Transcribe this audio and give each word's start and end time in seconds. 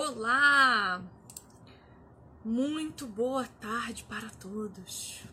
Olá! 0.00 1.02
Muito 2.44 3.04
boa 3.04 3.44
tarde 3.60 4.04
para 4.04 4.30
todos. 4.30 5.24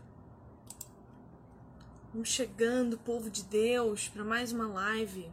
Vamos 2.11 2.29
chegando, 2.29 2.97
povo 2.97 3.29
de 3.29 3.43
Deus, 3.43 4.07
para 4.07 4.23
mais 4.23 4.51
uma 4.51 4.67
live. 4.67 5.31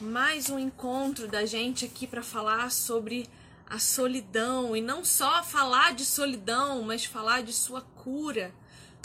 Mais 0.00 0.48
um 0.48 0.58
encontro 0.58 1.28
da 1.28 1.44
gente 1.44 1.84
aqui 1.84 2.06
para 2.06 2.22
falar 2.22 2.70
sobre 2.70 3.28
a 3.68 3.78
solidão 3.78 4.74
e 4.74 4.80
não 4.80 5.04
só 5.04 5.42
falar 5.42 5.92
de 5.92 6.06
solidão, 6.06 6.80
mas 6.82 7.04
falar 7.04 7.42
de 7.42 7.52
sua 7.52 7.82
cura, 7.82 8.54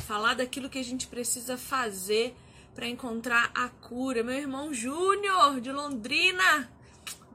falar 0.06 0.36
daquilo 0.36 0.70
que 0.70 0.80
a 0.80 0.84
gente 0.84 1.08
precisa 1.08 1.58
fazer 1.58 2.38
para 2.74 2.88
encontrar 2.88 3.52
a 3.54 3.68
cura. 3.68 4.24
Meu 4.24 4.36
irmão 4.36 4.74
Júnior 4.74 5.60
de 5.60 5.74
Londrina, 5.74 6.74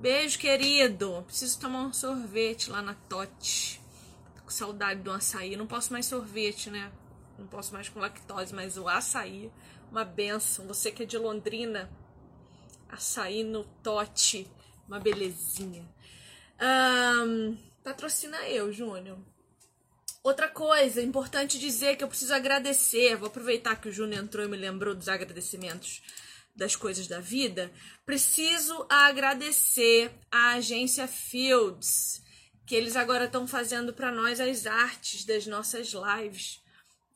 Beijo, 0.00 0.38
querido. 0.38 1.22
Preciso 1.26 1.60
tomar 1.60 1.82
um 1.82 1.92
sorvete 1.92 2.70
lá 2.70 2.80
na 2.80 2.94
Tote. 2.94 3.78
Tô 4.34 4.44
com 4.44 4.50
saudade 4.50 5.02
do 5.02 5.10
açaí. 5.10 5.56
Não 5.56 5.66
posso 5.66 5.92
mais 5.92 6.06
sorvete, 6.06 6.70
né? 6.70 6.90
Não 7.38 7.46
posso 7.46 7.74
mais 7.74 7.86
com 7.90 8.00
lactose, 8.00 8.54
mas 8.54 8.78
o 8.78 8.88
açaí, 8.88 9.52
uma 9.90 10.02
benção. 10.02 10.66
Você 10.66 10.90
que 10.90 11.02
é 11.02 11.06
de 11.06 11.18
Londrina, 11.18 11.90
açaí 12.88 13.44
no 13.44 13.64
Tote, 13.82 14.50
uma 14.88 14.98
belezinha. 14.98 15.86
Um, 16.58 17.58
patrocina 17.84 18.48
eu, 18.48 18.72
Júnior. 18.72 19.18
Outra 20.22 20.48
coisa, 20.48 21.02
importante 21.02 21.58
dizer 21.58 21.96
que 21.96 22.04
eu 22.04 22.08
preciso 22.08 22.32
agradecer. 22.32 23.16
Vou 23.16 23.28
aproveitar 23.28 23.76
que 23.76 23.90
o 23.90 23.92
Júnior 23.92 24.24
entrou 24.24 24.46
e 24.46 24.48
me 24.48 24.56
lembrou 24.56 24.94
dos 24.94 25.10
agradecimentos 25.10 26.00
das 26.54 26.76
coisas 26.76 27.06
da 27.06 27.20
vida, 27.20 27.72
preciso 28.04 28.86
agradecer 28.88 30.10
à 30.30 30.52
agência 30.52 31.06
Fields, 31.06 32.22
que 32.66 32.74
eles 32.74 32.96
agora 32.96 33.24
estão 33.24 33.46
fazendo 33.46 33.92
para 33.92 34.12
nós 34.12 34.40
as 34.40 34.66
artes 34.66 35.24
das 35.24 35.46
nossas 35.46 35.92
lives. 35.92 36.60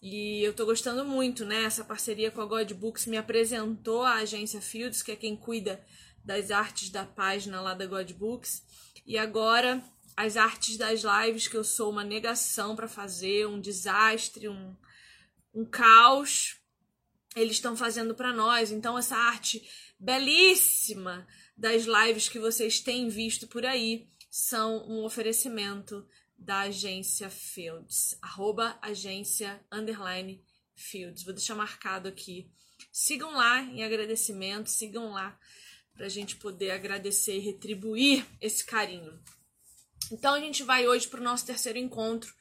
E 0.00 0.42
eu 0.42 0.52
tô 0.52 0.66
gostando 0.66 1.04
muito, 1.04 1.44
né? 1.44 1.64
Essa 1.64 1.84
parceria 1.84 2.30
com 2.30 2.40
a 2.40 2.46
God 2.46 2.70
Books 2.72 3.06
me 3.06 3.16
apresentou 3.16 4.02
a 4.02 4.16
agência 4.16 4.60
Fields, 4.60 5.02
que 5.02 5.12
é 5.12 5.16
quem 5.16 5.36
cuida 5.36 5.84
das 6.24 6.50
artes 6.50 6.90
da 6.90 7.04
página 7.04 7.60
lá 7.60 7.74
da 7.74 7.86
God 7.86 8.10
Books. 8.12 8.62
E 9.06 9.16
agora 9.16 9.82
as 10.16 10.36
artes 10.36 10.76
das 10.76 11.02
lives, 11.02 11.48
que 11.48 11.56
eu 11.56 11.64
sou 11.64 11.90
uma 11.90 12.04
negação 12.04 12.76
para 12.76 12.86
fazer, 12.86 13.46
um 13.46 13.60
desastre, 13.60 14.48
um, 14.48 14.76
um 15.52 15.64
caos 15.64 16.60
eles 17.34 17.56
estão 17.56 17.76
fazendo 17.76 18.14
para 18.14 18.32
nós. 18.32 18.70
Então, 18.70 18.98
essa 18.98 19.16
arte 19.16 19.62
belíssima 19.98 21.26
das 21.56 21.84
lives 21.84 22.28
que 22.28 22.38
vocês 22.38 22.80
têm 22.80 23.08
visto 23.08 23.46
por 23.46 23.64
aí 23.64 24.08
são 24.30 24.84
um 24.88 25.04
oferecimento 25.04 26.06
da 26.36 26.60
agência 26.60 27.30
Fields, 27.30 28.16
arroba 28.20 28.78
agência 28.82 29.64
underline 29.70 30.42
Fields. 30.74 31.22
Vou 31.22 31.32
deixar 31.32 31.54
marcado 31.54 32.08
aqui. 32.08 32.50
Sigam 32.92 33.32
lá 33.32 33.62
em 33.62 33.84
agradecimento, 33.84 34.68
sigam 34.68 35.12
lá 35.12 35.38
para 35.94 36.06
a 36.06 36.08
gente 36.08 36.36
poder 36.36 36.72
agradecer 36.72 37.36
e 37.36 37.40
retribuir 37.40 38.26
esse 38.40 38.64
carinho. 38.64 39.18
Então 40.10 40.34
a 40.34 40.40
gente 40.40 40.62
vai 40.62 40.86
hoje 40.86 41.06
para 41.08 41.20
o 41.20 41.24
nosso 41.24 41.46
terceiro 41.46 41.78
encontro 41.78 42.34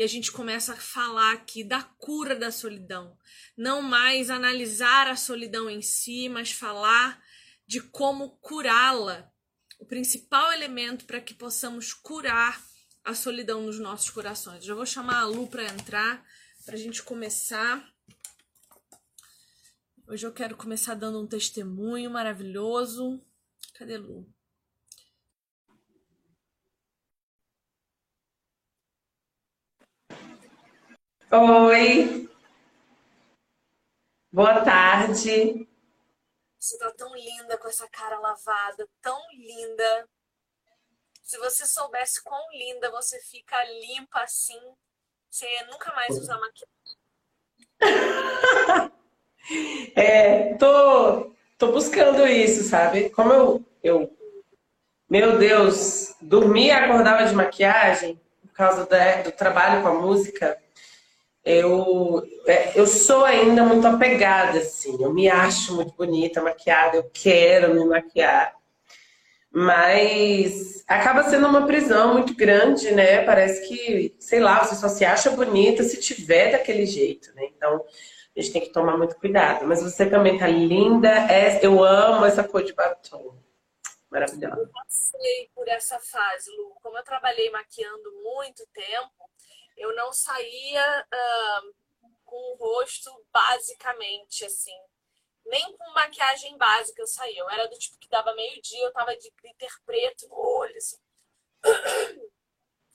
e 0.00 0.02
a 0.02 0.06
gente 0.06 0.32
começa 0.32 0.72
a 0.72 0.76
falar 0.76 1.34
aqui 1.34 1.62
da 1.62 1.82
cura 1.82 2.34
da 2.34 2.50
solidão. 2.50 3.18
Não 3.54 3.82
mais 3.82 4.30
analisar 4.30 5.06
a 5.06 5.14
solidão 5.14 5.68
em 5.68 5.82
si, 5.82 6.26
mas 6.26 6.50
falar 6.50 7.22
de 7.66 7.82
como 7.82 8.30
curá-la. 8.38 9.30
O 9.78 9.84
principal 9.84 10.54
elemento 10.54 11.04
para 11.04 11.20
que 11.20 11.34
possamos 11.34 11.92
curar 11.92 12.64
a 13.04 13.12
solidão 13.12 13.66
nos 13.66 13.78
nossos 13.78 14.08
corações. 14.08 14.64
Já 14.64 14.74
vou 14.74 14.86
chamar 14.86 15.20
a 15.20 15.26
Lu 15.26 15.46
para 15.48 15.64
entrar, 15.64 16.24
para 16.64 16.76
a 16.76 16.78
gente 16.78 17.02
começar. 17.02 17.86
Hoje 20.08 20.26
eu 20.26 20.32
quero 20.32 20.56
começar 20.56 20.94
dando 20.94 21.20
um 21.20 21.26
testemunho 21.26 22.10
maravilhoso. 22.10 23.22
Cadê 23.74 23.98
Lu? 23.98 24.26
Oi. 31.32 32.28
Boa 34.32 34.64
tarde. 34.64 35.64
Você 36.58 36.76
tá 36.76 36.92
tão 36.98 37.14
linda 37.14 37.56
com 37.56 37.68
essa 37.68 37.88
cara 37.88 38.18
lavada, 38.18 38.88
tão 39.00 39.16
linda. 39.34 40.08
Se 41.22 41.38
você 41.38 41.66
soubesse 41.66 42.20
quão 42.24 42.42
linda 42.50 42.90
você 42.90 43.20
fica 43.20 43.56
limpa 43.64 44.22
assim, 44.22 44.58
você 45.30 45.46
nunca 45.70 45.94
mais 45.94 46.18
usa 46.18 46.36
maquiagem. 46.36 46.98
é, 49.94 50.56
tô, 50.56 51.32
tô 51.56 51.70
buscando 51.70 52.26
isso, 52.26 52.68
sabe? 52.68 53.08
Como 53.10 53.32
eu, 53.32 53.64
eu, 53.84 54.18
meu 55.08 55.38
Deus, 55.38 56.12
dormia 56.20 56.72
e 56.72 56.74
acordava 56.84 57.24
de 57.24 57.36
maquiagem 57.36 58.20
por 58.42 58.52
causa 58.52 58.84
do 59.22 59.30
trabalho 59.30 59.82
com 59.82 59.88
a 59.90 59.94
música 59.94 60.60
eu, 61.44 62.22
é, 62.46 62.78
eu 62.78 62.86
sou 62.86 63.24
ainda 63.24 63.64
muito 63.64 63.86
apegada, 63.86 64.58
assim. 64.58 65.02
Eu 65.02 65.12
me 65.12 65.28
acho 65.28 65.74
muito 65.74 65.92
bonita, 65.94 66.42
maquiada, 66.42 66.96
eu 66.96 67.10
quero 67.12 67.74
me 67.74 67.84
maquiar. 67.84 68.54
Mas 69.52 70.84
acaba 70.86 71.24
sendo 71.24 71.48
uma 71.48 71.66
prisão 71.66 72.14
muito 72.14 72.34
grande, 72.34 72.92
né? 72.92 73.24
Parece 73.24 73.66
que, 73.66 74.14
sei 74.20 74.38
lá, 74.38 74.62
você 74.62 74.76
só 74.76 74.88
se 74.88 75.04
acha 75.04 75.30
bonita 75.30 75.82
se 75.82 75.98
tiver 76.00 76.52
daquele 76.52 76.86
jeito, 76.86 77.34
né? 77.34 77.46
Então, 77.56 77.84
a 78.36 78.40
gente 78.40 78.52
tem 78.52 78.62
que 78.62 78.72
tomar 78.72 78.96
muito 78.96 79.16
cuidado. 79.16 79.66
Mas 79.66 79.82
você 79.82 80.08
também 80.08 80.38
tá 80.38 80.46
linda. 80.46 81.08
É, 81.30 81.64
eu 81.64 81.82
amo 81.82 82.24
essa 82.24 82.44
cor 82.44 82.62
de 82.62 82.72
batom. 82.72 83.36
Maravilhosa. 84.08 84.60
Eu 84.60 84.68
passei 84.68 85.50
por 85.54 85.66
essa 85.68 85.98
fase, 85.98 86.50
Lu. 86.56 86.76
Como 86.82 86.96
eu 86.98 87.04
trabalhei 87.04 87.50
maquiando 87.50 88.12
muito 88.22 88.64
tempo, 88.72 89.30
eu 89.76 89.94
não 89.94 90.12
saía 90.12 91.06
uh, 91.06 91.74
com 92.24 92.36
o 92.36 92.56
rosto 92.56 93.10
basicamente 93.32 94.44
assim. 94.44 94.78
Nem 95.46 95.76
com 95.76 95.92
maquiagem 95.92 96.56
básica 96.56 97.02
eu 97.02 97.06
saía. 97.06 97.40
Eu 97.40 97.50
era 97.50 97.66
do 97.66 97.78
tipo 97.78 97.98
que 97.98 98.08
dava 98.08 98.34
meio-dia, 98.34 98.84
eu 98.84 98.92
tava 98.92 99.16
de 99.16 99.30
glitter 99.42 99.70
preto 99.84 100.28
no 100.28 100.36
olho. 100.36 100.76
Assim. 100.76 100.98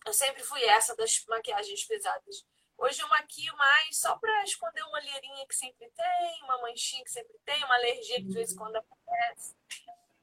Eu 0.05 0.13
sempre 0.13 0.43
fui 0.43 0.63
essa 0.63 0.95
das 0.95 1.23
maquiagens 1.27 1.83
pesadas. 1.85 2.45
Hoje 2.77 3.01
eu 3.01 3.07
maquio 3.07 3.55
mais 3.57 3.97
só 3.97 4.17
para 4.17 4.43
esconder 4.43 4.83
uma 4.83 4.99
olheirinha 4.99 5.47
que 5.47 5.55
sempre 5.55 5.89
tem, 5.89 6.43
uma 6.43 6.61
manchinha 6.61 7.03
que 7.03 7.11
sempre 7.11 7.35
tem, 7.45 7.63
uma 7.63 7.75
alergia 7.75 8.17
que 8.17 8.27
de 8.27 8.33
vez 8.33 8.51
em 8.51 8.55
quando 8.55 8.75
aparece. 8.75 9.55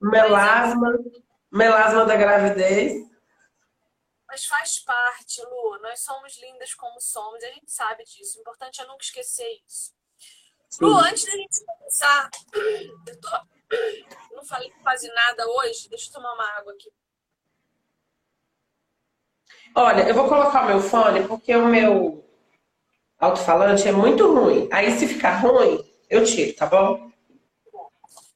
Melasma, 0.01 0.99
melasma 1.51 2.05
da 2.05 2.17
gravidez. 2.17 3.12
Mas 4.33 4.47
faz 4.47 4.79
parte, 4.79 5.43
Lu. 5.43 5.79
Nós 5.83 6.01
somos 6.01 6.39
lindas 6.39 6.73
como 6.73 6.99
somos, 6.99 7.45
a 7.45 7.49
gente 7.49 7.71
sabe 7.71 8.03
disso. 8.05 8.39
O 8.39 8.41
importante 8.41 8.81
é 8.81 8.87
nunca 8.87 9.05
esquecer 9.05 9.61
isso. 9.69 9.93
Sim. 10.71 10.87
Lu, 10.87 10.95
antes 10.95 11.27
da 11.27 11.33
gente 11.33 11.63
começar, 11.67 12.31
eu 13.07 13.21
tô... 13.21 13.29
não 14.35 14.43
falei 14.43 14.73
quase 14.83 15.07
nada 15.13 15.47
hoje. 15.47 15.87
Deixa 15.91 16.09
eu 16.09 16.15
tomar 16.15 16.33
uma 16.33 16.49
água 16.57 16.73
aqui. 16.73 16.91
Olha, 19.77 20.09
eu 20.09 20.15
vou 20.15 20.27
colocar 20.27 20.65
o 20.65 20.67
meu 20.67 20.81
fone 20.81 21.29
porque 21.29 21.55
o 21.55 21.67
meu 21.67 22.27
alto-falante 23.19 23.87
é 23.87 23.93
muito 23.93 24.35
ruim. 24.35 24.67
Aí, 24.73 24.99
se 24.99 25.07
ficar 25.07 25.41
ruim, 25.41 25.95
eu 26.09 26.25
tiro, 26.25 26.57
tá 26.57 26.65
bom? 26.65 27.13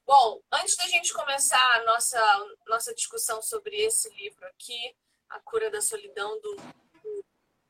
Bom, 0.07 0.43
antes 0.53 0.77
da 0.77 0.87
gente 0.89 1.15
começar 1.15 1.75
a 1.77 1.85
nossa, 1.85 2.21
nossa 2.67 2.95
discussão 2.95 3.41
sobre 3.41 3.77
esse 3.77 4.11
livro 4.11 4.47
aqui, 4.47 4.95
a 5.31 5.41
Cura 5.41 5.71
da 5.71 5.81
Solidão 5.81 6.41
do, 6.41 6.57
do 6.57 7.25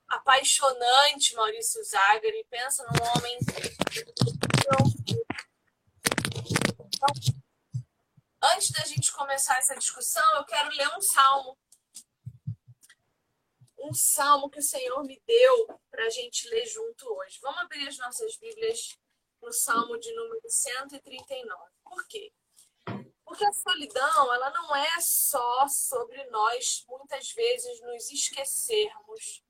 apaixonante 0.08 1.34
Maurício 1.34 1.82
Zagari. 1.84 2.46
Pensa 2.50 2.84
num 2.84 3.06
homem. 3.10 3.38
Então, 4.58 4.92
antes 8.42 8.70
da 8.70 8.84
gente 8.84 9.12
começar 9.12 9.58
essa 9.58 9.76
discussão, 9.76 10.24
eu 10.36 10.44
quero 10.44 10.70
ler 10.70 10.88
um 10.96 11.00
salmo. 11.00 11.58
Um 13.78 13.94
salmo 13.94 14.50
que 14.50 14.58
o 14.58 14.62
Senhor 14.62 15.04
me 15.04 15.20
deu 15.26 15.80
para 15.90 16.04
a 16.06 16.10
gente 16.10 16.48
ler 16.48 16.66
junto 16.66 17.08
hoje. 17.08 17.38
Vamos 17.40 17.60
abrir 17.60 17.86
as 17.86 17.98
nossas 17.98 18.36
Bíblias 18.36 18.98
no 19.40 19.52
salmo 19.52 19.98
de 19.98 20.12
número 20.14 20.40
139. 20.48 21.70
Por 21.84 22.06
quê? 22.08 22.32
Porque 23.36 23.44
a 23.44 23.52
solidão, 23.52 24.32
ela 24.32 24.48
não 24.48 24.74
é 24.74 24.98
só 24.98 25.68
sobre 25.68 26.24
nós, 26.30 26.86
muitas 26.88 27.32
vezes, 27.32 27.82
nos 27.82 28.10
esquecermos 28.10 29.44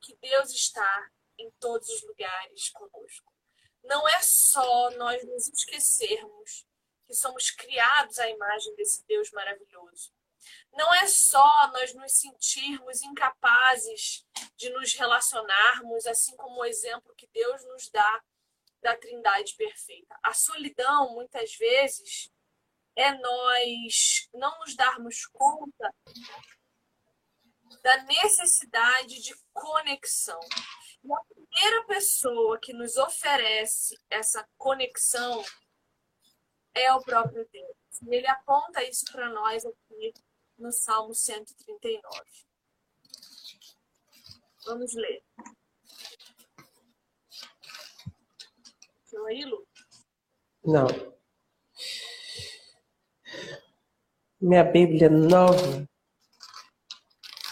que 0.00 0.16
Deus 0.16 0.50
está 0.50 1.10
em 1.36 1.50
todos 1.60 1.86
os 1.90 2.02
lugares 2.02 2.70
conosco. 2.70 3.30
Não 3.84 4.08
é 4.08 4.22
só 4.22 4.90
nós 4.92 5.22
nos 5.26 5.48
esquecermos 5.48 6.66
que 7.04 7.12
somos 7.12 7.50
criados 7.50 8.18
à 8.18 8.26
imagem 8.26 8.74
desse 8.76 9.04
Deus 9.04 9.30
maravilhoso. 9.32 10.10
não 10.72 10.94
é 10.94 11.06
só 11.06 11.70
nós 11.72 11.92
nos 11.92 12.12
sentirmos 12.12 13.02
incapazes 13.02 14.24
de 14.56 14.70
nos 14.70 14.94
relacionarmos, 14.94 16.06
assim 16.06 16.34
como 16.38 16.60
o 16.62 16.64
exemplo 16.64 17.14
que 17.14 17.26
Deus 17.26 17.62
nos 17.66 17.90
dá 17.90 18.24
da 18.80 18.96
Trindade 18.96 19.54
perfeita. 19.56 20.18
A 20.22 20.32
solidão, 20.32 21.12
muitas 21.12 21.54
vezes, 21.56 22.30
é 23.00 23.18
nós 23.18 24.28
não 24.34 24.58
nos 24.58 24.76
darmos 24.76 25.24
conta 25.32 25.94
da 27.82 28.02
necessidade 28.02 29.22
de 29.22 29.34
conexão. 29.54 30.38
E 31.02 31.10
a 31.10 31.24
primeira 31.24 31.86
pessoa 31.86 32.60
que 32.60 32.74
nos 32.74 32.98
oferece 32.98 33.98
essa 34.10 34.46
conexão 34.58 35.42
é 36.74 36.92
o 36.92 37.00
próprio 37.00 37.48
Deus. 37.50 37.76
E 38.06 38.14
ele 38.14 38.26
aponta 38.26 38.84
isso 38.84 39.06
para 39.10 39.30
nós 39.30 39.64
aqui 39.64 40.12
no 40.58 40.70
Salmo 40.70 41.14
139. 41.14 42.02
Vamos 44.66 44.92
ler. 44.92 45.24
Viu 49.10 49.26
aí, 49.26 49.44
Lu? 49.46 49.66
Não. 50.62 51.19
Minha 54.40 54.64
Bíblia 54.64 55.10
nova. 55.10 55.86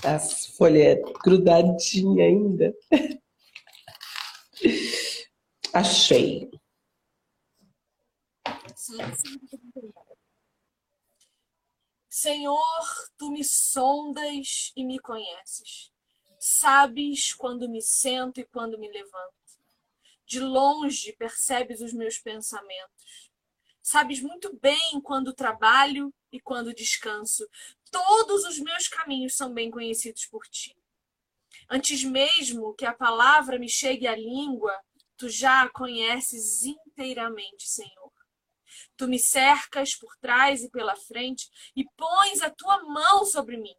As 0.03 0.47
folhas 0.57 0.99
grudadinhas 1.23 2.27
ainda. 2.27 2.75
Achei. 5.75 6.49
Senhor, 12.09 13.09
tu 13.19 13.31
me 13.31 13.45
sondas 13.45 14.73
e 14.75 14.83
me 14.83 14.99
conheces. 14.99 15.93
Sabes 16.41 17.35
quando 17.35 17.69
me 17.69 17.83
sento 17.83 18.41
e 18.41 18.47
quando 18.47 18.79
me 18.79 18.91
levanto. 18.91 19.35
De 20.25 20.41
longe 20.41 21.13
percebes 21.13 21.83
os 21.83 21.93
meus 21.93 22.19
pensamentos. 22.19 23.31
Sabes 23.83 24.23
muito 24.23 24.59
bem 24.59 25.01
quando 25.03 25.35
trabalho 25.35 26.13
e 26.33 26.41
quando 26.41 26.75
descanso. 26.75 27.49
Todos 27.91 28.45
os 28.45 28.59
meus 28.59 28.89
caminhos 28.89 29.35
são 29.35 29.53
bem 29.53 29.71
conhecidos 29.71 30.27
por 30.27 30.47
ti. 30.47 30.77
Antes 31.71 32.03
mesmo 32.05 32.75
que 32.75 32.87
a 32.87 32.95
palavra 32.95 33.59
me 33.59 33.69
chegue 33.69 34.07
à 34.07 34.17
língua, 34.17 34.75
tu 35.17 35.29
já 35.29 35.63
a 35.63 35.69
conheces 35.69 36.65
inteiramente, 36.65 37.69
Senhor. 37.69 38.13
Tu 38.97 39.09
me 39.09 39.19
cercas 39.19 39.95
por 39.95 40.17
trás 40.17 40.63
e 40.63 40.71
pela 40.71 40.97
frente 40.97 41.49
e 41.75 41.85
pões 41.97 42.43
a 42.43 42.51
tua 42.51 42.83
mão 42.83 43.25
sobre 43.25 43.57
mim. 43.57 43.75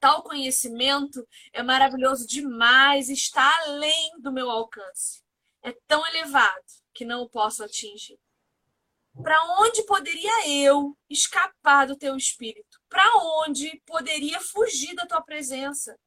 Tal 0.00 0.22
conhecimento 0.22 1.26
é 1.52 1.62
maravilhoso 1.62 2.26
demais, 2.26 3.08
está 3.08 3.48
além 3.62 4.20
do 4.20 4.32
meu 4.32 4.50
alcance. 4.50 5.22
É 5.62 5.72
tão 5.86 6.04
elevado 6.08 6.64
que 6.92 7.04
não 7.04 7.22
o 7.22 7.28
posso 7.28 7.62
atingir. 7.62 8.18
Para 9.20 9.42
onde 9.60 9.84
poderia 9.84 10.48
eu 10.48 10.96
escapar 11.08 11.86
do 11.86 11.96
teu 11.96 12.16
espírito? 12.16 12.80
Para 12.88 13.04
onde 13.40 13.80
poderia 13.84 14.40
fugir 14.40 14.94
da 14.94 15.06
tua 15.06 15.20
presença? 15.20 15.98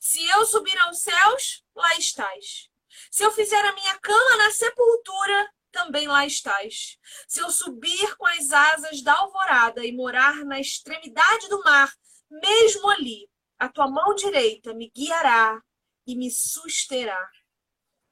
Se 0.00 0.24
eu 0.28 0.46
subir 0.46 0.78
aos 0.80 1.00
céus, 1.00 1.62
lá 1.74 1.94
estás. 1.96 2.68
Se 3.10 3.22
eu 3.22 3.30
fizer 3.30 3.62
a 3.62 3.74
minha 3.74 3.98
cama 3.98 4.36
na 4.38 4.50
sepultura, 4.50 5.52
também 5.70 6.08
lá 6.08 6.24
estás. 6.24 6.96
Se 7.28 7.40
eu 7.40 7.50
subir 7.50 8.16
com 8.16 8.26
as 8.26 8.50
asas 8.50 9.02
da 9.02 9.14
alvorada 9.14 9.84
e 9.84 9.92
morar 9.92 10.36
na 10.44 10.58
extremidade 10.58 11.48
do 11.48 11.62
mar, 11.62 11.92
mesmo 12.30 12.88
ali, 12.88 13.28
a 13.58 13.68
tua 13.68 13.86
mão 13.86 14.14
direita 14.14 14.72
me 14.72 14.90
guiará 14.90 15.60
e 16.06 16.16
me 16.16 16.30
susterá. 16.30 17.30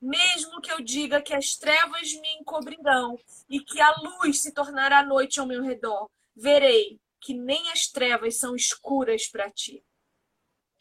Mesmo 0.04 0.60
que 0.60 0.70
eu 0.70 0.82
diga 0.82 1.22
que 1.22 1.32
as 1.32 1.56
trevas 1.56 2.12
me 2.20 2.28
encobrirão 2.34 3.18
e 3.48 3.58
que 3.58 3.80
a 3.80 3.90
luz 4.02 4.42
se 4.42 4.52
tornará 4.52 5.02
noite 5.02 5.40
ao 5.40 5.46
meu 5.46 5.62
redor, 5.62 6.10
verei 6.36 7.00
que 7.22 7.32
nem 7.32 7.70
as 7.70 7.86
trevas 7.86 8.36
são 8.36 8.54
escuras 8.54 9.26
para 9.28 9.50
ti. 9.50 9.82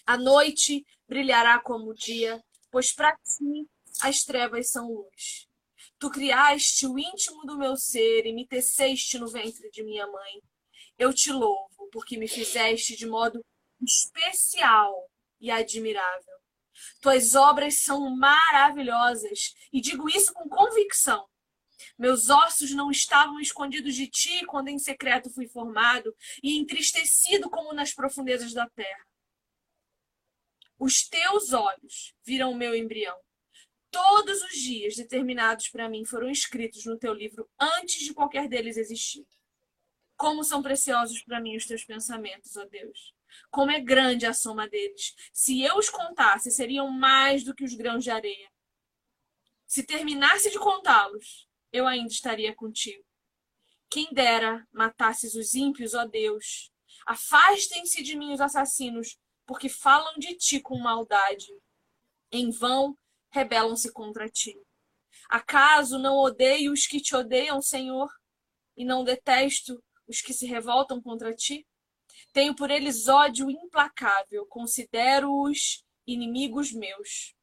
A 0.06 0.18
noite 0.18 0.86
brilhará 1.08 1.58
como 1.58 1.92
o 1.92 1.94
dia, 1.94 2.44
pois 2.70 2.92
para 2.92 3.16
ti 3.16 3.66
as 4.02 4.25
trevas 4.25 4.70
são 4.70 4.92
luz. 4.92 5.48
Tu 5.98 6.10
criaste 6.10 6.86
o 6.86 7.00
íntimo 7.00 7.46
do 7.46 7.58
meu 7.58 7.78
ser 7.78 8.26
e 8.26 8.34
me 8.34 8.46
teceste 8.46 9.18
no 9.18 9.30
ventre 9.30 9.72
de 9.72 9.84
minha 9.84 10.06
mãe. 10.06 10.42
Eu 11.00 11.14
te 11.14 11.31
louvo, 11.31 11.88
porque 11.94 12.18
me 12.18 12.28
fizeste 12.28 12.98
de 12.98 13.06
modo 13.06 13.42
especial 13.81 15.10
e 15.40 15.50
admirável. 15.50 16.32
Tuas 17.01 17.35
obras 17.35 17.80
são 17.80 18.15
maravilhosas, 18.15 19.53
e 19.71 19.81
digo 19.81 20.09
isso 20.09 20.33
com 20.33 20.47
convicção. 20.50 21.27
Meus 21.97 22.30
ossos 22.30 22.71
não 22.71 22.89
estavam 22.89 23.39
escondidos 23.39 23.95
de 23.95 24.07
ti 24.07 24.45
quando 24.45 24.69
em 24.69 24.80
secreto 24.80 25.30
fui 25.30 25.47
formado 25.47 26.15
e 26.41 26.57
entristecido 26.57 27.50
como 27.50 27.74
nas 27.74 27.94
profundezas 27.94 28.53
da 28.53 28.69
terra. 28.69 29.06
Os 30.80 31.07
teus 31.07 31.53
olhos 31.53 32.13
viram 32.24 32.51
o 32.51 32.56
meu 32.56 32.75
embrião 32.75 33.18
Todos 33.94 34.41
os 34.41 34.53
dias 34.53 34.95
determinados 34.95 35.69
para 35.69 35.88
mim 35.88 36.03
foram 36.03 36.27
escritos 36.27 36.83
no 36.83 36.97
teu 36.97 37.13
livro 37.13 37.47
antes 37.59 38.03
de 38.03 38.12
qualquer 38.12 38.50
deles 38.50 38.75
existir. 38.75 39.24
Como 40.18 40.44
são 40.44 40.63
preciosos 40.63 41.21
para 41.21 41.39
mim 41.39 41.56
os 41.56 41.68
teus 41.68 41.83
pensamentos, 41.85 42.57
ó 42.57 42.65
Deus. 42.65 43.13
Como 43.50 43.71
é 43.71 43.80
grande 43.80 44.25
a 44.25 44.33
soma 44.33 44.68
deles. 44.68 45.13
Se 45.31 45.62
eu 45.62 45.77
os 45.77 45.89
contasse, 45.89 46.51
seriam 46.51 46.89
mais 46.89 47.44
do 47.44 47.53
que 47.53 47.63
os 47.63 47.74
grãos 47.74 48.03
de 48.03 48.12
areia. 48.12 48.51
Se 49.65 49.83
terminasse 49.83 50.51
de 50.51 50.59
contá-los, 50.59 51.47
eu 51.71 51.88
ainda 51.88 52.12
estaria 52.12 52.53
contigo. 52.56 53.03
Quem 53.89 54.12
dera 54.13 54.68
matasses 54.71 55.35
os 55.35 55.53
ímpios, 55.53 55.94
ó 55.94 56.06
Deus. 56.06 56.71
Afastem-se 57.06 58.01
de 58.01 58.15
mim 58.15 58.33
os 58.33 58.41
assassinos, 58.41 59.18
porque 59.45 59.69
falam 59.69 60.13
de 60.18 60.35
ti 60.35 60.59
com 60.59 60.77
maldade. 60.77 61.47
Em 62.31 62.50
vão 62.50 62.97
rebelam-se 63.31 63.91
contra 63.91 64.30
ti. 64.30 64.56
Acaso 65.30 65.97
não 65.97 66.18
odeio 66.18 66.71
os 66.71 66.85
que 66.85 67.01
te 67.01 67.15
odeiam, 67.15 67.62
Senhor, 67.62 68.09
e 68.77 68.85
não 68.85 69.03
detesto 69.03 69.83
os 70.07 70.21
que 70.21 70.33
se 70.33 70.45
revoltam 70.45 71.02
contra 71.02 71.33
ti? 71.33 71.68
Tenho 72.33 72.56
por 72.56 72.71
eles 72.71 73.07
ódio 73.07 73.49
implacável, 73.49 74.45
considero-os 74.47 75.85
inimigos 76.06 76.73
meus. 76.73 77.35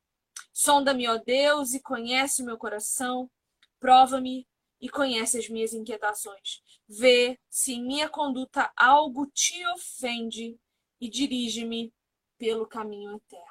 Sonda-me, 0.52 1.06
ó 1.08 1.16
Deus, 1.16 1.72
e 1.72 1.80
conhece 1.80 2.42
o 2.42 2.44
meu 2.44 2.58
coração, 2.58 3.30
prova-me 3.78 4.46
e 4.80 4.88
conhece 4.88 5.38
as 5.38 5.48
minhas 5.48 5.72
inquietações. 5.72 6.60
Vê 6.88 7.38
se 7.48 7.74
em 7.74 7.86
minha 7.86 8.08
conduta 8.08 8.72
algo 8.76 9.26
te 9.28 9.64
ofende 9.68 10.58
e 11.00 11.08
dirige-me 11.08 11.94
pelo 12.36 12.66
caminho 12.66 13.16
eterno. 13.16 13.46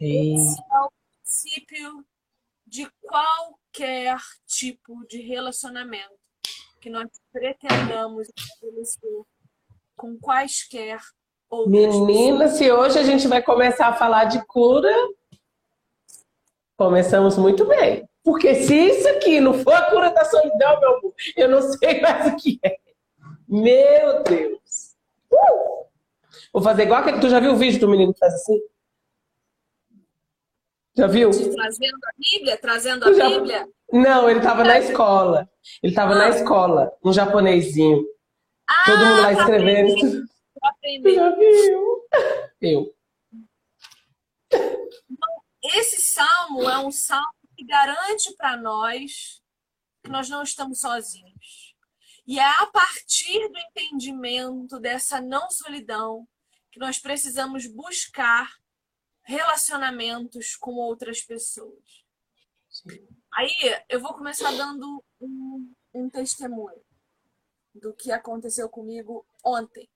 Esse 0.00 0.60
é 0.60 0.80
o 0.80 0.90
princípio 0.90 2.04
de 2.66 2.90
qualquer 3.00 4.18
tipo 4.46 5.06
de 5.06 5.20
relacionamento 5.20 6.18
que 6.80 6.90
nós 6.90 7.08
pretendamos 7.30 8.28
estabelecer 8.28 9.24
com 10.00 10.18
quaisquer 10.18 10.98
outras 11.50 11.70
Menina, 11.70 12.44
pessoas. 12.44 12.58
se 12.58 12.72
hoje 12.72 12.98
a 12.98 13.02
gente 13.02 13.28
vai 13.28 13.42
começar 13.42 13.88
a 13.88 13.92
falar 13.92 14.24
de 14.24 14.42
cura, 14.46 14.92
começamos 16.74 17.36
muito 17.36 17.66
bem. 17.66 18.08
Porque 18.24 18.54
se 18.54 18.74
isso 18.74 19.08
aqui 19.08 19.40
não 19.40 19.52
for 19.52 19.74
a 19.74 19.90
cura 19.90 20.10
da 20.10 20.24
solidão, 20.24 20.80
meu 20.80 20.96
amor, 20.96 21.14
eu 21.36 21.48
não 21.48 21.60
sei 21.60 22.00
mais 22.00 22.32
o 22.32 22.36
que 22.36 22.58
é. 22.64 22.78
Meu 23.46 24.22
Deus. 24.22 24.94
Uh! 25.30 25.86
Vou 26.52 26.62
fazer 26.62 26.84
igual 26.84 27.00
aquele. 27.00 27.20
Tu 27.20 27.28
já 27.28 27.40
viu 27.40 27.52
o 27.52 27.56
vídeo 27.56 27.80
do 27.80 27.88
menino 27.88 28.12
que 28.12 28.18
faz 28.18 28.34
assim? 28.34 28.58
Já 30.96 31.06
viu? 31.06 31.30
Trazendo 31.30 31.98
a 32.04 32.12
Bíblia? 32.18 32.56
Trazendo 32.58 33.08
a 33.08 33.12
já... 33.12 33.28
Bíblia? 33.28 33.68
Não, 33.92 34.30
ele 34.30 34.38
estava 34.38 34.64
na 34.64 34.78
escola. 34.78 35.48
Ele 35.82 35.92
estava 35.92 36.12
ah. 36.12 36.18
na 36.18 36.28
escola, 36.30 36.92
um 37.04 37.12
japonesinho. 37.12 38.04
Ah, 38.70 38.84
Todo 38.84 39.04
mundo 39.04 39.22
lá 39.22 39.32
escrevendo. 39.32 40.28
Aprendi. 40.62 41.14
Já 41.16 41.34
viu? 41.34 42.08
Eu. 42.60 42.96
Esse 45.60 46.00
salmo 46.00 46.70
é 46.70 46.78
um 46.78 46.92
salmo 46.92 47.34
que 47.56 47.66
garante 47.66 48.32
para 48.36 48.56
nós 48.56 49.42
que 50.04 50.08
nós 50.10 50.28
não 50.28 50.44
estamos 50.44 50.80
sozinhos. 50.80 51.74
E 52.26 52.38
é 52.38 52.62
a 52.62 52.66
partir 52.66 53.48
do 53.48 53.58
entendimento 53.58 54.78
dessa 54.78 55.20
não 55.20 55.50
solidão 55.50 56.28
que 56.70 56.78
nós 56.78 57.00
precisamos 57.00 57.66
buscar 57.66 58.56
relacionamentos 59.24 60.54
com 60.54 60.74
outras 60.74 61.22
pessoas. 61.22 62.04
Sim. 62.68 63.04
Aí 63.34 63.50
eu 63.88 64.00
vou 64.00 64.14
começar 64.14 64.52
dando 64.52 65.04
um, 65.20 65.74
um 65.92 66.08
testemunho 66.08 66.80
do 67.74 67.94
que 67.94 68.12
aconteceu 68.12 68.68
comigo 68.68 69.26
ontem. 69.44 69.88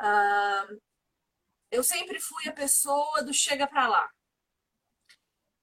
Uh, 0.00 0.80
eu 1.70 1.82
sempre 1.82 2.20
fui 2.20 2.48
a 2.48 2.52
pessoa 2.52 3.22
do 3.22 3.32
chega 3.32 3.66
para 3.66 3.88
lá. 3.88 4.10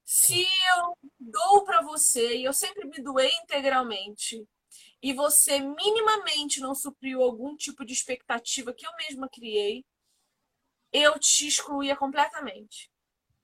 Se 0.04 0.46
eu 0.78 0.98
dou 1.20 1.64
para 1.66 1.82
você, 1.82 2.38
e 2.38 2.44
eu 2.44 2.54
sempre 2.54 2.88
me 2.88 3.02
doei 3.02 3.32
integralmente, 3.44 4.48
e 5.02 5.14
você 5.14 5.60
minimamente 5.60 6.60
não 6.60 6.76
supriu 6.76 7.22
algum 7.22 7.56
tipo 7.56 7.84
de 7.84 7.94
expectativa 7.94 8.74
que 8.74 8.86
eu 8.86 8.92
mesma 8.98 9.28
criei, 9.30 9.84
eu 10.92 11.20
te 11.20 11.48
excluía 11.48 11.96
completamente. 11.96 12.90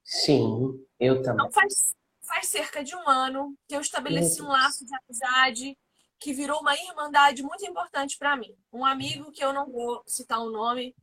Sim, 0.04 0.86
eu 1.00 1.22
também. 1.22 1.46
Então 1.46 1.52
faz, 1.52 1.96
faz 2.22 2.48
cerca 2.48 2.84
de 2.84 2.96
um 2.96 3.10
ano 3.10 3.56
que 3.68 3.76
eu 3.76 3.82
estabeleci 3.82 4.42
um 4.42 4.48
laço 4.48 4.86
de 4.86 4.96
amizade 4.96 5.78
que 6.22 6.34
virou 6.34 6.62
uma 6.62 6.76
irmandade 6.76 7.42
muito 7.42 7.66
importante 7.66 8.16
para 8.16 8.38
mim. 8.38 8.56
Um 8.72 8.86
amigo 8.86 9.32
que 9.32 9.44
eu 9.44 9.52
não 9.52 9.70
vou 9.70 10.04
citar 10.06 10.40
o 10.40 10.52
nome 10.52 10.96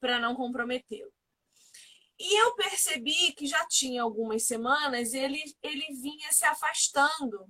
para 0.00 0.18
não 0.18 0.34
comprometê-lo. 0.34 1.12
E 2.18 2.42
eu 2.42 2.54
percebi 2.56 3.32
que 3.34 3.46
já 3.46 3.64
tinha 3.68 4.02
algumas 4.02 4.44
semanas 4.44 5.12
ele, 5.12 5.40
ele 5.62 5.86
vinha 6.00 6.32
se 6.32 6.46
afastando. 6.46 7.42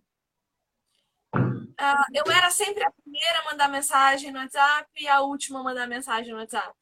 Uh, 1.34 2.04
eu 2.12 2.24
era 2.32 2.50
sempre 2.50 2.84
a 2.84 2.90
primeira 2.90 3.38
a 3.38 3.44
mandar 3.44 3.68
mensagem 3.68 4.32
no 4.32 4.40
WhatsApp 4.40 4.90
e 5.00 5.06
a 5.06 5.20
última 5.20 5.60
a 5.60 5.62
mandar 5.62 5.86
mensagem 5.86 6.32
no 6.32 6.40
WhatsApp. 6.40 6.76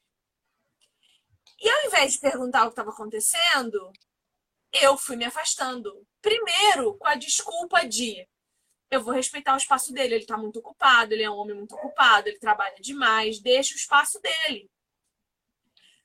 E 1.61 1.69
ao 1.69 1.87
invés 1.87 2.15
de 2.15 2.21
perguntar 2.21 2.63
o 2.63 2.69
que 2.69 2.73
estava 2.73 2.91
acontecendo, 2.91 3.93
eu 4.73 4.97
fui 4.97 5.15
me 5.15 5.27
afastando. 5.27 6.07
Primeiro, 6.23 6.97
com 6.97 7.07
a 7.07 7.15
desculpa 7.15 7.87
de 7.87 8.27
eu 8.91 9.03
vou 9.03 9.13
respeitar 9.13 9.55
o 9.55 9.59
espaço 9.59 9.93
dele, 9.93 10.15
ele 10.15 10.23
está 10.23 10.37
muito 10.37 10.59
ocupado, 10.59 11.13
ele 11.13 11.23
é 11.23 11.31
um 11.31 11.37
homem 11.37 11.57
muito 11.57 11.75
ocupado, 11.75 12.29
ele 12.29 12.39
trabalha 12.39 12.77
demais, 12.81 13.41
deixa 13.41 13.75
o 13.75 13.77
espaço 13.77 14.21
dele. 14.21 14.71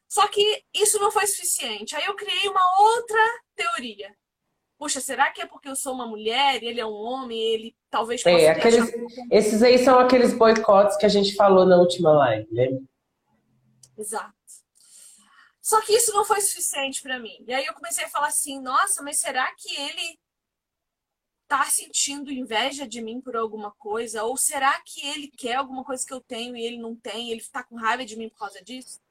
Só 0.08 0.28
que 0.28 0.64
isso 0.74 1.00
não 1.00 1.12
foi 1.12 1.26
suficiente. 1.26 1.96
Aí 1.96 2.04
eu 2.06 2.16
criei 2.16 2.50
uma 2.50 2.82
outra 2.82 3.20
teoria. 3.56 4.14
Puxa, 4.78 5.00
será 5.00 5.30
que 5.32 5.42
é 5.42 5.46
porque 5.46 5.70
eu 5.70 5.76
sou 5.76 5.94
uma 5.94 6.08
mulher 6.08 6.62
e 6.62 6.68
ele 6.68 6.82
é 6.82 6.86
um 6.86 6.92
homem 6.92 7.40
ele 7.40 7.76
talvez 7.90 8.24
possa 8.24 8.36
é, 8.36 8.50
aqueles, 8.50 8.92
Esses 9.30 9.62
aí 9.62 9.78
são 9.78 10.00
aqueles 10.00 10.34
boicotes 10.34 10.98
que 10.98 11.06
a 11.06 11.10
gente 11.10 11.36
falou 11.36 11.66
na 11.66 11.78
última 11.78 12.12
live, 12.12 12.48
né? 12.52 12.68
Exato. 13.98 14.34
Só 15.62 15.80
que 15.82 15.94
isso 15.94 16.12
não 16.12 16.26
foi 16.26 16.42
suficiente 16.42 17.02
para 17.02 17.20
mim. 17.20 17.46
E 17.48 17.54
aí 17.54 17.66
eu 17.66 17.74
comecei 17.74 18.04
a 18.04 18.10
falar 18.10 18.28
assim: 18.28 18.60
nossa, 18.60 19.02
mas 19.04 19.20
será 19.20 19.54
que 19.56 19.74
ele 19.80 20.20
tá 21.58 21.66
sentindo 21.66 22.32
inveja 22.32 22.88
de 22.88 23.02
mim 23.02 23.20
por 23.20 23.36
alguma 23.36 23.72
coisa? 23.72 24.24
Ou 24.24 24.38
será 24.38 24.82
que 24.82 25.06
ele 25.06 25.28
quer 25.28 25.56
alguma 25.56 25.84
coisa 25.84 26.06
que 26.06 26.14
eu 26.14 26.22
tenho 26.22 26.56
e 26.56 26.66
ele 26.66 26.78
não 26.78 26.96
tem? 26.96 27.30
Ele 27.30 27.42
está 27.42 27.64
com 27.64 27.76
raiva 27.76 28.06
de 28.06 28.16
mim 28.16 28.30
por 28.30 28.40
causa 28.40 28.64
disso? 28.64 29.02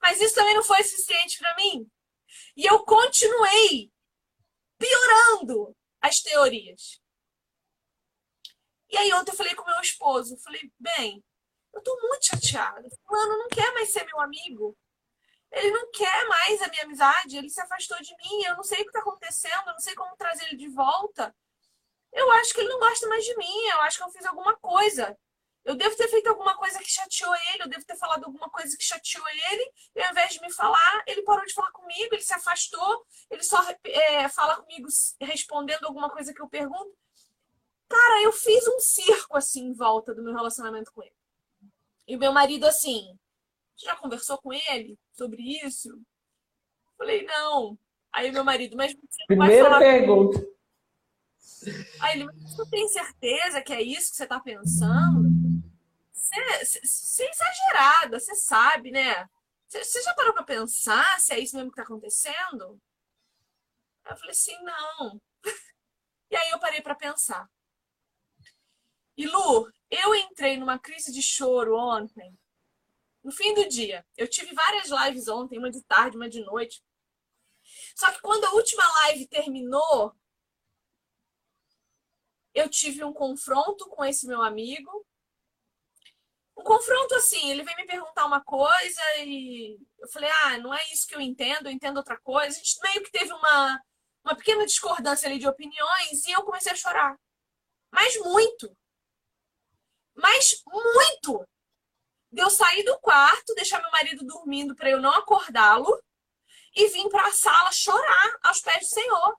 Mas 0.00 0.20
isso 0.20 0.34
também 0.34 0.54
não 0.54 0.62
foi 0.62 0.82
suficiente 0.82 1.38
para 1.38 1.56
mim. 1.56 1.90
E 2.56 2.66
eu 2.66 2.84
continuei 2.84 3.90
piorando 4.76 5.74
as 6.02 6.20
teorias. 6.20 7.00
E 8.90 8.96
aí 8.98 9.12
ontem 9.14 9.32
eu 9.32 9.36
falei 9.36 9.54
com 9.54 9.64
meu 9.64 9.80
esposo, 9.80 10.36
falei, 10.38 10.70
bem, 10.78 11.24
eu 11.72 11.82
tô 11.82 11.98
muito 12.02 12.26
chateada. 12.26 12.86
Fulano 13.06 13.38
não 13.38 13.48
quer 13.48 13.72
mais 13.72 13.90
ser 13.90 14.04
meu 14.04 14.20
amigo 14.20 14.76
ele 15.54 15.70
não 15.70 15.88
quer 15.92 16.26
mais 16.26 16.60
a 16.62 16.68
minha 16.68 16.82
amizade, 16.82 17.36
ele 17.36 17.48
se 17.48 17.60
afastou 17.60 17.96
de 18.02 18.12
mim, 18.16 18.42
eu 18.42 18.56
não 18.56 18.64
sei 18.64 18.80
o 18.80 18.82
que 18.82 18.88
está 18.88 18.98
acontecendo, 18.98 19.68
eu 19.68 19.72
não 19.72 19.78
sei 19.78 19.94
como 19.94 20.16
trazer 20.16 20.46
ele 20.46 20.56
de 20.56 20.68
volta. 20.68 21.32
Eu 22.14 22.30
acho 22.32 22.54
que 22.54 22.60
ele 22.60 22.68
não 22.68 22.78
gosta 22.78 23.08
mais 23.08 23.24
de 23.24 23.36
mim, 23.36 23.66
eu 23.72 23.80
acho 23.80 23.98
que 23.98 24.04
eu 24.04 24.10
fiz 24.10 24.24
alguma 24.24 24.56
coisa. 24.56 25.18
Eu 25.64 25.74
devo 25.74 25.96
ter 25.96 26.08
feito 26.08 26.28
alguma 26.28 26.56
coisa 26.56 26.78
que 26.78 26.90
chateou 26.90 27.34
ele, 27.34 27.62
eu 27.62 27.68
devo 27.68 27.84
ter 27.84 27.96
falado 27.96 28.24
alguma 28.24 28.48
coisa 28.50 28.76
que 28.76 28.84
chateou 28.84 29.24
ele, 29.50 29.72
e 29.96 30.02
ao 30.02 30.10
invés 30.10 30.34
de 30.34 30.40
me 30.40 30.52
falar, 30.52 31.02
ele 31.06 31.22
parou 31.22 31.44
de 31.44 31.54
falar 31.54 31.72
comigo, 31.72 32.14
ele 32.14 32.22
se 32.22 32.34
afastou, 32.34 33.04
ele 33.30 33.42
só 33.42 33.58
é, 33.82 34.28
fala 34.28 34.56
comigo 34.56 34.86
respondendo 35.20 35.86
alguma 35.86 36.08
coisa 36.08 36.32
que 36.32 36.40
eu 36.40 36.48
pergunto. 36.48 36.94
Cara, 37.88 38.22
eu 38.22 38.32
fiz 38.32 38.66
um 38.68 38.78
circo 38.78 39.36
assim 39.36 39.64
em 39.66 39.74
volta 39.74 40.14
do 40.14 40.22
meu 40.22 40.34
relacionamento 40.34 40.92
com 40.92 41.02
ele. 41.02 41.16
E 42.06 42.14
o 42.14 42.18
meu 42.18 42.32
marido, 42.32 42.66
assim, 42.66 43.18
já 43.76 43.96
conversou 43.96 44.38
com 44.38 44.52
ele 44.52 44.98
sobre 45.12 45.42
isso? 45.64 46.00
Falei, 46.96 47.24
não. 47.24 47.78
Aí 48.12 48.30
meu 48.30 48.44
marido, 48.44 48.76
mas 48.76 48.92
você 48.92 49.26
Primeira 49.26 49.64
falar... 49.64 49.78
pergunta. 49.80 50.53
Aí 52.00 52.16
ele, 52.16 52.24
mas 52.24 52.36
você 52.42 52.70
tem 52.70 52.88
certeza 52.88 53.62
que 53.62 53.72
é 53.72 53.82
isso 53.82 54.10
que 54.10 54.16
você 54.16 54.24
está 54.24 54.40
pensando? 54.40 55.30
Você, 56.12 56.64
você 56.84 57.22
é 57.24 57.30
exagerada, 57.30 58.20
você 58.20 58.34
sabe, 58.34 58.90
né? 58.90 59.28
Você 59.68 60.02
já 60.02 60.14
parou 60.14 60.32
para 60.32 60.44
pensar 60.44 61.20
se 61.20 61.32
é 61.32 61.38
isso 61.38 61.56
mesmo 61.56 61.70
que 61.70 61.80
está 61.80 61.82
acontecendo? 61.82 62.80
Eu 64.08 64.16
falei 64.16 64.30
assim, 64.30 64.56
não. 64.62 65.20
E 66.30 66.36
aí 66.36 66.50
eu 66.50 66.58
parei 66.58 66.80
para 66.80 66.96
pensar. 66.96 67.48
E 69.16 69.24
Lu, 69.24 69.70
eu 69.88 70.14
entrei 70.16 70.56
numa 70.56 70.80
crise 70.80 71.12
de 71.12 71.22
choro 71.22 71.76
ontem 71.76 72.36
no 73.22 73.32
fim 73.32 73.54
do 73.54 73.68
dia. 73.68 74.04
Eu 74.16 74.28
tive 74.28 74.52
várias 74.52 74.90
lives 74.90 75.28
ontem, 75.28 75.58
uma 75.58 75.70
de 75.70 75.82
tarde, 75.82 76.16
uma 76.16 76.28
de 76.28 76.44
noite. 76.44 76.82
Só 77.96 78.10
que 78.10 78.20
quando 78.20 78.44
a 78.44 78.52
última 78.52 78.84
live 79.04 79.26
terminou, 79.28 80.14
eu 82.54 82.68
tive 82.68 83.04
um 83.04 83.12
confronto 83.12 83.88
com 83.88 84.04
esse 84.04 84.26
meu 84.26 84.42
amigo. 84.42 85.04
Um 86.56 86.62
confronto 86.62 87.14
assim, 87.16 87.50
ele 87.50 87.64
veio 87.64 87.76
me 87.76 87.86
perguntar 87.86 88.26
uma 88.26 88.42
coisa 88.42 89.00
e 89.18 89.78
eu 89.98 90.08
falei: 90.08 90.30
"Ah, 90.44 90.58
não 90.58 90.72
é 90.72 90.80
isso 90.92 91.06
que 91.06 91.14
eu 91.14 91.20
entendo, 91.20 91.66
eu 91.66 91.72
entendo 91.72 91.96
outra 91.98 92.18
coisa". 92.20 92.56
A 92.56 92.62
gente 92.62 92.80
meio 92.82 93.02
que 93.02 93.10
teve 93.10 93.32
uma 93.32 93.80
uma 94.24 94.34
pequena 94.34 94.64
discordância 94.64 95.28
ali 95.28 95.38
de 95.38 95.46
opiniões 95.46 96.26
e 96.26 96.32
eu 96.32 96.42
comecei 96.44 96.72
a 96.72 96.76
chorar. 96.76 97.14
Mas 97.92 98.16
muito. 98.20 98.74
Mas 100.14 100.62
muito 100.66 101.46
eu 102.32 102.50
sair 102.50 102.82
do 102.84 102.98
quarto, 103.00 103.54
deixar 103.54 103.80
meu 103.80 103.90
marido 103.90 104.24
dormindo 104.24 104.74
para 104.74 104.90
eu 104.90 105.00
não 105.00 105.12
acordá-lo 105.12 106.02
e 106.74 106.88
vim 106.88 107.08
para 107.08 107.28
a 107.28 107.32
sala 107.32 107.70
chorar 107.70 108.38
aos 108.42 108.60
pés 108.60 108.80
do 108.80 108.94
Senhor. 108.94 109.36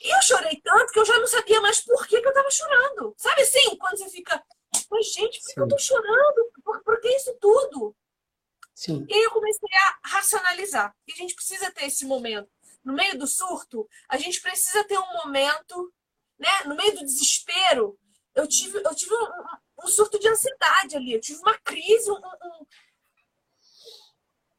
E 0.00 0.16
eu 0.16 0.22
chorei 0.22 0.60
tanto 0.62 0.92
que 0.92 0.98
eu 0.98 1.04
já 1.04 1.18
não 1.18 1.26
sabia 1.26 1.60
mais 1.60 1.80
por 1.82 2.06
que, 2.06 2.20
que 2.20 2.26
eu 2.26 2.30
estava 2.30 2.50
chorando. 2.50 3.14
Sabe 3.18 3.42
assim, 3.42 3.76
quando 3.76 3.98
você 3.98 4.08
fica, 4.08 4.42
mas 4.90 5.12
gente, 5.12 5.40
por 5.42 5.54
que 5.54 5.60
eu 5.60 5.68
tô 5.68 5.78
chorando? 5.78 6.52
Por, 6.64 6.82
por 6.82 7.00
que 7.00 7.08
isso 7.08 7.36
tudo? 7.38 7.94
Sim. 8.74 9.04
E 9.06 9.14
aí 9.14 9.22
eu 9.24 9.30
comecei 9.30 9.68
a 9.74 10.08
racionalizar. 10.08 10.96
E 11.06 11.12
a 11.12 11.16
gente 11.16 11.34
precisa 11.34 11.70
ter 11.70 11.84
esse 11.84 12.06
momento. 12.06 12.50
No 12.82 12.94
meio 12.94 13.18
do 13.18 13.26
surto, 13.26 13.86
a 14.08 14.16
gente 14.16 14.40
precisa 14.40 14.82
ter 14.84 14.98
um 14.98 15.12
momento, 15.22 15.92
né? 16.38 16.48
No 16.64 16.74
meio 16.74 16.94
do 16.94 17.04
desespero, 17.04 17.98
eu 18.34 18.46
tive, 18.46 18.78
eu 18.78 18.94
tive 18.94 19.14
um, 19.14 19.84
um 19.84 19.86
surto 19.86 20.18
de 20.18 20.28
ansiedade 20.28 20.96
ali. 20.96 21.12
Eu 21.12 21.20
tive 21.20 21.40
uma 21.40 21.58
crise, 21.58 22.10
um, 22.10 22.16
um... 22.16 22.66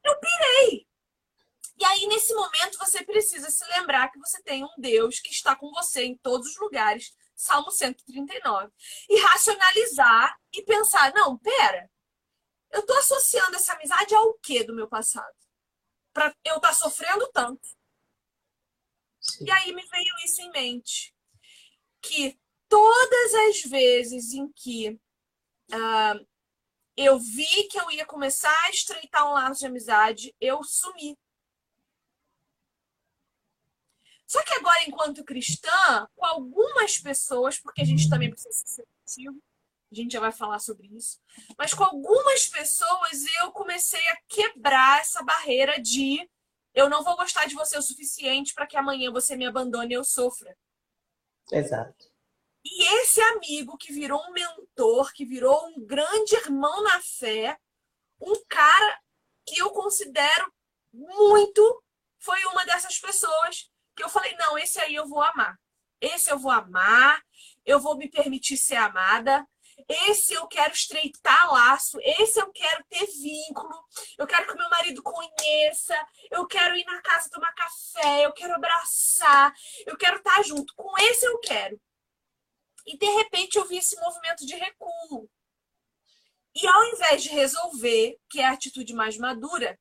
eu 0.03 0.19
pirei. 0.19 0.87
E 1.81 1.83
aí, 1.83 2.05
nesse 2.05 2.31
momento, 2.35 2.77
você 2.77 3.03
precisa 3.03 3.49
se 3.49 3.65
lembrar 3.65 4.11
que 4.11 4.19
você 4.19 4.39
tem 4.43 4.63
um 4.63 4.69
Deus 4.77 5.19
que 5.19 5.31
está 5.31 5.55
com 5.55 5.71
você 5.71 6.03
em 6.03 6.15
todos 6.15 6.47
os 6.51 6.57
lugares. 6.59 7.11
Salmo 7.35 7.71
139. 7.71 8.71
E 9.09 9.19
racionalizar 9.19 10.37
e 10.53 10.61
pensar: 10.61 11.11
não, 11.15 11.39
pera, 11.39 11.89
eu 12.69 12.81
estou 12.81 12.95
associando 12.99 13.55
essa 13.55 13.73
amizade 13.73 14.13
ao 14.13 14.35
que 14.35 14.63
do 14.63 14.75
meu 14.75 14.87
passado? 14.87 15.35
Para 16.13 16.27
eu 16.45 16.57
estar 16.57 16.67
tá 16.67 16.73
sofrendo 16.75 17.27
tanto. 17.33 17.67
Sim. 19.19 19.45
E 19.45 19.51
aí 19.51 19.73
me 19.73 19.83
veio 19.87 20.15
isso 20.23 20.39
em 20.39 20.51
mente. 20.51 21.15
Que 21.99 22.39
todas 22.69 23.33
as 23.33 23.63
vezes 23.63 24.33
em 24.33 24.51
que 24.51 24.91
uh, 25.71 26.27
eu 26.95 27.17
vi 27.17 27.67
que 27.69 27.79
eu 27.79 27.89
ia 27.89 28.05
começar 28.05 28.55
a 28.65 28.69
estreitar 28.69 29.27
um 29.27 29.33
laço 29.33 29.61
de 29.61 29.65
amizade, 29.65 30.35
eu 30.39 30.63
sumi. 30.63 31.17
Só 34.31 34.41
que 34.43 34.53
agora, 34.53 34.85
enquanto 34.87 35.25
cristã, 35.25 36.07
com 36.15 36.25
algumas 36.25 36.97
pessoas, 36.97 37.59
porque 37.59 37.81
a 37.81 37.85
gente 37.85 38.09
também 38.09 38.29
precisa 38.29 38.53
ser 38.53 38.87
seletivo, 39.05 39.43
a 39.91 39.95
gente 39.95 40.13
já 40.13 40.21
vai 40.21 40.31
falar 40.31 40.59
sobre 40.59 40.87
isso, 40.87 41.19
mas 41.57 41.73
com 41.73 41.83
algumas 41.83 42.47
pessoas 42.47 43.25
eu 43.41 43.51
comecei 43.51 43.99
a 44.07 44.17
quebrar 44.29 45.01
essa 45.01 45.21
barreira 45.21 45.81
de 45.81 46.25
eu 46.73 46.89
não 46.89 47.03
vou 47.03 47.17
gostar 47.17 47.45
de 47.45 47.55
você 47.55 47.77
o 47.77 47.81
suficiente 47.81 48.53
para 48.53 48.65
que 48.65 48.77
amanhã 48.77 49.11
você 49.11 49.35
me 49.35 49.45
abandone 49.45 49.91
e 49.91 49.97
eu 49.97 50.03
sofra. 50.05 50.57
Exato. 51.51 52.09
E 52.63 53.01
esse 53.01 53.19
amigo 53.19 53.75
que 53.75 53.91
virou 53.91 54.21
um 54.29 54.31
mentor, 54.31 55.11
que 55.11 55.25
virou 55.25 55.67
um 55.67 55.85
grande 55.85 56.35
irmão 56.37 56.81
na 56.83 57.01
fé, 57.01 57.59
um 58.21 58.41
cara 58.47 58.97
que 59.45 59.59
eu 59.59 59.71
considero 59.71 60.49
muito, 60.93 61.83
foi 62.17 62.41
uma 62.45 62.63
dessas 62.63 62.97
pessoas 62.97 63.69
que 64.01 64.05
eu 64.05 64.09
falei: 64.09 64.35
não, 64.35 64.57
esse 64.57 64.79
aí 64.81 64.95
eu 64.95 65.07
vou 65.07 65.21
amar. 65.21 65.55
Esse 65.99 66.31
eu 66.31 66.39
vou 66.39 66.51
amar, 66.51 67.21
eu 67.63 67.79
vou 67.79 67.95
me 67.95 68.09
permitir 68.09 68.57
ser 68.57 68.77
amada. 68.77 69.47
esse 70.09 70.33
eu 70.33 70.47
quero 70.47 70.73
estreitar 70.73 71.51
laço, 71.51 71.99
esse 72.01 72.39
eu 72.39 72.51
quero 72.51 72.83
ter 72.89 73.05
vínculo, 73.05 73.73
eu 74.17 74.27
quero 74.27 74.47
que 74.47 74.55
meu 74.55 74.69
marido 74.69 75.01
conheça, 75.03 75.95
eu 76.31 76.45
quero 76.47 76.75
ir 76.75 76.85
na 76.85 77.01
casa 77.01 77.29
tomar 77.29 77.53
café, 77.53 78.25
eu 78.25 78.33
quero 78.33 78.55
abraçar, 78.55 79.53
eu 79.85 79.95
quero 79.97 80.17
estar 80.17 80.43
junto. 80.43 80.73
Com 80.75 80.91
esse 81.03 81.25
eu 81.25 81.39
quero. 81.39 81.79
E 82.87 82.97
de 82.97 83.05
repente 83.05 83.57
eu 83.57 83.67
vi 83.67 83.77
esse 83.77 83.95
movimento 83.99 84.45
de 84.45 84.55
recuo. 84.55 85.29
E 86.55 86.67
ao 86.67 86.83
invés 86.85 87.23
de 87.23 87.29
resolver, 87.29 88.17
que 88.29 88.39
é 88.41 88.45
a 88.47 88.53
atitude 88.53 88.93
mais 88.93 89.17
madura, 89.17 89.79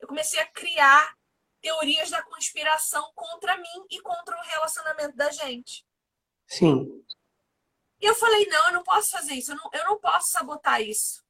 eu 0.00 0.08
comecei 0.08 0.40
a 0.40 0.46
criar 0.46 1.17
teorias 1.60 2.10
da 2.10 2.22
conspiração 2.22 3.10
contra 3.14 3.56
mim 3.56 3.86
e 3.90 4.00
contra 4.00 4.36
o 4.36 4.42
relacionamento 4.42 5.16
da 5.16 5.30
gente. 5.30 5.84
Sim. 6.46 7.04
E 8.00 8.06
eu 8.06 8.14
falei, 8.14 8.46
não, 8.46 8.66
eu 8.66 8.72
não 8.74 8.82
posso 8.84 9.10
fazer 9.10 9.34
isso, 9.34 9.52
eu 9.52 9.56
não, 9.56 9.70
eu 9.72 9.84
não 9.84 9.98
posso 9.98 10.30
sabotar 10.30 10.80
isso. 10.80 11.24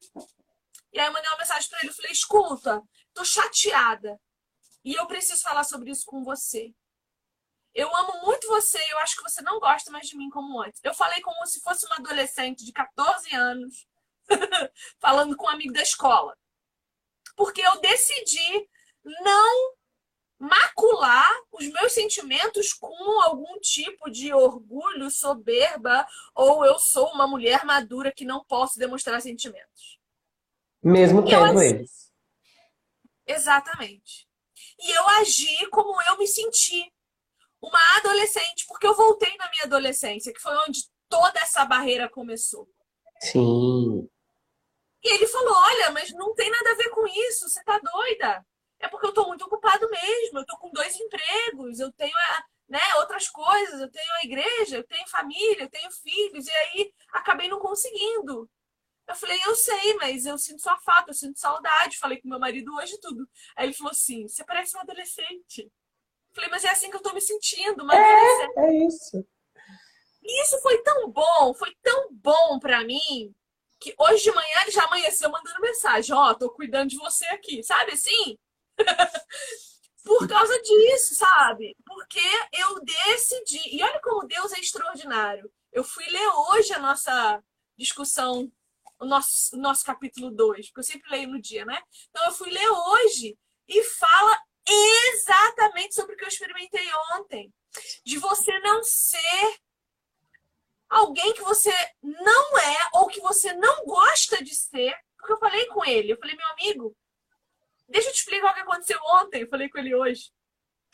E 0.93 1.01
aí 1.01 1.07
eu 1.07 1.13
mandei 1.13 1.29
uma 1.31 1.39
mensagem 1.39 1.69
para 1.69 1.81
ele, 1.81 1.91
eu 1.91 1.95
falei, 1.95 2.13
escuta, 2.13 2.83
tô 3.15 3.25
chateada. 3.25 4.21
E 4.85 4.95
eu 4.95 5.07
preciso 5.07 5.43
falar 5.43 5.65
sobre 5.65 5.91
isso 5.91 6.05
com 6.07 6.23
você. 6.23 6.73
Eu 7.75 7.95
amo 7.95 8.23
muito 8.23 8.49
você, 8.49 8.79
eu 8.91 8.99
acho 8.99 9.17
que 9.17 9.23
você 9.23 9.43
não 9.43 9.61
gosta 9.61 9.91
mais 9.91 10.09
de 10.09 10.17
mim 10.17 10.29
como 10.31 10.61
antes. 10.61 10.81
Eu 10.83 10.95
falei 10.95 11.21
como 11.21 11.47
se 11.47 11.61
fosse 11.61 11.87
uma 11.87 11.97
adolescente 11.97 12.65
de 12.65 12.73
14 12.73 13.35
anos, 13.35 13.87
falando 14.99 15.37
com 15.37 15.47
um 15.47 15.51
amigo 15.51 15.73
da 15.73 15.83
escola. 15.83 16.37
Porque 17.37 17.61
eu 17.61 17.81
decidi 17.81 18.69
não 19.05 19.78
macular 20.39 21.29
os 21.51 21.67
meus 21.67 21.93
sentimentos 21.93 22.73
com 22.73 23.23
algum 23.23 23.59
tipo 23.59 24.09
de 24.09 24.33
orgulho, 24.33 25.11
soberba, 25.11 26.07
ou 26.35 26.65
eu 26.65 26.79
sou 26.79 27.09
uma 27.09 27.27
mulher 27.27 27.65
madura 27.65 28.13
que 28.13 28.25
não 28.25 28.45
posso 28.45 28.79
demonstrar 28.79 29.21
sentimentos. 29.21 29.99
Mesmo 30.83 31.25
tendo 31.25 31.61
eles. 31.61 32.13
Exatamente. 33.27 34.29
E 34.81 34.91
eu 34.91 35.09
agi 35.21 35.67
como 35.71 36.01
eu 36.03 36.17
me 36.17 36.27
senti. 36.27 36.93
Uma 37.61 37.81
adolescente, 37.97 38.65
porque 38.69 38.87
eu 38.87 38.95
voltei 38.95 39.37
na 39.37 39.51
minha 39.51 39.65
adolescência, 39.65 40.33
que 40.33 40.41
foi 40.41 40.57
onde 40.69 40.89
toda 41.09 41.41
essa 41.41 41.65
barreira 41.65 42.09
começou. 42.09 42.71
Sim. 43.21 44.09
E 45.03 45.15
ele 45.15 45.27
falou: 45.27 45.53
Olha, 45.53 45.91
mas 45.91 46.13
não 46.13 46.33
tem 46.37 46.49
nada 46.49 46.71
a 46.71 46.77
ver 46.77 46.91
com 46.91 47.05
isso, 47.05 47.49
você 47.49 47.61
tá 47.65 47.81
doida 47.81 48.47
é 48.81 48.89
porque 48.89 49.07
eu 49.07 49.11
estou 49.11 49.27
muito 49.27 49.45
ocupado 49.45 49.89
mesmo. 49.91 50.39
Eu 50.39 50.43
estou 50.43 50.59
com 50.59 50.71
dois 50.71 50.95
empregos, 50.97 51.81
eu 51.81 51.93
tenho 51.93 52.15
né, 52.69 52.81
outras 52.99 53.29
coisas, 53.29 53.81
eu 53.81 53.91
tenho 53.91 54.13
a 54.15 54.25
igreja, 54.25 54.77
eu 54.77 54.85
tenho 54.85 55.09
família, 55.09 55.63
eu 55.63 55.71
tenho 55.71 55.91
filhos, 55.91 56.47
e 56.47 56.51
aí 56.51 56.93
acabei 57.13 57.49
não 57.49 57.59
conseguindo. 57.59 58.49
Eu 59.09 59.17
falei, 59.17 59.41
eu 59.47 59.55
sei, 59.57 59.95
mas 59.95 60.27
eu 60.27 60.37
sinto 60.37 60.61
sua 60.61 60.77
falta, 60.79 61.11
eu 61.11 61.15
sinto 61.15 61.39
saudade. 61.39 61.99
Falei 61.99 62.21
com 62.21 62.29
meu 62.29 62.39
marido 62.39 62.75
hoje 62.77 62.99
tudo. 63.01 63.27
Aí 63.57 63.67
ele 63.67 63.73
falou 63.73 63.91
assim: 63.91 64.29
você 64.29 64.45
parece 64.45 64.77
uma 64.77 64.83
adolescente. 64.83 65.63
Eu 65.63 66.35
falei, 66.35 66.51
mas 66.51 66.63
é 66.63 66.69
assim 66.69 66.91
que 66.91 66.97
eu 66.97 67.01
estou 67.01 67.15
me 67.15 67.21
sentindo, 67.21 67.83
uma 67.83 67.97
é. 67.97 68.47
É 68.59 68.87
isso. 68.87 69.27
E 70.23 70.43
isso 70.43 70.61
foi 70.61 70.83
tão 70.83 71.11
bom, 71.11 71.55
foi 71.55 71.75
tão 71.83 72.09
bom 72.13 72.59
para 72.59 72.85
mim, 72.85 73.35
que 73.81 73.95
hoje 73.99 74.25
de 74.25 74.33
manhã 74.33 74.63
ele 74.63 74.73
já 74.73 74.85
amanheceu 74.85 75.31
mandando 75.31 75.61
mensagem: 75.61 76.15
Ó, 76.15 76.31
oh, 76.31 76.35
tô 76.35 76.51
cuidando 76.51 76.91
de 76.91 76.99
você 76.99 77.25
aqui, 77.29 77.63
sabe 77.63 77.93
assim? 77.93 78.39
Por 80.05 80.27
causa 80.27 80.61
disso, 80.63 81.15
sabe? 81.15 81.77
Porque 81.85 82.21
eu 82.53 82.81
decidi. 82.83 83.77
E 83.77 83.83
olha 83.83 84.01
como 84.01 84.27
Deus 84.27 84.53
é 84.53 84.61
extraordinário. 84.61 85.51
Eu 85.71 85.85
fui 85.85 86.05
ler 86.09 86.29
hoje 86.51 86.73
a 86.73 86.79
nossa 86.79 87.43
discussão, 87.77 88.51
o 88.99 89.05
nosso, 89.05 89.55
o 89.55 89.59
nosso 89.59 89.85
capítulo 89.85 90.31
2, 90.31 90.69
porque 90.69 90.81
eu 90.81 90.85
sempre 90.85 91.11
leio 91.11 91.29
no 91.29 91.41
dia, 91.41 91.65
né? 91.65 91.81
Então 92.09 92.25
eu 92.25 92.33
fui 92.33 92.51
ler 92.51 92.69
hoje 92.69 93.39
e 93.69 93.85
fala 93.85 94.39
exatamente 94.67 95.95
sobre 95.95 96.15
o 96.15 96.17
que 96.17 96.25
eu 96.25 96.29
experimentei 96.29 96.87
ontem. 97.15 97.53
De 98.05 98.19
você 98.19 98.59
não 98.61 98.83
ser 98.83 99.59
alguém 100.89 101.35
que 101.35 101.43
você 101.43 101.73
não 102.03 102.59
é 102.59 102.89
ou 102.95 103.09
que 103.09 103.21
você 103.21 103.53
não 103.53 103.85
gosta 103.85 104.43
de 104.43 104.55
ser. 104.55 104.97
Porque 105.17 105.33
eu 105.33 105.39
falei 105.39 105.67
com 105.67 105.85
ele, 105.85 106.13
eu 106.13 106.19
falei, 106.19 106.35
meu 106.35 106.49
amigo, 106.49 106.97
Deixa 107.89 108.09
eu 108.09 108.13
te 108.13 108.19
explicar 108.19 108.51
o 108.51 108.55
que 108.55 108.61
aconteceu 108.61 108.99
ontem. 109.03 109.43
Eu 109.43 109.49
falei 109.49 109.69
com 109.69 109.79
ele 109.79 109.95
hoje. 109.95 110.31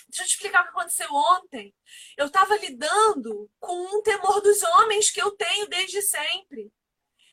Deixa 0.09 0.23
eu 0.23 0.27
te 0.27 0.35
explicar 0.35 0.61
o 0.61 0.65
que 0.65 0.71
aconteceu 0.71 1.09
ontem. 1.13 1.75
Eu 2.17 2.27
estava 2.27 2.57
lidando 2.57 3.51
com 3.59 3.97
um 3.97 4.03
temor 4.03 4.41
dos 4.41 4.63
homens 4.63 5.11
que 5.11 5.21
eu 5.21 5.33
tenho 5.33 5.67
desde 5.69 6.01
sempre. 6.03 6.73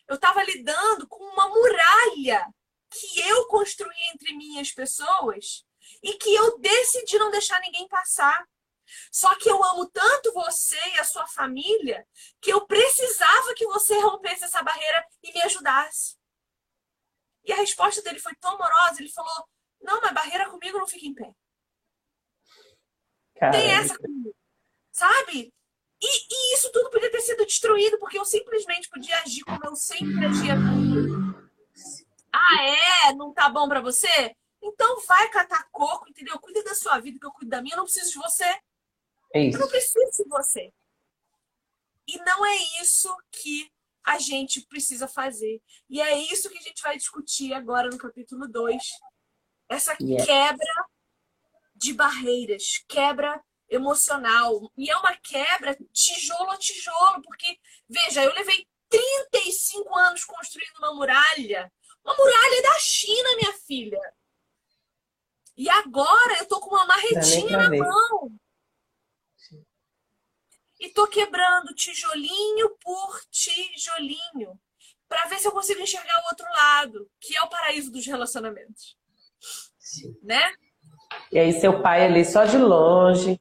Eu 0.08 0.16
estava 0.16 0.44
lidando 0.44 1.08
com 1.08 1.24
uma 1.24 1.48
muralha 1.48 2.46
que 2.90 3.22
eu 3.22 3.48
construí 3.48 3.96
entre 4.14 4.36
minhas 4.36 4.72
pessoas 4.72 5.66
e 6.04 6.14
que 6.16 6.34
eu 6.34 6.58
decidi 6.60 7.18
não 7.20 7.32
deixar 7.32 7.60
ninguém 7.62 7.88
passar. 7.88 8.46
Só 9.12 9.34
que 9.36 9.50
eu 9.50 9.64
amo 9.64 9.90
tanto 9.90 10.34
você 10.34 10.80
e 10.96 11.00
a 11.00 11.06
sua 11.06 11.26
família 11.28 12.06
que 12.42 12.52
eu 12.52 12.66
precisava 12.66 13.54
que 13.56 13.66
você 13.66 13.98
rompesse 14.00 14.44
essa 14.44 14.62
barreira 14.62 15.06
e 15.24 15.32
me 15.32 15.42
ajudasse. 15.44 16.21
E 17.44 17.52
a 17.52 17.58
resposta 17.58 18.02
dele 18.02 18.20
foi 18.20 18.36
tão 18.36 18.52
amorosa. 18.52 19.00
Ele 19.00 19.10
falou: 19.10 19.48
Não, 19.82 20.00
mas 20.02 20.14
barreira 20.14 20.50
comigo 20.50 20.78
não 20.78 20.88
fica 20.88 21.06
em 21.06 21.14
pé. 21.14 21.34
Caramba. 23.36 23.58
Tem 23.58 23.72
essa 23.72 23.98
comigo. 23.98 24.36
Sabe? 24.92 25.54
E, 26.02 26.08
e, 26.08 26.56
isso 26.56 26.72
tudo 26.72 26.90
podia 26.90 27.12
ter 27.12 27.22
sido 27.22 27.46
destruído 27.46 28.00
porque 28.00 28.18
eu 28.18 28.26
simplesmente 28.26 28.90
podia 28.90 29.20
agir 29.20 29.44
como 29.44 29.64
eu 29.64 29.76
sempre 29.76 30.26
agia 30.26 30.56
Ah, 32.34 32.64
é? 33.10 33.14
Não 33.14 33.34
tá 33.34 33.50
bom 33.50 33.68
para 33.68 33.82
você? 33.82 34.36
Então 34.62 35.00
vai 35.02 35.30
catar 35.30 35.68
coco, 35.72 36.10
entendeu? 36.10 36.40
Cuida 36.40 36.64
da 36.64 36.76
sua 36.76 37.00
vida, 37.00 37.20
que 37.20 37.26
eu 37.26 37.32
cuido 37.32 37.50
da 37.50 37.62
minha. 37.62 37.74
Eu 37.74 37.78
não 37.78 37.84
preciso 37.86 38.12
de 38.12 38.18
você. 38.18 38.60
É. 39.34 39.48
Eu 39.48 39.60
não 39.60 39.68
preciso 39.68 40.24
de 40.24 40.30
você. 40.30 40.74
E 42.08 42.18
não 42.20 42.46
é 42.46 42.56
isso 42.82 43.16
que 43.32 43.72
a 44.04 44.18
gente 44.20 44.62
precisa 44.68 45.08
fazer. 45.08 45.62
E 45.90 46.02
é 46.02 46.18
isso 46.18 46.50
que 46.50 46.58
a 46.58 46.62
gente 46.62 46.82
vai 46.82 46.98
discutir 46.98 47.54
agora 47.54 47.90
no 47.90 47.98
capítulo 47.98 48.48
2. 48.48 48.82
Essa 49.70 49.96
yeah. 50.02 50.26
quebra 50.26 50.86
de 51.76 51.94
barreiras, 51.94 52.84
quebra 52.88 53.42
emocional. 53.70 54.72
E 54.78 54.90
é 54.90 54.98
uma 54.98 55.16
quebra 55.18 55.78
tijolo 55.94 56.52
a 56.52 56.58
tijolo, 56.58 57.22
porque, 57.24 57.58
veja, 57.88 58.24
eu 58.24 58.34
levei 58.34 58.68
35 58.90 59.98
anos 59.98 60.26
construindo 60.26 60.78
uma 60.80 60.94
muralha. 60.94 61.72
Uma 62.04 62.16
muralha 62.16 62.62
da 62.64 62.80
China, 62.80 63.36
minha 63.38 63.54
filha. 63.54 64.00
E 65.56 65.70
agora 65.70 66.40
eu 66.40 66.48
tô 66.48 66.60
com 66.60 66.76
uma 66.76 66.86
marretinha 66.86 67.58
na 67.58 67.70
mão 67.70 68.40
e 70.82 70.90
tô 70.90 71.08
quebrando 71.08 71.76
tijolinho 71.76 72.76
por 72.84 73.22
tijolinho 73.30 74.60
para 75.08 75.30
ver 75.30 75.38
se 75.38 75.48
eu 75.48 75.52
consigo 75.52 75.80
enxergar 75.80 76.20
o 76.24 76.30
outro 76.30 76.46
lado, 76.46 77.08
que 77.20 77.38
é 77.38 77.42
o 77.44 77.50
paraíso 77.50 77.92
dos 77.92 78.06
relacionamentos. 78.06 78.98
Sim. 79.78 80.18
Né? 80.24 80.42
E 81.32 81.38
aí 81.38 81.54
seu 81.54 81.84
pai 81.84 82.06
ali 82.06 82.26
só 82.26 82.46
de 82.46 82.58
longe, 82.58 83.40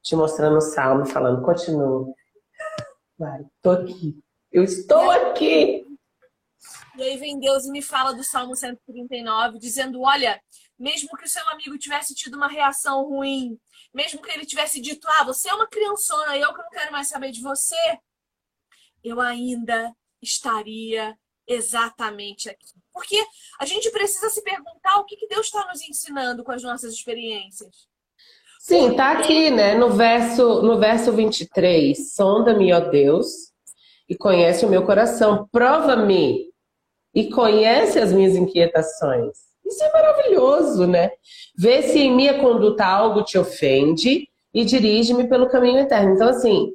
te 0.00 0.14
mostrando 0.14 0.58
o 0.58 0.60
salmo, 0.60 1.06
falando, 1.06 1.42
continua. 1.42 2.06
Vai, 3.18 3.40
tô 3.60 3.70
aqui. 3.70 4.22
Eu 4.52 4.62
estou 4.62 5.10
aqui. 5.10 5.84
E 6.96 7.02
aí 7.02 7.16
vem 7.16 7.40
Deus 7.40 7.64
e 7.64 7.70
me 7.70 7.82
fala 7.82 8.12
do 8.12 8.22
Salmo 8.22 8.54
139, 8.54 9.58
dizendo: 9.58 10.02
Olha, 10.02 10.40
mesmo 10.78 11.16
que 11.16 11.24
o 11.24 11.28
seu 11.28 11.46
amigo 11.48 11.78
tivesse 11.78 12.14
tido 12.14 12.34
uma 12.34 12.48
reação 12.48 13.08
ruim, 13.08 13.58
mesmo 13.92 14.22
que 14.22 14.30
ele 14.30 14.46
tivesse 14.46 14.80
dito, 14.80 15.06
ah, 15.18 15.24
você 15.24 15.50
é 15.50 15.54
uma 15.54 15.66
criançona, 15.66 16.36
eu 16.36 16.52
que 16.54 16.62
não 16.62 16.70
quero 16.70 16.92
mais 16.92 17.08
saber 17.08 17.30
de 17.30 17.42
você, 17.42 17.76
eu 19.02 19.20
ainda 19.20 19.94
estaria 20.22 21.16
exatamente 21.46 22.48
aqui. 22.48 22.66
Porque 22.92 23.20
a 23.58 23.64
gente 23.64 23.90
precisa 23.90 24.28
se 24.30 24.42
perguntar 24.42 24.96
o 24.98 25.04
que, 25.04 25.16
que 25.16 25.26
Deus 25.26 25.46
está 25.46 25.66
nos 25.66 25.80
ensinando 25.82 26.44
com 26.44 26.52
as 26.52 26.62
nossas 26.62 26.94
experiências. 26.94 27.88
Sim, 28.60 28.94
tá 28.94 29.12
aqui, 29.12 29.50
né? 29.50 29.74
No 29.74 29.90
verso, 29.90 30.62
no 30.62 30.78
verso 30.78 31.12
23. 31.12 32.12
Sonda-me, 32.14 32.72
ó 32.72 32.80
Deus, 32.80 33.52
e 34.08 34.14
conhece 34.14 34.64
o 34.64 34.68
meu 34.68 34.84
coração. 34.84 35.48
Prova-me 35.50 36.50
e 37.14 37.30
conhece 37.30 37.98
as 37.98 38.12
minhas 38.12 38.36
inquietações. 38.36 39.49
Isso 39.70 39.84
é 39.84 39.92
maravilhoso, 39.92 40.86
né? 40.86 41.10
Vê 41.56 41.82
se 41.82 42.00
em 42.00 42.14
minha 42.14 42.40
conduta 42.40 42.84
algo 42.84 43.22
te 43.22 43.38
ofende 43.38 44.28
e 44.52 44.64
dirige-me 44.64 45.28
pelo 45.28 45.48
caminho 45.48 45.78
eterno. 45.78 46.14
Então, 46.14 46.28
assim, 46.28 46.74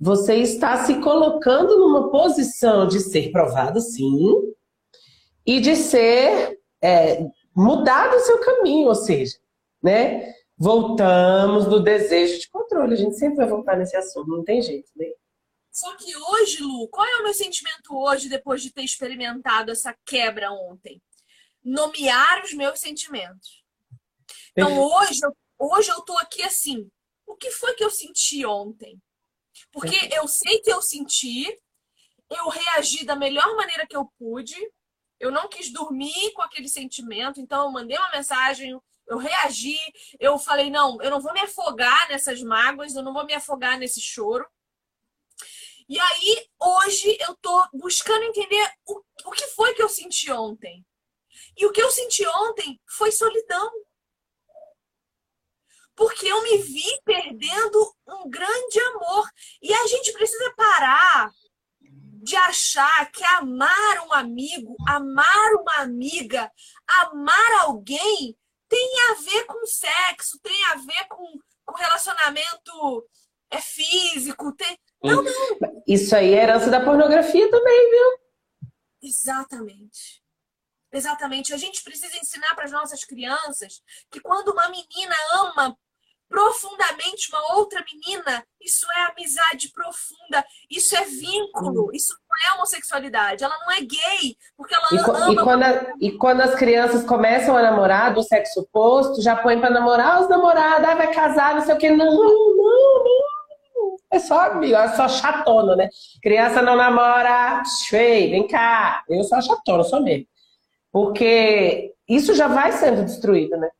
você 0.00 0.36
está 0.36 0.78
se 0.84 1.00
colocando 1.00 1.78
numa 1.78 2.10
posição 2.10 2.88
de 2.88 3.00
ser 3.00 3.30
provado, 3.30 3.80
sim, 3.80 4.34
e 5.44 5.60
de 5.60 5.76
ser 5.76 6.58
é, 6.82 7.26
mudado 7.54 8.16
o 8.16 8.20
seu 8.20 8.38
caminho, 8.40 8.88
ou 8.88 8.94
seja, 8.94 9.36
né? 9.82 10.32
Voltamos 10.56 11.66
no 11.66 11.80
desejo 11.80 12.40
de 12.40 12.48
controle. 12.48 12.94
A 12.94 12.96
gente 12.96 13.16
sempre 13.16 13.36
vai 13.36 13.48
voltar 13.48 13.76
nesse 13.76 13.96
assunto, 13.96 14.28
não 14.28 14.44
tem 14.44 14.62
jeito, 14.62 14.88
né? 14.96 15.06
Só 15.70 15.94
que 15.96 16.12
hoje, 16.16 16.62
Lu, 16.62 16.88
qual 16.88 17.06
é 17.06 17.20
o 17.20 17.24
meu 17.24 17.34
sentimento 17.34 17.96
hoje 17.96 18.28
depois 18.28 18.62
de 18.62 18.72
ter 18.72 18.82
experimentado 18.82 19.70
essa 19.70 19.94
quebra 20.04 20.50
ontem? 20.52 21.02
Nomear 21.64 22.42
os 22.44 22.52
meus 22.52 22.80
sentimentos. 22.80 23.64
Então 24.52 24.78
hoje, 24.78 25.20
hoje 25.58 25.90
eu 25.90 26.00
tô 26.02 26.16
aqui 26.18 26.42
assim. 26.42 26.90
O 27.26 27.36
que 27.36 27.50
foi 27.50 27.74
que 27.74 27.84
eu 27.84 27.90
senti 27.90 28.44
ontem? 28.44 29.00
Porque 29.70 29.96
eu 30.12 30.26
sei 30.28 30.60
que 30.60 30.72
eu 30.72 30.82
senti, 30.82 31.46
eu 32.30 32.48
reagi 32.48 33.04
da 33.04 33.16
melhor 33.16 33.56
maneira 33.56 33.86
que 33.86 33.96
eu 33.96 34.06
pude. 34.18 34.56
Eu 35.18 35.30
não 35.30 35.48
quis 35.48 35.72
dormir 35.72 36.32
com 36.32 36.42
aquele 36.42 36.68
sentimento, 36.68 37.40
então 37.40 37.66
eu 37.66 37.70
mandei 37.70 37.96
uma 37.96 38.10
mensagem, 38.10 38.78
eu 39.06 39.18
reagi, 39.18 39.78
eu 40.18 40.36
falei, 40.36 40.68
não, 40.68 41.00
eu 41.00 41.10
não 41.10 41.20
vou 41.20 41.32
me 41.32 41.40
afogar 41.40 42.08
nessas 42.08 42.42
mágoas, 42.42 42.94
eu 42.94 43.02
não 43.02 43.12
vou 43.12 43.24
me 43.24 43.34
afogar 43.34 43.78
nesse 43.78 44.00
choro. 44.00 44.44
E 45.88 45.98
aí, 45.98 46.48
hoje, 46.58 47.16
eu 47.20 47.36
tô 47.36 47.68
buscando 47.74 48.24
entender 48.24 48.72
o, 48.86 49.00
o 49.26 49.30
que 49.30 49.46
foi 49.48 49.74
que 49.74 49.82
eu 49.82 49.88
senti 49.88 50.30
ontem. 50.30 50.84
E 51.56 51.66
o 51.66 51.72
que 51.72 51.82
eu 51.82 51.90
senti 51.90 52.26
ontem 52.26 52.80
foi 52.88 53.12
solidão. 53.12 53.70
Porque 55.94 56.26
eu 56.26 56.42
me 56.42 56.58
vi 56.58 57.00
perdendo 57.04 57.94
um 58.08 58.28
grande 58.30 58.80
amor. 58.80 59.28
E 59.60 59.72
a 59.72 59.86
gente 59.86 60.12
precisa 60.12 60.52
parar 60.56 61.30
de 62.22 62.36
achar 62.36 63.10
que 63.10 63.24
amar 63.24 64.06
um 64.06 64.12
amigo, 64.12 64.76
amar 64.86 65.54
uma 65.54 65.76
amiga, 65.78 66.50
amar 66.86 67.52
alguém 67.62 68.36
tem 68.68 68.92
a 69.10 69.14
ver 69.14 69.44
com 69.44 69.66
sexo, 69.66 70.38
tem 70.40 70.64
a 70.66 70.76
ver 70.76 71.06
com, 71.08 71.38
com 71.64 71.76
relacionamento 71.76 73.06
é 73.50 73.60
físico. 73.60 74.54
Tem... 74.56 74.78
Não, 75.02 75.22
não. 75.22 75.82
Isso 75.86 76.16
aí 76.16 76.32
é 76.32 76.42
herança 76.42 76.70
da 76.70 76.82
pornografia 76.82 77.50
também, 77.50 77.90
viu? 77.90 78.70
Exatamente. 79.02 80.21
Exatamente. 80.92 81.54
A 81.54 81.56
gente 81.56 81.82
precisa 81.82 82.16
ensinar 82.18 82.54
para 82.54 82.64
as 82.64 82.72
nossas 82.72 83.04
crianças 83.04 83.80
que 84.10 84.20
quando 84.20 84.48
uma 84.48 84.68
menina 84.68 85.14
ama 85.40 85.76
profundamente 86.32 87.28
uma 87.30 87.56
outra 87.56 87.84
menina, 87.84 88.42
isso 88.58 88.86
é 88.96 89.10
amizade 89.10 89.70
profunda, 89.70 90.42
isso 90.70 90.96
é 90.96 91.04
vínculo, 91.04 91.94
isso 91.94 92.14
não 92.28 92.36
é 92.50 92.56
homossexualidade, 92.56 93.44
ela 93.44 93.58
não 93.58 93.70
é 93.70 93.80
gay, 93.80 94.34
porque 94.56 94.74
ela 94.74 94.88
e, 94.92 94.98
ama. 94.98 95.32
E 95.32 95.36
quando, 95.36 95.62
a, 95.62 95.92
e 96.00 96.12
quando 96.12 96.40
as 96.40 96.54
crianças 96.54 97.04
começam 97.04 97.54
a 97.54 97.62
namorar 97.62 98.14
do 98.14 98.22
sexo 98.22 98.60
oposto, 98.60 99.20
já 99.20 99.36
põe 99.36 99.60
para 99.60 99.68
namorar 99.68 100.22
os 100.22 100.28
namorados, 100.30 100.88
ah, 100.88 100.94
vai 100.94 101.12
casar, 101.12 101.54
não 101.54 101.62
sei 101.62 101.74
o 101.74 101.78
que, 101.78 101.90
não, 101.90 102.06
não, 102.06 102.54
não. 102.56 103.02
É 104.10 104.18
só 104.18 104.40
amigo, 104.40 104.74
é 104.74 104.88
só 104.94 105.08
chatona, 105.08 105.76
né? 105.76 105.88
Criança 106.22 106.62
não 106.62 106.76
namora, 106.76 107.62
Shei, 107.86 108.30
vem 108.30 108.46
cá. 108.46 109.02
Eu 109.08 109.24
sou 109.24 109.40
chatona, 109.40 109.84
sou 109.84 110.02
mesmo. 110.02 110.26
Porque 110.92 111.94
isso 112.06 112.34
já 112.34 112.46
vai 112.46 112.70
sendo 112.72 113.04
destruído, 113.04 113.56
né? 113.56 113.70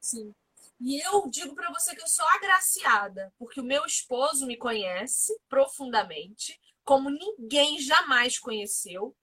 Sim. 0.00 0.34
E 0.80 0.98
eu 0.98 1.28
digo 1.28 1.54
para 1.54 1.70
você 1.70 1.94
que 1.94 2.02
eu 2.02 2.08
sou 2.08 2.26
agraciada, 2.34 3.32
porque 3.38 3.60
o 3.60 3.64
meu 3.64 3.84
esposo 3.84 4.46
me 4.46 4.56
conhece 4.56 5.32
profundamente, 5.48 6.58
como 6.82 7.10
ninguém 7.10 7.78
jamais 7.78 8.38
conheceu. 8.38 9.14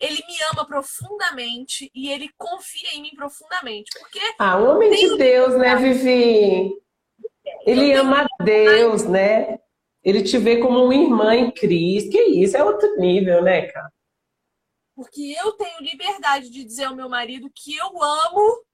Ele 0.00 0.16
me 0.26 0.34
ama 0.52 0.66
profundamente 0.66 1.90
e 1.94 2.10
ele 2.10 2.30
confia 2.36 2.94
em 2.94 3.02
mim 3.02 3.10
profundamente. 3.14 3.90
Porque. 3.98 4.20
Ah, 4.38 4.56
homem 4.56 4.90
de 4.90 5.16
Deus, 5.16 5.56
né, 5.56 5.76
Vivi? 5.76 6.72
Ele 7.66 7.92
ama 7.92 8.22
a 8.22 8.44
Deus, 8.44 9.04
né? 9.04 9.60
Ele 10.02 10.22
te 10.22 10.36
vê 10.38 10.58
como 10.58 10.84
uma 10.84 10.94
irmã 10.94 11.34
em 11.36 11.50
Cristo. 11.50 12.10
Que 12.10 12.22
isso, 12.22 12.56
é 12.56 12.64
outro 12.64 12.96
nível, 12.96 13.42
né, 13.42 13.66
cara? 13.68 13.93
Porque 14.94 15.36
eu 15.38 15.52
tenho 15.52 15.80
liberdade 15.80 16.50
de 16.50 16.64
dizer 16.64 16.84
ao 16.84 16.96
meu 16.96 17.08
marido 17.08 17.50
que 17.54 17.76
eu 17.76 18.02
amo 18.02 18.64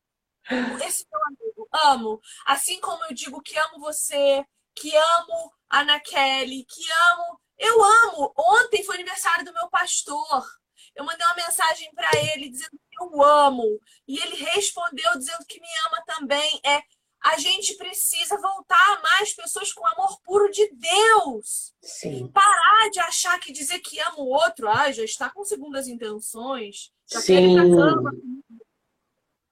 esse 0.84 1.06
meu 1.10 1.20
amigo, 1.26 1.68
amo. 1.72 2.20
Assim 2.46 2.80
como 2.80 3.04
eu 3.04 3.14
digo 3.14 3.40
que 3.40 3.56
amo 3.58 3.78
você, 3.78 4.44
que 4.74 4.94
amo 4.94 5.52
a 5.68 5.80
Ana 5.80 6.00
Kelly, 6.00 6.64
que 6.64 6.82
amo. 7.12 7.40
Eu 7.58 7.82
amo. 7.82 8.32
Ontem 8.36 8.82
foi 8.84 8.96
aniversário 8.96 9.44
do 9.44 9.52
meu 9.52 9.68
pastor. 9.68 10.46
Eu 10.94 11.04
mandei 11.04 11.26
uma 11.26 11.36
mensagem 11.46 11.90
para 11.94 12.08
ele 12.34 12.50
dizendo 12.50 12.70
que 12.70 13.02
eu 13.02 13.22
amo. 13.22 13.80
E 14.08 14.18
ele 14.18 14.36
respondeu 14.36 15.18
dizendo 15.18 15.44
que 15.46 15.60
me 15.60 15.68
ama 15.86 16.02
também. 16.06 16.60
É 16.64 16.82
a 17.22 17.36
gente 17.38 17.76
precisa 17.76 18.40
voltar 18.40 18.78
a 18.78 18.98
amar 18.98 19.22
as 19.22 19.32
pessoas 19.32 19.72
com 19.72 19.86
amor 19.86 20.20
puro 20.22 20.50
de 20.50 20.70
Deus. 20.72 21.74
Sim. 21.82 22.28
Parar 22.28 22.90
de 22.90 22.98
achar 23.00 23.38
que 23.38 23.52
dizer 23.52 23.80
que 23.80 24.00
ama 24.00 24.20
o 24.20 24.28
outro, 24.28 24.68
ah, 24.68 24.90
já 24.90 25.04
está 25.04 25.28
com 25.28 25.44
segundas 25.44 25.86
intenções, 25.86 26.90
já 27.06 27.20
Sim. 27.20 27.34
quer 27.34 27.42
ir 27.42 27.54
pra 27.54 27.62
cama. 27.62 28.12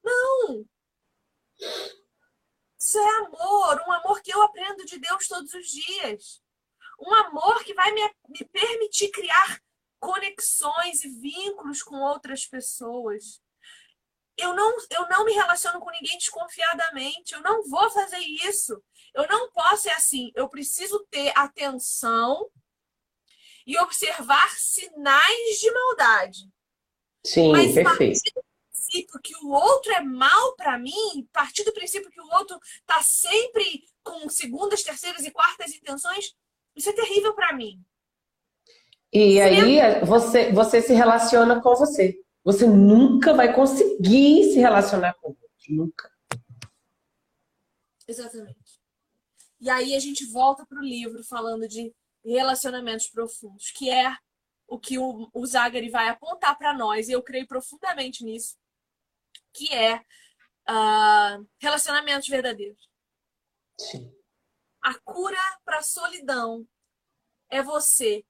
Não! 0.03 0.65
Isso 2.79 2.99
é 2.99 3.19
amor, 3.19 3.83
um 3.87 3.93
amor 3.93 4.23
que 4.23 4.33
eu 4.33 4.41
aprendo 4.43 4.85
de 4.87 4.99
Deus 4.99 5.29
todos 5.29 5.53
os 5.53 5.69
dias. 5.69 6.41
Um 6.99 7.13
amor 7.15 7.63
que 7.65 7.75
vai 7.75 7.93
me, 7.93 8.03
me 8.29 8.45
permitir 8.47 9.11
criar 9.11 9.61
conexões 10.01 11.05
e 11.05 11.09
vínculos 11.09 11.83
com 11.83 11.97
outras 11.97 12.47
pessoas. 12.47 13.43
Eu 14.39 14.55
não, 14.55 14.77
eu 14.91 15.09
não 15.09 15.25
me 15.25 15.33
relaciono 15.33 15.81
com 15.81 15.91
ninguém 15.91 16.17
desconfiadamente. 16.17 17.35
Eu 17.35 17.43
não 17.43 17.63
vou 17.69 17.91
fazer 17.91 18.19
isso. 18.19 18.81
Eu 19.15 19.27
não 19.27 19.51
posso 19.51 19.83
ser 19.83 19.91
assim. 19.91 20.31
Eu 20.35 20.49
preciso 20.49 21.05
ter 21.11 21.33
atenção 21.37 22.49
e 23.67 23.79
observar 23.79 24.49
sinais 24.57 25.59
de 25.61 25.71
maldade. 25.71 26.51
Sim, 27.25 27.53
Mas 27.53 27.75
perfeito 27.75 28.49
princípio 28.89 29.21
que 29.23 29.37
o 29.45 29.51
outro 29.51 29.93
é 29.93 30.01
mal 30.01 30.55
para 30.57 30.79
mim, 30.79 31.29
partir 31.33 31.65
do 31.65 31.73
princípio 31.73 32.11
que 32.11 32.21
o 32.21 32.35
outro 32.35 32.59
tá 32.87 33.03
sempre 33.03 33.85
com 34.03 34.29
segundas, 34.29 34.83
terceiras 34.83 35.25
e 35.25 35.31
quartas 35.31 35.75
intenções, 35.75 36.35
isso 36.75 36.89
é 36.89 36.93
terrível 36.93 37.35
para 37.35 37.53
mim. 37.53 37.81
E 39.13 39.41
aí 39.41 40.05
você, 40.05 40.53
você 40.53 40.83
se 40.83 40.95
relaciona 40.95 41.61
com 41.61 41.75
você. 41.75 42.19
Você 42.45 42.67
nunca 42.67 43.35
vai 43.35 43.55
conseguir 43.55 44.53
se 44.53 44.59
relacionar 44.59 45.15
com 45.15 45.29
o 45.29 45.31
outro. 45.31 45.49
Nunca. 45.69 46.11
Exatamente. 48.07 48.81
E 49.61 49.69
aí 49.69 49.95
a 49.95 49.99
gente 49.99 50.25
volta 50.27 50.65
para 50.65 50.79
o 50.79 50.85
livro 50.85 51.23
falando 51.25 51.69
de 51.69 51.95
relacionamentos 52.25 53.09
profundos, 53.09 53.71
que 53.71 53.91
é 53.91 54.17
o 54.67 54.79
que 54.79 54.99
o, 54.99 55.31
o 55.33 55.47
Zagari 55.47 55.91
vai 55.91 56.09
apontar 56.09 56.57
para 56.57 56.75
nós, 56.75 57.09
e 57.09 57.13
eu 57.13 57.23
creio 57.23 57.47
profundamente 57.47 58.25
nisso, 58.25 58.57
que 59.53 59.73
é 59.75 59.97
uh, 59.97 61.49
relacionamentos 61.59 62.29
verdadeiros. 62.29 62.89
Sim. 63.79 64.15
A 64.83 64.95
cura 65.01 65.39
para 65.65 65.79
a 65.79 65.83
solidão 65.83 66.67
é 67.51 67.63
você 67.63 68.25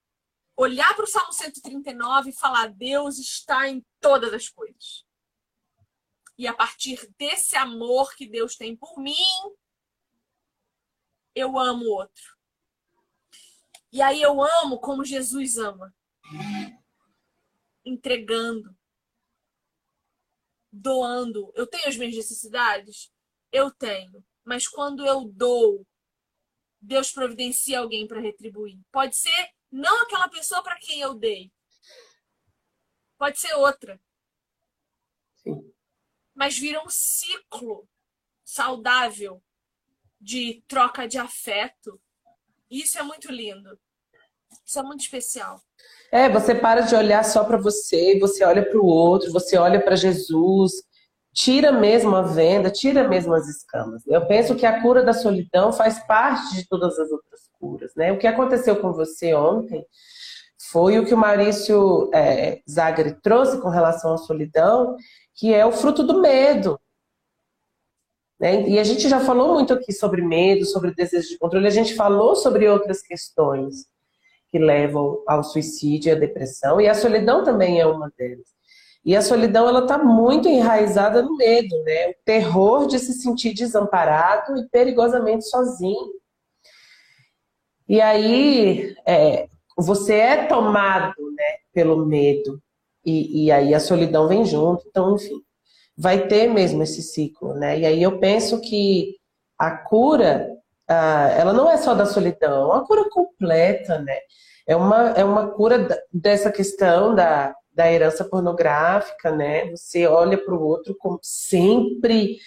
olhar 0.58 0.92
para 0.96 1.04
o 1.04 1.06
Salmo 1.06 1.32
139 1.32 2.30
e 2.30 2.36
falar: 2.36 2.66
Deus 2.66 3.18
está 3.18 3.68
em 3.68 3.84
todas 4.00 4.34
as 4.34 4.48
coisas. 4.48 5.06
E 6.36 6.46
a 6.46 6.52
partir 6.52 7.08
desse 7.16 7.56
amor 7.56 8.14
que 8.14 8.28
Deus 8.28 8.56
tem 8.56 8.76
por 8.76 8.98
mim, 8.98 9.14
eu 11.34 11.58
amo 11.58 11.84
o 11.84 11.94
outro. 11.94 12.36
E 13.90 14.02
aí 14.02 14.20
eu 14.20 14.42
amo 14.42 14.78
como 14.80 15.04
Jesus 15.04 15.56
ama. 15.56 15.94
Entregando, 17.84 18.76
doando. 20.70 21.50
Eu 21.54 21.66
tenho 21.66 21.88
as 21.88 21.96
minhas 21.96 22.14
necessidades? 22.14 23.10
Eu 23.50 23.70
tenho. 23.70 24.24
Mas 24.44 24.68
quando 24.68 25.06
eu 25.06 25.24
dou, 25.24 25.86
Deus 26.80 27.10
providencia 27.10 27.80
alguém 27.80 28.06
para 28.06 28.20
retribuir. 28.20 28.78
Pode 28.92 29.16
ser 29.16 29.50
não 29.70 30.02
aquela 30.02 30.28
pessoa 30.28 30.62
para 30.62 30.78
quem 30.78 31.00
eu 31.00 31.14
dei. 31.14 31.52
Pode 33.18 33.38
ser 33.38 33.54
outra. 33.54 34.00
Sim. 35.36 35.72
Mas 36.34 36.56
vira 36.58 36.82
um 36.82 36.88
ciclo 36.88 37.88
saudável 38.44 39.42
de 40.20 40.62
troca 40.66 41.06
de 41.06 41.18
afeto. 41.18 42.00
Isso 42.70 42.98
é 42.98 43.02
muito 43.02 43.30
lindo. 43.30 43.78
Isso 44.64 44.78
é 44.78 44.82
muito 44.82 45.00
especial. 45.00 45.60
É, 46.10 46.28
você 46.28 46.54
para 46.54 46.82
de 46.82 46.94
olhar 46.94 47.24
só 47.24 47.44
para 47.44 47.56
você, 47.56 48.18
você 48.18 48.44
olha 48.44 48.68
para 48.68 48.78
o 48.78 48.86
outro, 48.86 49.32
você 49.32 49.58
olha 49.58 49.82
para 49.82 49.96
Jesus, 49.96 50.72
tira 51.32 51.70
mesmo 51.70 52.16
a 52.16 52.22
venda, 52.22 52.70
tira 52.70 53.06
mesmo 53.06 53.34
as 53.34 53.46
escamas. 53.46 54.06
Eu 54.06 54.26
penso 54.26 54.56
que 54.56 54.66
a 54.66 54.80
cura 54.80 55.02
da 55.02 55.12
solidão 55.12 55.72
faz 55.72 55.98
parte 56.06 56.54
de 56.54 56.66
todas 56.66 56.98
as 56.98 57.10
outras 57.10 57.47
curas, 57.58 57.92
né? 57.96 58.12
O 58.12 58.18
que 58.18 58.26
aconteceu 58.26 58.76
com 58.76 58.92
você 58.92 59.34
ontem 59.34 59.84
foi 60.70 60.98
o 60.98 61.06
que 61.06 61.14
o 61.14 61.18
Maurício 61.18 62.10
é, 62.14 62.60
Zagre 62.68 63.14
trouxe 63.22 63.60
com 63.60 63.68
relação 63.68 64.12
à 64.12 64.18
solidão, 64.18 64.96
que 65.34 65.54
é 65.54 65.64
o 65.64 65.72
fruto 65.72 66.02
do 66.02 66.20
medo. 66.20 66.78
Né? 68.38 68.68
E 68.68 68.78
a 68.78 68.84
gente 68.84 69.08
já 69.08 69.20
falou 69.20 69.54
muito 69.54 69.72
aqui 69.72 69.92
sobre 69.92 70.22
medo, 70.22 70.64
sobre 70.64 70.94
desejo 70.94 71.28
de 71.28 71.38
controle, 71.38 71.66
a 71.66 71.70
gente 71.70 71.94
falou 71.94 72.36
sobre 72.36 72.68
outras 72.68 73.02
questões. 73.02 73.86
que 74.50 74.58
levam 74.58 75.22
ao 75.26 75.44
suicídio 75.44 76.10
e 76.10 76.12
à 76.12 76.18
depressão, 76.18 76.80
e 76.80 76.88
a 76.88 76.94
solidão 76.94 77.44
também 77.44 77.80
é 77.80 77.86
uma 77.86 78.10
delas. 78.16 78.48
E 79.04 79.14
a 79.16 79.22
solidão 79.22 79.68
ela 79.68 79.80
está 79.80 79.98
muito 79.98 80.48
enraizada 80.48 81.22
no 81.22 81.36
medo, 81.36 81.74
né? 81.84 82.10
O 82.10 82.14
terror 82.24 82.86
de 82.86 82.98
se 82.98 83.12
sentir 83.14 83.54
desamparado 83.54 84.56
e 84.58 84.68
perigosamente 84.68 85.44
sozinho. 85.48 86.12
E 87.88 88.00
aí 88.00 88.94
é, 89.06 89.48
você 89.76 90.14
é 90.14 90.46
tomado 90.46 91.14
né, 91.32 91.56
pelo 91.72 92.04
medo 92.04 92.60
e, 93.04 93.46
e 93.46 93.52
aí 93.52 93.74
a 93.74 93.80
solidão 93.80 94.28
vem 94.28 94.44
junto. 94.44 94.84
Então, 94.86 95.14
enfim, 95.14 95.40
vai 95.96 96.26
ter 96.26 96.48
mesmo 96.48 96.82
esse 96.82 97.02
ciclo, 97.02 97.54
né? 97.54 97.78
E 97.78 97.86
aí 97.86 98.02
eu 98.02 98.18
penso 98.18 98.60
que 98.60 99.16
a 99.58 99.76
cura, 99.76 100.48
ela 100.86 101.52
não 101.52 101.70
é 101.70 101.76
só 101.76 101.94
da 101.94 102.06
solidão, 102.06 102.70
é 102.70 102.74
uma 102.76 102.86
cura 102.86 103.08
completa, 103.10 103.98
né? 103.98 104.16
É 104.66 104.76
uma, 104.76 105.10
é 105.10 105.24
uma 105.24 105.48
cura 105.48 105.88
dessa 106.12 106.52
questão 106.52 107.14
da, 107.14 107.54
da 107.72 107.90
herança 107.90 108.24
pornográfica, 108.24 109.30
né? 109.30 109.70
Você 109.70 110.06
olha 110.06 110.36
para 110.36 110.54
o 110.54 110.62
outro 110.62 110.94
como 110.98 111.18
sempre 111.22 112.38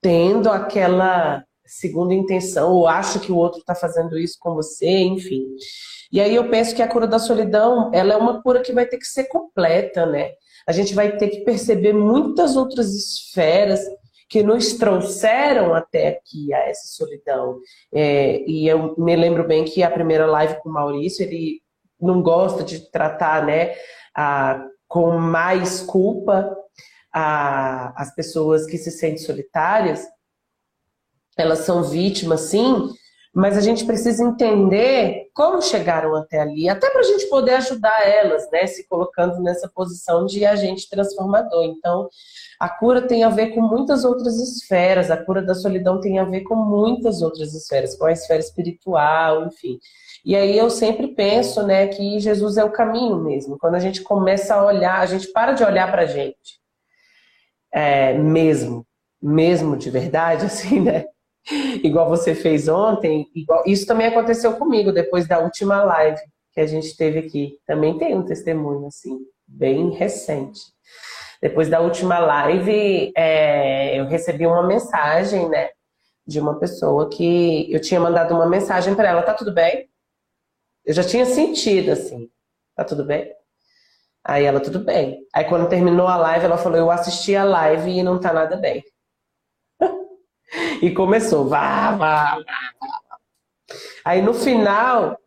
tendo 0.00 0.50
aquela 0.50 1.44
segunda 1.68 2.14
intenção, 2.14 2.72
ou 2.72 2.86
acha 2.86 3.18
que 3.18 3.30
o 3.30 3.36
outro 3.36 3.60
está 3.60 3.74
fazendo 3.74 4.18
isso 4.18 4.36
com 4.40 4.54
você, 4.54 4.88
enfim. 4.88 5.44
E 6.10 6.20
aí 6.20 6.34
eu 6.34 6.48
penso 6.48 6.74
que 6.74 6.82
a 6.82 6.88
cura 6.88 7.06
da 7.06 7.18
solidão, 7.18 7.90
ela 7.94 8.14
é 8.14 8.16
uma 8.16 8.42
cura 8.42 8.60
que 8.60 8.72
vai 8.72 8.86
ter 8.86 8.98
que 8.98 9.06
ser 9.06 9.24
completa, 9.24 10.06
né? 10.06 10.30
A 10.66 10.72
gente 10.72 10.94
vai 10.94 11.16
ter 11.16 11.28
que 11.28 11.44
perceber 11.44 11.92
muitas 11.92 12.56
outras 12.56 12.94
esferas 12.94 13.80
que 14.28 14.42
nos 14.42 14.74
trouxeram 14.74 15.74
até 15.74 16.08
aqui 16.08 16.52
a 16.52 16.58
essa 16.68 16.88
solidão. 16.88 17.58
É, 17.92 18.42
e 18.46 18.68
eu 18.68 18.94
me 18.98 19.16
lembro 19.16 19.46
bem 19.46 19.64
que 19.64 19.82
a 19.82 19.90
primeira 19.90 20.26
live 20.26 20.60
com 20.60 20.68
o 20.68 20.72
Maurício, 20.72 21.24
ele 21.24 21.62
não 22.00 22.22
gosta 22.22 22.62
de 22.62 22.90
tratar, 22.90 23.44
né, 23.44 23.74
a, 24.14 24.62
com 24.86 25.18
mais 25.18 25.80
culpa 25.80 26.54
a, 27.12 27.92
as 28.00 28.14
pessoas 28.14 28.66
que 28.66 28.76
se 28.76 28.90
sentem 28.90 29.18
solitárias. 29.18 30.06
Elas 31.38 31.60
são 31.60 31.84
vítimas, 31.84 32.42
sim, 32.42 32.90
mas 33.34 33.56
a 33.56 33.60
gente 33.60 33.84
precisa 33.84 34.24
entender 34.24 35.28
como 35.32 35.62
chegaram 35.62 36.16
até 36.16 36.40
ali, 36.40 36.68
até 36.68 36.90
para 36.90 37.00
a 37.00 37.04
gente 37.04 37.28
poder 37.28 37.54
ajudar 37.54 38.04
elas, 38.04 38.50
né? 38.50 38.66
Se 38.66 38.88
colocando 38.88 39.40
nessa 39.40 39.68
posição 39.68 40.26
de 40.26 40.44
agente 40.44 40.90
transformador. 40.90 41.62
Então, 41.64 42.08
a 42.58 42.68
cura 42.68 43.06
tem 43.06 43.22
a 43.22 43.28
ver 43.28 43.50
com 43.54 43.60
muitas 43.60 44.04
outras 44.04 44.40
esferas, 44.40 45.10
a 45.10 45.16
cura 45.16 45.40
da 45.40 45.54
solidão 45.54 46.00
tem 46.00 46.18
a 46.18 46.24
ver 46.24 46.40
com 46.40 46.56
muitas 46.56 47.22
outras 47.22 47.54
esferas, 47.54 47.96
com 47.96 48.06
a 48.06 48.12
esfera 48.12 48.40
espiritual, 48.40 49.46
enfim. 49.46 49.78
E 50.24 50.34
aí 50.34 50.58
eu 50.58 50.68
sempre 50.68 51.08
penso, 51.14 51.62
né, 51.64 51.86
que 51.86 52.18
Jesus 52.18 52.56
é 52.56 52.64
o 52.64 52.72
caminho 52.72 53.22
mesmo. 53.22 53.56
Quando 53.56 53.76
a 53.76 53.78
gente 53.78 54.02
começa 54.02 54.54
a 54.56 54.66
olhar, 54.66 54.98
a 54.98 55.06
gente 55.06 55.30
para 55.32 55.52
de 55.52 55.62
olhar 55.62 55.90
para 55.90 56.02
a 56.02 56.06
gente, 56.06 56.58
é, 57.72 58.14
mesmo, 58.14 58.84
mesmo 59.22 59.76
de 59.76 59.90
verdade, 59.90 60.44
assim, 60.46 60.80
né? 60.80 61.04
igual 61.82 62.08
você 62.08 62.34
fez 62.34 62.68
ontem, 62.68 63.28
igual, 63.34 63.62
isso 63.66 63.86
também 63.86 64.06
aconteceu 64.06 64.56
comigo 64.56 64.92
depois 64.92 65.26
da 65.26 65.38
última 65.38 65.82
live 65.82 66.20
que 66.52 66.60
a 66.60 66.66
gente 66.66 66.96
teve 66.96 67.18
aqui. 67.20 67.58
Também 67.66 67.98
tem 67.98 68.16
um 68.16 68.24
testemunho, 68.24 68.86
assim, 68.86 69.18
bem 69.46 69.90
recente. 69.90 70.60
Depois 71.40 71.68
da 71.68 71.80
última 71.80 72.18
live, 72.18 73.12
é, 73.16 73.98
eu 73.98 74.06
recebi 74.06 74.46
uma 74.46 74.66
mensagem, 74.66 75.48
né, 75.48 75.70
de 76.26 76.40
uma 76.40 76.58
pessoa 76.58 77.08
que 77.08 77.72
eu 77.72 77.80
tinha 77.80 78.00
mandado 78.00 78.34
uma 78.34 78.48
mensagem 78.48 78.94
para 78.94 79.08
ela: 79.08 79.22
tá 79.22 79.34
tudo 79.34 79.54
bem? 79.54 79.88
Eu 80.84 80.92
já 80.94 81.04
tinha 81.04 81.24
sentido, 81.24 81.92
assim, 81.92 82.28
tá 82.74 82.84
tudo 82.84 83.04
bem? 83.04 83.32
Aí 84.24 84.44
ela, 84.44 84.60
tudo 84.60 84.80
bem. 84.80 85.20
Aí 85.34 85.44
quando 85.44 85.68
terminou 85.68 86.06
a 86.06 86.16
live, 86.16 86.44
ela 86.44 86.58
falou: 86.58 86.76
eu 86.76 86.90
assisti 86.90 87.36
a 87.36 87.44
live 87.44 87.90
e 87.90 88.02
não 88.02 88.18
tá 88.20 88.32
nada 88.32 88.56
bem. 88.56 88.82
E 90.82 90.90
começou, 90.92 91.48
vá, 91.48 91.92
vá, 91.92 92.36
vá. 92.36 92.44
Aí 94.04 94.22
no 94.22 94.32
final, 94.32 95.18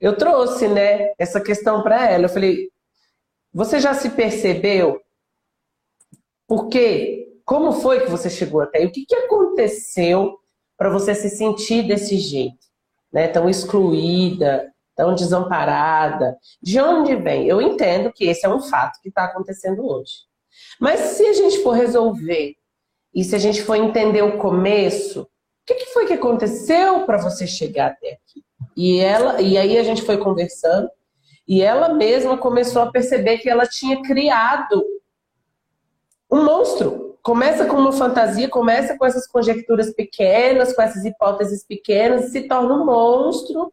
eu 0.00 0.16
trouxe, 0.16 0.68
né, 0.68 1.12
essa 1.18 1.40
questão 1.40 1.82
para 1.82 2.10
ela. 2.10 2.24
Eu 2.24 2.28
falei, 2.28 2.68
você 3.52 3.80
já 3.80 3.94
se 3.94 4.10
percebeu? 4.10 5.00
Por 6.46 6.68
quê? 6.68 7.40
Como 7.44 7.72
foi 7.72 8.00
que 8.00 8.10
você 8.10 8.28
chegou 8.28 8.60
até 8.60 8.78
aí? 8.78 8.86
O 8.86 8.92
que, 8.92 9.06
que 9.06 9.14
aconteceu 9.14 10.38
para 10.76 10.90
você 10.90 11.14
se 11.14 11.30
sentir 11.30 11.86
desse 11.86 12.18
jeito? 12.18 12.58
Né? 13.12 13.28
Tão 13.28 13.48
excluída, 13.48 14.70
tão 14.94 15.14
desamparada. 15.14 16.36
De 16.62 16.78
onde 16.78 17.16
vem? 17.16 17.46
Eu 17.46 17.60
entendo 17.62 18.12
que 18.12 18.26
esse 18.26 18.44
é 18.44 18.48
um 18.48 18.60
fato 18.60 19.00
que 19.00 19.08
está 19.08 19.24
acontecendo 19.24 19.86
hoje. 19.86 20.12
Mas 20.78 21.00
se 21.00 21.24
a 21.26 21.32
gente 21.32 21.62
for 21.62 21.72
resolver 21.72 22.54
e 23.14 23.24
se 23.24 23.34
a 23.34 23.38
gente 23.38 23.62
for 23.62 23.74
entender 23.74 24.22
o 24.22 24.38
começo, 24.38 25.22
o 25.22 25.26
que, 25.66 25.74
que 25.74 25.86
foi 25.86 26.06
que 26.06 26.12
aconteceu 26.12 27.04
para 27.04 27.18
você 27.18 27.46
chegar 27.46 27.92
até 27.92 28.12
aqui? 28.12 28.44
E 28.76 28.98
ela, 28.98 29.40
e 29.40 29.56
aí 29.56 29.76
a 29.76 29.82
gente 29.82 30.02
foi 30.02 30.18
conversando, 30.18 30.88
e 31.46 31.62
ela 31.62 31.94
mesma 31.94 32.36
começou 32.36 32.82
a 32.82 32.90
perceber 32.90 33.38
que 33.38 33.48
ela 33.48 33.66
tinha 33.66 34.02
criado 34.02 34.84
um 36.30 36.44
monstro. 36.44 37.18
Começa 37.22 37.64
com 37.64 37.76
uma 37.76 37.92
fantasia, 37.92 38.48
começa 38.48 38.96
com 38.96 39.04
essas 39.04 39.26
conjecturas 39.26 39.92
pequenas, 39.94 40.72
com 40.72 40.82
essas 40.82 41.04
hipóteses 41.04 41.64
pequenas, 41.66 42.26
e 42.26 42.30
se 42.30 42.42
torna 42.42 42.74
um 42.74 42.84
monstro, 42.84 43.72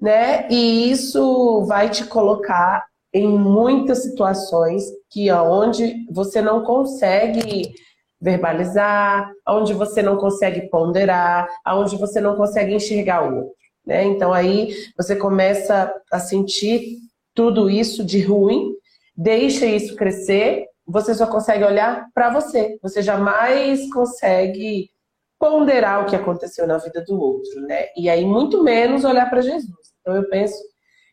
né? 0.00 0.48
E 0.48 0.90
isso 0.90 1.64
vai 1.66 1.90
te 1.90 2.04
colocar 2.04 2.86
em 3.12 3.26
muitas 3.26 4.02
situações 4.02 4.84
que 5.10 5.28
aonde 5.28 6.06
você 6.10 6.40
não 6.40 6.62
consegue 6.62 7.74
verbalizar, 8.20 9.30
onde 9.46 9.72
você 9.72 10.02
não 10.02 10.16
consegue 10.16 10.68
ponderar, 10.68 11.48
onde 11.66 11.96
você 11.96 12.20
não 12.20 12.36
consegue 12.36 12.74
enxergar 12.74 13.22
o 13.22 13.36
outro. 13.36 13.54
Né? 13.86 14.04
Então 14.04 14.32
aí 14.32 14.74
você 14.96 15.16
começa 15.16 15.92
a 16.10 16.18
sentir 16.18 16.98
tudo 17.34 17.70
isso 17.70 18.04
de 18.04 18.20
ruim, 18.20 18.72
deixa 19.16 19.64
isso 19.64 19.94
crescer, 19.94 20.66
você 20.86 21.14
só 21.14 21.26
consegue 21.26 21.64
olhar 21.64 22.06
para 22.14 22.30
você. 22.30 22.78
Você 22.82 23.02
jamais 23.02 23.92
consegue 23.92 24.90
ponderar 25.38 26.02
o 26.02 26.06
que 26.06 26.16
aconteceu 26.16 26.66
na 26.66 26.78
vida 26.78 27.04
do 27.06 27.20
outro, 27.20 27.60
né? 27.60 27.86
E 27.96 28.08
aí 28.10 28.24
muito 28.24 28.64
menos 28.64 29.04
olhar 29.04 29.30
para 29.30 29.40
Jesus. 29.40 29.92
Então 30.00 30.16
eu 30.16 30.28
penso 30.28 30.56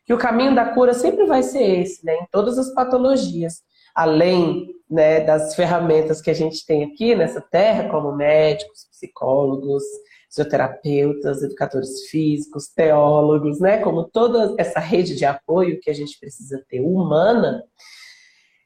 que 0.06 0.14
o 0.14 0.18
caminho 0.18 0.56
da 0.56 0.74
cura 0.74 0.94
sempre 0.94 1.26
vai 1.26 1.44
ser 1.44 1.82
esse, 1.82 2.04
né? 2.06 2.16
Em 2.16 2.28
todas 2.32 2.58
as 2.58 2.74
patologias, 2.74 3.62
além 3.96 4.76
né, 4.90 5.22
das 5.22 5.56
ferramentas 5.56 6.22
que 6.22 6.30
a 6.30 6.34
gente 6.34 6.66
tem 6.66 6.84
aqui 6.84 7.16
nessa 7.16 7.42
terra, 7.42 7.90
como 7.90 8.16
médicos, 8.16 8.88
psicólogos, 8.92 9.84
fisioterapeutas, 10.30 11.42
educadores 11.42 12.08
físicos, 12.10 12.68
teólogos, 12.68 13.60
né, 13.60 13.78
como 13.78 14.04
toda 14.04 14.54
essa 14.60 14.80
rede 14.80 15.16
de 15.16 15.26
apoio 15.26 15.80
que 15.80 15.90
a 15.90 15.94
gente 15.94 16.20
precisa 16.20 16.64
ter 16.70 16.82
humana, 16.82 17.64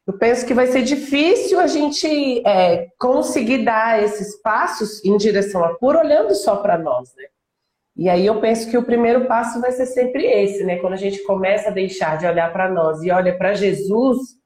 eu 0.07 0.17
penso 0.17 0.43
que 0.43 0.55
vai 0.55 0.65
ser 0.65 0.81
difícil 0.81 1.59
a 1.59 1.67
gente 1.67 2.41
é, 2.45 2.87
conseguir 2.97 3.63
dar 3.63 4.01
esses 4.01 4.41
passos 4.41 5.05
em 5.05 5.15
direção 5.15 5.63
à 5.63 5.77
cura 5.77 5.99
olhando 5.99 6.33
só 6.33 6.55
para 6.55 6.79
nós, 6.79 7.13
né? 7.15 7.25
E 7.95 8.09
aí 8.09 8.25
eu 8.25 8.41
penso 8.41 8.71
que 8.71 8.77
o 8.77 8.83
primeiro 8.83 9.27
passo 9.27 9.61
vai 9.61 9.71
ser 9.71 9.85
sempre 9.85 10.25
esse, 10.25 10.63
né? 10.63 10.77
Quando 10.77 10.93
a 10.93 10.97
gente 10.97 11.21
começa 11.25 11.69
a 11.69 11.71
deixar 11.71 12.17
de 12.17 12.25
olhar 12.25 12.51
para 12.51 12.71
nós 12.71 13.03
e 13.03 13.11
olha 13.11 13.37
para 13.37 13.53
Jesus, 13.53 14.38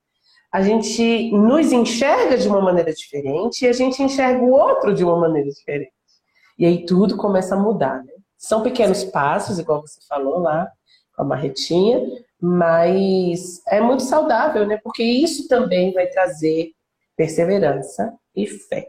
a 0.54 0.62
gente 0.62 1.32
nos 1.32 1.72
enxerga 1.72 2.38
de 2.38 2.48
uma 2.48 2.62
maneira 2.62 2.94
diferente 2.94 3.66
e 3.66 3.68
a 3.68 3.74
gente 3.74 4.04
enxerga 4.04 4.40
o 4.44 4.52
outro 4.52 4.94
de 4.94 5.04
uma 5.04 5.20
maneira 5.20 5.50
diferente. 5.50 5.92
E 6.60 6.64
aí 6.64 6.86
tudo 6.86 7.18
começa 7.18 7.56
a 7.56 7.60
mudar. 7.60 8.04
Né? 8.04 8.14
São 8.38 8.62
pequenos 8.62 9.04
passos, 9.04 9.58
igual 9.58 9.82
você 9.82 10.00
falou 10.08 10.38
lá 10.38 10.72
com 11.16 11.24
a 11.24 11.26
marretinha, 11.26 12.00
mas 12.40 13.64
é 13.68 13.82
muito 13.82 14.04
saudável, 14.04 14.68
né? 14.68 14.78
Porque 14.84 15.02
isso 15.02 15.48
também 15.48 15.92
vai 15.92 16.06
trazer 16.06 16.72
perseverança 17.16 18.14
e 18.36 18.46
fé. 18.46 18.88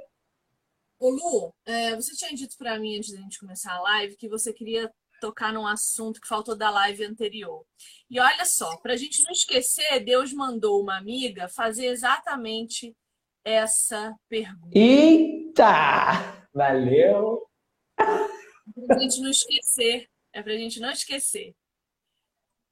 Ô 0.98 1.08
Lu, 1.08 1.54
é, 1.64 1.96
você 1.96 2.14
tinha 2.14 2.34
dito 2.34 2.56
para 2.58 2.78
mim 2.78 2.98
antes 2.98 3.12
da 3.12 3.20
gente 3.20 3.38
começar 3.38 3.72
a 3.72 3.80
live 3.80 4.16
que 4.16 4.28
você 4.28 4.52
queria 4.52 4.90
tocar 5.24 5.54
num 5.54 5.66
assunto 5.66 6.20
que 6.20 6.28
faltou 6.28 6.54
da 6.54 6.68
live 6.68 7.02
anterior. 7.02 7.64
E 8.10 8.20
olha 8.20 8.44
só, 8.44 8.76
para 8.76 8.92
a 8.92 8.96
gente 8.96 9.24
não 9.24 9.30
esquecer, 9.30 10.04
Deus 10.04 10.34
mandou 10.34 10.82
uma 10.82 10.98
amiga 10.98 11.48
fazer 11.48 11.86
exatamente 11.86 12.94
essa 13.42 14.14
pergunta. 14.28 14.78
Eita! 14.78 16.44
Valeu! 16.52 17.48
Para 17.96 18.96
a 18.96 18.98
gente 18.98 19.18
não 19.22 19.30
esquecer, 19.30 20.10
é 20.30 20.42
para 20.42 20.52
a 20.52 20.58
gente 20.58 20.78
não 20.78 20.90
esquecer. 20.90 21.54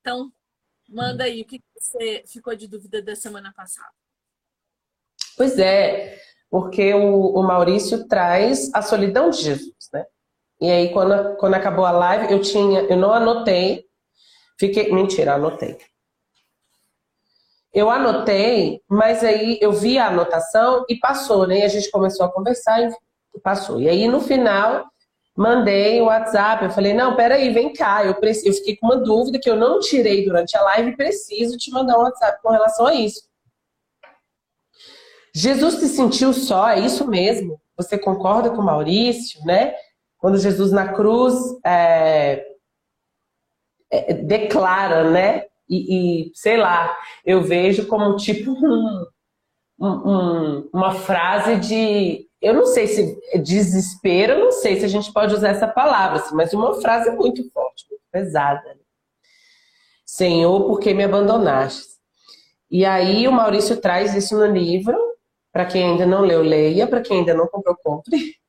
Então, 0.01 0.31
manda 0.87 1.25
aí 1.25 1.41
o 1.41 1.47
que 1.47 1.59
você 1.75 2.23
ficou 2.27 2.55
de 2.55 2.69
dúvida 2.69 3.01
da 3.01 3.17
semana 3.17 3.51
passada. 3.55 3.95
Pois 5.39 5.59
é, 5.59 6.21
porque 6.51 6.93
o, 6.93 7.35
o 7.35 7.43
Maurício 7.43 8.07
traz 8.07 8.71
a 8.75 8.83
solidão 8.83 9.31
de 9.31 9.39
Jesus, 9.39 9.89
né? 9.91 10.07
E 10.63 10.71
aí, 10.71 10.93
quando, 10.93 11.37
quando 11.37 11.55
acabou 11.55 11.85
a 11.85 11.91
live, 11.91 12.33
eu 12.33 12.41
tinha, 12.41 12.83
eu 12.83 12.97
não 12.97 13.13
anotei, 13.13 13.85
Fiquei, 14.63 14.93
mentira, 14.93 15.35
anotei. 15.35 15.77
Eu 17.75 17.91
anotei, 17.91 18.81
mas 18.89 19.25
aí 19.25 19.59
eu 19.61 19.73
vi 19.73 19.99
a 19.99 20.07
anotação 20.07 20.85
e 20.89 20.95
passou, 21.01 21.49
né? 21.49 21.59
E 21.59 21.63
a 21.65 21.69
gente 21.69 21.91
começou 21.91 22.25
a 22.25 22.33
conversar 22.33 22.81
e 22.81 23.41
passou. 23.41 23.81
E 23.81 23.89
aí 23.89 24.07
no 24.07 24.21
final 24.21 24.87
mandei 25.37 26.01
o 26.01 26.05
WhatsApp, 26.05 26.65
eu 26.65 26.71
falei, 26.71 26.95
não, 26.95 27.17
peraí, 27.17 27.53
vem 27.53 27.73
cá, 27.73 28.05
eu, 28.05 28.15
preciso, 28.15 28.49
eu 28.49 28.53
fiquei 28.53 28.77
com 28.77 28.87
uma 28.87 28.99
dúvida 28.99 29.41
que 29.41 29.51
eu 29.51 29.57
não 29.57 29.81
tirei 29.81 30.25
durante 30.25 30.57
a 30.57 30.63
live 30.63 30.91
e 30.91 30.97
preciso 30.97 31.57
te 31.57 31.73
mandar 31.73 31.99
um 31.99 32.03
WhatsApp 32.03 32.41
com 32.41 32.51
relação 32.51 32.87
a 32.87 32.95
isso. 32.95 33.23
Jesus 35.35 35.75
se 35.75 35.89
sentiu 35.89 36.33
só, 36.33 36.69
é 36.69 36.79
isso 36.79 37.09
mesmo? 37.09 37.61
Você 37.77 37.99
concorda 37.99 38.51
com 38.51 38.61
o 38.61 38.65
Maurício, 38.65 39.45
né? 39.45 39.75
Quando 40.23 40.39
Jesus 40.39 40.71
na 40.71 40.93
cruz 40.93 41.35
é, 41.67 42.47
é, 43.91 44.15
declara, 44.15 45.11
né? 45.11 45.47
E, 45.69 46.29
e, 46.29 46.33
sei 46.33 46.57
lá, 46.57 46.97
eu 47.27 47.43
vejo 47.43 47.89
como 47.89 48.15
tipo 48.15 48.53
um, 48.53 49.05
um, 49.81 50.71
uma 50.73 50.95
frase 50.95 51.57
de. 51.57 52.29
Eu 52.41 52.55
não 52.55 52.67
sei 52.67 52.87
se 52.87 53.21
desespero, 53.43 54.39
não 54.39 54.53
sei 54.53 54.79
se 54.79 54.85
a 54.85 54.89
gente 54.89 55.13
pode 55.13 55.35
usar 55.35 55.49
essa 55.49 55.67
palavra, 55.67 56.21
assim, 56.21 56.37
mas 56.37 56.53
uma 56.53 56.81
frase 56.81 57.11
muito 57.11 57.43
forte, 57.51 57.85
muito 57.91 58.05
pesada. 58.13 58.79
Senhor, 60.07 60.69
por 60.69 60.79
que 60.79 60.95
me 60.95 61.03
abandonaste? 61.03 61.95
E 62.71 62.85
aí 62.85 63.27
o 63.27 63.33
Maurício 63.33 63.77
traz 63.81 64.15
isso 64.15 64.37
no 64.37 64.47
livro, 64.47 64.97
para 65.53 65.67
quem 65.67 65.83
ainda 65.83 66.07
não 66.07 66.21
leu, 66.21 66.43
leia, 66.43 66.87
para 66.87 67.01
quem 67.01 67.19
ainda 67.19 67.35
não 67.35 67.49
comprou, 67.49 67.77
compre. 67.83 68.41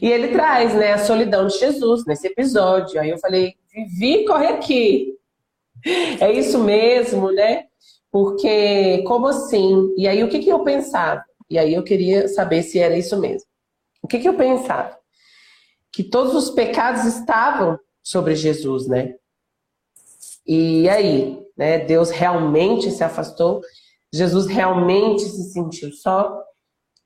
E 0.00 0.08
ele 0.10 0.28
traz, 0.28 0.74
né, 0.74 0.92
a 0.92 0.98
solidão 0.98 1.46
de 1.46 1.58
Jesus 1.58 2.04
nesse 2.06 2.26
episódio. 2.26 3.00
Aí 3.00 3.10
eu 3.10 3.18
falei, 3.18 3.54
Vivi, 3.72 4.24
corre 4.24 4.46
aqui. 4.46 5.14
É 6.20 6.32
isso 6.32 6.58
mesmo, 6.58 7.30
né? 7.30 7.64
Porque, 8.10 9.02
como 9.06 9.26
assim? 9.26 9.94
E 9.96 10.08
aí, 10.08 10.24
o 10.24 10.28
que, 10.28 10.40
que 10.40 10.48
eu 10.48 10.64
pensava? 10.64 11.24
E 11.48 11.58
aí, 11.58 11.74
eu 11.74 11.82
queria 11.82 12.28
saber 12.28 12.62
se 12.62 12.78
era 12.78 12.96
isso 12.96 13.18
mesmo. 13.18 13.48
O 14.02 14.08
que, 14.08 14.18
que 14.18 14.28
eu 14.28 14.34
pensava? 14.34 14.98
Que 15.92 16.02
todos 16.02 16.34
os 16.34 16.50
pecados 16.50 17.04
estavam 17.04 17.78
sobre 18.02 18.34
Jesus, 18.34 18.88
né? 18.88 19.14
E 20.46 20.88
aí, 20.88 21.40
né? 21.56 21.78
Deus 21.78 22.10
realmente 22.10 22.90
se 22.90 23.04
afastou, 23.04 23.60
Jesus 24.12 24.46
realmente 24.46 25.22
se 25.22 25.52
sentiu 25.52 25.92
só. 25.92 26.42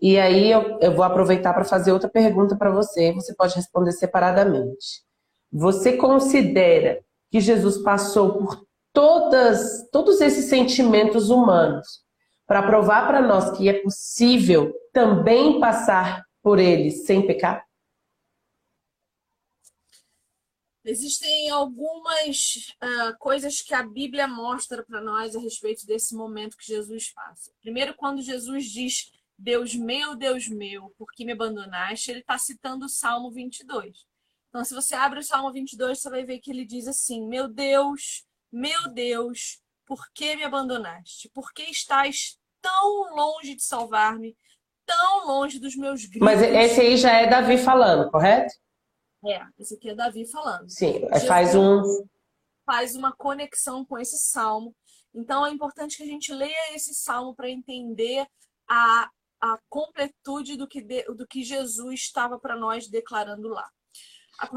E 0.07 0.19
aí, 0.19 0.51
eu, 0.51 0.79
eu 0.83 0.95
vou 0.95 1.03
aproveitar 1.03 1.55
para 1.55 1.65
fazer 1.65 1.91
outra 1.91 2.11
pergunta 2.11 2.55
para 2.55 2.71
você. 2.71 3.11
Você 3.15 3.35
pode 3.35 3.55
responder 3.55 3.91
separadamente. 3.91 5.03
Você 5.51 5.97
considera 5.97 7.03
que 7.31 7.41
Jesus 7.41 7.79
passou 7.79 8.37
por 8.37 8.67
todas, 8.93 9.89
todos 9.91 10.21
esses 10.21 10.45
sentimentos 10.51 11.31
humanos 11.31 12.05
para 12.47 12.63
provar 12.67 13.07
para 13.07 13.23
nós 13.23 13.57
que 13.57 13.67
é 13.67 13.81
possível 13.81 14.75
também 14.93 15.59
passar 15.59 16.23
por 16.43 16.59
eles 16.59 17.07
sem 17.07 17.27
pecar? 17.27 17.65
Existem 20.85 21.49
algumas 21.49 22.75
uh, 22.83 23.19
coisas 23.19 23.63
que 23.63 23.73
a 23.73 23.83
Bíblia 23.83 24.29
mostra 24.29 24.85
para 24.85 25.01
nós 25.01 25.35
a 25.35 25.41
respeito 25.41 25.87
desse 25.87 26.15
momento 26.15 26.59
que 26.59 26.67
Jesus 26.67 27.11
passa. 27.11 27.51
Primeiro, 27.63 27.95
quando 27.95 28.21
Jesus 28.21 28.67
diz: 28.67 29.14
Deus 29.39 29.75
meu, 29.75 30.15
Deus 30.17 30.49
meu, 30.49 30.95
por 30.97 31.13
que 31.13 31.25
me 31.25 31.33
abandonaste? 31.33 32.11
Ele 32.11 32.21
está 32.21 32.39
citando 32.39 32.87
o 32.87 32.89
Salmo 32.89 33.31
22. 33.31 34.07
Então, 34.49 34.65
se 34.65 34.75
você 34.75 34.95
abre 34.95 35.19
o 35.19 35.23
Salmo 35.23 35.53
22, 35.53 36.01
você 36.01 36.09
vai 36.09 36.25
ver 36.25 36.39
que 36.39 36.51
ele 36.51 36.65
diz 36.65 36.87
assim: 36.87 37.27
Meu 37.27 37.49
Deus, 37.49 38.25
meu 38.53 38.89
Deus, 38.93 39.61
por 39.85 40.01
que 40.13 40.37
me 40.37 40.45
abandonaste? 40.45 41.29
Por 41.31 41.53
que 41.53 41.65
estás 41.65 42.39
tão 42.63 43.15
longe 43.15 43.57
de 43.57 43.63
salvar-me, 43.63 44.37
tão 44.87 45.27
longe 45.27 45.59
dos 45.59 45.75
meus 45.75 46.05
gritos? 46.05 46.21
Mas 46.21 46.41
esse 46.41 46.81
aí 46.81 46.97
já 46.97 47.13
é 47.13 47.27
Davi 47.27 47.59
falando, 47.59 48.11
correto? 48.11 48.55
É, 49.27 49.45
esse 49.59 49.75
aqui 49.75 49.91
é 49.91 49.95
Davi 49.95 50.31
falando. 50.31 50.71
Sim, 50.71 51.01
Jesus 51.01 51.25
faz 51.25 51.55
um. 51.57 51.83
Faz 52.65 52.95
uma 52.95 53.13
conexão 53.13 53.85
com 53.85 53.99
esse 53.99 54.19
salmo. 54.19 54.75
Então 55.15 55.45
é 55.45 55.51
importante 55.51 55.97
que 55.97 56.03
a 56.03 56.07
gente 56.07 56.33
leia 56.33 56.75
esse 56.75 56.95
salmo 56.95 57.35
para 57.35 57.51
entender 57.51 58.27
a, 58.69 59.11
a 59.45 59.59
completude 59.69 60.57
do 60.57 60.67
que, 60.67 60.81
de, 60.81 61.05
do 61.15 61.27
que 61.27 61.43
Jesus 61.43 62.01
estava 62.01 62.39
para 62.39 62.57
nós 62.57 62.89
declarando 62.89 63.49
lá. 63.49 63.69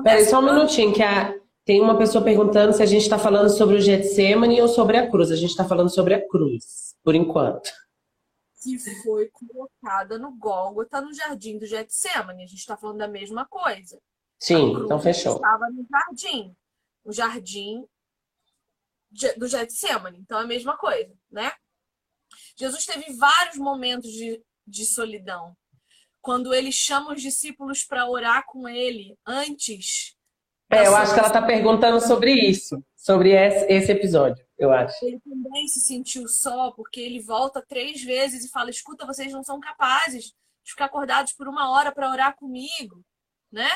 Peraí, 0.02 0.26
só 0.26 0.39
um 0.39 0.45
minutinho, 0.45 0.93
que 0.93 1.04
a... 1.04 1.38
tem 1.65 1.82
uma 1.82 1.97
pessoa 1.97 2.23
perguntando 2.23 2.71
se 2.71 2.82
a 2.82 2.86
gente 2.86 3.02
está 3.02 3.19
falando 3.19 3.50
sobre 3.50 3.76
o 3.76 3.82
Getsemane 3.82 4.62
ou 4.62 4.67
sobre 4.69 4.95
a 4.95 5.12
cruz. 5.12 5.30
A 5.30 5.36
gente 5.36 5.50
está 5.50 5.65
falando 5.65 5.93
sobre 5.93 6.13
a 6.13 6.26
cruz, 6.26 6.95
por 7.04 7.15
enquanto. 7.15 7.69
Que 8.63 8.80
foi 9.04 9.30
colocada 9.30 10.17
no 10.17 10.32
Gólgota, 10.38 11.02
no 11.02 11.13
jardim 11.13 11.60
do 11.60 11.65
Getsemane. 11.65 12.45
A 12.45 12.47
gente 12.47 12.60
está 12.60 12.78
falando 12.78 13.00
da 13.00 13.08
mesma 13.10 13.45
coisa. 13.45 14.00
Sim, 14.39 14.71
então 14.84 15.00
fechou. 15.02 15.36
Estava 15.36 15.69
no 15.69 15.86
jardim. 15.91 16.56
O 17.04 17.12
jardim 17.12 17.86
do 19.38 19.47
Getsemane. 19.47 20.19
Então 20.19 20.39
é 20.39 20.43
a 20.43 20.47
mesma 20.47 20.78
coisa, 20.78 21.13
né? 21.30 21.52
Jesus 22.58 22.86
teve 22.86 23.13
vários 23.13 23.58
momentos 23.58 24.12
de, 24.12 24.41
de 24.68 24.86
solidão 24.86 25.56
quando 26.28 26.54
ele 26.54 26.74
chama 26.74 27.14
os 27.14 27.22
discípulos 27.22 27.86
para 27.86 28.06
orar 28.06 28.46
com 28.46 28.68
ele 28.68 29.18
antes. 29.26 30.14
É, 30.70 30.86
eu 30.86 30.94
acho 30.94 31.14
que 31.14 31.20
ela 31.20 31.30
está 31.30 31.42
perguntando 31.42 32.02
sobre 32.02 32.34
isso, 32.34 32.84
sobre 32.98 33.32
esse 33.32 33.90
episódio, 33.90 34.46
eu 34.58 34.70
acho. 34.74 34.94
Ele 35.06 35.22
também 35.22 35.66
se 35.70 35.80
sentiu 35.80 36.28
só, 36.28 36.72
porque 36.72 37.00
ele 37.00 37.22
volta 37.22 37.66
três 37.66 38.04
vezes 38.04 38.44
e 38.44 38.50
fala: 38.50 38.70
escuta, 38.70 39.06
vocês 39.06 39.32
não 39.32 39.42
são 39.42 39.58
capazes 39.62 40.26
de 40.26 40.72
ficar 40.72 40.86
acordados 40.86 41.32
por 41.32 41.48
uma 41.48 41.72
hora 41.72 41.94
para 41.94 42.12
orar 42.12 42.36
comigo, 42.36 43.02
né? 43.50 43.70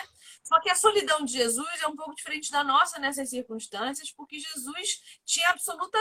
Só 0.44 0.60
que 0.60 0.70
a 0.70 0.76
solidão 0.76 1.24
de 1.24 1.32
Jesus 1.32 1.82
é 1.82 1.88
um 1.88 1.96
pouco 1.96 2.14
diferente 2.14 2.52
da 2.52 2.66
nossa 2.66 3.00
nessas 3.00 3.30
circunstâncias, 3.30 4.12
porque 4.12 4.38
Jesus 4.38 5.00
tinha 5.24 5.48
absoluta 5.52 5.98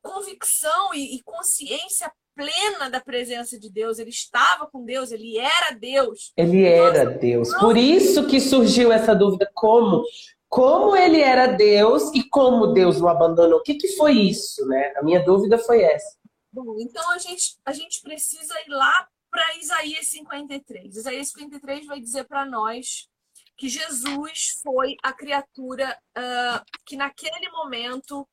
convicção 0.00 0.94
e, 0.94 1.16
e 1.16 1.22
consciência 1.22 2.10
plena 2.38 2.88
da 2.88 3.00
presença 3.00 3.58
de 3.58 3.68
Deus, 3.68 3.98
ele 3.98 4.10
estava 4.10 4.68
com 4.68 4.84
Deus, 4.84 5.10
ele 5.10 5.36
era 5.36 5.72
Deus. 5.72 6.32
Ele 6.36 6.64
era 6.64 7.04
Deus. 7.04 7.52
Por 7.54 7.76
isso 7.76 8.28
que 8.28 8.40
surgiu 8.40 8.92
essa 8.92 9.12
dúvida: 9.12 9.50
como? 9.52 10.04
Como 10.48 10.94
ele 10.94 11.20
era 11.20 11.48
Deus 11.48 12.14
e 12.14 12.22
como 12.22 12.68
Deus 12.68 13.00
o 13.00 13.08
abandonou? 13.08 13.58
O 13.58 13.62
que, 13.62 13.74
que 13.74 13.88
foi 13.96 14.12
isso, 14.12 14.64
né? 14.66 14.94
A 14.96 15.02
minha 15.02 15.22
dúvida 15.24 15.58
foi 15.58 15.82
essa. 15.82 16.16
Bom, 16.52 16.76
então 16.78 17.10
a 17.10 17.18
gente, 17.18 17.58
a 17.64 17.72
gente 17.72 18.00
precisa 18.00 18.54
ir 18.66 18.70
lá 18.70 19.08
para 19.30 19.56
Isaías 19.58 20.06
53. 20.06 20.96
Isaías 20.96 21.28
53 21.28 21.86
vai 21.86 22.00
dizer 22.00 22.24
para 22.24 22.46
nós 22.46 23.08
que 23.56 23.68
Jesus 23.68 24.60
foi 24.62 24.96
a 25.02 25.12
criatura 25.12 25.98
uh, 26.16 26.64
que 26.86 26.96
naquele 26.96 27.50
momento 27.50 28.26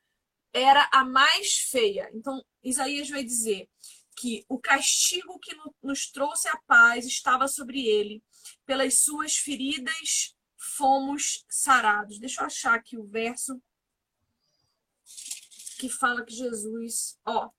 era 0.53 0.87
a 0.93 1.03
mais 1.03 1.57
feia. 1.57 2.09
Então, 2.13 2.41
Isaías 2.63 3.09
vai 3.09 3.23
dizer 3.23 3.67
que 4.15 4.45
o 4.47 4.59
castigo 4.59 5.39
que 5.39 5.55
nos 5.83 6.09
trouxe 6.09 6.47
a 6.47 6.57
paz 6.65 7.05
estava 7.05 7.47
sobre 7.47 7.85
ele. 7.85 8.23
Pelas 8.65 8.99
suas 8.99 9.35
feridas 9.35 10.35
fomos 10.57 11.45
sarados. 11.49 12.19
Deixa 12.19 12.41
eu 12.41 12.45
achar 12.45 12.75
aqui 12.75 12.97
o 12.97 13.05
verso 13.05 13.61
que 15.77 15.89
fala 15.89 16.25
que 16.25 16.33
Jesus, 16.33 17.19
ó. 17.25 17.49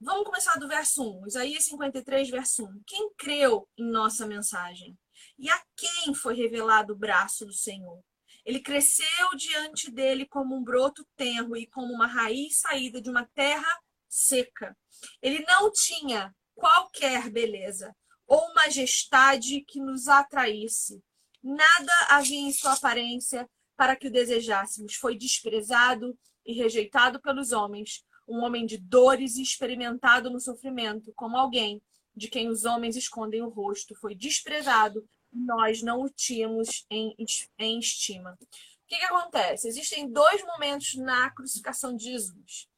Vamos 0.00 0.24
começar 0.24 0.56
do 0.56 0.66
verso 0.66 1.20
1. 1.20 1.26
Isaías 1.28 1.64
53, 1.64 2.30
verso 2.30 2.64
1. 2.64 2.82
Quem 2.86 3.14
creu 3.14 3.68
em 3.76 3.84
nossa 3.84 4.26
mensagem? 4.26 4.98
E 5.38 5.48
a 5.48 5.64
quem 5.76 6.14
foi 6.14 6.34
revelado 6.34 6.92
o 6.92 6.98
braço 6.98 7.46
do 7.46 7.52
Senhor? 7.52 8.02
Ele 8.44 8.60
cresceu 8.60 9.36
diante 9.36 9.90
dele 9.90 10.26
como 10.26 10.56
um 10.56 10.64
broto 10.64 11.06
tenro 11.16 11.56
e 11.56 11.66
como 11.68 11.92
uma 11.92 12.06
raiz 12.06 12.58
saída 12.58 13.00
de 13.00 13.08
uma 13.08 13.24
terra 13.26 13.80
seca. 14.08 14.76
Ele 15.20 15.44
não 15.46 15.70
tinha 15.70 16.34
qualquer 16.54 17.30
beleza 17.30 17.94
ou 18.26 18.54
majestade 18.54 19.62
que 19.62 19.80
nos 19.80 20.08
atraísse. 20.08 21.02
Nada 21.42 21.92
havia 22.08 22.38
em 22.38 22.52
sua 22.52 22.72
aparência 22.72 23.48
para 23.76 23.96
que 23.96 24.06
o 24.06 24.10
desejássemos. 24.10 24.94
Foi 24.94 25.16
desprezado 25.16 26.16
e 26.46 26.52
rejeitado 26.52 27.20
pelos 27.20 27.52
homens, 27.52 28.04
um 28.28 28.42
homem 28.42 28.64
de 28.64 28.78
dores 28.78 29.36
e 29.36 29.42
experimentado 29.42 30.30
no 30.30 30.40
sofrimento, 30.40 31.12
como 31.14 31.36
alguém 31.36 31.82
de 32.14 32.28
quem 32.28 32.48
os 32.48 32.64
homens 32.64 32.96
escondem 32.96 33.42
o 33.42 33.48
rosto. 33.48 33.94
Foi 33.94 34.14
desprezado 34.14 35.04
nós 35.32 35.82
não 35.82 36.02
o 36.02 36.10
tínhamos 36.10 36.84
em, 36.90 37.14
em 37.58 37.78
estima. 37.78 38.36
O 38.40 38.46
que, 38.86 38.98
que 38.98 39.04
acontece? 39.04 39.66
Existem 39.66 40.10
dois 40.10 40.44
momentos 40.44 40.94
na 40.96 41.30
crucificação 41.30 41.96
de 41.96 42.04
Jesus. 42.04 42.68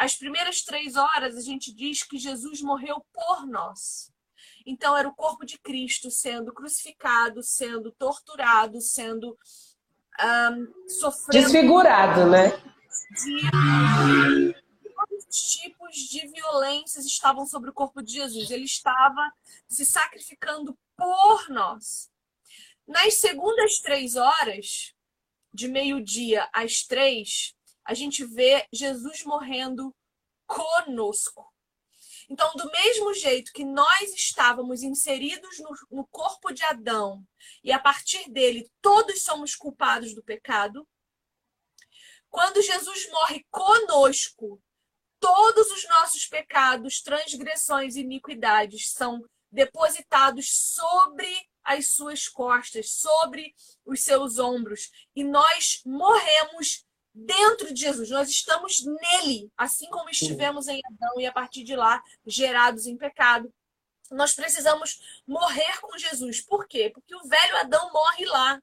As 0.00 0.16
primeiras 0.16 0.62
três 0.62 0.96
horas 0.96 1.36
a 1.36 1.42
gente 1.42 1.70
diz 1.74 2.02
que 2.02 2.16
Jesus 2.16 2.62
morreu 2.62 3.04
por 3.12 3.46
nós. 3.46 4.10
Então 4.64 4.96
era 4.96 5.06
o 5.06 5.14
corpo 5.14 5.44
de 5.44 5.58
Cristo 5.58 6.10
sendo 6.10 6.54
crucificado, 6.54 7.42
sendo 7.42 7.92
torturado, 7.92 8.80
sendo 8.80 9.36
um, 10.18 10.88
sofrendo. 10.88 11.44
Desfigurado, 11.44 12.30
né? 12.30 12.48
De 13.10 14.54
todos 14.94 15.26
os 15.28 15.52
tipos 15.52 15.94
de 15.96 16.26
violências 16.28 17.04
estavam 17.04 17.44
sobre 17.44 17.68
o 17.68 17.74
corpo 17.74 18.02
de 18.02 18.14
Jesus. 18.14 18.50
Ele 18.50 18.64
estava 18.64 19.30
se 19.68 19.84
sacrificando 19.84 20.78
por 20.96 21.50
nós. 21.50 22.10
Nas 22.86 23.20
segundas 23.20 23.80
três 23.80 24.16
horas, 24.16 24.94
de 25.52 25.68
meio-dia 25.68 26.48
às 26.54 26.84
três, 26.84 27.54
a 27.90 27.94
gente 27.94 28.24
vê 28.24 28.68
Jesus 28.72 29.24
morrendo 29.24 29.92
conosco. 30.46 31.44
Então, 32.28 32.48
do 32.54 32.70
mesmo 32.70 33.12
jeito 33.12 33.52
que 33.52 33.64
nós 33.64 34.14
estávamos 34.14 34.84
inseridos 34.84 35.58
no, 35.58 35.70
no, 35.90 36.06
corpo 36.06 36.52
de 36.52 36.62
Adão 36.62 37.26
e 37.64 37.72
a 37.72 37.80
partir 37.80 38.30
dele 38.30 38.70
todos 38.80 39.24
somos 39.24 39.56
culpados 39.56 40.14
do 40.14 40.22
pecado, 40.22 40.86
quando 42.28 42.62
Jesus 42.62 43.10
morre 43.10 43.44
conosco, 43.50 44.62
todos 45.18 45.68
os 45.72 45.88
nossos 45.88 46.26
pecados, 46.26 47.02
transgressões 47.02 47.96
e 47.96 48.02
iniquidades 48.02 48.92
são 48.92 49.20
depositados 49.50 50.48
sobre 50.48 51.28
as 51.64 51.88
suas 51.88 52.28
costas, 52.28 52.92
sobre 52.92 53.52
os 53.84 54.04
seus 54.04 54.38
ombros, 54.38 54.92
e 55.16 55.24
nós 55.24 55.82
morremos 55.84 56.88
dentro 57.14 57.72
de 57.72 57.80
Jesus. 57.80 58.10
Nós 58.10 58.28
estamos 58.28 58.84
nele, 58.84 59.50
assim 59.56 59.88
como 59.90 60.10
estivemos 60.10 60.68
em 60.68 60.80
Adão 60.84 61.20
e 61.20 61.26
a 61.26 61.32
partir 61.32 61.64
de 61.64 61.76
lá 61.76 62.02
gerados 62.26 62.86
em 62.86 62.96
pecado. 62.96 63.52
Nós 64.10 64.32
precisamos 64.32 65.22
morrer 65.26 65.80
com 65.80 65.96
Jesus. 65.96 66.40
Por 66.40 66.66
quê? 66.66 66.90
Porque 66.92 67.14
o 67.14 67.28
velho 67.28 67.56
Adão 67.58 67.92
morre 67.92 68.26
lá. 68.26 68.60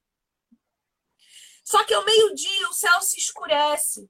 Só 1.64 1.84
que 1.84 1.94
ao 1.94 2.06
meio-dia 2.06 2.70
o 2.70 2.74
céu 2.74 3.02
se 3.02 3.18
escurece. 3.18 4.10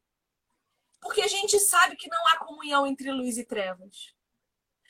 Porque 1.00 1.22
a 1.22 1.28
gente 1.28 1.60
sabe 1.60 1.96
que 1.96 2.10
não 2.10 2.28
há 2.28 2.38
comunhão 2.38 2.88
entre 2.88 3.12
luz 3.12 3.38
e 3.38 3.46
trevas. 3.46 4.14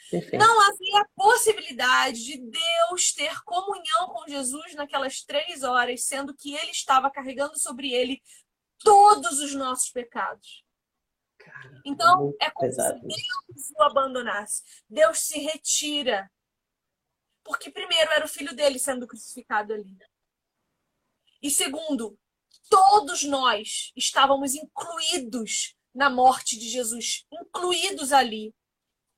Perfeito. 0.09 0.37
Não 0.37 0.61
havia 0.61 1.05
possibilidade 1.15 2.23
de 2.23 2.37
Deus 2.37 3.11
ter 3.13 3.43
comunhão 3.43 4.07
com 4.07 4.27
Jesus 4.27 4.73
naquelas 4.73 5.21
três 5.21 5.63
horas, 5.63 6.05
sendo 6.05 6.33
que 6.33 6.55
ele 6.55 6.71
estava 6.71 7.11
carregando 7.11 7.59
sobre 7.59 7.91
ele 7.91 8.21
todos 8.79 9.39
os 9.39 9.53
nossos 9.53 9.89
pecados. 9.89 10.63
então, 11.85 12.33
é 12.41 12.49
como 12.49 12.69
pesado. 12.69 12.99
se 12.99 13.07
Deus 13.07 13.71
o 13.77 13.83
abandonasse. 13.83 14.63
Deus 14.89 15.19
se 15.19 15.39
retira. 15.39 16.29
Porque, 17.43 17.71
primeiro, 17.71 18.11
era 18.11 18.25
o 18.25 18.29
filho 18.29 18.55
dele 18.55 18.77
sendo 18.77 19.07
crucificado 19.07 19.73
ali. 19.73 19.97
E, 21.41 21.49
segundo, 21.49 22.19
todos 22.69 23.23
nós 23.23 23.91
estávamos 23.95 24.55
incluídos 24.55 25.75
na 25.93 26.09
morte 26.09 26.57
de 26.59 26.69
Jesus 26.69 27.25
incluídos 27.31 28.13
ali. 28.13 28.53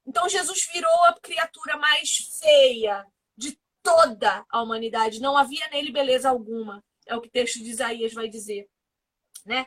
Então 0.06 0.28
Jesus 0.30 0.68
virou 0.74 1.04
a 1.06 1.20
criatura 1.20 1.78
mais 1.78 2.16
feia 2.40 3.06
de 3.38 3.60
toda 3.84 4.46
a 4.50 4.62
humanidade. 4.62 5.20
Não 5.20 5.38
havia 5.38 5.68
nele 5.70 5.92
beleza 5.92 6.30
alguma. 6.30 6.84
É 7.06 7.16
o 7.16 7.22
que 7.22 7.28
o 7.28 7.32
texto 7.32 7.58
de 7.58 7.70
Isaías 7.70 8.14
vai 8.14 8.30
dizer, 8.30 8.68
né? 9.50 9.66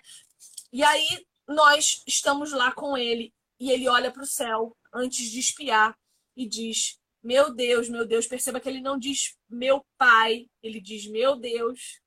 E 0.72 0.83
aí 0.83 1.26
nós 1.47 2.03
estamos 2.07 2.53
lá 2.53 2.72
com 2.72 2.97
ele 2.97 3.35
e 3.59 3.70
ele 3.70 3.89
olha 3.89 4.12
para 4.12 4.22
o 4.22 4.26
céu 4.26 4.76
antes 4.95 5.28
de 5.30 5.41
espiar 5.41 5.99
e 6.37 6.47
diz: 6.49 6.99
"Meu 7.22 7.53
Deus, 7.53 7.89
meu 7.89 8.07
Deus". 8.07 8.26
Perceba 8.28 8.61
que 8.61 8.68
ele 8.68 8.80
não 8.80 8.97
diz 8.99 9.37
"meu 9.51 9.85
pai", 9.99 10.49
ele 10.62 10.80
diz 10.80 11.07
"meu 11.07 11.37
Deus" 11.37 12.01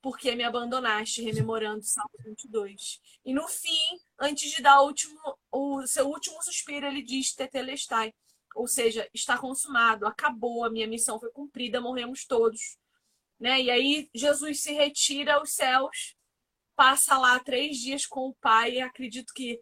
porque 0.00 0.34
me 0.34 0.42
abandonaste, 0.42 1.22
rememorando 1.22 1.84
Salmo 1.84 2.10
22. 2.24 3.00
E 3.24 3.32
no 3.32 3.46
fim, 3.46 4.00
antes 4.18 4.50
de 4.50 4.60
dar 4.60 4.80
o, 4.80 4.86
último, 4.86 5.38
o 5.50 5.86
seu 5.86 6.08
último 6.08 6.42
suspiro, 6.42 6.86
ele 6.86 7.02
diz 7.02 7.34
Tetelestai, 7.34 8.12
ou 8.54 8.66
seja, 8.66 9.08
está 9.14 9.38
consumado, 9.38 10.06
acabou, 10.06 10.64
a 10.64 10.70
minha 10.70 10.88
missão 10.88 11.20
foi 11.20 11.30
cumprida, 11.30 11.80
morremos 11.80 12.24
todos. 12.24 12.76
Né? 13.38 13.62
E 13.62 13.70
aí 13.70 14.10
Jesus 14.14 14.60
se 14.60 14.72
retira 14.72 15.34
aos 15.34 15.52
céus, 15.52 16.16
passa 16.82 17.16
lá 17.16 17.38
três 17.38 17.76
dias 17.76 18.06
com 18.06 18.30
o 18.30 18.34
Pai, 18.34 18.80
acredito 18.80 19.32
que 19.32 19.60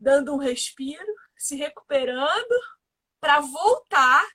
dando 0.00 0.32
um 0.32 0.38
respiro, 0.38 1.14
se 1.36 1.56
recuperando, 1.56 2.54
para 3.20 3.40
voltar 3.40 4.26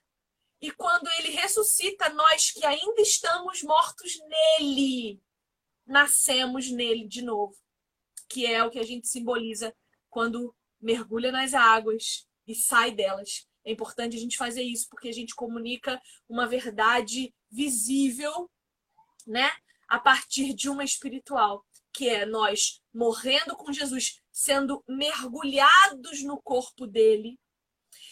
e 0.60 0.70
quando 0.70 1.08
ele 1.18 1.30
ressuscita, 1.30 2.08
nós 2.10 2.52
que 2.52 2.64
ainda 2.64 3.02
estamos 3.02 3.64
mortos 3.64 4.12
nele, 4.60 5.20
nascemos 5.84 6.70
nele 6.70 7.08
de 7.08 7.20
novo. 7.20 7.56
Que 8.28 8.46
é 8.46 8.62
o 8.62 8.70
que 8.70 8.78
a 8.78 8.84
gente 8.84 9.08
simboliza 9.08 9.74
quando 10.08 10.54
mergulha 10.80 11.32
nas 11.32 11.52
águas 11.52 12.28
e 12.46 12.54
sai 12.54 12.92
delas. 12.92 13.48
É 13.64 13.72
importante 13.72 14.16
a 14.16 14.20
gente 14.20 14.36
fazer 14.36 14.62
isso 14.62 14.86
porque 14.88 15.08
a 15.08 15.12
gente 15.12 15.34
comunica 15.34 16.00
uma 16.28 16.46
verdade 16.46 17.34
visível, 17.50 18.48
né? 19.26 19.50
A 19.88 19.98
partir 19.98 20.54
de 20.54 20.70
uma 20.70 20.84
espiritual, 20.84 21.66
que 21.94 22.08
é 22.08 22.26
nós 22.26 22.82
morrendo 22.92 23.56
com 23.56 23.72
Jesus, 23.72 24.20
sendo 24.32 24.82
mergulhados 24.88 26.22
no 26.22 26.42
corpo 26.42 26.86
dele 26.86 27.38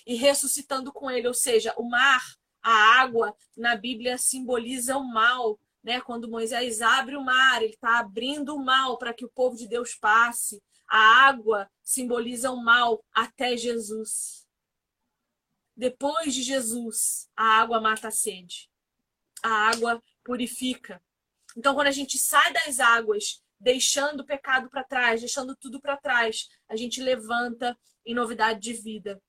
e 0.07 0.15
ressuscitando 0.15 0.93
com 0.93 1.11
ele, 1.11 1.27
ou 1.27 1.35
seja, 1.35 1.75
o 1.77 1.89
mar 1.89 2.23
a 2.63 3.01
água 3.01 3.37
na 3.57 3.75
Bíblia 3.75 4.17
simboliza 4.17 4.97
o 4.97 5.05
mal, 5.05 5.59
né? 5.83 6.01
Quando 6.01 6.31
Moisés 6.31 6.81
abre 6.81 7.17
o 7.17 7.25
mar, 7.25 7.61
ele 7.61 7.75
está 7.75 7.99
abrindo 7.99 8.55
o 8.55 8.65
mal 8.65 8.97
para 8.97 9.13
que 9.13 9.25
o 9.25 9.31
povo 9.31 9.57
de 9.57 9.67
Deus 9.67 9.95
passe. 9.95 10.63
A 10.89 11.27
água 11.27 11.69
simboliza 11.83 12.53
o 12.53 12.63
mal 12.63 13.05
até 13.13 13.57
Jesus. 13.57 14.47
Depois 15.77 16.33
de 16.35 16.43
Jesus, 16.43 17.29
a 17.37 17.61
água 17.61 17.81
mata 17.81 18.09
a 18.09 18.13
sede. 18.13 18.71
A 19.43 19.71
água 19.71 20.01
purifica. 20.23 21.03
Então, 21.57 21.75
quando 21.75 21.89
a 21.89 21.93
gente 21.93 22.17
sai 22.17 22.53
das 22.53 22.79
águas, 22.79 23.42
deixando 23.63 24.21
o 24.21 24.27
pecado 24.27 24.69
para 24.69 24.83
trás, 24.83 25.21
deixando 25.21 25.57
tudo 25.57 25.81
para 25.81 25.97
trás, 25.97 26.49
a 26.69 26.75
gente 26.77 27.01
levanta 27.01 27.79
em 28.05 28.15
novidade 28.15 28.61
de 28.61 28.73
vida. 28.73 29.23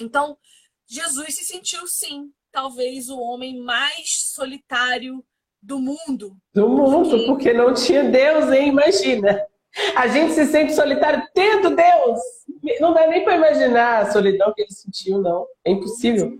Então, 0.00 0.38
Jesus 0.86 1.34
se 1.34 1.44
sentiu 1.44 1.86
sim 1.86 2.32
talvez 2.52 3.10
o 3.10 3.18
homem 3.18 3.60
mais 3.60 4.22
solitário 4.32 5.24
do 5.60 5.80
mundo. 5.80 6.36
Do 6.54 6.68
mundo, 6.68 7.10
porque, 7.10 7.26
porque 7.26 7.52
não 7.52 7.74
tinha 7.74 8.04
Deus, 8.04 8.52
hein? 8.52 8.68
Imagina. 8.68 9.44
A 9.96 10.06
gente 10.06 10.32
se 10.32 10.46
sente 10.46 10.72
solitário 10.72 11.26
tendo 11.34 11.74
Deus. 11.74 12.20
Não 12.80 12.94
dá 12.94 13.06
nem 13.08 13.24
para 13.24 13.36
imaginar 13.36 14.02
a 14.02 14.12
solidão 14.12 14.54
que 14.54 14.62
ele 14.62 14.72
sentiu, 14.72 15.20
não. 15.20 15.46
É 15.64 15.72
impossível. 15.72 16.38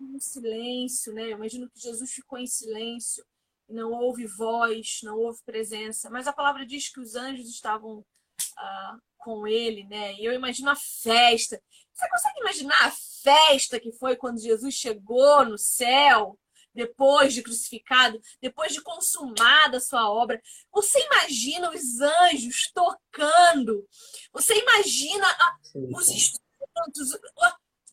Em 0.00 0.20
silêncio, 0.20 1.12
né? 1.14 1.24
Eu 1.24 1.30
imagino 1.32 1.68
que 1.70 1.80
Jesus 1.80 2.12
ficou 2.12 2.38
em 2.38 2.46
silêncio. 2.46 3.24
Não 3.68 3.92
houve 3.92 4.26
voz, 4.26 5.00
não 5.02 5.18
houve 5.18 5.42
presença. 5.44 6.08
Mas 6.10 6.26
a 6.26 6.32
palavra 6.32 6.64
diz 6.64 6.88
que 6.88 7.00
os 7.00 7.14
anjos 7.14 7.48
estavam 7.48 7.98
uh, 7.98 9.02
com 9.18 9.46
ele, 9.46 9.84
né? 9.84 10.14
E 10.14 10.24
eu 10.24 10.32
imagino 10.32 10.70
a 10.70 10.76
festa. 10.76 11.60
Você 11.92 12.08
consegue 12.08 12.40
imaginar 12.40 12.86
a 12.86 12.92
festa 13.22 13.80
que 13.80 13.92
foi 13.92 14.16
quando 14.16 14.40
Jesus 14.40 14.74
chegou 14.74 15.44
no 15.44 15.58
céu, 15.58 16.38
depois 16.72 17.34
de 17.34 17.42
crucificado, 17.42 18.20
depois 18.40 18.72
de 18.72 18.80
consumada 18.80 19.78
a 19.78 19.80
sua 19.80 20.08
obra? 20.08 20.40
Você 20.72 20.98
imagina 21.06 21.70
os 21.70 22.00
anjos 22.00 22.70
tocando? 22.72 23.86
Você 24.32 24.54
imagina 24.60 25.26
os 25.74 26.08
instrumentos? 26.08 27.18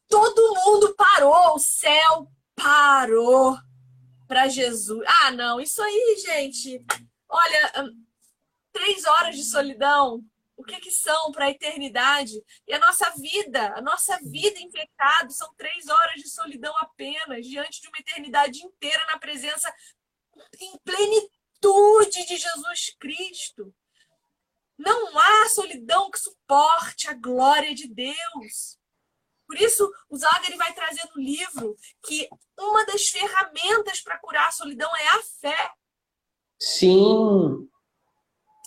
Todo 0.07 0.55
mundo 0.55 0.95
parou, 0.95 1.55
o 1.55 1.59
céu 1.59 2.31
parou 2.55 3.57
para 4.27 4.47
Jesus. 4.47 5.03
Ah, 5.21 5.31
não, 5.31 5.59
isso 5.59 5.81
aí, 5.81 6.15
gente. 6.25 6.83
Olha, 7.27 7.73
hum, 7.77 8.05
três 8.71 9.05
horas 9.05 9.35
de 9.35 9.43
solidão 9.43 10.23
o 10.57 10.63
que, 10.63 10.79
que 10.79 10.91
são 10.91 11.31
para 11.31 11.45
a 11.45 11.51
eternidade. 11.51 12.41
E 12.67 12.73
a 12.73 12.79
nossa 12.79 13.09
vida, 13.17 13.73
a 13.75 13.81
nossa 13.81 14.17
vida 14.23 14.59
em 14.59 14.71
pecado, 14.71 15.31
são 15.31 15.53
três 15.55 15.87
horas 15.87 16.21
de 16.21 16.29
solidão 16.29 16.73
apenas, 16.77 17.45
diante 17.45 17.81
de 17.81 17.87
uma 17.87 17.99
eternidade 17.99 18.63
inteira 18.63 19.05
na 19.07 19.19
presença 19.19 19.73
em 20.59 20.77
plenitude 20.79 22.25
de 22.25 22.37
Jesus 22.37 22.95
Cristo. 22.99 23.73
Não 24.77 25.17
há 25.17 25.49
solidão 25.49 26.09
que 26.09 26.19
suporte 26.19 27.07
a 27.09 27.13
glória 27.13 27.73
de 27.73 27.87
Deus. 27.87 28.77
Por 29.47 29.57
isso, 29.59 29.91
o 30.09 30.17
Zagari 30.17 30.57
vai 30.57 30.73
trazer 30.73 31.07
no 31.15 31.21
livro 31.21 31.75
que 32.05 32.27
uma 32.57 32.85
das 32.85 33.07
ferramentas 33.07 34.01
para 34.01 34.17
curar 34.17 34.47
a 34.47 34.51
solidão 34.51 34.93
é 34.95 35.07
a 35.09 35.23
fé. 35.41 35.71
Sim. 36.59 37.69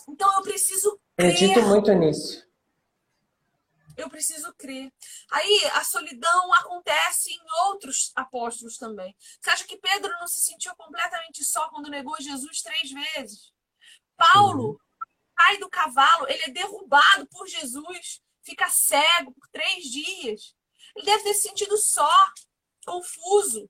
Então 0.07 0.33
eu 0.37 0.41
preciso 0.41 0.99
Acredito 1.17 1.61
muito 1.63 1.91
nisso. 1.93 2.47
Eu 3.97 4.09
preciso 4.09 4.53
crer. 4.53 4.89
Aí 5.29 5.69
a 5.73 5.83
solidão 5.83 6.53
acontece 6.53 7.33
em 7.33 7.41
outros 7.67 8.13
apóstolos 8.15 8.77
também. 8.77 9.13
Você 9.41 9.49
acha 9.49 9.65
que 9.65 9.77
Pedro 9.77 10.09
não 10.19 10.27
se 10.27 10.39
sentiu 10.39 10.73
completamente 10.77 11.43
só 11.43 11.67
quando 11.69 11.89
negou 11.89 12.15
Jesus 12.21 12.61
três 12.61 12.89
vezes? 12.89 13.51
Paulo 14.15 14.79
cai 15.35 15.57
do 15.57 15.69
cavalo, 15.69 16.27
ele 16.29 16.43
é 16.43 16.51
derrubado 16.51 17.27
por 17.27 17.47
Jesus, 17.47 18.21
fica 18.41 18.69
cego 18.69 19.33
por 19.33 19.47
três 19.49 19.83
dias. 19.83 20.55
Ele 20.95 21.05
deve 21.05 21.23
ter 21.23 21.33
se 21.33 21.47
sentido 21.47 21.77
só, 21.77 22.11
confuso. 22.85 23.69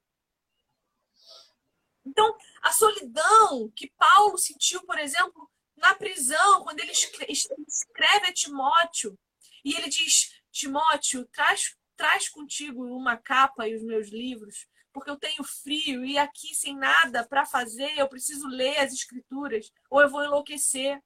Então, 2.06 2.36
a 2.62 2.72
solidão 2.72 3.70
que 3.76 3.92
Paulo 3.98 4.38
sentiu, 4.38 4.82
por 4.86 4.98
exemplo, 4.98 5.50
na 5.78 5.96
prisão, 5.96 6.64
quando 6.64 6.80
ele 6.80 6.92
escreve 6.92 8.28
a 8.28 8.34
Timóteo, 8.34 9.18
e 9.64 9.76
ele 9.76 9.90
diz: 9.90 10.42
Timóteo, 10.52 11.26
traz, 11.28 11.78
traz 11.96 12.30
contigo 12.30 12.84
uma 12.84 13.18
capa 13.18 13.68
e 13.68 13.76
os 13.76 13.84
meus 13.84 14.10
livros, 14.10 14.68
porque 14.92 15.10
eu 15.10 15.18
tenho 15.18 15.44
frio 15.44 16.04
e 16.04 16.18
aqui 16.18 16.56
sem 16.56 16.76
nada 16.76 17.28
para 17.28 17.46
fazer, 17.46 17.98
eu 17.98 18.10
preciso 18.10 18.48
ler 18.48 18.78
as 18.80 18.94
escrituras, 18.94 19.72
ou 19.90 20.02
eu 20.02 20.10
vou 20.10 20.24
enlouquecer, 20.24 21.02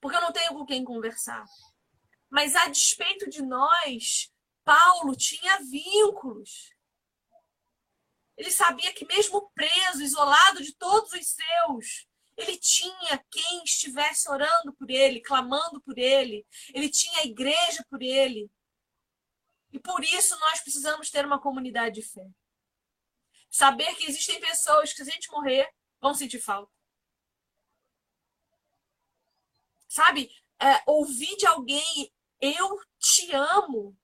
porque 0.00 0.16
eu 0.16 0.20
não 0.20 0.32
tenho 0.32 0.54
com 0.54 0.66
quem 0.66 0.84
conversar. 0.84 1.44
Mas 2.30 2.54
a 2.54 2.68
despeito 2.68 3.28
de 3.30 3.42
nós, 3.42 4.30
Paulo 4.64 5.14
tinha 5.16 5.60
vínculos. 5.60 6.72
Ele 8.36 8.50
sabia 8.50 8.92
que, 8.92 9.06
mesmo 9.06 9.50
preso, 9.50 10.02
isolado 10.02 10.62
de 10.62 10.74
todos 10.74 11.12
os 11.12 11.26
seus, 11.26 12.08
ele 12.36 12.56
tinha 12.56 13.24
quem 13.30 13.62
estivesse 13.62 14.28
orando 14.28 14.72
por 14.76 14.90
ele, 14.90 15.20
clamando 15.20 15.80
por 15.80 15.96
ele. 15.96 16.44
Ele 16.72 16.88
tinha 16.88 17.20
a 17.20 17.26
igreja 17.26 17.84
por 17.88 18.02
ele. 18.02 18.50
E 19.72 19.78
por 19.78 20.02
isso 20.02 20.38
nós 20.40 20.60
precisamos 20.60 21.10
ter 21.10 21.24
uma 21.24 21.40
comunidade 21.40 21.96
de 21.96 22.02
fé. 22.02 22.26
Saber 23.50 23.94
que 23.94 24.06
existem 24.06 24.40
pessoas 24.40 24.92
que, 24.92 25.04
se 25.04 25.10
a 25.10 25.14
gente 25.14 25.30
morrer, 25.30 25.72
vão 26.00 26.14
sentir 26.14 26.40
falta. 26.40 26.72
Sabe? 29.88 30.28
É, 30.60 30.82
ouvir 30.86 31.36
de 31.36 31.46
alguém, 31.46 32.12
eu 32.40 32.80
te 32.98 33.32
amo. 33.32 33.96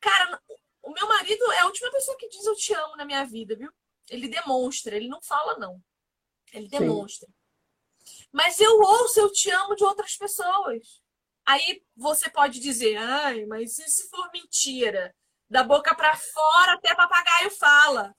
Cara, 0.00 0.40
o 0.82 0.90
meu 0.90 1.08
marido 1.08 1.52
é 1.52 1.60
a 1.60 1.66
última 1.66 1.90
pessoa 1.90 2.16
que 2.16 2.28
diz 2.28 2.44
eu 2.44 2.54
te 2.54 2.72
amo 2.74 2.96
na 2.96 3.04
minha 3.04 3.24
vida, 3.24 3.56
viu? 3.56 3.70
Ele 4.08 4.28
demonstra, 4.28 4.96
ele 4.96 5.08
não 5.08 5.20
fala, 5.22 5.58
não. 5.58 5.82
Ele 6.52 6.68
demonstra. 6.68 7.28
Sim. 7.28 8.26
Mas 8.32 8.58
eu 8.60 8.78
ouço 8.80 9.20
eu 9.20 9.30
te 9.30 9.50
amo 9.50 9.74
de 9.74 9.84
outras 9.84 10.16
pessoas. 10.16 11.02
Aí 11.46 11.82
você 11.96 12.30
pode 12.30 12.60
dizer, 12.60 12.96
ai, 12.96 13.44
mas 13.46 13.78
e 13.78 13.88
se 13.88 14.08
for 14.08 14.30
mentira? 14.32 15.14
Da 15.48 15.62
boca 15.62 15.94
para 15.94 16.14
fora 16.16 16.74
até 16.74 16.94
papagaio 16.94 17.50
fala. 17.52 18.14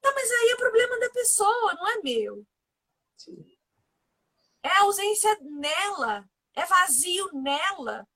Tá, 0.00 0.12
mas 0.14 0.30
aí 0.30 0.50
é 0.52 0.56
problema 0.56 0.98
da 0.98 1.10
pessoa, 1.10 1.74
não 1.74 1.88
é 1.88 2.00
meu. 2.02 2.46
Sim. 3.16 3.58
É 4.62 4.78
ausência 4.78 5.38
nela, 5.42 6.28
é 6.54 6.64
vazio 6.64 7.30
nela. 7.32 8.06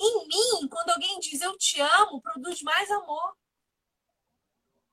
Em 0.00 0.28
mim, 0.28 0.68
quando 0.68 0.90
alguém 0.90 1.18
diz 1.18 1.40
eu 1.40 1.56
te 1.56 1.80
amo, 1.80 2.22
produz 2.22 2.62
mais 2.62 2.90
amor. 2.90 3.36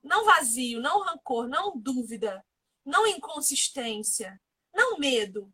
Não 0.02 0.26
vazio, 0.26 0.82
não 0.82 1.02
rancor, 1.02 1.48
não 1.48 1.78
dúvida, 1.78 2.46
não 2.84 3.06
inconsistência, 3.06 4.40
não 4.74 4.98
medo. 4.98 5.54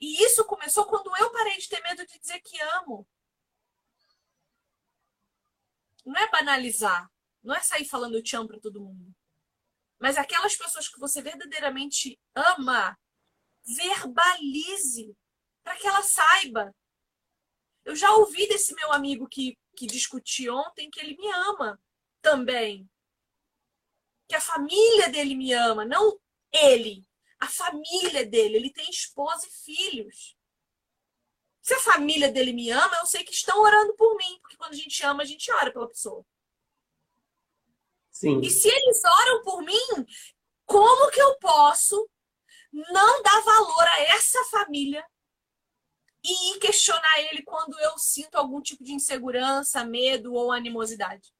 E 0.00 0.22
isso 0.22 0.44
começou 0.44 0.86
quando 0.86 1.14
eu 1.16 1.32
parei 1.32 1.56
de 1.58 1.68
ter 1.68 1.82
medo 1.82 2.06
de 2.06 2.18
dizer 2.18 2.40
que 2.40 2.60
amo. 2.76 3.06
Não 6.04 6.16
é 6.16 6.30
banalizar, 6.30 7.10
não 7.42 7.54
é 7.54 7.60
sair 7.60 7.84
falando 7.84 8.14
eu 8.14 8.22
te 8.22 8.36
amo 8.36 8.48
para 8.48 8.60
todo 8.60 8.80
mundo. 8.80 9.14
Mas 9.98 10.16
aquelas 10.16 10.56
pessoas 10.56 10.88
que 10.88 11.00
você 11.00 11.20
verdadeiramente 11.20 12.18
ama, 12.34 12.96
verbalize 13.64 15.16
para 15.68 15.76
que 15.76 15.86
ela 15.86 16.02
saiba. 16.02 16.74
Eu 17.84 17.94
já 17.94 18.10
ouvi 18.14 18.48
desse 18.48 18.74
meu 18.74 18.90
amigo 18.90 19.28
que, 19.28 19.58
que 19.76 19.86
discutiu 19.86 20.54
ontem 20.54 20.90
que 20.90 20.98
ele 20.98 21.14
me 21.14 21.30
ama 21.30 21.78
também 22.22 22.88
que 24.26 24.34
a 24.34 24.40
família 24.40 25.08
dele 25.10 25.34
me 25.34 25.52
ama, 25.52 25.86
não 25.86 26.18
ele, 26.52 27.02
a 27.38 27.46
família 27.46 28.26
dele. 28.26 28.56
Ele 28.56 28.70
tem 28.70 28.88
esposa 28.90 29.46
e 29.46 29.50
filhos. 29.50 30.36
Se 31.62 31.74
a 31.74 31.80
família 31.80 32.30
dele 32.30 32.52
me 32.52 32.70
ama, 32.70 32.96
eu 33.00 33.06
sei 33.06 33.24
que 33.24 33.32
estão 33.32 33.60
orando 33.60 33.94
por 33.94 34.16
mim, 34.16 34.38
porque 34.40 34.56
quando 34.56 34.72
a 34.72 34.76
gente 34.76 35.02
ama, 35.04 35.22
a 35.22 35.26
gente 35.26 35.50
ora 35.52 35.72
pela 35.72 35.88
pessoa. 35.88 36.24
Sim. 38.10 38.40
E 38.40 38.50
se 38.50 38.68
eles 38.68 39.02
oram 39.04 39.42
por 39.42 39.62
mim, 39.62 40.06
como 40.66 41.10
que 41.10 41.20
eu 41.20 41.38
posso 41.38 42.08
não 42.72 43.22
dar 43.22 43.40
valor 43.40 43.82
a 43.82 44.00
essa 44.02 44.44
família 44.46 45.06
e 46.24 46.58
questionar 46.58 47.20
ele 47.30 47.42
quando 47.42 47.78
eu 47.80 47.98
sinto 47.98 48.36
algum 48.36 48.60
tipo 48.60 48.84
de 48.84 48.92
insegurança, 48.92 49.84
medo 49.84 50.34
ou 50.34 50.52
animosidade? 50.52 51.32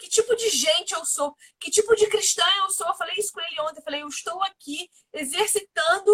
que 0.00 0.08
tipo 0.08 0.34
de 0.34 0.48
gente 0.48 0.94
eu 0.94 1.04
sou, 1.04 1.36
que 1.60 1.70
tipo 1.70 1.94
de 1.94 2.06
cristã 2.08 2.44
eu 2.64 2.70
sou. 2.70 2.86
Eu 2.86 2.94
falei 2.94 3.14
isso 3.18 3.32
com 3.32 3.40
ele 3.40 3.60
ontem, 3.60 3.78
eu 3.78 3.84
falei, 3.84 4.02
eu 4.02 4.08
estou 4.08 4.42
aqui 4.44 4.88
exercitando 5.12 6.10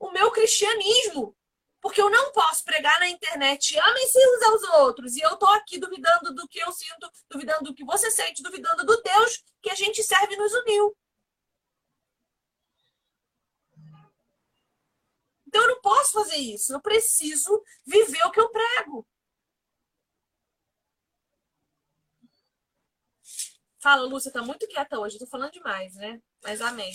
o 0.00 0.10
meu 0.10 0.32
cristianismo. 0.32 1.36
Porque 1.80 2.02
eu 2.02 2.10
não 2.10 2.32
posso 2.32 2.62
pregar 2.64 2.98
na 2.98 3.08
internet, 3.08 3.78
amem-se 3.78 4.18
uns 4.18 4.42
aos 4.42 4.62
outros, 4.80 5.16
e 5.16 5.20
eu 5.20 5.32
estou 5.32 5.48
aqui 5.50 5.78
duvidando 5.78 6.34
do 6.34 6.46
que 6.46 6.58
eu 6.58 6.70
sinto, 6.72 7.10
duvidando 7.30 7.64
do 7.64 7.74
que 7.74 7.84
você 7.84 8.10
sente, 8.10 8.42
duvidando 8.42 8.84
do 8.84 9.00
Deus 9.00 9.42
que 9.62 9.70
a 9.70 9.74
gente 9.74 10.02
serve 10.02 10.34
e 10.34 10.36
nos 10.36 10.52
uniu. 10.52 10.94
Então 15.50 15.62
eu 15.62 15.68
não 15.68 15.80
posso 15.80 16.12
fazer 16.12 16.36
isso. 16.36 16.72
Eu 16.72 16.80
preciso 16.80 17.60
viver 17.84 18.24
o 18.24 18.30
que 18.30 18.38
eu 18.38 18.48
prego. 18.50 19.04
Fala, 23.82 24.06
Lúcia, 24.06 24.30
tá 24.30 24.42
muito 24.42 24.68
quieta 24.68 25.00
hoje. 25.00 25.18
tô 25.18 25.26
falando 25.26 25.50
demais, 25.50 25.96
né? 25.96 26.20
Mas 26.44 26.60
amém. 26.60 26.92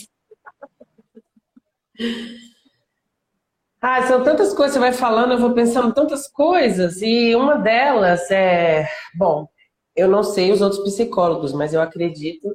Ah, 3.78 4.06
são 4.06 4.24
tantas 4.24 4.54
coisas, 4.54 4.72
você 4.72 4.78
vai 4.78 4.94
falando, 4.94 5.32
eu 5.32 5.38
vou 5.38 5.52
pensando 5.52 5.92
tantas 5.92 6.26
coisas, 6.26 7.02
e 7.02 7.36
uma 7.36 7.56
delas 7.56 8.30
é, 8.30 8.88
bom, 9.14 9.46
eu 9.94 10.08
não 10.08 10.22
sei 10.22 10.50
os 10.50 10.62
outros 10.62 10.82
psicólogos, 10.82 11.52
mas 11.52 11.72
eu 11.74 11.80
acredito 11.80 12.48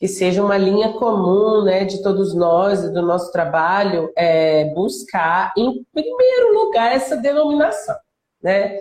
que 0.00 0.08
seja 0.08 0.42
uma 0.42 0.56
linha 0.56 0.94
comum, 0.94 1.62
né, 1.62 1.84
de 1.84 2.02
todos 2.02 2.34
nós 2.34 2.82
e 2.82 2.90
do 2.90 3.02
nosso 3.02 3.30
trabalho, 3.30 4.10
é 4.16 4.64
buscar, 4.72 5.52
em 5.54 5.84
primeiro 5.92 6.54
lugar, 6.54 6.90
essa 6.90 7.18
denominação, 7.18 7.96
né? 8.42 8.78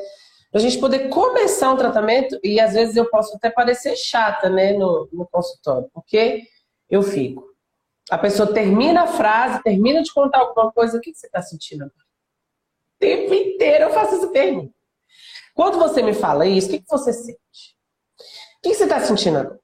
Para 0.50 0.62
a 0.62 0.64
gente 0.64 0.80
poder 0.80 1.10
começar 1.10 1.72
um 1.72 1.78
tratamento, 1.78 2.40
e 2.42 2.58
às 2.58 2.74
vezes 2.74 2.96
eu 2.96 3.08
posso 3.10 3.36
até 3.36 3.50
parecer 3.50 3.98
chata 3.98 4.50
né, 4.50 4.72
no, 4.72 5.10
no 5.12 5.28
consultório, 5.28 5.90
porque 5.94 6.44
eu 6.90 7.04
fico. 7.04 7.44
A 8.10 8.18
pessoa 8.18 8.54
termina 8.54 9.04
a 9.04 9.08
frase, 9.08 9.62
termina 9.62 10.02
de 10.02 10.14
contar 10.14 10.40
alguma 10.40 10.72
coisa, 10.72 10.98
o 10.98 11.02
que 11.02 11.14
você 11.14 11.28
está 11.28 11.42
sentindo? 11.42 11.86
O 11.86 11.92
tempo 12.98 13.34
inteiro 13.34 13.84
eu 13.84 13.90
faço 13.92 14.16
essa 14.16 14.28
pergunta. 14.28 14.74
Quando 15.54 15.78
você 15.78 16.02
me 16.02 16.14
fala 16.14 16.48
isso, 16.48 16.70
o 16.70 16.72
que, 16.72 16.84
você 16.90 17.12
sente? 17.12 17.76
O 18.58 18.62
que 18.64 18.74
você 18.74 18.86
está 18.86 19.02
sentindo 19.02 19.38
agora? 19.38 19.60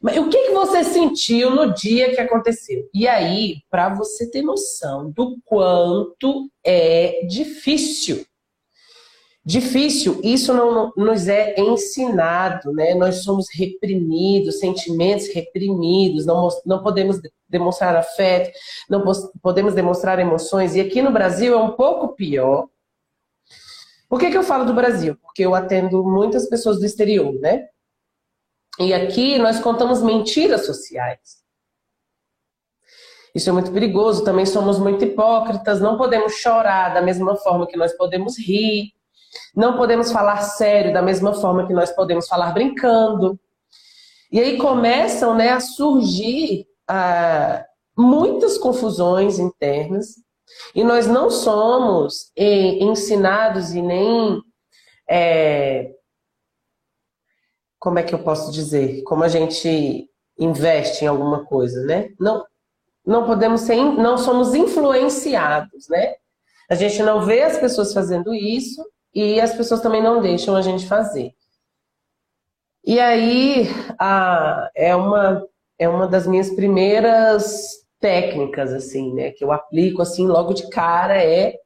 Mas 0.00 0.16
o 0.16 0.28
que, 0.28 0.46
que 0.46 0.52
você 0.52 0.82
sentiu 0.82 1.50
no 1.50 1.74
dia 1.74 2.14
que 2.14 2.20
aconteceu? 2.20 2.88
E 2.94 3.06
aí, 3.06 3.56
para 3.70 3.94
você 3.94 4.30
ter 4.30 4.42
noção 4.42 5.10
do 5.10 5.36
quanto 5.44 6.50
é 6.64 7.26
difícil 7.26 8.24
Difícil, 9.42 10.20
isso 10.22 10.52
não 10.52 10.92
nos 10.94 11.26
é 11.26 11.58
ensinado, 11.58 12.72
né? 12.72 12.94
Nós 12.94 13.24
somos 13.24 13.46
reprimidos, 13.54 14.58
sentimentos 14.58 15.28
reprimidos, 15.34 16.26
não, 16.26 16.46
não 16.66 16.82
podemos 16.82 17.18
demonstrar 17.48 17.96
afeto, 17.96 18.50
não 18.88 19.02
podemos 19.42 19.72
demonstrar 19.72 20.18
emoções. 20.18 20.76
E 20.76 20.80
aqui 20.80 21.00
no 21.00 21.10
Brasil 21.10 21.54
é 21.54 21.56
um 21.56 21.72
pouco 21.72 22.14
pior. 22.14 22.68
Por 24.10 24.20
que, 24.20 24.30
que 24.30 24.36
eu 24.36 24.42
falo 24.42 24.66
do 24.66 24.74
Brasil? 24.74 25.16
Porque 25.22 25.42
eu 25.42 25.54
atendo 25.54 26.04
muitas 26.04 26.46
pessoas 26.46 26.78
do 26.78 26.84
exterior, 26.84 27.32
né? 27.40 27.66
E 28.80 28.94
aqui 28.94 29.38
nós 29.38 29.60
contamos 29.60 30.02
mentiras 30.02 30.64
sociais. 30.66 31.40
Isso 33.34 33.48
é 33.48 33.52
muito 33.52 33.70
perigoso, 33.70 34.24
também 34.24 34.46
somos 34.46 34.78
muito 34.78 35.04
hipócritas, 35.04 35.80
não 35.80 35.96
podemos 35.96 36.32
chorar 36.34 36.94
da 36.94 37.02
mesma 37.02 37.36
forma 37.36 37.66
que 37.66 37.76
nós 37.76 37.92
podemos 37.92 38.38
rir. 38.38 38.92
Não 39.54 39.76
podemos 39.76 40.10
falar 40.10 40.38
sério 40.38 40.92
da 40.92 41.02
mesma 41.02 41.34
forma 41.34 41.66
que 41.66 41.72
nós 41.72 41.92
podemos 41.92 42.26
falar 42.26 42.52
brincando. 42.52 43.38
E 44.32 44.40
aí 44.40 44.56
começam 44.56 45.34
né, 45.34 45.50
a 45.50 45.60
surgir 45.60 46.66
ah, 46.88 47.64
muitas 47.96 48.58
confusões 48.58 49.38
internas 49.38 50.14
e 50.74 50.82
nós 50.82 51.06
não 51.06 51.30
somos 51.30 52.32
eh, 52.36 52.82
ensinados 52.82 53.72
e 53.72 53.82
nem. 53.82 54.40
É, 55.08 55.92
como 57.80 57.98
é 57.98 58.02
que 58.02 58.14
eu 58.14 58.22
posso 58.22 58.52
dizer? 58.52 59.02
Como 59.02 59.24
a 59.24 59.28
gente 59.28 60.08
investe 60.38 61.04
em 61.04 61.08
alguma 61.08 61.44
coisa, 61.44 61.82
né? 61.84 62.10
Não, 62.20 62.44
não 63.04 63.26
podemos 63.26 63.62
ser, 63.62 63.76
não 63.76 64.16
somos 64.16 64.54
influenciados, 64.54 65.88
né? 65.88 66.14
A 66.68 66.74
gente 66.74 67.02
não 67.02 67.22
vê 67.22 67.42
as 67.42 67.58
pessoas 67.58 67.92
fazendo 67.92 68.32
isso 68.32 68.84
e 69.14 69.40
as 69.40 69.52
pessoas 69.54 69.80
também 69.80 70.02
não 70.02 70.20
deixam 70.20 70.54
a 70.54 70.62
gente 70.62 70.86
fazer. 70.86 71.32
E 72.84 73.00
aí 73.00 73.66
a, 73.98 74.70
é, 74.74 74.94
uma, 74.94 75.46
é 75.78 75.88
uma 75.88 76.06
das 76.06 76.26
minhas 76.26 76.50
primeiras 76.50 77.80
técnicas, 77.98 78.72
assim, 78.72 79.12
né? 79.14 79.30
Que 79.30 79.42
eu 79.42 79.52
aplico 79.52 80.02
assim 80.02 80.26
logo 80.26 80.52
de 80.52 80.68
cara 80.68 81.22
é 81.22 81.56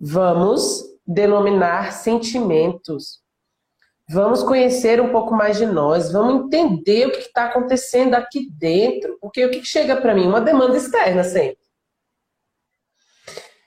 vamos 0.00 0.82
denominar 1.06 1.92
sentimentos. 1.92 3.20
Vamos 4.12 4.42
conhecer 4.42 5.00
um 5.00 5.10
pouco 5.10 5.34
mais 5.34 5.56
de 5.56 5.64
nós, 5.64 6.12
vamos 6.12 6.44
entender 6.44 7.06
o 7.06 7.12
que 7.12 7.20
está 7.20 7.46
acontecendo 7.46 8.14
aqui 8.14 8.46
dentro, 8.50 9.16
porque 9.18 9.42
o 9.42 9.50
que 9.50 9.64
chega 9.64 9.96
para 9.96 10.14
mim? 10.14 10.26
Uma 10.26 10.40
demanda 10.40 10.76
externa 10.76 11.24
sempre. 11.24 11.62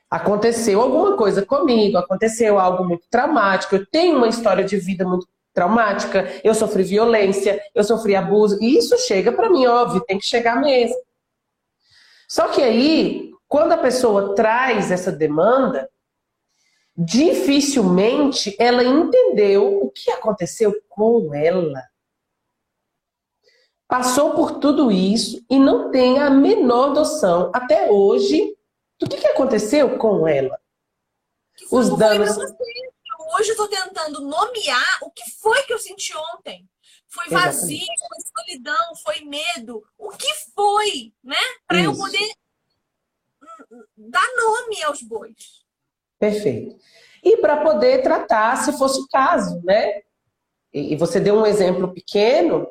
Aconteceu 0.07 0.79
alguma 0.79 1.17
coisa 1.17 1.43
comigo, 1.43 1.97
aconteceu 1.97 2.59
algo 2.59 2.83
muito 2.83 3.07
traumático, 3.09 3.75
eu 3.75 3.85
tenho 3.87 4.17
uma 4.17 4.27
história 4.27 4.63
de 4.63 4.77
vida 4.77 5.03
muito 5.03 5.27
traumática, 5.51 6.31
eu 6.43 6.53
sofri 6.53 6.83
violência, 6.83 7.59
eu 7.73 7.83
sofri 7.83 8.15
abuso, 8.15 8.59
e 8.61 8.77
isso 8.77 8.95
chega 8.99 9.31
para 9.31 9.49
mim, 9.49 9.65
óbvio, 9.65 10.05
tem 10.05 10.19
que 10.19 10.27
chegar 10.27 10.61
mesmo. 10.61 10.95
Só 12.27 12.49
que 12.49 12.61
aí, 12.61 13.31
quando 13.47 13.71
a 13.71 13.77
pessoa 13.77 14.35
traz 14.35 14.91
essa 14.91 15.11
demanda, 15.11 15.89
dificilmente 16.97 18.55
ela 18.59 18.83
entendeu 18.83 19.83
o 19.83 19.91
que 19.91 20.09
aconteceu 20.11 20.73
com 20.87 21.33
ela. 21.33 21.83
Passou 23.87 24.33
por 24.33 24.59
tudo 24.59 24.91
isso 24.91 25.45
e 25.49 25.59
não 25.59 25.91
tem 25.91 26.19
a 26.19 26.29
menor 26.29 26.93
noção, 26.93 27.51
até 27.53 27.91
hoje, 27.91 28.57
do 28.99 29.07
que, 29.07 29.27
aconteceu 29.27 29.97
com 29.97 30.27
ela. 30.27 30.59
Os 31.71 31.95
danos 31.97 32.35
hoje 33.37 33.51
eu 33.51 33.57
tô 33.57 33.67
tentando 33.67 34.21
nomear 34.21 34.99
o 35.01 35.11
que 35.11 35.29
foi 35.39 35.61
que 35.63 35.73
eu 35.73 35.79
senti 35.79 36.15
ontem. 36.15 36.67
Foi 37.07 37.29
vazio, 37.29 37.77
Exatamente. 37.77 38.07
foi 38.07 38.43
solidão, 38.43 38.95
foi 39.03 39.19
medo. 39.21 39.83
O 39.97 40.09
que 40.11 40.33
foi, 40.53 41.13
né? 41.23 41.37
Para 41.67 41.81
eu 41.81 41.95
poder 41.95 42.33
dar 43.95 44.27
nome 44.35 44.83
aos 44.83 45.01
bois. 45.01 45.64
Perfeito. 46.19 46.75
E 47.23 47.37
para 47.37 47.57
poder 47.57 48.01
tratar, 48.01 48.55
se 48.57 48.77
fosse 48.77 48.99
o 48.99 49.07
caso, 49.07 49.61
né? 49.63 50.01
E 50.73 50.95
você 50.95 51.19
deu 51.19 51.35
um 51.35 51.45
exemplo 51.45 51.93
pequeno, 51.93 52.67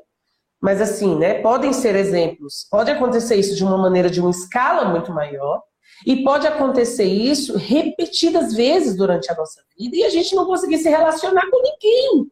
mas 0.60 0.80
assim, 0.80 1.16
né? 1.16 1.40
Podem 1.40 1.72
ser 1.72 1.96
exemplos. 1.96 2.66
Pode 2.70 2.90
acontecer 2.90 3.36
isso 3.36 3.56
de 3.56 3.64
uma 3.64 3.78
maneira 3.78 4.10
de 4.10 4.20
uma 4.20 4.30
escala 4.30 4.84
muito 4.84 5.12
maior, 5.12 5.62
e 6.06 6.22
pode 6.22 6.46
acontecer 6.46 7.04
isso 7.04 7.56
repetidas 7.56 8.54
vezes 8.54 8.96
durante 8.96 9.30
a 9.30 9.34
nossa 9.34 9.62
vida 9.78 9.96
e 9.96 10.04
a 10.04 10.10
gente 10.10 10.34
não 10.34 10.44
conseguir 10.44 10.78
se 10.78 10.88
relacionar 10.88 11.48
com 11.50 11.62
ninguém. 11.62 12.30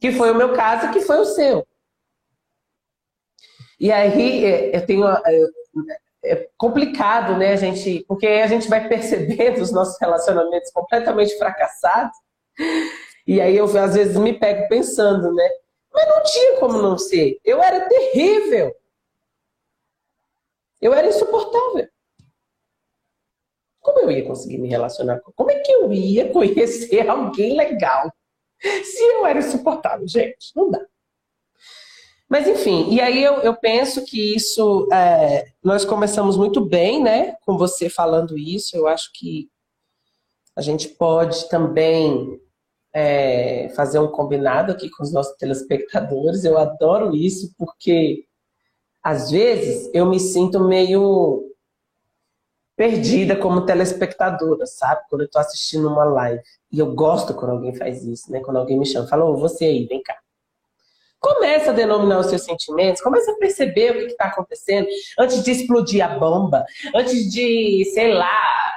Que 0.00 0.12
foi 0.12 0.30
o 0.30 0.34
meu 0.34 0.52
caso, 0.52 0.92
que 0.92 1.00
foi 1.00 1.18
o 1.18 1.24
seu. 1.24 1.66
E 3.78 3.92
aí 3.92 4.44
é, 4.44 4.76
eu 4.76 4.86
tenho. 4.86 5.04
É, 6.24 6.48
complicado, 6.56 7.36
né, 7.36 7.52
a 7.52 7.56
gente, 7.56 8.04
porque 8.08 8.26
a 8.26 8.46
gente 8.46 8.68
vai 8.68 8.88
percebendo 8.88 9.60
os 9.60 9.70
nossos 9.70 9.96
relacionamentos 10.00 10.70
completamente 10.72 11.36
fracassados. 11.36 12.16
E 13.26 13.40
aí 13.40 13.56
eu 13.56 13.64
às 13.64 13.94
vezes 13.94 14.16
me 14.16 14.38
pego 14.38 14.68
pensando, 14.68 15.32
né? 15.34 15.48
Mas 15.92 16.08
não 16.08 16.22
tinha 16.24 16.58
como 16.58 16.82
não 16.82 16.98
ser. 16.98 17.38
Eu 17.44 17.62
era 17.62 17.88
terrível. 17.88 18.74
Eu 20.80 20.92
era 20.92 21.06
insuportável. 21.06 21.88
Como 23.80 24.00
eu 24.00 24.10
ia 24.10 24.26
conseguir 24.26 24.58
me 24.58 24.68
relacionar 24.68 25.20
com? 25.20 25.30
Como 25.32 25.50
é 25.50 25.60
que 25.60 25.70
eu 25.70 25.92
ia 25.92 26.32
conhecer 26.32 27.06
alguém 27.08 27.56
legal? 27.56 28.10
Se 28.60 29.02
eu 29.02 29.26
era 29.26 29.38
insuportável, 29.38 30.08
gente, 30.08 30.52
não 30.56 30.70
dá. 30.70 30.84
Mas 32.28 32.48
enfim, 32.48 32.88
e 32.90 33.00
aí 33.00 33.22
eu, 33.22 33.34
eu 33.42 33.54
penso 33.54 34.04
que 34.04 34.34
isso, 34.34 34.88
é, 34.92 35.46
nós 35.62 35.84
começamos 35.84 36.36
muito 36.36 36.64
bem, 36.64 37.02
né, 37.02 37.36
com 37.44 37.56
você 37.56 37.88
falando 37.88 38.38
isso. 38.38 38.76
Eu 38.76 38.88
acho 38.88 39.10
que 39.12 39.48
a 40.56 40.62
gente 40.62 40.88
pode 40.88 41.48
também 41.48 42.40
é, 42.94 43.68
fazer 43.70 43.98
um 43.98 44.08
combinado 44.08 44.72
aqui 44.72 44.88
com 44.88 45.02
os 45.02 45.12
nossos 45.12 45.36
telespectadores. 45.36 46.44
Eu 46.44 46.56
adoro 46.56 47.14
isso 47.14 47.52
porque 47.58 48.24
às 49.02 49.30
vezes 49.30 49.90
eu 49.92 50.06
me 50.06 50.18
sinto 50.18 50.60
meio 50.60 51.44
perdida 52.76 53.36
como 53.36 53.66
telespectadora, 53.66 54.66
sabe? 54.66 55.02
Quando 55.08 55.22
eu 55.22 55.30
tô 55.30 55.38
assistindo 55.38 55.88
uma 55.88 56.04
live. 56.04 56.42
E 56.72 56.78
eu 56.78 56.94
gosto 56.94 57.34
quando 57.34 57.52
alguém 57.52 57.74
faz 57.74 58.04
isso, 58.04 58.30
né? 58.32 58.40
Quando 58.40 58.56
alguém 58.56 58.78
me 58.78 58.86
chama, 58.86 59.06
fala, 59.06 59.24
você 59.36 59.66
aí, 59.66 59.86
vem 59.86 60.02
cá. 60.02 60.16
Começa 61.24 61.70
a 61.70 61.74
denominar 61.74 62.18
os 62.18 62.26
seus 62.26 62.42
sentimentos, 62.42 63.02
começa 63.02 63.32
a 63.32 63.36
perceber 63.36 63.92
o 63.92 63.98
que 63.98 64.12
está 64.12 64.26
acontecendo 64.26 64.86
antes 65.18 65.42
de 65.42 65.50
explodir 65.50 66.04
a 66.04 66.18
bomba, 66.18 66.64
antes 66.94 67.32
de, 67.32 67.84
sei 67.94 68.12
lá, 68.12 68.72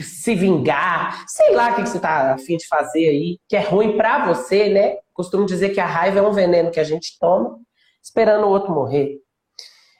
se 0.00 0.34
vingar, 0.34 1.24
sei 1.26 1.54
lá 1.54 1.72
o 1.72 1.76
que 1.76 1.86
você 1.86 1.96
está 1.96 2.34
afim 2.34 2.56
de 2.56 2.66
fazer 2.66 3.08
aí, 3.08 3.38
que 3.48 3.56
é 3.56 3.60
ruim 3.60 3.96
para 3.96 4.26
você, 4.26 4.68
né? 4.68 4.96
Costumo 5.14 5.46
dizer 5.46 5.70
que 5.70 5.80
a 5.80 5.86
raiva 5.86 6.18
é 6.18 6.22
um 6.22 6.32
veneno 6.32 6.70
que 6.70 6.80
a 6.80 6.84
gente 6.84 7.18
toma, 7.18 7.58
esperando 8.02 8.44
o 8.44 8.50
outro 8.50 8.72
morrer. 8.72 9.18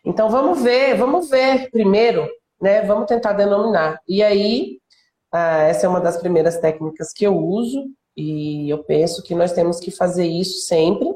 Então 0.04 0.28
vamos 0.28 0.62
ver, 0.62 0.94
vamos 0.96 1.30
ver 1.30 1.70
primeiro 1.70 2.28
né? 2.60 2.82
Vamos 2.82 3.06
tentar 3.06 3.32
denominar. 3.32 4.00
E 4.06 4.22
aí, 4.22 4.78
ah, 5.32 5.62
essa 5.62 5.86
é 5.86 5.88
uma 5.88 6.00
das 6.00 6.16
primeiras 6.16 6.58
técnicas 6.58 7.12
que 7.12 7.24
eu 7.24 7.36
uso 7.36 7.86
e 8.16 8.68
eu 8.68 8.82
penso 8.84 9.22
que 9.22 9.34
nós 9.34 9.52
temos 9.52 9.78
que 9.78 9.90
fazer 9.90 10.26
isso 10.26 10.66
sempre. 10.66 11.08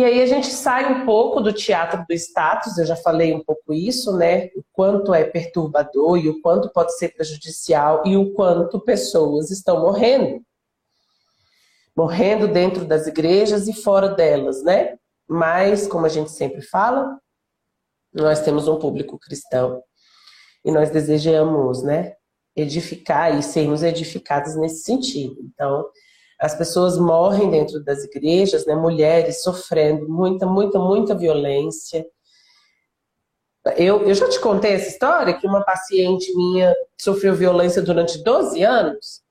E 0.00 0.04
aí 0.04 0.22
a 0.22 0.26
gente 0.26 0.46
sai 0.46 0.90
um 0.90 1.04
pouco 1.04 1.42
do 1.42 1.52
teatro 1.52 2.06
do 2.08 2.14
status, 2.14 2.78
eu 2.78 2.86
já 2.86 2.96
falei 2.96 3.34
um 3.34 3.44
pouco 3.44 3.74
isso, 3.74 4.16
né? 4.16 4.46
O 4.56 4.64
quanto 4.72 5.12
é 5.12 5.24
perturbador 5.24 6.16
e 6.16 6.26
o 6.26 6.40
quanto 6.40 6.72
pode 6.72 6.96
ser 6.96 7.10
prejudicial 7.10 8.02
e 8.06 8.16
o 8.16 8.32
quanto 8.32 8.80
pessoas 8.80 9.50
estão 9.50 9.78
morrendo. 9.82 10.42
Morrendo 11.94 12.48
dentro 12.48 12.86
das 12.86 13.06
igrejas 13.06 13.68
e 13.68 13.74
fora 13.74 14.08
delas, 14.08 14.64
né? 14.64 14.96
Mas, 15.28 15.86
como 15.86 16.06
a 16.06 16.08
gente 16.08 16.30
sempre 16.30 16.62
fala, 16.62 17.20
nós 18.10 18.40
temos 18.40 18.68
um 18.68 18.78
público 18.78 19.18
cristão 19.18 19.82
e 20.64 20.72
nós 20.72 20.88
desejamos, 20.88 21.82
né, 21.82 22.14
edificar 22.56 23.38
e 23.38 23.42
sermos 23.42 23.82
edificados 23.82 24.56
nesse 24.56 24.82
sentido. 24.82 25.36
Então, 25.42 25.84
as 26.40 26.54
pessoas 26.54 26.96
morrem 26.96 27.50
dentro 27.50 27.84
das 27.84 28.02
igrejas, 28.02 28.64
né, 28.64 28.74
mulheres 28.74 29.42
sofrendo 29.42 30.08
muita, 30.08 30.46
muita, 30.46 30.78
muita 30.78 31.14
violência. 31.14 32.06
Eu, 33.76 34.08
eu 34.08 34.14
já 34.14 34.26
te 34.26 34.40
contei 34.40 34.72
essa 34.72 34.88
história 34.88 35.38
que 35.38 35.46
uma 35.46 35.62
paciente 35.62 36.34
minha 36.34 36.74
sofreu 36.98 37.34
violência 37.34 37.82
durante 37.82 38.24
12 38.24 38.62
anos. 38.62 39.22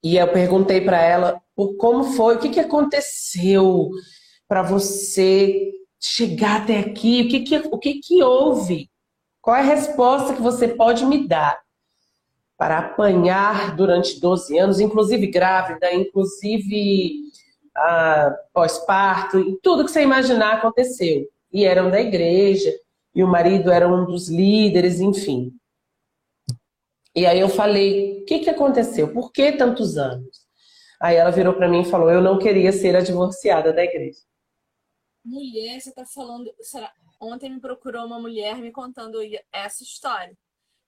E 0.00 0.16
eu 0.16 0.32
perguntei 0.32 0.80
para 0.80 1.02
ela 1.02 1.40
por 1.56 1.76
como 1.76 2.04
foi, 2.04 2.36
o 2.36 2.38
que, 2.38 2.50
que 2.50 2.60
aconteceu 2.60 3.90
para 4.46 4.62
você 4.62 5.72
chegar 6.00 6.62
até 6.62 6.78
aqui? 6.78 7.22
O 7.22 7.28
que 7.28 7.40
que, 7.40 7.56
o 7.56 7.78
que 7.78 7.94
que 7.94 8.22
houve? 8.22 8.88
Qual 9.40 9.56
é 9.56 9.60
a 9.60 9.64
resposta 9.64 10.34
que 10.34 10.42
você 10.42 10.68
pode 10.68 11.04
me 11.04 11.26
dar 11.26 11.60
para 12.56 12.78
apanhar 12.78 13.74
durante 13.76 14.20
12 14.20 14.58
anos, 14.58 14.80
inclusive 14.80 15.26
grávida, 15.26 15.92
inclusive 15.92 17.14
ah, 17.76 18.36
pós-parto, 18.52 19.58
tudo 19.62 19.84
que 19.84 19.90
você 19.90 20.02
imaginar 20.02 20.54
aconteceu. 20.54 21.28
E 21.52 21.64
eram 21.64 21.90
da 21.90 22.00
igreja, 22.00 22.72
e 23.14 23.22
o 23.22 23.28
marido 23.28 23.70
era 23.70 23.88
um 23.88 24.04
dos 24.04 24.28
líderes, 24.28 25.00
enfim. 25.00 25.52
E 27.14 27.26
aí 27.26 27.40
eu 27.40 27.48
falei, 27.48 28.22
o 28.22 28.24
que, 28.24 28.38
que 28.38 28.50
aconteceu? 28.50 29.12
Por 29.12 29.32
que 29.32 29.52
tantos 29.52 29.98
anos? 29.98 30.46
Aí 31.00 31.16
ela 31.16 31.30
virou 31.30 31.52
para 31.52 31.68
mim 31.68 31.82
e 31.82 31.90
falou, 31.90 32.10
eu 32.10 32.22
não 32.22 32.38
queria 32.38 32.72
ser 32.72 32.96
a 32.96 33.00
divorciada 33.00 33.72
da 33.72 33.84
igreja 33.84 34.20
mulher, 35.24 35.80
você 35.80 35.90
está 35.90 36.04
falando. 36.04 36.52
Será? 36.60 36.92
Ontem 37.20 37.50
me 37.50 37.60
procurou 37.60 38.04
uma 38.06 38.18
mulher 38.18 38.56
me 38.56 38.72
contando 38.72 39.18
essa 39.52 39.82
história. 39.82 40.36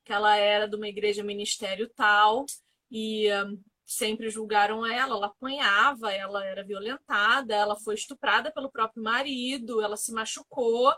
Que 0.05 0.13
ela 0.13 0.37
era 0.37 0.69
de 0.69 0.77
uma 0.77 0.89
igreja 0.89 1.25
ministério 1.25 1.89
tal 1.95 2.45
e 2.91 3.33
um, 3.33 3.59
sempre 3.85 4.31
julgaram 4.31 4.85
ela, 4.87 5.17
ela 5.17 5.27
apanhava, 5.27 6.13
ela 6.13 6.45
era 6.45 6.65
violentada, 6.65 7.55
ela 7.55 7.77
foi 7.77 7.95
estuprada 7.95 8.53
pelo 8.53 8.71
próprio 8.71 9.03
marido, 9.03 9.81
ela 9.81 9.97
se 9.97 10.13
machucou, 10.13 10.93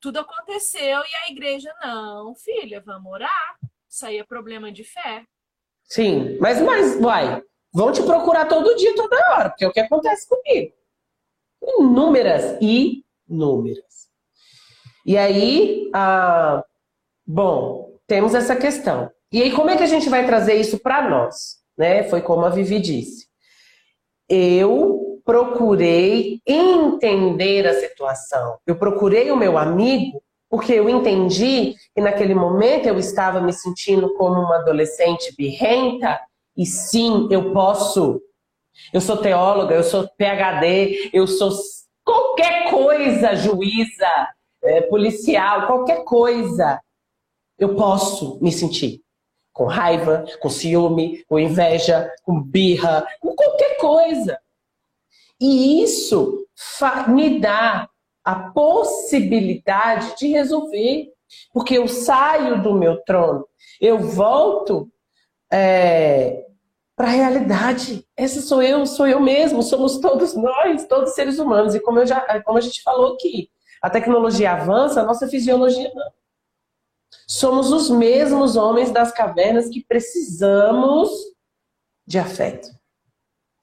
tudo 0.00 0.18
aconteceu 0.18 1.00
e 1.00 1.14
a 1.26 1.30
igreja, 1.30 1.72
não, 1.82 2.34
filha, 2.34 2.82
vamos 2.84 3.12
orar. 3.12 3.58
Isso 3.88 4.06
aí 4.06 4.18
é 4.18 4.24
problema 4.24 4.70
de 4.70 4.84
fé. 4.84 5.24
Sim, 5.84 6.38
mas, 6.38 6.60
mas, 6.60 7.00
vai, 7.00 7.42
vão 7.72 7.90
te 7.92 8.02
procurar 8.02 8.46
todo 8.46 8.76
dia, 8.76 8.94
toda 8.94 9.16
hora, 9.32 9.50
porque 9.50 9.64
é 9.64 9.68
o 9.68 9.72
que 9.72 9.80
acontece 9.80 10.28
comigo. 10.28 10.74
Inúmeras, 11.78 12.58
inúmeras. 12.60 14.08
E 15.04 15.16
aí, 15.16 15.90
ah, 15.94 16.62
bom, 17.26 17.87
temos 18.08 18.34
essa 18.34 18.56
questão. 18.56 19.10
E 19.30 19.42
aí, 19.42 19.52
como 19.52 19.70
é 19.70 19.76
que 19.76 19.82
a 19.82 19.88
gente 19.88 20.08
vai 20.08 20.26
trazer 20.26 20.54
isso 20.54 20.78
para 20.78 21.08
nós? 21.08 21.58
Né? 21.76 22.02
Foi 22.04 22.22
como 22.22 22.44
a 22.44 22.48
Vivi 22.50 22.80
disse. 22.80 23.28
Eu 24.28 25.20
procurei 25.24 26.40
entender 26.46 27.66
a 27.66 27.74
situação. 27.74 28.58
Eu 28.66 28.76
procurei 28.76 29.30
o 29.30 29.36
meu 29.36 29.58
amigo 29.58 30.22
porque 30.50 30.72
eu 30.72 30.88
entendi 30.88 31.74
que 31.94 32.00
naquele 32.00 32.34
momento 32.34 32.86
eu 32.86 32.98
estava 32.98 33.38
me 33.40 33.52
sentindo 33.52 34.14
como 34.14 34.40
uma 34.40 34.56
adolescente 34.56 35.34
birrenta 35.36 36.18
e 36.56 36.64
sim, 36.64 37.28
eu 37.30 37.52
posso. 37.52 38.20
Eu 38.92 39.02
sou 39.02 39.18
teóloga, 39.18 39.74
eu 39.74 39.82
sou 39.82 40.08
PhD, 40.16 41.10
eu 41.12 41.26
sou 41.26 41.50
qualquer 42.02 42.70
coisa, 42.70 43.34
juíza, 43.34 44.28
é, 44.62 44.80
policial, 44.82 45.66
qualquer 45.66 46.04
coisa. 46.04 46.80
Eu 47.58 47.74
posso 47.74 48.38
me 48.40 48.52
sentir 48.52 49.02
com 49.52 49.64
raiva, 49.64 50.24
com 50.40 50.48
ciúme, 50.48 51.24
com 51.24 51.38
inveja, 51.38 52.12
com 52.22 52.40
birra, 52.40 53.06
com 53.20 53.34
qualquer 53.34 53.76
coisa. 53.78 54.38
E 55.40 55.82
isso 55.82 56.46
me 57.08 57.40
dá 57.40 57.88
a 58.24 58.34
possibilidade 58.50 60.16
de 60.16 60.28
resolver. 60.28 61.12
Porque 61.52 61.76
eu 61.76 61.88
saio 61.88 62.62
do 62.62 62.74
meu 62.74 63.02
trono, 63.04 63.46
eu 63.80 63.98
volto 63.98 64.90
é, 65.52 66.46
para 66.96 67.08
a 67.08 67.10
realidade. 67.10 68.06
Essa 68.16 68.40
sou 68.40 68.62
eu, 68.62 68.86
sou 68.86 69.06
eu 69.06 69.20
mesmo, 69.20 69.62
somos 69.62 69.98
todos 69.98 70.34
nós, 70.34 70.86
todos 70.86 71.14
seres 71.14 71.38
humanos. 71.38 71.74
E 71.74 71.80
como, 71.80 71.98
eu 71.98 72.06
já, 72.06 72.20
como 72.42 72.58
a 72.58 72.60
gente 72.60 72.82
falou 72.82 73.14
aqui, 73.14 73.50
a 73.82 73.90
tecnologia 73.90 74.52
avança, 74.52 75.00
a 75.00 75.04
nossa 75.04 75.28
fisiologia 75.28 75.92
não. 75.94 76.17
Somos 77.26 77.72
os 77.72 77.90
mesmos 77.90 78.56
homens 78.56 78.90
das 78.90 79.12
cavernas 79.12 79.68
que 79.68 79.84
precisamos 79.86 81.10
de 82.06 82.18
afeto. 82.18 82.68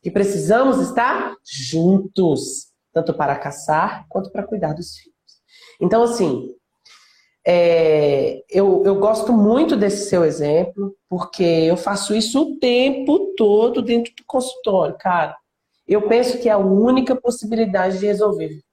Que 0.02 0.12
precisamos 0.12 0.80
estar 0.80 1.36
juntos, 1.44 2.68
tanto 2.94 3.14
para 3.14 3.38
caçar 3.38 4.06
quanto 4.10 4.32
para 4.32 4.46
cuidar 4.46 4.74
dos 4.74 4.96
filhos. 4.98 5.16
Então, 5.82 6.04
assim, 6.04 6.54
é, 7.46 8.44
eu, 8.50 8.84
eu 8.86 8.96
gosto 8.96 9.34
muito 9.34 9.76
desse 9.76 10.10
seu 10.10 10.24
exemplo, 10.24 10.96
porque 11.10 11.44
eu 11.44 11.78
faço 11.78 12.16
isso 12.16 12.42
o 12.42 12.60
tempo 12.60 13.34
todo 13.36 13.82
dentro 13.82 14.14
do 14.16 14.24
consultório, 14.26 14.96
cara. 15.00 15.36
Eu 15.88 16.08
penso 16.08 16.40
que 16.40 16.50
é 16.50 16.52
a 16.52 16.58
única 16.58 17.16
possibilidade 17.16 18.00
de 18.00 18.06
resolver 18.06 18.66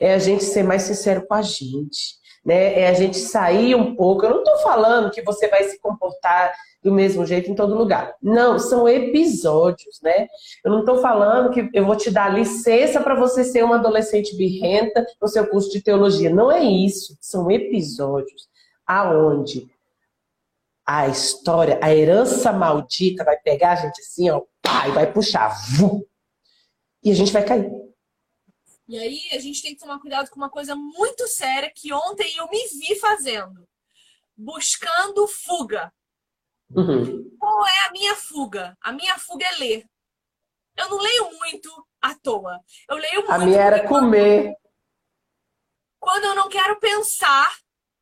é 0.00 0.14
a 0.14 0.18
gente 0.18 0.44
ser 0.44 0.62
mais 0.62 0.82
sincero 0.82 1.26
com 1.26 1.34
a 1.34 1.42
gente, 1.42 2.16
né? 2.44 2.80
É 2.80 2.88
a 2.88 2.92
gente 2.92 3.18
sair 3.18 3.74
um 3.74 3.94
pouco. 3.94 4.24
Eu 4.24 4.30
não 4.30 4.38
estou 4.38 4.58
falando 4.58 5.10
que 5.10 5.22
você 5.22 5.48
vai 5.48 5.64
se 5.64 5.78
comportar 5.80 6.52
do 6.82 6.92
mesmo 6.92 7.24
jeito 7.24 7.50
em 7.50 7.54
todo 7.54 7.76
lugar. 7.76 8.14
Não, 8.20 8.58
são 8.58 8.88
episódios, 8.88 10.00
né? 10.02 10.26
Eu 10.64 10.72
não 10.72 10.80
estou 10.80 10.98
falando 10.98 11.50
que 11.50 11.70
eu 11.72 11.86
vou 11.86 11.94
te 11.94 12.10
dar 12.10 12.34
licença 12.34 13.00
para 13.00 13.14
você 13.14 13.44
ser 13.44 13.62
uma 13.64 13.76
adolescente 13.76 14.36
birrenta 14.36 15.06
no 15.20 15.28
seu 15.28 15.46
curso 15.46 15.70
de 15.70 15.80
teologia. 15.80 16.28
Não 16.28 16.50
é 16.50 16.62
isso. 16.62 17.16
São 17.20 17.50
episódios 17.50 18.48
aonde 18.84 19.70
a 20.84 21.06
história, 21.06 21.78
a 21.80 21.94
herança 21.94 22.52
maldita 22.52 23.24
vai 23.24 23.36
pegar 23.36 23.72
a 23.72 23.76
gente 23.76 24.00
assim, 24.00 24.28
ó, 24.30 24.42
pá, 24.60 24.88
e 24.88 24.90
vai 24.90 25.10
puxar. 25.10 25.56
Vum, 25.76 26.02
e 27.04 27.10
a 27.10 27.14
gente 27.14 27.32
vai 27.32 27.44
cair. 27.44 27.70
E 28.92 28.98
aí 28.98 29.30
a 29.32 29.38
gente 29.38 29.62
tem 29.62 29.74
que 29.74 29.80
tomar 29.80 29.98
cuidado 29.98 30.28
com 30.28 30.36
uma 30.36 30.50
coisa 30.50 30.76
muito 30.76 31.26
séria 31.26 31.72
que 31.74 31.90
ontem 31.94 32.36
eu 32.36 32.46
me 32.50 32.62
vi 32.78 32.94
fazendo. 33.00 33.66
Buscando 34.36 35.26
fuga. 35.26 35.90
Uhum. 36.68 37.34
Qual 37.38 37.66
é 37.66 37.88
a 37.88 37.90
minha 37.90 38.14
fuga? 38.14 38.76
A 38.82 38.92
minha 38.92 39.18
fuga 39.18 39.46
é 39.46 39.52
ler. 39.52 39.86
Eu 40.76 40.90
não 40.90 40.98
leio 40.98 41.32
muito 41.38 41.88
à 42.02 42.14
toa. 42.14 42.60
Eu 42.86 42.98
leio 42.98 43.20
muito. 43.20 43.32
A 43.32 43.38
minha 43.38 43.62
era 43.62 43.88
comer. 43.88 44.54
Quando 45.98 46.24
eu 46.24 46.34
não 46.34 46.50
quero 46.50 46.78
pensar, 46.78 47.50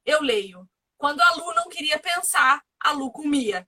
eu 0.05 0.20
leio. 0.20 0.68
Quando 0.99 1.20
a 1.20 1.34
Lu 1.36 1.55
não 1.55 1.68
queria 1.68 2.01
pensar, 2.01 2.61
a 2.80 2.91
Lu 2.91 3.12
comia. 3.12 3.64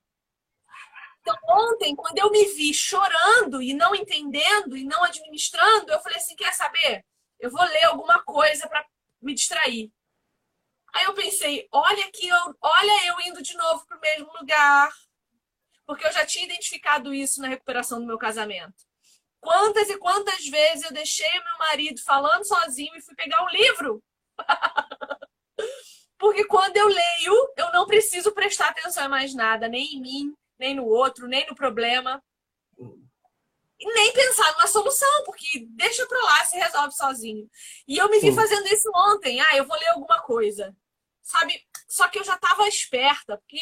Então, 1.21 1.37
ontem, 1.51 1.95
quando 1.95 2.19
eu 2.19 2.33
me 2.33 2.47
vi 2.47 2.75
chorando 2.75 3.63
e 3.63 3.73
não 3.75 3.95
entendendo 3.95 4.77
e 4.77 4.83
não 4.83 5.05
administrando, 5.05 5.93
eu 5.93 6.01
falei 6.01 6.19
assim: 6.19 6.35
quer 6.35 6.53
saber? 6.53 7.05
Eu 7.43 7.51
vou 7.51 7.65
ler 7.65 7.85
alguma 7.87 8.23
coisa 8.23 8.69
para 8.69 8.87
me 9.21 9.35
distrair. 9.35 9.93
Aí 10.95 11.05
eu 11.05 11.13
pensei: 11.13 11.67
olha 11.73 12.09
que 12.13 12.29
eu, 12.29 12.57
olha 12.61 13.07
eu 13.09 13.21
indo 13.23 13.43
de 13.43 13.57
novo 13.57 13.85
para 13.85 13.99
o 13.99 14.01
mesmo 14.01 14.33
lugar, 14.39 14.93
porque 15.85 16.07
eu 16.07 16.13
já 16.13 16.25
tinha 16.25 16.45
identificado 16.45 17.13
isso 17.13 17.41
na 17.41 17.49
recuperação 17.49 17.99
do 17.99 18.07
meu 18.07 18.17
casamento. 18.17 18.87
Quantas 19.41 19.91
e 19.91 19.99
quantas 19.99 20.47
vezes 20.47 20.85
eu 20.85 20.93
deixei 20.93 21.27
o 21.27 21.45
meu 21.45 21.59
marido 21.59 22.01
falando 22.03 22.45
sozinho 22.45 22.95
e 22.95 23.03
fui 23.03 23.17
pegar 23.17 23.43
um 23.43 23.49
livro? 23.49 24.01
Porque 26.17 26.45
quando 26.45 26.77
eu 26.77 26.87
leio, 26.87 27.53
eu 27.57 27.73
não 27.73 27.85
preciso 27.85 28.31
prestar 28.31 28.69
atenção 28.69 29.05
em 29.05 29.09
mais 29.09 29.35
nada, 29.35 29.67
nem 29.67 29.97
em 29.97 30.01
mim, 30.01 30.37
nem 30.57 30.77
no 30.77 30.85
outro, 30.85 31.27
nem 31.27 31.45
no 31.49 31.57
problema. 31.57 32.23
Nem 33.85 34.13
pensar 34.13 34.53
numa 34.53 34.67
solução, 34.67 35.25
porque 35.25 35.67
deixa 35.71 36.07
pra 36.07 36.21
lá, 36.21 36.45
se 36.45 36.57
resolve 36.57 36.95
sozinho. 36.95 37.51
E 37.87 37.99
eu 37.99 38.09
me 38.09 38.21
vi 38.21 38.33
fazendo 38.33 38.67
isso 38.69 38.91
ontem. 38.95 39.41
Ah, 39.41 39.57
eu 39.57 39.67
vou 39.67 39.77
ler 39.77 39.89
alguma 39.89 40.21
coisa. 40.23 40.75
Sabe? 41.23 41.61
Só 41.89 42.09
que 42.09 42.19
eu 42.19 42.25
já 42.25 42.35
estava 42.35 42.67
esperta, 42.69 43.37
porque 43.39 43.61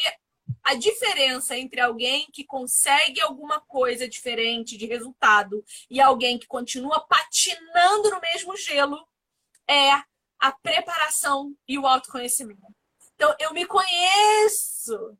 a 0.62 0.74
diferença 0.74 1.56
entre 1.56 1.80
alguém 1.80 2.28
que 2.32 2.44
consegue 2.44 3.20
alguma 3.20 3.60
coisa 3.60 4.08
diferente 4.08 4.76
de 4.76 4.86
resultado 4.86 5.64
e 5.88 6.00
alguém 6.00 6.38
que 6.38 6.46
continua 6.46 7.00
patinando 7.00 8.10
no 8.10 8.20
mesmo 8.20 8.56
gelo 8.56 8.98
é 9.68 9.90
a 10.38 10.52
preparação 10.62 11.54
e 11.68 11.78
o 11.78 11.86
autoconhecimento. 11.86 12.74
Então, 13.14 13.34
eu 13.38 13.52
me 13.52 13.66
conheço. 13.66 15.16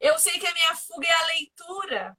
Eu 0.00 0.18
sei 0.18 0.38
que 0.38 0.46
a 0.46 0.52
minha 0.52 0.74
fuga 0.74 1.06
é 1.06 1.14
a 1.14 1.26
leitura. 1.26 2.18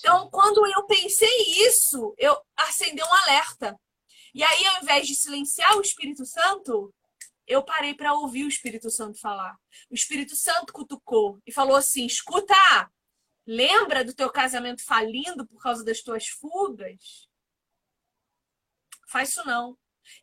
Então, 0.00 0.30
quando 0.30 0.66
eu 0.66 0.84
pensei 0.86 1.28
isso, 1.66 2.14
eu 2.18 2.36
acendei 2.56 3.04
um 3.04 3.14
alerta. 3.14 3.78
E 4.34 4.42
aí, 4.42 4.66
ao 4.66 4.82
invés 4.82 5.06
de 5.06 5.14
silenciar 5.14 5.76
o 5.76 5.82
Espírito 5.82 6.24
Santo, 6.24 6.92
eu 7.46 7.62
parei 7.62 7.94
para 7.94 8.14
ouvir 8.14 8.44
o 8.44 8.48
Espírito 8.48 8.90
Santo 8.90 9.20
falar. 9.20 9.56
O 9.90 9.94
Espírito 9.94 10.34
Santo 10.34 10.72
cutucou 10.72 11.38
e 11.46 11.52
falou 11.52 11.76
assim: 11.76 12.06
escuta, 12.06 12.54
lembra 13.46 14.02
do 14.02 14.14
teu 14.14 14.30
casamento 14.30 14.82
falindo 14.84 15.46
por 15.46 15.60
causa 15.62 15.84
das 15.84 16.00
tuas 16.00 16.28
fugas? 16.28 17.28
Faz 19.06 19.30
isso 19.30 19.44
não. 19.44 19.76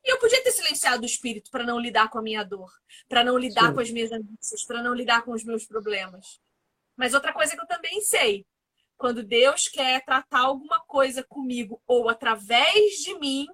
E 0.03 0.11
eu 0.11 0.17
podia 0.17 0.43
ter 0.43 0.51
silenciado 0.51 1.03
o 1.03 1.05
espírito 1.05 1.51
para 1.51 1.63
não 1.63 1.79
lidar 1.79 2.09
com 2.09 2.17
a 2.17 2.21
minha 2.21 2.43
dor, 2.43 2.71
para 3.07 3.23
não 3.23 3.37
lidar 3.37 3.67
Sim. 3.67 3.73
com 3.73 3.79
as 3.79 3.91
minhas 3.91 4.11
angústias, 4.11 4.65
para 4.65 4.81
não 4.81 4.93
lidar 4.93 5.23
com 5.23 5.31
os 5.31 5.43
meus 5.43 5.65
problemas. 5.65 6.41
Mas 6.95 7.13
outra 7.13 7.31
coisa 7.31 7.55
que 7.55 7.61
eu 7.61 7.67
também 7.67 8.01
sei, 8.01 8.45
quando 8.97 9.23
Deus 9.23 9.67
quer 9.67 10.03
tratar 10.03 10.41
alguma 10.41 10.79
coisa 10.85 11.23
comigo 11.23 11.81
ou 11.85 12.09
através 12.09 12.95
de 12.97 13.17
mim, 13.19 13.47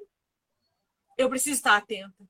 eu 1.18 1.30
preciso 1.30 1.58
estar 1.58 1.76
atenta. 1.76 2.28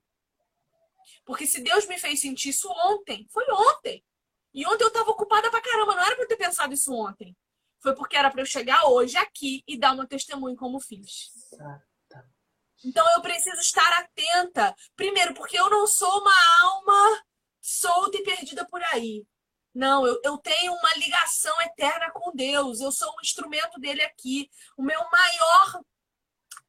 Porque 1.24 1.46
se 1.46 1.62
Deus 1.62 1.86
me 1.86 1.98
fez 1.98 2.20
sentir 2.20 2.50
isso 2.50 2.68
ontem, 2.70 3.26
foi 3.30 3.44
ontem. 3.50 4.04
E 4.52 4.66
ontem 4.66 4.84
eu 4.84 4.88
estava 4.88 5.10
ocupada 5.10 5.50
pra 5.50 5.62
caramba, 5.62 5.94
não 5.94 6.04
era 6.04 6.14
para 6.14 6.24
eu 6.24 6.28
ter 6.28 6.36
pensado 6.36 6.74
isso 6.74 6.92
ontem. 6.92 7.36
Foi 7.80 7.94
porque 7.94 8.16
era 8.16 8.30
para 8.30 8.42
eu 8.42 8.46
chegar 8.46 8.86
hoje 8.86 9.16
aqui 9.16 9.62
e 9.66 9.78
dar 9.78 9.94
meu 9.94 10.06
testemunho 10.06 10.56
como 10.56 10.80
fiz. 10.80 11.30
Então 12.84 13.06
eu 13.14 13.22
preciso 13.22 13.60
estar 13.60 13.92
atenta. 14.00 14.74
Primeiro, 14.94 15.34
porque 15.34 15.58
eu 15.58 15.70
não 15.70 15.86
sou 15.86 16.20
uma 16.20 16.34
alma 16.62 17.24
solta 17.60 18.18
e 18.18 18.22
perdida 18.22 18.66
por 18.66 18.82
aí. 18.92 19.24
Não, 19.74 20.06
eu, 20.06 20.20
eu 20.22 20.38
tenho 20.38 20.72
uma 20.72 20.94
ligação 20.94 21.60
eterna 21.62 22.10
com 22.12 22.30
Deus. 22.32 22.80
Eu 22.80 22.92
sou 22.92 23.10
um 23.10 23.20
instrumento 23.20 23.80
dele 23.80 24.02
aqui. 24.02 24.48
O 24.76 24.82
meu 24.82 25.00
maior 25.10 25.80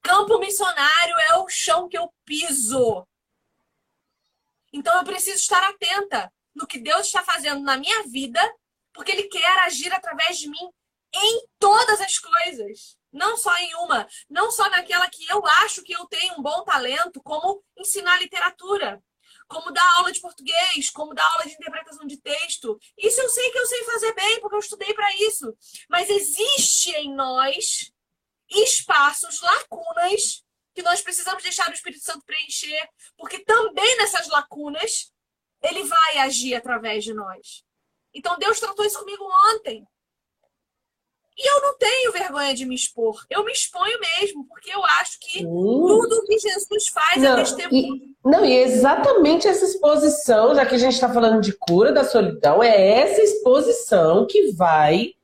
campo 0.01 0.39
missionário 0.39 1.15
é 1.29 1.35
o 1.37 1.47
chão 1.47 1.87
que 1.87 1.97
eu 1.97 2.11
piso. 2.25 3.07
Então 4.73 4.97
eu 4.97 5.03
preciso 5.03 5.37
estar 5.37 5.63
atenta 5.63 6.31
no 6.53 6.65
que 6.65 6.79
Deus 6.79 7.05
está 7.05 7.23
fazendo 7.23 7.61
na 7.61 7.77
minha 7.77 8.03
vida, 8.03 8.41
porque 8.93 9.11
Ele 9.11 9.23
quer 9.23 9.59
agir 9.59 9.93
através 9.93 10.39
de 10.39 10.49
mim 10.49 10.69
em 11.13 11.47
todas 11.59 12.01
as 12.01 12.17
coisas. 12.17 12.97
Não 13.11 13.37
só 13.37 13.55
em 13.57 13.73
uma, 13.75 14.07
não 14.29 14.51
só 14.51 14.69
naquela 14.69 15.09
que 15.09 15.25
eu 15.31 15.45
acho 15.63 15.83
que 15.83 15.93
eu 15.93 16.05
tenho 16.07 16.33
um 16.37 16.41
bom 16.41 16.63
talento, 16.63 17.21
como 17.23 17.63
ensinar 17.77 18.19
literatura, 18.19 19.01
como 19.47 19.71
dar 19.71 19.97
aula 19.97 20.11
de 20.11 20.19
português, 20.19 20.89
como 20.89 21.13
dar 21.13 21.29
aula 21.33 21.45
de 21.45 21.53
interpretação 21.53 22.05
de 22.05 22.17
texto. 22.17 22.77
Isso 22.97 23.21
eu 23.21 23.29
sei 23.29 23.51
que 23.51 23.59
eu 23.59 23.65
sei 23.65 23.83
fazer 23.83 24.13
bem, 24.13 24.39
porque 24.39 24.55
eu 24.55 24.59
estudei 24.59 24.93
para 24.93 25.15
isso. 25.15 25.55
Mas 25.89 26.09
existe 26.09 26.91
em 26.91 27.13
nós 27.13 27.91
espaços, 28.49 29.41
lacunas 29.41 30.43
que 30.73 30.83
nós 30.83 31.01
precisamos 31.01 31.41
deixar 31.41 31.69
o 31.69 31.73
Espírito 31.73 32.03
Santo 32.03 32.25
preencher, 32.25 32.89
porque 33.17 33.39
também 33.39 33.97
nessas 33.97 34.27
lacunas 34.27 35.11
ele 35.63 35.83
vai 35.83 36.17
agir 36.19 36.53
através 36.53 37.03
de 37.03 37.13
nós. 37.13 37.63
Então 38.13 38.37
Deus 38.37 38.59
tratou 38.59 38.85
isso 38.85 38.99
comigo 38.99 39.23
ontem. 39.53 39.87
E 41.37 41.49
eu 41.49 41.61
não 41.61 41.77
tenho 41.77 42.11
vergonha 42.13 42.53
de 42.53 42.65
me 42.65 42.75
expor. 42.75 43.25
Eu 43.29 43.43
me 43.43 43.51
exponho 43.51 43.97
mesmo, 43.99 44.45
porque 44.47 44.71
eu 44.73 44.83
acho 44.85 45.19
que 45.19 45.43
tudo 45.43 46.25
que 46.25 46.39
Jesus 46.39 46.87
faz 46.87 47.21
é 47.21 47.27
não, 47.27 47.37
é 47.37 47.43
testemunho. 47.43 47.95
E, 47.95 48.15
não, 48.23 48.45
e 48.45 48.53
é 48.53 48.61
exatamente 48.63 49.47
essa 49.47 49.65
exposição, 49.65 50.55
já 50.55 50.65
que 50.65 50.75
a 50.75 50.77
gente 50.77 50.93
está 50.93 51.11
falando 51.11 51.41
de 51.41 51.51
cura 51.51 51.91
da 51.91 52.05
solidão, 52.05 52.63
é 52.63 53.01
essa 53.01 53.21
exposição 53.21 54.25
que 54.25 54.53
vai 54.53 55.14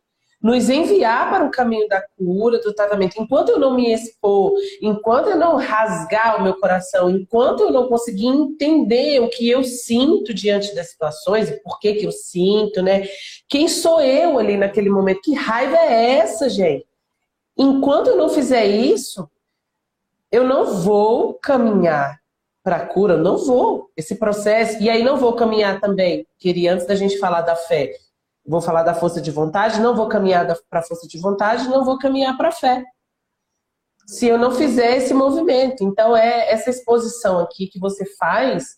nos 0.42 0.70
enviar 0.70 1.30
para 1.30 1.46
o 1.46 1.52
caminho 1.52 1.88
da 1.88 2.04
cura, 2.18 2.60
do 2.60 2.74
tratamento. 2.74 3.22
Enquanto 3.22 3.50
eu 3.50 3.60
não 3.60 3.76
me 3.76 3.94
expor, 3.94 4.54
enquanto 4.82 5.30
eu 5.30 5.38
não 5.38 5.56
rasgar 5.56 6.40
o 6.40 6.44
meu 6.44 6.56
coração, 6.56 7.10
enquanto 7.10 7.62
eu 7.62 7.72
não 7.72 7.88
conseguir 7.88 8.28
entender 8.28 9.20
o 9.22 9.30
que 9.30 9.48
eu 9.48 9.64
sinto 9.64 10.34
diante 10.34 10.74
das 10.74 10.90
situações, 10.90 11.50
e 11.50 11.62
por 11.62 11.80
que, 11.80 11.94
que 11.94 12.06
eu 12.06 12.12
sinto, 12.12 12.82
né? 12.82 13.08
Quem 13.48 13.68
sou 13.68 14.02
eu 14.02 14.40
ali 14.40 14.58
naquele 14.58 14.90
momento? 14.90 15.22
Que 15.22 15.36
raiva 15.36 15.78
é 15.78 16.18
essa, 16.18 16.50
gente? 16.50 16.88
Enquanto 17.58 18.08
eu 18.08 18.18
não 18.18 18.30
fizer 18.30 18.66
isso, 18.66 19.30
eu 20.32 20.44
não 20.44 20.78
vou 20.82 21.36
caminhar 21.36 22.20
para 22.64 22.78
a 22.78 22.86
cura, 22.86 23.18
não 23.18 23.38
vou. 23.38 23.90
Esse 23.96 24.16
processo, 24.16 24.82
e 24.82 24.90
aí 24.90 25.04
não 25.04 25.18
vou 25.18 25.34
caminhar 25.34 25.80
também, 25.80 26.26
queria 26.40 26.74
antes 26.74 26.88
da 26.88 26.96
gente 26.96 27.20
falar 27.20 27.42
da 27.42 27.56
fé, 27.56 27.92
vou 28.46 28.62
falar 28.62 28.84
da 28.84 28.94
força 28.94 29.22
de 29.22 29.32
vontade, 29.32 29.80
não 29.80 29.96
vou 29.96 30.08
caminhar 30.08 30.46
para 30.70 30.80
a 30.80 30.84
força 30.84 31.08
de 31.08 31.20
vontade, 31.20 31.68
não 31.68 31.84
vou 31.84 31.98
caminhar 31.98 32.36
para 32.38 32.50
a 32.50 32.52
fé. 32.52 32.84
Se 34.08 34.28
eu 34.28 34.38
não 34.38 34.52
fizer 34.52 34.98
esse 34.98 35.14
movimento. 35.14 35.84
Então, 35.84 36.16
é 36.18 36.52
essa 36.52 36.70
exposição 36.70 37.40
aqui 37.40 37.68
que 37.68 37.80
você 37.80 38.06
faz, 38.18 38.78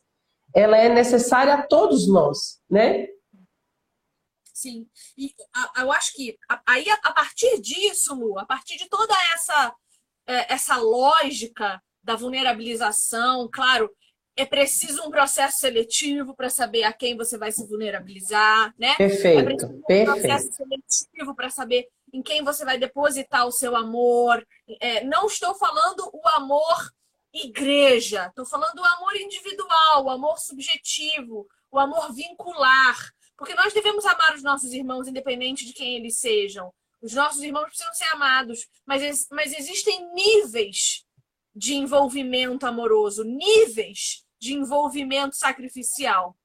ela 0.53 0.77
é 0.77 0.89
necessária 0.89 1.53
a 1.53 1.65
todos 1.65 2.07
nós, 2.07 2.61
né? 2.69 3.07
Sim. 4.53 4.87
E 5.17 5.33
eu 5.77 5.91
acho 5.91 6.13
que 6.13 6.37
aí, 6.65 6.85
a 6.89 7.11
partir 7.11 7.59
disso, 7.59 8.13
Lu, 8.13 8.37
a 8.37 8.45
partir 8.45 8.77
de 8.77 8.87
toda 8.87 9.13
essa, 9.33 9.75
é, 10.27 10.53
essa 10.53 10.77
lógica 10.77 11.81
da 12.03 12.15
vulnerabilização, 12.15 13.49
claro, 13.51 13.89
é 14.35 14.45
preciso 14.45 15.03
um 15.03 15.11
processo 15.11 15.59
seletivo 15.59 16.35
para 16.35 16.49
saber 16.49 16.83
a 16.83 16.93
quem 16.93 17.15
você 17.15 17.37
vai 17.37 17.51
se 17.51 17.65
vulnerabilizar, 17.67 18.73
né? 18.77 18.95
Perfeito. 18.95 19.39
É 19.39 19.43
preciso 19.43 19.71
um 19.71 19.81
perfeito. 19.81 20.11
processo 20.11 20.51
seletivo 20.53 21.35
para 21.35 21.49
saber 21.49 21.87
em 22.11 22.21
quem 22.21 22.43
você 22.43 22.65
vai 22.65 22.77
depositar 22.77 23.45
o 23.45 23.51
seu 23.51 23.75
amor. 23.75 24.45
É, 24.79 25.03
não 25.03 25.27
estou 25.27 25.53
falando 25.55 26.09
o 26.11 26.27
amor 26.29 26.93
igreja, 27.33 28.27
estou 28.27 28.45
falando 28.45 28.79
o 28.79 28.85
amor 28.85 29.15
individual, 29.15 30.05
o 30.05 30.09
amor 30.09 30.39
subjetivo, 30.39 31.47
o 31.71 31.79
amor 31.79 32.13
vincular. 32.13 32.97
Porque 33.37 33.55
nós 33.55 33.73
devemos 33.73 34.05
amar 34.05 34.35
os 34.35 34.43
nossos 34.43 34.71
irmãos, 34.73 35.07
independente 35.07 35.65
de 35.65 35.73
quem 35.73 35.95
eles 35.95 36.19
sejam. 36.19 36.71
Os 37.01 37.13
nossos 37.13 37.41
irmãos 37.41 37.65
precisam 37.65 37.93
ser 37.93 38.05
amados, 38.05 38.67
mas, 38.85 39.27
mas 39.29 39.53
existem 39.53 40.13
níveis 40.13 41.05
de 41.55 41.75
envolvimento 41.75 42.65
amoroso, 42.65 43.23
níveis 43.23 44.22
de 44.43 44.53
envolvimento 44.53 45.37
sacrificial. 45.37 46.37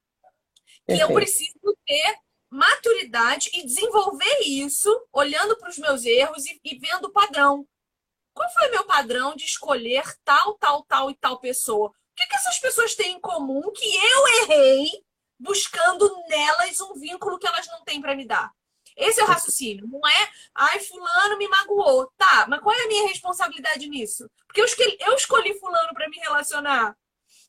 E 0.87 0.97
eu 0.97 1.13
preciso 1.13 1.77
ter 1.85 2.17
maturidade 2.49 3.49
e 3.53 3.65
desenvolver 3.65 4.39
isso 4.41 4.89
olhando 5.11 5.57
para 5.57 5.69
os 5.69 5.77
meus 5.77 6.05
erros 6.05 6.45
e, 6.45 6.59
e 6.63 6.79
vendo 6.79 7.05
o 7.05 7.11
padrão. 7.11 7.67
Qual 8.33 8.49
foi 8.53 8.69
meu 8.69 8.85
padrão 8.85 9.35
de 9.35 9.43
escolher 9.43 10.03
tal, 10.23 10.55
tal, 10.55 10.83
tal 10.85 11.11
e 11.11 11.15
tal 11.15 11.39
pessoa? 11.39 11.89
O 11.89 11.93
que, 12.15 12.25
que 12.25 12.35
essas 12.35 12.57
pessoas 12.59 12.95
têm 12.95 13.15
em 13.15 13.19
comum 13.19 13.69
que 13.73 13.85
eu 13.85 14.27
errei 14.43 14.89
buscando 15.37 16.09
nelas 16.27 16.79
um 16.79 16.93
vínculo 16.93 17.37
que 17.37 17.47
elas 17.47 17.67
não 17.67 17.83
têm 17.83 18.01
para 18.01 18.15
me 18.15 18.25
dar? 18.25 18.49
Esse 18.95 19.19
é 19.19 19.23
o 19.23 19.27
raciocínio. 19.27 19.87
Não 19.87 20.07
é, 20.07 20.29
ai, 20.55 20.79
fulano 20.79 21.37
me 21.37 21.47
magoou. 21.47 22.11
Tá, 22.17 22.45
mas 22.47 22.61
qual 22.61 22.75
é 22.75 22.83
a 22.83 22.87
minha 22.87 23.07
responsabilidade 23.07 23.87
nisso? 23.87 24.29
Porque 24.47 24.61
eu 24.61 24.65
escolhi, 24.65 24.97
eu 25.01 25.13
escolhi 25.15 25.59
fulano 25.59 25.93
para 25.93 26.09
me 26.09 26.17
relacionar. 26.17 26.97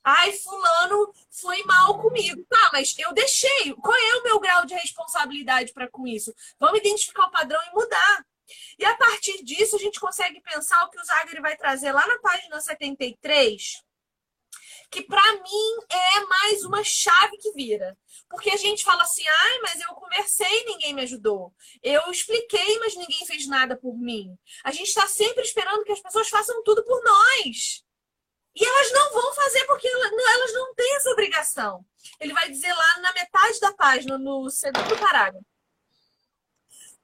Ai, 0.02 0.32
fulano 0.32 1.12
foi 1.30 1.62
mal 1.64 2.00
comigo. 2.00 2.44
Tá, 2.48 2.70
mas 2.72 2.94
eu 2.98 3.12
deixei. 3.12 3.74
Qual 3.74 3.96
é 3.96 4.16
o 4.16 4.22
meu 4.22 4.40
grau 4.40 4.64
de 4.64 4.74
responsabilidade 4.74 5.72
para 5.72 5.88
com 5.88 6.06
isso? 6.06 6.34
Vamos 6.58 6.78
identificar 6.78 7.26
o 7.26 7.30
padrão 7.30 7.60
e 7.68 7.74
mudar. 7.74 8.26
E 8.78 8.84
a 8.84 8.96
partir 8.96 9.44
disso, 9.44 9.76
a 9.76 9.78
gente 9.78 10.00
consegue 10.00 10.40
pensar 10.40 10.82
o 10.84 10.90
que 10.90 11.00
o 11.00 11.04
Zagre 11.04 11.40
vai 11.40 11.56
trazer 11.56 11.92
lá 11.92 12.06
na 12.06 12.18
página 12.18 12.60
73, 12.60 13.82
que 14.90 15.02
para 15.02 15.32
mim 15.34 15.86
é 15.88 16.20
mais 16.24 16.64
uma 16.64 16.82
chave 16.82 17.36
que 17.36 17.52
vira. 17.52 17.96
Porque 18.28 18.50
a 18.50 18.56
gente 18.56 18.84
fala 18.84 19.02
assim, 19.02 19.22
ai, 19.26 19.58
mas 19.62 19.80
eu 19.80 19.94
conversei 19.94 20.62
e 20.62 20.64
ninguém 20.64 20.94
me 20.94 21.02
ajudou. 21.02 21.54
Eu 21.82 22.10
expliquei, 22.10 22.78
mas 22.78 22.96
ninguém 22.96 23.24
fez 23.26 23.46
nada 23.46 23.76
por 23.76 23.96
mim. 23.96 24.36
A 24.64 24.72
gente 24.72 24.88
está 24.88 25.06
sempre 25.06 25.44
esperando 25.44 25.84
que 25.84 25.92
as 25.92 26.00
pessoas 26.00 26.28
façam 26.28 26.62
tudo 26.64 26.84
por 26.84 27.02
nós. 27.04 27.84
E 28.54 28.64
elas 28.64 28.92
não 28.92 29.12
vão 29.12 29.34
fazer 29.34 29.64
porque 29.66 29.86
elas 29.86 30.52
não 30.52 30.74
têm 30.74 30.96
essa 30.96 31.10
obrigação. 31.10 31.84
Ele 32.18 32.32
vai 32.32 32.50
dizer 32.50 32.72
lá 32.72 32.98
na 33.00 33.12
metade 33.12 33.60
da 33.60 33.72
página, 33.72 34.18
no 34.18 34.50
segundo 34.50 34.98
parágrafo. 34.98 35.44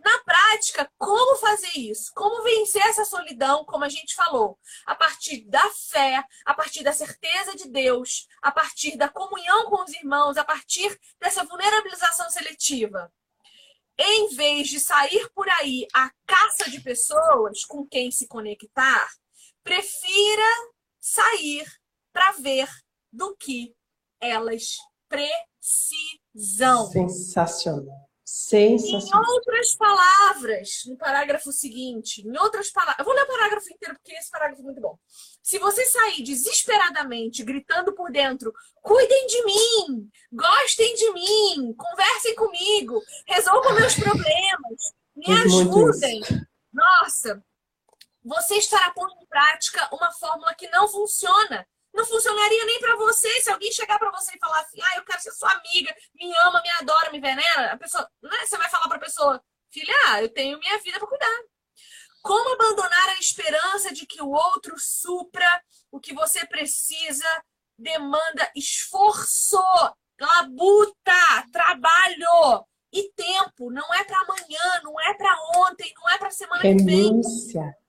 Na 0.07 0.18
prática, 0.20 0.88
como 0.99 1.36
fazer 1.36 1.76
isso? 1.76 2.12
Como 2.14 2.42
vencer 2.44 2.82
essa 2.82 3.05
solidão, 3.05 3.64
como 3.64 3.82
a 3.82 3.88
gente 3.88 4.14
falou? 4.14 4.57
A 4.84 4.94
partir 4.94 5.44
da 5.49 5.68
fé, 5.70 6.22
a 6.44 6.55
partir 6.55 6.84
da 6.84 6.92
certeza 6.92 7.57
de 7.57 7.68
Deus, 7.68 8.28
a 8.40 8.53
partir 8.53 8.97
da 8.97 9.09
comunhão 9.09 9.68
com 9.68 9.82
os 9.82 9.92
irmãos, 9.92 10.36
a 10.36 10.44
partir 10.44 10.97
dessa 11.18 11.44
vulnerabilização 11.44 12.30
seletiva. 12.30 13.12
Em 13.99 14.28
vez 14.36 14.68
de 14.68 14.78
sair 14.78 15.28
por 15.34 15.49
aí 15.49 15.88
a 15.92 16.09
caça 16.24 16.70
de 16.70 16.80
pessoas 16.80 17.64
com 17.64 17.84
quem 17.84 18.11
se 18.12 18.28
conectar, 18.28 19.09
prefira 19.64 20.76
sair 21.07 21.64
para 22.12 22.32
ver 22.32 22.68
do 23.12 23.36
que 23.36 23.72
elas 24.20 24.76
precisam. 25.09 26.90
Sensacional. 26.90 28.07
Sensacional. 28.24 29.22
Em 29.22 29.34
outras 29.34 29.76
palavras, 29.76 30.82
no 30.86 30.96
parágrafo 30.96 31.52
seguinte, 31.52 32.26
em 32.26 32.36
outras 32.38 32.72
palavras, 32.72 32.98
eu 32.98 33.04
vou 33.04 33.14
ler 33.14 33.22
o 33.22 33.26
parágrafo 33.28 33.72
inteiro 33.72 33.94
porque 33.94 34.14
esse 34.14 34.28
parágrafo 34.30 34.62
é 34.62 34.64
muito 34.64 34.80
bom. 34.80 34.98
Se 35.40 35.61
você 35.61 35.84
sair 35.84 36.24
desesperadamente 36.24 37.44
gritando 37.44 37.94
por 37.94 38.11
dentro, 38.11 38.52
cuidem 38.82 39.26
de 39.28 39.44
mim, 39.44 40.11
gostem 40.32 40.92
de 40.96 41.12
mim, 41.12 41.72
conversem 41.74 42.34
comigo, 42.34 43.00
resolvam 43.28 43.76
meus 43.76 43.94
problemas, 43.94 44.92
me 45.14 45.26
ajudem. 45.32 46.20
Nossa, 46.72 47.40
você 48.27 48.57
estará 48.57 48.91
pondo 48.91 49.14
em 49.22 49.27
prática 49.27 49.89
uma 49.93 50.11
fórmula 50.12 50.55
que 50.55 50.68
não 50.68 50.89
funciona 50.89 51.66
não 51.97 52.05
funcionaria 52.05 52.64
nem 52.66 52.79
para 52.79 52.95
você 52.97 53.29
se 53.41 53.51
alguém 53.51 53.72
chegar 53.72 53.99
para 53.99 54.11
você 54.11 54.37
e 54.37 54.39
falar 54.39 54.61
assim: 54.61 54.79
ah, 54.83 54.97
eu 54.97 55.05
quero 55.05 55.20
ser 55.20 55.33
sua 55.33 55.51
amiga, 55.51 55.97
me 56.14 56.31
ama, 56.39 56.61
me 56.62 56.70
adora, 56.72 57.11
me 57.11 57.18
venera. 57.18 57.72
A 57.72 57.77
pessoa, 57.79 58.09
né? 58.22 58.45
Você 58.45 58.59
vai 58.59 58.68
falar 58.68 58.87
para 58.87 58.99
a 58.99 59.01
pessoa: 59.01 59.43
filha, 59.70 60.20
eu 60.20 60.29
tenho 60.29 60.59
minha 60.59 60.79
vida 60.83 60.99
para 60.99 61.09
cuidar. 61.09 61.43
Como 62.22 62.55
abandonar 62.55 63.09
a 63.11 63.18
esperança 63.18 63.95
de 63.95 64.05
que 64.05 64.20
o 64.20 64.31
outro 64.31 64.74
supra 64.79 65.62
o 65.91 65.99
que 65.99 66.12
você 66.12 66.45
precisa 66.45 67.45
demanda 67.79 68.51
esforço, 68.55 69.62
labuta, 70.20 71.47
trabalho 71.53 72.66
e 72.93 73.11
tempo. 73.12 73.70
Não 73.70 73.95
é 73.95 74.05
para 74.05 74.20
amanhã, 74.20 74.81
não 74.83 75.01
é 75.01 75.14
para 75.14 75.35
ontem, 75.57 75.93
não 75.97 76.11
é 76.11 76.18
para 76.18 76.31
semana 76.31 76.62
Renúncia. 76.62 76.83
que 76.83 77.59
vem. 77.59 77.86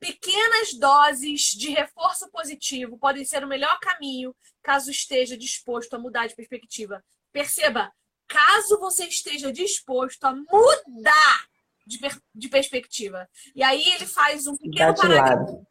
Pequenas 0.00 0.74
doses 0.74 1.40
de 1.52 1.70
reforço 1.70 2.30
positivo 2.30 2.98
podem 2.98 3.24
ser 3.24 3.42
o 3.42 3.48
melhor 3.48 3.78
caminho 3.80 4.34
caso 4.62 4.90
esteja 4.90 5.36
disposto 5.36 5.94
a 5.94 5.98
mudar 5.98 6.26
de 6.26 6.36
perspectiva. 6.36 7.04
Perceba, 7.32 7.92
caso 8.28 8.78
você 8.78 9.06
esteja 9.06 9.52
disposto 9.52 10.24
a 10.24 10.34
mudar 10.34 11.48
de, 11.86 11.98
per 11.98 12.20
de 12.34 12.48
perspectiva. 12.48 13.28
E 13.56 13.62
aí 13.62 13.82
ele 13.92 14.06
faz 14.06 14.46
um 14.46 14.56
pequeno 14.56 14.94
parágrafo 14.94 15.66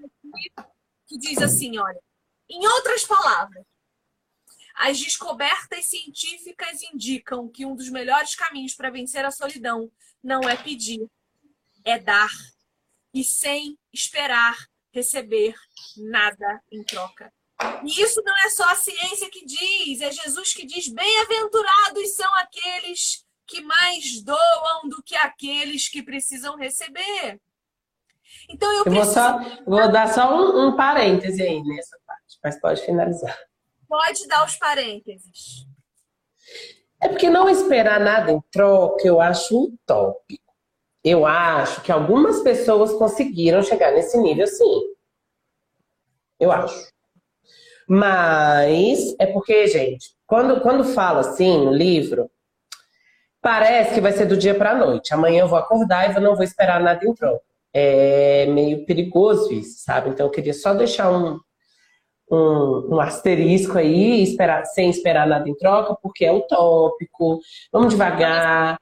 que 1.06 1.18
diz 1.18 1.38
assim, 1.38 1.78
olha, 1.78 2.02
em 2.50 2.68
outras 2.68 3.06
palavras, 3.06 3.64
as 4.76 5.00
descobertas 5.00 5.86
científicas 5.86 6.84
indicam 6.84 7.48
que 7.48 7.66
um 7.66 7.76
dos 7.76 7.90
melhores 7.90 8.36
caminhos 8.36 8.76
para 8.76 8.92
vencer 8.92 9.24
a 9.24 9.32
solidão 9.32 9.92
não 10.22 10.42
é 10.42 10.56
pedir, 10.56 11.08
é 11.86 11.98
dar 11.98 12.30
e 13.18 13.24
sem 13.24 13.76
esperar 13.92 14.56
receber 14.92 15.56
nada 15.98 16.62
em 16.72 16.84
troca. 16.84 17.34
E 17.84 18.02
isso 18.02 18.22
não 18.24 18.36
é 18.46 18.50
só 18.52 18.64
a 18.70 18.76
ciência 18.76 19.30
que 19.32 19.44
diz, 19.44 20.02
é 20.02 20.12
Jesus 20.12 20.54
que 20.54 20.66
diz: 20.66 20.88
bem-aventurados 20.88 22.14
são 22.14 22.32
aqueles 22.36 23.26
que 23.48 23.62
mais 23.62 24.22
doam 24.22 24.88
do 24.88 25.02
que 25.02 25.16
aqueles 25.16 25.90
que 25.90 26.04
precisam 26.04 26.56
receber. 26.56 27.42
Então 28.50 28.72
eu, 28.72 28.80
eu 28.80 28.84
preciso... 28.84 29.06
vou, 29.06 29.14
só, 29.14 29.64
vou 29.66 29.92
dar 29.92 30.14
só 30.14 30.36
um, 30.36 30.68
um 30.68 30.76
parêntese 30.76 31.42
aí 31.42 31.64
nessa 31.64 31.98
parte, 32.06 32.38
mas 32.44 32.62
pode 32.62 32.86
finalizar. 32.86 33.36
Pode 33.88 34.28
dar 34.28 34.46
os 34.46 34.56
parênteses. 34.58 35.66
É 37.02 37.08
porque 37.08 37.30
não 37.30 37.50
esperar 37.50 38.00
nada 38.00 38.32
em 38.32 38.42
troca 38.52 39.08
eu 39.08 39.20
acho 39.20 39.64
utópico. 39.64 40.47
Eu 41.08 41.26
acho 41.26 41.82
que 41.84 41.92
algumas 41.92 42.42
pessoas 42.42 42.92
conseguiram 42.92 43.64
chegar 43.64 43.94
nesse 43.94 44.18
nível, 44.18 44.46
sim. 44.46 44.82
Eu 46.38 46.52
acho. 46.52 46.92
Mas 47.88 49.16
é 49.18 49.26
porque, 49.26 49.68
gente, 49.68 50.10
quando, 50.26 50.60
quando 50.60 50.84
fala 50.84 51.22
assim 51.22 51.64
no 51.64 51.72
livro, 51.72 52.30
parece 53.42 53.94
que 53.94 54.02
vai 54.02 54.12
ser 54.12 54.26
do 54.26 54.36
dia 54.36 54.54
para 54.54 54.72
a 54.72 54.76
noite. 54.76 55.14
Amanhã 55.14 55.44
eu 55.44 55.48
vou 55.48 55.58
acordar 55.58 56.12
e 56.12 56.16
eu 56.16 56.22
não 56.22 56.36
vou 56.36 56.44
esperar 56.44 56.82
nada 56.82 57.06
em 57.06 57.14
troca. 57.14 57.42
É 57.74 58.46
meio 58.48 58.86
perigoso 58.86 59.54
isso, 59.54 59.86
sabe? 59.86 60.10
Então 60.10 60.26
eu 60.26 60.32
queria 60.32 60.54
só 60.54 60.74
deixar 60.74 61.10
um, 61.10 61.40
um, 62.30 62.96
um 62.96 63.00
asterisco 63.00 63.78
aí, 63.78 64.24
esperar, 64.24 64.66
sem 64.66 64.90
esperar 64.90 65.26
nada 65.26 65.48
em 65.48 65.56
troca, 65.56 65.96
porque 66.02 66.26
é 66.26 66.34
utópico. 66.34 67.40
Vamos 67.72 67.94
devagar, 67.94 68.78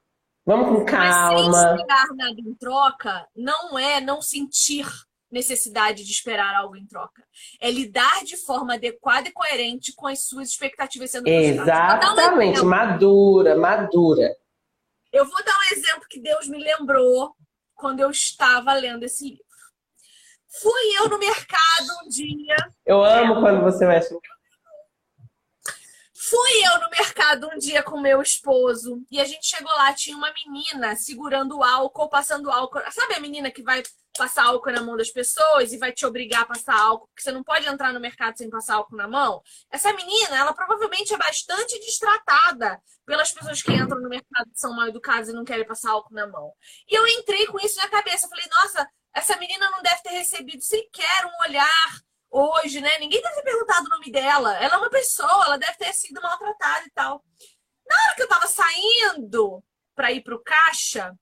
vamos 0.46 0.80
com 0.80 0.86
calma. 0.86 1.50
Mas 1.50 1.62
sem 1.62 1.76
esperar 1.76 2.08
nada 2.16 2.40
em 2.40 2.54
troca 2.56 3.28
não 3.36 3.78
é 3.78 4.00
não 4.00 4.22
sentir 4.22 4.86
necessidade 5.32 6.04
de 6.04 6.12
esperar 6.12 6.56
algo 6.56 6.76
em 6.76 6.86
troca. 6.86 7.24
É 7.60 7.70
lidar 7.70 8.24
de 8.24 8.38
forma 8.38 8.76
adequada 8.76 9.28
e 9.28 9.32
coerente 9.32 9.94
com 9.94 10.08
as 10.08 10.26
suas 10.26 10.50
expectativas 10.50 11.12
sendo 11.12 11.28
Exatamente, 11.28 12.62
um 12.62 12.66
madura, 12.66 13.56
madura. 13.56 14.34
Eu 15.12 15.26
vou 15.26 15.44
dar 15.44 15.58
um 15.58 15.78
exemplo 15.78 16.06
que 16.10 16.20
Deus 16.20 16.48
me 16.48 16.58
lembrou 16.58 17.36
quando 17.74 18.00
eu 18.00 18.10
estava 18.10 18.74
lendo 18.74 19.04
esse 19.04 19.26
livro. 19.26 19.44
Fui 20.62 20.98
eu 20.98 21.10
no 21.10 21.20
mercado 21.20 22.06
um 22.06 22.10
dia. 22.10 22.56
Eu 22.86 23.04
amo 23.04 23.42
quando 23.42 23.62
você 23.62 23.86
mexe 23.86 24.14
Fui 26.28 26.66
eu 26.66 26.80
no 26.80 26.90
mercado 26.90 27.48
um 27.54 27.58
dia 27.60 27.84
com 27.84 28.02
meu 28.02 28.20
esposo 28.20 29.06
e 29.12 29.22
a 29.22 29.26
gente 29.26 29.46
chegou 29.46 29.72
lá, 29.76 29.94
tinha 29.94 30.18
uma 30.18 30.34
menina 30.34 30.96
segurando 30.96 31.62
álcool, 31.62 32.10
passando 32.10 32.50
álcool. 32.50 32.82
Sabe 32.92 33.14
a 33.14 33.20
menina 33.20 33.52
que 33.52 33.62
vai 33.62 33.84
passar 34.18 34.46
álcool 34.46 34.72
na 34.72 34.82
mão 34.82 34.98
das 34.98 35.12
pessoas 35.12 35.72
e 35.72 35.78
vai 35.78 35.92
te 35.92 36.04
obrigar 36.04 36.42
a 36.42 36.46
passar 36.48 36.80
álcool, 36.80 37.06
porque 37.10 37.22
você 37.22 37.32
não 37.32 37.44
pode 37.44 37.68
entrar 37.68 37.94
no 37.94 38.00
mercado 38.00 38.38
sem 38.40 38.50
passar 38.50 38.76
álcool 38.76 38.96
na 38.96 39.08
mão? 39.08 39.40
Essa 39.70 39.94
menina, 39.94 40.36
ela 40.36 40.52
provavelmente 40.52 41.14
é 41.14 41.18
bastante 41.18 41.80
distratada 41.80 42.82
pelas 43.06 43.32
pessoas 43.32 43.62
que 43.62 43.74
entram 43.74 44.02
no 44.02 44.10
mercado 44.10 44.50
que 44.52 44.60
são 44.60 44.74
mal 44.74 44.88
educadas 44.88 45.30
e 45.30 45.34
não 45.34 45.46
querem 45.46 45.68
passar 45.68 45.92
álcool 45.92 46.16
na 46.16 46.26
mão. 46.26 46.52
E 46.90 46.98
eu 46.98 47.06
entrei 47.06 47.46
com 47.46 47.60
isso 47.60 47.78
na 47.78 47.88
cabeça, 47.88 48.28
falei, 48.28 48.46
nossa, 48.50 48.90
essa 49.14 49.38
menina 49.38 49.70
não 49.70 49.84
deve 49.84 50.02
ter 50.02 50.10
recebido 50.10 50.64
sequer 50.64 51.26
um 51.26 51.48
olhar 51.48 52.05
hoje, 52.36 52.82
né? 52.82 52.98
Ninguém 53.00 53.22
deve 53.22 53.36
ter 53.36 53.44
perguntado 53.44 53.86
o 53.86 53.90
nome 53.90 54.12
dela. 54.12 54.56
Ela 54.58 54.76
é 54.76 54.78
uma 54.78 54.90
pessoa, 54.90 55.46
ela 55.46 55.58
deve 55.58 55.78
ter 55.78 55.94
sido 55.94 56.22
maltratada 56.22 56.86
e 56.86 56.92
tal. 56.92 57.24
Na 57.88 57.96
hora 58.06 58.16
que 58.16 58.24
eu 58.24 58.28
tava 58.28 58.48
saindo 58.48 59.64
para 59.96 60.12
ir 60.12 60.22
pro 60.22 60.44
caixa, 60.44 61.16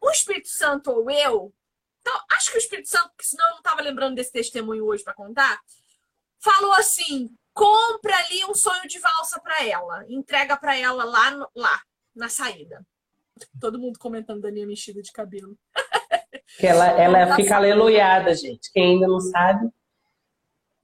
o 0.00 0.10
Espírito 0.10 0.48
Santo 0.48 0.90
ou 0.90 1.10
eu, 1.10 1.54
então, 2.00 2.20
acho 2.32 2.50
que 2.50 2.58
o 2.58 2.60
Espírito 2.60 2.88
Santo, 2.88 3.08
porque 3.08 3.24
senão 3.24 3.48
eu 3.48 3.54
não 3.54 3.62
tava 3.62 3.80
lembrando 3.80 4.14
desse 4.14 4.30
testemunho 4.30 4.84
hoje 4.84 5.02
para 5.02 5.14
contar, 5.14 5.58
falou 6.38 6.72
assim: 6.72 7.34
compra 7.54 8.14
ali 8.14 8.44
um 8.44 8.54
sonho 8.54 8.86
de 8.86 8.98
valsa 8.98 9.40
para 9.40 9.64
ela, 9.66 10.04
entrega 10.06 10.54
para 10.54 10.76
ela 10.76 11.04
lá, 11.04 11.30
no, 11.30 11.48
lá 11.56 11.80
na 12.14 12.28
saída. 12.28 12.84
Todo 13.58 13.78
mundo 13.78 13.98
comentando 13.98 14.42
da 14.42 14.52
minha 14.52 14.66
mexida 14.66 15.00
de 15.00 15.10
cabelo. 15.12 15.58
Que 16.58 16.66
ela, 16.66 16.88
ela 17.00 17.34
fica 17.36 17.56
aleluiada, 17.56 18.34
gente. 18.34 18.70
Quem 18.70 18.94
ainda 18.94 19.08
não 19.08 19.20
sabe. 19.20 19.70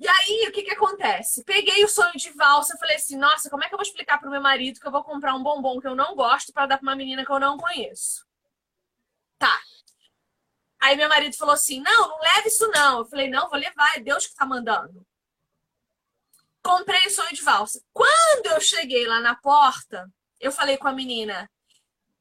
E 0.00 0.08
aí, 0.08 0.46
o 0.48 0.52
que 0.52 0.62
que 0.62 0.70
acontece? 0.70 1.44
Peguei 1.44 1.84
o 1.84 1.88
sonho 1.88 2.14
de 2.14 2.30
valsa, 2.30 2.78
falei 2.78 2.96
assim, 2.96 3.18
nossa, 3.18 3.50
como 3.50 3.62
é 3.62 3.68
que 3.68 3.74
eu 3.74 3.78
vou 3.78 3.86
explicar 3.86 4.18
pro 4.18 4.30
meu 4.30 4.40
marido 4.40 4.80
que 4.80 4.86
eu 4.86 4.90
vou 4.90 5.04
comprar 5.04 5.34
um 5.34 5.42
bombom 5.42 5.78
que 5.78 5.86
eu 5.86 5.94
não 5.94 6.14
gosto 6.14 6.54
para 6.54 6.64
dar 6.64 6.78
pra 6.78 6.88
uma 6.88 6.96
menina 6.96 7.22
que 7.22 7.30
eu 7.30 7.38
não 7.38 7.58
conheço? 7.58 8.26
Tá. 9.38 9.60
Aí 10.80 10.96
meu 10.96 11.06
marido 11.06 11.36
falou 11.36 11.52
assim, 11.52 11.82
não, 11.82 12.08
não 12.08 12.18
leve 12.18 12.48
isso 12.48 12.66
não. 12.68 13.00
Eu 13.00 13.04
falei, 13.04 13.28
não, 13.28 13.50
vou 13.50 13.58
levar, 13.58 13.94
é 13.94 14.00
Deus 14.00 14.26
que 14.26 14.34
tá 14.34 14.46
mandando. 14.46 15.06
Comprei 16.62 17.06
o 17.06 17.10
sonho 17.10 17.34
de 17.34 17.42
valsa. 17.42 17.84
Quando 17.92 18.46
eu 18.54 18.60
cheguei 18.60 19.06
lá 19.06 19.20
na 19.20 19.34
porta, 19.34 20.10
eu 20.40 20.50
falei 20.50 20.78
com 20.78 20.88
a 20.88 20.94
menina, 20.94 21.50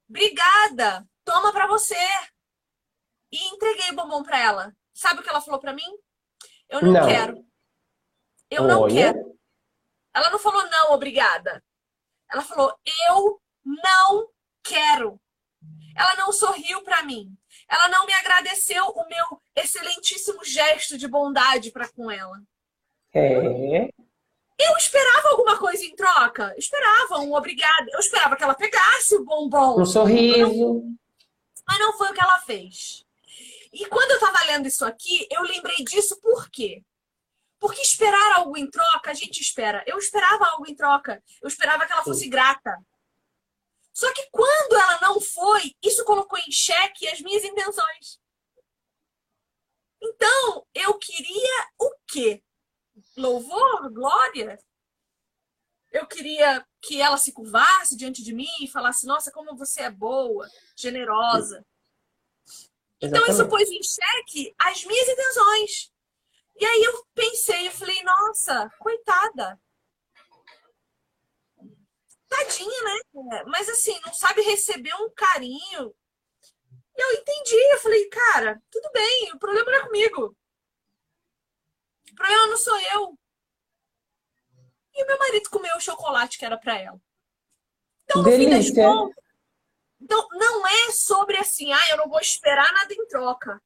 obrigada, 0.09 1.07
toma 1.23 1.53
para 1.53 1.65
você. 1.65 1.95
E 3.32 3.41
entreguei 3.53 3.91
o 3.91 3.95
bombom 3.95 4.21
para 4.21 4.38
ela. 4.38 4.75
Sabe 4.93 5.21
o 5.21 5.23
que 5.23 5.30
ela 5.30 5.39
falou 5.39 5.61
para 5.61 5.71
mim? 5.71 5.97
Eu 6.67 6.82
não, 6.82 6.91
não. 6.91 7.07
quero. 7.07 7.48
Eu 8.49 8.63
Olha. 8.63 8.73
não 8.73 8.87
quero. 8.87 9.39
Ela 10.13 10.29
não 10.29 10.39
falou 10.39 10.63
não, 10.69 10.93
obrigada. 10.93 11.63
Ela 12.31 12.41
falou 12.41 12.73
eu 13.07 13.41
não 13.63 14.29
quero. 14.63 15.19
Ela 15.95 16.15
não 16.15 16.31
sorriu 16.31 16.81
para 16.83 17.03
mim. 17.03 17.35
Ela 17.67 17.89
não 17.89 18.05
me 18.05 18.13
agradeceu 18.13 18.85
o 18.85 19.07
meu 19.07 19.41
excelentíssimo 19.55 20.43
gesto 20.43 20.97
de 20.97 21.07
bondade 21.07 21.71
para 21.71 21.87
com 21.89 22.09
ela. 22.09 22.41
É. 23.13 23.89
Eu 24.59 24.77
esperava 24.77 25.29
alguma 25.29 25.57
coisa 25.57 25.85
em 25.85 25.95
troca. 25.95 26.53
Esperava 26.57 27.19
um 27.19 27.33
obrigado. 27.33 27.87
Eu 27.91 27.99
esperava 27.99 28.35
que 28.35 28.43
ela 28.43 28.55
pegasse 28.55 29.15
o 29.15 29.23
bombom. 29.23 29.81
Um 29.81 29.85
sorriso. 29.85 30.83
Mas 31.67 31.79
não 31.79 31.97
foi 31.97 32.09
o 32.09 32.13
que 32.13 32.21
ela 32.21 32.39
fez. 32.39 33.05
E 33.71 33.85
quando 33.85 34.11
eu 34.11 34.17
estava 34.17 34.43
lendo 34.45 34.67
isso 34.67 34.85
aqui, 34.85 35.27
eu 35.29 35.43
lembrei 35.43 35.77
disso 35.83 36.19
por 36.19 36.49
quê? 36.49 36.83
Porque 37.60 37.82
esperar 37.82 38.38
algo 38.38 38.57
em 38.57 38.70
troca, 38.70 39.12
a 39.12 39.14
gente 39.14 39.41
espera. 39.41 39.84
Eu 39.86 39.97
esperava 39.97 40.45
algo 40.45 40.66
em 40.68 40.76
troca. 40.76 41.22
Eu 41.41 41.47
esperava 41.47 41.86
que 41.86 41.91
ela 41.91 42.03
fosse 42.03 42.30
grata. 42.30 42.78
Só 43.93 44.12
que 44.14 44.30
quando 44.32 44.74
ela 44.76 44.99
não 45.01 45.20
foi, 45.20 45.76
isso 45.84 46.05
colocou 46.05 46.39
em 46.39 46.51
xeque 46.51 47.07
as 47.10 47.20
minhas 47.20 47.43
intenções. 47.43 48.20
Então, 50.01 50.66
eu 50.74 50.97
queria 50.97 51.70
o 51.78 51.93
quê? 52.07 52.41
Louvor, 53.18 53.91
glória? 53.91 54.57
Eu 55.91 56.07
queria 56.07 56.66
que 56.82 57.01
ela 57.01 57.18
se 57.18 57.34
curvasse 57.34 57.97
diante 57.97 58.24
de 58.24 58.34
mim 58.34 58.47
e 58.62 58.68
falasse: 58.70 59.05
Nossa, 59.05 59.32
como 59.32 59.57
você 59.57 59.82
é 59.82 59.91
boa, 59.91 60.47
generosa. 60.78 61.66
Então, 63.01 63.26
isso 63.28 63.47
pôs 63.49 63.70
em 63.70 63.82
xeque 63.84 64.53
as 64.57 64.84
minhas 64.86 65.10
intenções. 65.10 65.91
E 66.60 66.66
aí 66.66 66.84
eu 66.84 67.05
pensei, 67.16 67.68
eu 67.68 67.72
falei, 67.72 68.03
nossa, 68.03 68.70
coitada. 68.80 69.60
Tadinha, 72.28 72.82
né? 72.84 73.43
Mas 73.47 73.70
assim, 73.70 73.97
não 74.05 74.14
sabe 74.14 74.41
receber 74.41 74.93
um 74.95 75.10
carinho. 75.12 75.95
E 76.95 77.01
eu 77.01 77.14
entendi, 77.14 77.55
eu 77.55 77.80
falei, 77.80 78.10
cara, 78.10 78.62
tudo 78.70 78.91
bem, 78.91 79.32
o 79.34 79.39
problema 79.39 79.72
não 79.72 79.80
é 79.80 79.84
comigo. 79.86 80.38
O 82.12 82.16
problema 82.16 82.47
não 82.47 82.57
sou 82.57 82.78
eu. 82.78 83.18
E 84.93 85.03
o 85.03 85.07
meu 85.07 85.18
marido 85.18 85.49
comeu 85.49 85.78
o 85.78 85.82
chocolate 85.82 86.38
que 86.38 86.45
era 86.45 86.57
para 86.57 86.78
ela. 86.78 87.01
Então, 88.03 88.22
no 88.22 88.30
Delícia. 88.30 88.64
fim 88.64 88.74
das 88.76 88.86
contas, 88.86 89.24
então, 90.01 90.28
não 90.32 90.66
é 90.66 90.91
sobre 90.91 91.38
assim, 91.38 91.72
ah, 91.72 91.89
eu 91.91 91.97
não 91.97 92.10
vou 92.10 92.20
esperar 92.20 92.72
nada 92.74 92.93
em 92.93 93.07
troca. 93.07 93.62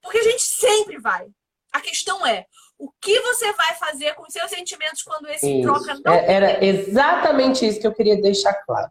Porque 0.00 0.18
a 0.18 0.22
gente 0.22 0.42
sempre 0.42 0.98
vai. 0.98 1.30
A 1.76 1.80
questão 1.82 2.26
é, 2.26 2.46
o 2.78 2.90
que 3.02 3.20
você 3.20 3.52
vai 3.52 3.74
fazer 3.74 4.14
com 4.14 4.22
os 4.22 4.32
seus 4.32 4.50
sentimentos 4.50 5.02
quando 5.02 5.28
esse 5.28 5.60
isso. 5.60 5.62
troca 5.62 6.00
não 6.02 6.14
é, 6.14 6.32
Era 6.32 6.64
exatamente 6.64 7.66
isso 7.66 7.78
que 7.78 7.86
eu 7.86 7.94
queria 7.94 8.18
deixar 8.18 8.54
claro. 8.64 8.90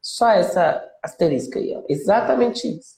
Só 0.00 0.28
essa 0.28 0.88
asterisca 1.02 1.58
aí, 1.58 1.74
ó. 1.76 1.82
Exatamente 1.88 2.68
isso. 2.68 2.96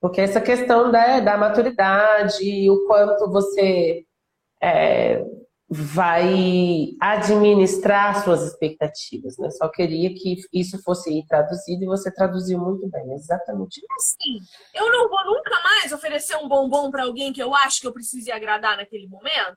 Porque 0.00 0.20
essa 0.20 0.40
questão 0.40 0.90
da, 0.90 1.20
da 1.20 1.36
maturidade, 1.36 2.68
o 2.68 2.84
quanto 2.88 3.30
você 3.30 4.04
é, 4.60 5.24
vai 5.72 6.96
administrar 7.00 8.24
suas 8.24 8.42
expectativas, 8.42 9.38
né? 9.38 9.48
Só 9.50 9.68
queria 9.68 10.12
que 10.12 10.36
isso 10.52 10.82
fosse 10.82 11.24
traduzido 11.28 11.84
e 11.84 11.86
você 11.86 12.12
traduziu 12.12 12.58
muito 12.58 12.88
bem, 12.88 13.12
exatamente 13.12 13.78
isso. 13.78 13.86
Assim, 13.96 14.40
eu 14.74 14.90
não 14.90 15.08
vou 15.08 15.24
nunca 15.26 15.62
mais 15.62 15.92
oferecer 15.92 16.36
um 16.38 16.48
bombom 16.48 16.90
para 16.90 17.04
alguém 17.04 17.32
que 17.32 17.40
eu 17.40 17.54
acho 17.54 17.80
que 17.80 17.86
eu 17.86 17.92
precise 17.92 18.32
agradar 18.32 18.76
naquele 18.76 19.06
momento. 19.06 19.56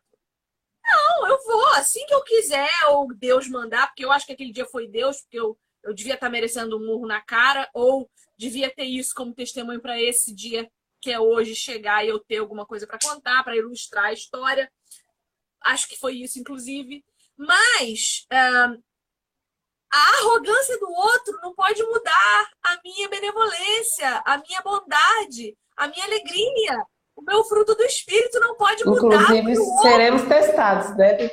Não, 0.85 1.27
eu 1.27 1.43
vou 1.45 1.67
assim 1.69 2.05
que 2.05 2.13
eu 2.13 2.23
quiser 2.23 2.69
ou 2.89 3.07
Deus 3.15 3.49
mandar, 3.49 3.87
porque 3.87 4.05
eu 4.05 4.11
acho 4.11 4.27
que 4.27 4.33
aquele 4.33 4.51
dia 4.51 4.67
foi 4.67 4.87
Deus, 4.87 5.21
porque 5.21 5.39
eu, 5.39 5.57
eu 5.83 5.95
devia 5.95 6.13
estar 6.13 6.29
merecendo 6.29 6.77
um 6.77 6.85
murro 6.85 7.07
na 7.07 7.21
cara 7.21 7.67
ou 7.73 8.07
devia 8.37 8.69
ter 8.69 8.83
isso 8.83 9.15
como 9.15 9.33
testemunho 9.33 9.81
para 9.81 9.99
esse 9.99 10.31
dia 10.31 10.69
que 11.01 11.11
é 11.11 11.19
hoje 11.19 11.55
chegar 11.55 12.05
e 12.05 12.09
eu 12.09 12.19
ter 12.19 12.37
alguma 12.37 12.65
coisa 12.65 12.85
para 12.85 12.99
contar, 13.01 13.43
para 13.43 13.57
ilustrar 13.57 14.05
a 14.05 14.13
história 14.13 14.71
acho 15.63 15.87
que 15.87 15.97
foi 15.97 16.15
isso, 16.15 16.39
inclusive. 16.39 17.03
Mas 17.37 18.25
uh, 18.31 18.83
a 19.91 20.17
arrogância 20.17 20.79
do 20.79 20.91
outro 20.91 21.39
não 21.41 21.53
pode 21.53 21.81
mudar 21.83 22.51
a 22.63 22.79
minha 22.83 23.09
benevolência, 23.09 24.21
a 24.25 24.37
minha 24.37 24.61
bondade, 24.61 25.57
a 25.77 25.87
minha 25.87 26.05
alegria. 26.05 26.85
O 27.15 27.21
meu 27.21 27.43
fruto 27.43 27.75
do 27.75 27.83
Espírito 27.83 28.39
não 28.39 28.55
pode 28.55 28.83
mudar. 28.85 29.35
Inclusive, 29.35 29.55
seremos 29.81 30.23
testados, 30.23 30.97
né? 30.97 31.29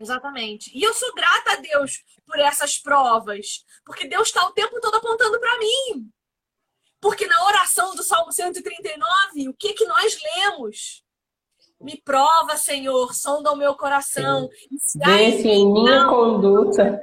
Exatamente. 0.00 0.70
E 0.72 0.82
eu 0.82 0.94
sou 0.94 1.12
grata 1.14 1.52
a 1.52 1.56
Deus 1.56 2.04
por 2.24 2.38
essas 2.38 2.78
provas, 2.78 3.64
porque 3.84 4.06
Deus 4.06 4.28
está 4.28 4.46
o 4.46 4.52
tempo 4.52 4.80
todo 4.80 4.94
apontando 4.94 5.40
para 5.40 5.58
mim. 5.58 6.08
Porque 7.00 7.26
na 7.26 7.44
oração 7.46 7.94
do 7.94 8.02
Salmo 8.02 8.30
139, 8.30 9.48
o 9.48 9.54
que 9.54 9.72
que 9.72 9.84
nós 9.84 10.16
lemos? 10.22 11.02
Me 11.80 12.00
prova, 12.02 12.56
Senhor, 12.56 13.14
sonda 13.14 13.52
o 13.52 13.56
meu 13.56 13.74
coração. 13.76 14.48
Vence 14.96 15.48
em 15.48 15.72
minha 15.72 16.04
não... 16.04 16.10
conduta. 16.10 17.00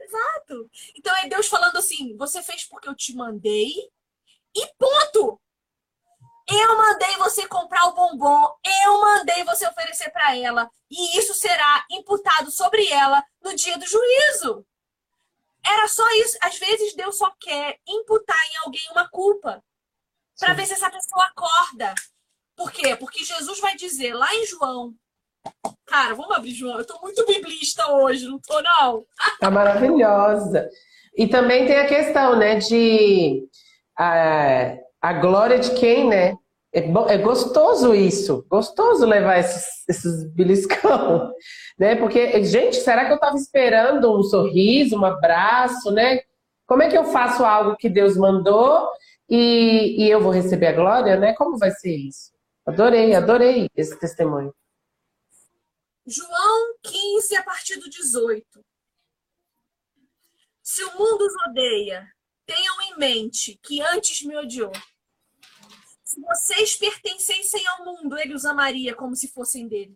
Exato. 0.00 0.70
Então 0.96 1.16
é 1.16 1.28
Deus 1.28 1.46
falando 1.46 1.76
assim: 1.76 2.16
você 2.16 2.42
fez 2.42 2.64
porque 2.64 2.88
eu 2.88 2.94
te 2.94 3.14
mandei 3.14 3.72
e 4.54 4.66
ponto. 4.78 5.40
Eu 6.46 6.76
mandei 6.76 7.16
você 7.16 7.48
comprar 7.48 7.86
o 7.86 7.94
bombom, 7.94 8.54
eu 8.84 9.00
mandei 9.00 9.42
você 9.44 9.66
oferecer 9.66 10.10
para 10.10 10.36
ela, 10.36 10.70
e 10.90 11.18
isso 11.18 11.32
será 11.32 11.86
imputado 11.90 12.50
sobre 12.50 12.86
ela 12.92 13.24
no 13.42 13.56
dia 13.56 13.78
do 13.78 13.86
juízo. 13.86 14.66
Era 15.64 15.88
só 15.88 16.06
isso. 16.16 16.36
Às 16.42 16.58
vezes 16.58 16.94
Deus 16.94 17.16
só 17.16 17.32
quer 17.40 17.78
imputar 17.88 18.38
em 18.50 18.56
alguém 18.66 18.86
uma 18.90 19.08
culpa 19.08 19.64
para 20.38 20.52
ver 20.52 20.66
se 20.66 20.74
essa 20.74 20.90
pessoa 20.90 21.24
acorda. 21.24 21.94
Por 22.56 22.70
quê? 22.70 22.96
Porque 22.96 23.24
Jesus 23.24 23.60
vai 23.60 23.76
dizer 23.76 24.14
lá 24.14 24.32
em 24.34 24.46
João. 24.46 24.94
Cara, 25.86 26.14
vamos 26.14 26.34
abrir 26.34 26.52
João. 26.52 26.78
Eu 26.78 26.86
tô 26.86 26.98
muito 27.00 27.24
biblista 27.26 27.90
hoje, 27.92 28.26
não 28.26 28.38
tô, 28.38 28.60
não. 28.62 29.04
Tá 29.40 29.50
maravilhosa. 29.50 30.68
E 31.16 31.26
também 31.26 31.66
tem 31.66 31.78
a 31.78 31.86
questão, 31.86 32.36
né, 32.36 32.56
de 32.56 33.46
a, 33.96 34.76
a 35.00 35.12
glória 35.12 35.58
de 35.58 35.70
quem, 35.74 36.08
né? 36.08 36.34
É, 36.72 36.80
é 37.14 37.18
gostoso 37.18 37.94
isso, 37.94 38.44
gostoso 38.50 39.06
levar 39.06 39.38
esses, 39.38 39.88
esses 39.88 40.28
beliscão, 40.34 41.30
né? 41.78 41.94
Porque, 41.94 42.42
gente, 42.42 42.76
será 42.78 43.04
que 43.04 43.12
eu 43.12 43.16
estava 43.16 43.36
esperando 43.36 44.18
um 44.18 44.24
sorriso, 44.24 44.98
um 44.98 45.04
abraço, 45.04 45.92
né? 45.92 46.20
Como 46.66 46.82
é 46.82 46.88
que 46.88 46.98
eu 46.98 47.04
faço 47.04 47.44
algo 47.44 47.76
que 47.76 47.88
Deus 47.88 48.16
mandou 48.16 48.88
e, 49.30 50.04
e 50.04 50.10
eu 50.10 50.20
vou 50.20 50.32
receber 50.32 50.68
a 50.68 50.72
glória, 50.72 51.16
né? 51.16 51.32
Como 51.34 51.58
vai 51.58 51.70
ser 51.70 51.94
isso? 51.94 52.33
Adorei, 52.66 53.14
adorei 53.14 53.68
esse 53.76 53.98
testemunho. 53.98 54.54
João 56.06 56.78
15, 56.82 57.36
a 57.36 57.42
partir 57.42 57.76
do 57.76 57.90
18. 57.90 58.64
Se 60.62 60.82
o 60.82 60.98
mundo 60.98 61.26
os 61.26 61.34
odeia, 61.48 62.10
tenham 62.46 62.80
em 62.82 62.96
mente 62.96 63.58
que 63.62 63.82
antes 63.82 64.22
me 64.22 64.36
odiou. 64.36 64.72
Se 66.02 66.20
vocês 66.20 66.76
pertencessem 66.76 67.66
ao 67.66 67.84
mundo, 67.84 68.16
ele 68.18 68.34
os 68.34 68.46
amaria 68.46 68.94
como 68.94 69.14
se 69.14 69.28
fossem 69.28 69.68
dele. 69.68 69.94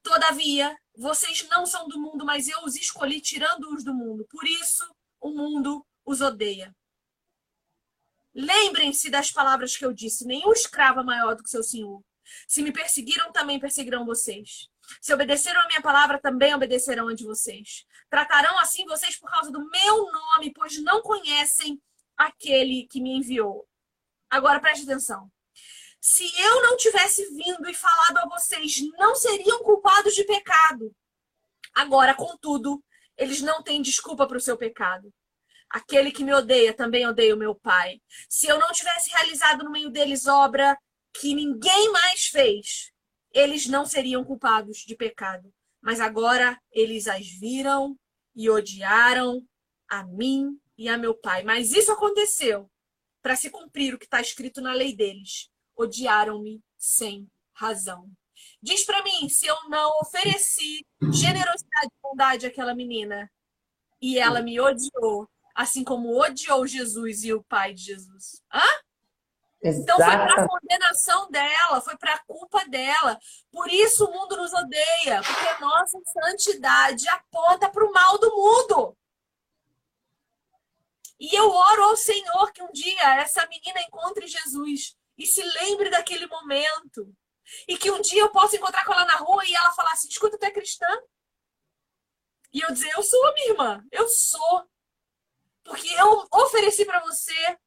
Todavia, 0.00 0.76
vocês 0.96 1.46
não 1.48 1.66
são 1.66 1.88
do 1.88 2.00
mundo, 2.00 2.24
mas 2.24 2.48
eu 2.48 2.62
os 2.62 2.76
escolhi 2.76 3.20
tirando-os 3.20 3.82
do 3.82 3.92
mundo. 3.92 4.24
Por 4.30 4.44
isso, 4.44 4.84
o 5.20 5.30
mundo 5.30 5.84
os 6.04 6.20
odeia. 6.20 6.74
Lembrem-se 8.40 9.10
das 9.10 9.32
palavras 9.32 9.76
que 9.76 9.84
eu 9.84 9.92
disse: 9.92 10.24
nenhum 10.24 10.52
escravo 10.52 11.00
é 11.00 11.02
maior 11.02 11.34
do 11.34 11.42
que 11.42 11.50
seu 11.50 11.60
senhor. 11.60 12.00
Se 12.46 12.62
me 12.62 12.70
perseguiram, 12.70 13.32
também 13.32 13.58
perseguirão 13.58 14.06
vocês. 14.06 14.68
Se 15.00 15.12
obedeceram 15.12 15.60
a 15.60 15.66
minha 15.66 15.82
palavra, 15.82 16.20
também 16.20 16.54
obedecerão 16.54 17.08
a 17.08 17.14
de 17.14 17.24
vocês. 17.24 17.84
Tratarão 18.08 18.56
assim 18.60 18.86
vocês 18.86 19.18
por 19.18 19.28
causa 19.28 19.50
do 19.50 19.68
meu 19.68 20.12
nome, 20.12 20.52
pois 20.54 20.80
não 20.80 21.02
conhecem 21.02 21.82
aquele 22.16 22.86
que 22.86 23.00
me 23.00 23.16
enviou. 23.16 23.66
Agora 24.30 24.60
preste 24.60 24.84
atenção. 24.84 25.28
Se 26.00 26.24
eu 26.40 26.62
não 26.62 26.76
tivesse 26.76 27.26
vindo 27.34 27.68
e 27.68 27.74
falado 27.74 28.18
a 28.18 28.28
vocês, 28.28 28.76
não 28.96 29.16
seriam 29.16 29.64
culpados 29.64 30.14
de 30.14 30.22
pecado. 30.22 30.94
Agora, 31.74 32.14
contudo, 32.14 32.80
eles 33.16 33.40
não 33.40 33.64
têm 33.64 33.82
desculpa 33.82 34.28
para 34.28 34.38
o 34.38 34.40
seu 34.40 34.56
pecado. 34.56 35.12
Aquele 35.70 36.10
que 36.10 36.24
me 36.24 36.32
odeia 36.32 36.72
também 36.72 37.06
odeia 37.06 37.34
o 37.34 37.38
meu 37.38 37.54
Pai. 37.54 38.00
Se 38.28 38.46
eu 38.46 38.58
não 38.58 38.72
tivesse 38.72 39.10
realizado 39.10 39.64
no 39.64 39.70
meio 39.70 39.90
deles 39.90 40.26
obra 40.26 40.76
que 41.12 41.34
ninguém 41.34 41.92
mais 41.92 42.26
fez, 42.26 42.92
eles 43.32 43.66
não 43.66 43.84
seriam 43.84 44.24
culpados 44.24 44.78
de 44.78 44.96
pecado. 44.96 45.52
Mas 45.80 46.00
agora 46.00 46.58
eles 46.72 47.06
as 47.06 47.26
viram 47.26 47.98
e 48.34 48.48
odiaram 48.48 49.42
a 49.88 50.04
mim 50.04 50.58
e 50.76 50.88
a 50.88 50.96
meu 50.96 51.14
Pai. 51.14 51.42
Mas 51.42 51.72
isso 51.72 51.92
aconteceu 51.92 52.70
para 53.22 53.36
se 53.36 53.50
cumprir 53.50 53.94
o 53.94 53.98
que 53.98 54.04
está 54.04 54.20
escrito 54.20 54.60
na 54.60 54.72
lei 54.72 54.94
deles. 54.94 55.50
Odiaram-me 55.76 56.62
sem 56.76 57.28
razão. 57.52 58.10
Diz 58.62 58.84
para 58.84 59.02
mim 59.02 59.28
se 59.28 59.46
eu 59.46 59.56
não 59.68 59.90
ofereci 60.00 60.84
generosidade 61.12 61.86
e 61.86 62.02
bondade 62.02 62.46
àquela 62.46 62.74
menina 62.74 63.30
e 64.00 64.18
ela 64.18 64.40
me 64.40 64.60
odiou, 64.60 65.28
assim 65.58 65.82
como 65.82 66.16
odiou 66.16 66.64
Jesus 66.68 67.24
e 67.24 67.32
o 67.32 67.42
pai 67.42 67.74
de 67.74 67.82
Jesus. 67.82 68.40
Hã? 68.54 68.62
Então 69.60 69.96
foi 69.96 70.06
para 70.06 70.44
a 70.44 70.48
condenação 70.48 71.28
dela, 71.32 71.80
foi 71.80 71.96
para 71.96 72.14
a 72.14 72.24
culpa 72.24 72.64
dela. 72.66 73.18
Por 73.50 73.68
isso 73.68 74.04
o 74.04 74.12
mundo 74.12 74.36
nos 74.36 74.52
odeia, 74.52 75.20
porque 75.20 75.60
nossa 75.60 75.98
santidade 76.04 77.08
aponta 77.08 77.68
para 77.68 77.84
o 77.84 77.92
mal 77.92 78.16
do 78.18 78.30
mundo. 78.30 78.96
E 81.18 81.34
eu 81.34 81.50
oro 81.50 81.82
ao 81.86 81.96
Senhor 81.96 82.52
que 82.52 82.62
um 82.62 82.70
dia 82.70 83.16
essa 83.16 83.44
menina 83.48 83.82
encontre 83.82 84.28
Jesus 84.28 84.96
e 85.16 85.26
se 85.26 85.42
lembre 85.42 85.90
daquele 85.90 86.28
momento. 86.28 87.12
E 87.66 87.76
que 87.76 87.90
um 87.90 88.00
dia 88.00 88.22
eu 88.22 88.30
possa 88.30 88.54
encontrar 88.54 88.84
com 88.84 88.92
ela 88.92 89.06
na 89.06 89.16
rua 89.16 89.44
e 89.44 89.52
ela 89.56 89.72
falar 89.72 89.90
assim: 89.90 90.06
escuta, 90.06 90.38
tu 90.38 90.44
é 90.44 90.52
cristã? 90.52 90.86
E 92.52 92.60
eu 92.60 92.72
dizer: 92.72 92.92
eu 92.94 93.02
sou, 93.02 93.34
minha 93.34 93.48
irmã, 93.48 93.84
eu 93.90 94.08
sou. 94.08 94.68
Porque 95.68 95.88
eu 95.88 96.26
ofereci 96.32 96.84
para 96.84 97.00
você 97.00 97.58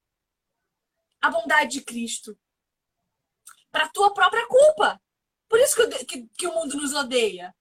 a 1.22 1.30
bondade 1.30 1.80
de 1.80 1.86
Cristo. 1.86 2.38
Para 3.72 3.90
tua 3.90 4.14
própria 4.14 4.46
culpa. 4.48 5.02
Por 5.48 5.60
isso 5.60 5.76
que, 5.76 6.06
que, 6.06 6.28
que 6.30 6.48
o 6.48 6.54
mundo 6.54 6.76
nos 6.76 6.94
odeia. 6.94 7.56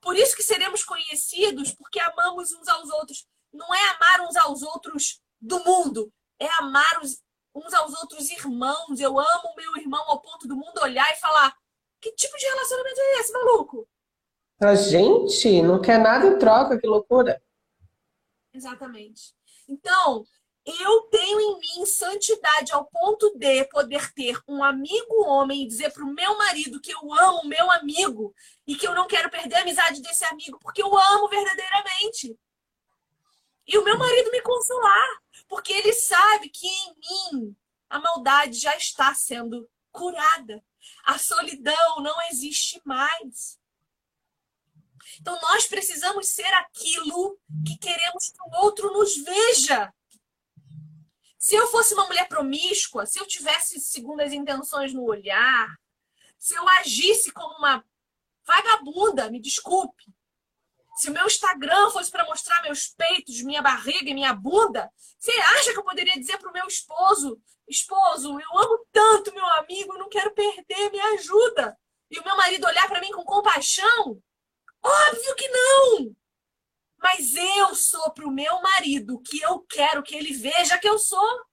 Por 0.00 0.16
isso 0.16 0.36
que 0.36 0.42
seremos 0.42 0.82
conhecidos, 0.82 1.72
porque 1.72 2.00
amamos 2.00 2.52
uns 2.52 2.68
aos 2.68 2.90
outros 2.90 3.26
não 3.52 3.74
é 3.74 3.88
amar 3.90 4.28
uns 4.28 4.36
aos 4.36 4.62
outros 4.62 5.20
do 5.40 5.62
mundo, 5.64 6.12
é 6.38 6.46
amar 6.58 7.00
os, 7.02 7.20
uns 7.54 7.74
aos 7.74 7.94
outros 7.94 8.30
irmãos. 8.30 9.00
Eu 9.00 9.18
amo 9.18 9.48
o 9.52 9.56
meu 9.56 9.76
irmão 9.76 10.02
ao 10.08 10.20
ponto 10.20 10.46
do 10.46 10.56
mundo 10.56 10.80
olhar 10.82 11.10
e 11.12 11.20
falar: 11.20 11.54
que 12.00 12.12
tipo 12.12 12.36
de 12.36 12.46
relacionamento 12.46 13.00
é 13.00 13.20
esse, 13.20 13.32
maluco? 13.32 13.88
A 14.60 14.74
gente 14.74 15.62
não 15.62 15.80
quer 15.80 15.98
nada 15.98 16.26
em 16.26 16.38
troca, 16.38 16.78
que 16.78 16.86
loucura. 16.86 17.42
Exatamente. 18.52 19.34
Então, 19.70 20.26
eu 20.66 21.02
tenho 21.02 21.40
em 21.40 21.58
mim 21.60 21.86
santidade 21.86 22.72
ao 22.72 22.84
ponto 22.86 23.32
de 23.38 23.64
poder 23.66 24.12
ter 24.12 24.38
um 24.48 24.62
amigo 24.62 25.24
homem 25.24 25.62
e 25.62 25.66
dizer 25.66 25.92
para 25.92 26.04
o 26.04 26.12
meu 26.12 26.36
marido 26.36 26.80
que 26.80 26.92
eu 26.92 27.14
amo 27.14 27.46
meu 27.46 27.70
amigo 27.70 28.34
e 28.66 28.74
que 28.74 28.86
eu 28.86 28.94
não 28.94 29.06
quero 29.06 29.30
perder 29.30 29.56
a 29.56 29.60
amizade 29.60 30.02
desse 30.02 30.24
amigo 30.24 30.58
porque 30.60 30.82
eu 30.82 30.98
amo 30.98 31.28
verdadeiramente. 31.28 32.36
E 33.66 33.78
o 33.78 33.84
meu 33.84 33.96
marido 33.96 34.32
me 34.32 34.42
consolar, 34.42 35.08
porque 35.48 35.72
ele 35.72 35.92
sabe 35.92 36.48
que 36.48 36.66
em 36.66 36.96
mim 36.96 37.56
a 37.88 38.00
maldade 38.00 38.58
já 38.58 38.76
está 38.76 39.14
sendo 39.14 39.70
curada. 39.92 40.62
A 41.04 41.16
solidão 41.18 42.00
não 42.00 42.16
existe 42.30 42.82
mais. 42.84 43.59
Então 45.20 45.38
nós 45.40 45.66
precisamos 45.66 46.28
ser 46.28 46.52
aquilo 46.54 47.38
que 47.66 47.78
queremos 47.78 48.28
que 48.28 48.42
o 48.42 48.62
outro 48.62 48.92
nos 48.92 49.16
veja. 49.16 49.92
Se 51.38 51.54
eu 51.54 51.66
fosse 51.68 51.94
uma 51.94 52.06
mulher 52.06 52.28
promíscua, 52.28 53.06
se 53.06 53.18
eu 53.18 53.26
tivesse 53.26 53.80
segundas 53.80 54.32
intenções 54.32 54.92
no 54.92 55.04
olhar, 55.04 55.74
se 56.38 56.54
eu 56.54 56.68
agisse 56.80 57.32
como 57.32 57.56
uma 57.56 57.84
vagabunda, 58.44 59.30
me 59.30 59.40
desculpe, 59.40 60.04
se 60.96 61.08
o 61.08 61.12
meu 61.12 61.26
Instagram 61.26 61.90
fosse 61.90 62.10
para 62.10 62.26
mostrar 62.26 62.62
meus 62.62 62.88
peitos, 62.88 63.40
minha 63.40 63.62
barriga 63.62 64.10
e 64.10 64.14
minha 64.14 64.34
bunda, 64.34 64.92
você 65.18 65.32
acha 65.32 65.72
que 65.72 65.78
eu 65.78 65.84
poderia 65.84 66.18
dizer 66.18 66.36
para 66.36 66.50
o 66.50 66.52
meu 66.52 66.66
esposo: 66.66 67.40
esposo, 67.66 68.38
eu 68.38 68.58
amo 68.58 68.86
tanto 68.92 69.32
meu 69.32 69.46
amigo, 69.52 69.96
não 69.96 70.10
quero 70.10 70.30
perder, 70.32 70.90
me 70.90 71.00
ajuda? 71.00 71.74
E 72.10 72.18
o 72.18 72.24
meu 72.24 72.36
marido 72.36 72.66
olhar 72.66 72.86
para 72.86 73.00
mim 73.00 73.12
com 73.12 73.24
compaixão? 73.24 74.20
Óbvio 74.82 75.34
que 75.36 75.48
não! 75.48 76.16
Mas 76.98 77.34
eu 77.34 77.74
sou 77.74 78.12
para 78.12 78.26
o 78.26 78.30
meu 78.30 78.60
marido 78.60 79.20
que 79.22 79.40
eu 79.40 79.60
quero 79.60 80.02
que 80.02 80.14
ele 80.14 80.34
veja 80.34 80.78
que 80.78 80.88
eu 80.88 80.98
sou. 80.98 81.44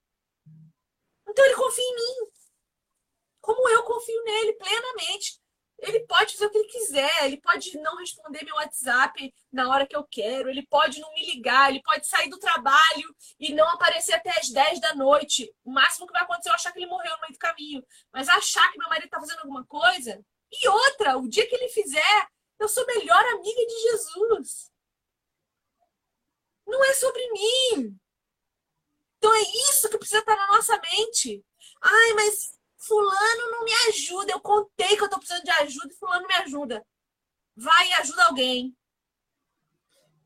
Então 1.26 1.44
ele 1.44 1.54
confia 1.54 1.84
em 1.84 1.94
mim. 1.94 2.30
Como 3.40 3.68
eu 3.70 3.82
confio 3.82 4.22
nele 4.24 4.52
plenamente. 4.54 5.40
ele 5.78 6.00
pode 6.00 6.32
fazer 6.34 6.46
o 6.46 6.50
que 6.50 6.58
ele 6.58 6.68
quiser, 6.68 7.24
ele 7.24 7.40
pode 7.40 7.78
não 7.78 7.96
responder 7.96 8.44
meu 8.44 8.56
WhatsApp 8.56 9.32
na 9.52 9.68
hora 9.70 9.86
que 9.86 9.94
eu 9.94 10.04
quero, 10.04 10.50
ele 10.50 10.66
pode 10.66 11.00
não 11.00 11.12
me 11.14 11.24
ligar, 11.24 11.70
ele 11.70 11.80
pode 11.82 12.06
sair 12.06 12.28
do 12.28 12.38
trabalho 12.38 13.14
e 13.38 13.54
não 13.54 13.68
aparecer 13.68 14.14
até 14.14 14.30
as 14.38 14.50
10 14.50 14.80
da 14.80 14.94
noite. 14.94 15.50
O 15.64 15.70
máximo 15.70 16.06
que 16.06 16.12
vai 16.12 16.22
acontecer 16.22 16.48
é 16.48 16.50
eu 16.50 16.56
achar 16.56 16.72
que 16.72 16.78
ele 16.80 16.86
morreu 16.86 17.12
no 17.12 17.20
meio 17.20 17.32
do 17.32 17.38
caminho. 17.38 17.84
Mas 18.12 18.28
achar 18.28 18.70
que 18.72 18.78
meu 18.78 18.88
marido 18.88 19.04
está 19.04 19.20
fazendo 19.20 19.38
alguma 19.38 19.64
coisa. 19.64 20.20
E 20.50 20.68
outra, 20.68 21.16
o 21.16 21.28
dia 21.28 21.46
que 21.46 21.54
ele 21.54 21.68
fizer, 21.68 22.28
eu 22.58 22.68
sou 22.68 22.86
melhor 22.86 23.24
amiga 23.26 23.66
de 23.66 23.82
Jesus. 23.82 24.72
Não 26.66 26.84
é 26.84 26.92
sobre 26.94 27.26
mim. 27.30 27.98
Então 29.16 29.34
é 29.34 29.42
isso 29.42 29.88
que 29.88 29.98
precisa 29.98 30.20
estar 30.20 30.36
na 30.36 30.46
nossa 30.48 30.78
mente. 30.78 31.44
Ai, 31.82 32.12
mas 32.14 32.58
Fulano 32.76 33.50
não 33.50 33.64
me 33.64 33.72
ajuda. 33.88 34.32
Eu 34.32 34.40
contei 34.40 34.96
que 34.96 35.02
eu 35.02 35.10
tô 35.10 35.18
precisando 35.18 35.44
de 35.44 35.50
ajuda 35.50 35.92
e 35.92 35.96
Fulano 35.96 36.26
me 36.26 36.34
ajuda. 36.34 36.86
Vai 37.56 37.88
e 37.88 37.94
ajuda 37.94 38.26
alguém. 38.26 38.76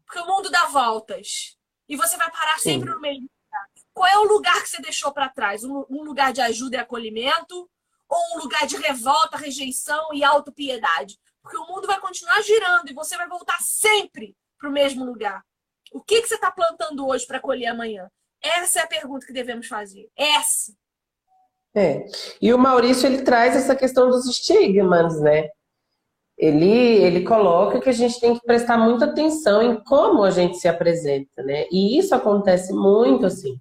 Porque 0.04 0.18
o 0.18 0.26
mundo 0.26 0.50
dá 0.50 0.66
voltas. 0.66 1.56
E 1.88 1.96
você 1.96 2.16
vai 2.16 2.30
parar 2.30 2.58
sempre 2.58 2.88
Sim. 2.88 2.94
no 2.94 3.00
meio. 3.00 3.30
Qual 3.94 4.08
é 4.08 4.18
o 4.18 4.24
lugar 4.24 4.62
que 4.62 4.68
você 4.68 4.80
deixou 4.80 5.12
para 5.12 5.28
trás? 5.28 5.64
Um, 5.64 5.84
um 5.88 6.02
lugar 6.02 6.32
de 6.32 6.40
ajuda 6.40 6.76
e 6.76 6.80
acolhimento? 6.80 7.70
Ou 8.08 8.36
um 8.36 8.38
lugar 8.40 8.66
de 8.66 8.76
revolta, 8.76 9.36
rejeição 9.36 10.12
e 10.12 10.22
autopiedade? 10.22 11.18
Porque 11.42 11.56
o 11.56 11.66
mundo 11.66 11.86
vai 11.86 12.00
continuar 12.00 12.40
girando 12.42 12.88
e 12.90 12.94
você 12.94 13.16
vai 13.16 13.28
voltar 13.28 13.60
sempre 13.60 14.36
para 14.58 14.68
o 14.68 14.72
mesmo 14.72 15.04
lugar. 15.04 15.42
O 15.92 16.00
que, 16.00 16.22
que 16.22 16.28
você 16.28 16.36
está 16.36 16.50
plantando 16.50 17.06
hoje 17.06 17.26
para 17.26 17.40
colher 17.40 17.66
amanhã? 17.66 18.08
Essa 18.42 18.80
é 18.80 18.82
a 18.82 18.88
pergunta 18.88 19.26
que 19.26 19.32
devemos 19.32 19.66
fazer. 19.66 20.08
Essa. 20.16 20.72
É. 21.74 22.04
E 22.40 22.52
o 22.52 22.58
Maurício 22.58 23.06
ele 23.06 23.22
traz 23.22 23.56
essa 23.56 23.74
questão 23.74 24.08
dos 24.10 24.26
estigmas, 24.26 25.20
né? 25.20 25.48
Ele, 26.36 26.66
ele 26.66 27.24
coloca 27.24 27.80
que 27.80 27.88
a 27.88 27.92
gente 27.92 28.18
tem 28.18 28.34
que 28.34 28.44
prestar 28.44 28.76
muita 28.76 29.04
atenção 29.04 29.62
em 29.62 29.82
como 29.84 30.24
a 30.24 30.30
gente 30.30 30.58
se 30.58 30.66
apresenta, 30.66 31.42
né? 31.42 31.66
E 31.70 31.98
isso 31.98 32.14
acontece 32.14 32.72
muito, 32.72 33.26
assim. 33.26 33.60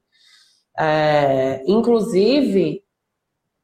É, 0.78 1.64
inclusive, 1.68 2.81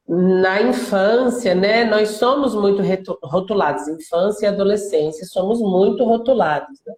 na 0.08 0.62
infância, 0.62 1.54
né? 1.54 1.84
Nós 1.84 2.10
somos 2.12 2.54
muito 2.54 2.82
rotulados. 3.22 3.86
Infância 3.88 4.46
e 4.46 4.48
adolescência 4.48 5.26
somos 5.26 5.60
muito 5.60 6.02
rotulados, 6.04 6.80
né? 6.86 6.94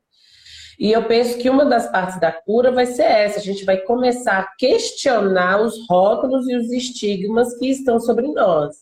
E 0.78 0.92
eu 0.92 1.04
penso 1.04 1.36
que 1.36 1.50
uma 1.50 1.66
das 1.66 1.90
partes 1.90 2.18
da 2.20 2.32
cura 2.32 2.70
vai 2.72 2.86
ser 2.86 3.02
essa: 3.02 3.38
a 3.38 3.42
gente 3.42 3.64
vai 3.64 3.78
começar 3.78 4.38
a 4.38 4.48
questionar 4.56 5.60
os 5.60 5.74
rótulos 5.88 6.48
e 6.48 6.56
os 6.56 6.70
estigmas 6.72 7.56
que 7.58 7.66
estão 7.66 7.98
sobre 8.00 8.28
nós. 8.28 8.76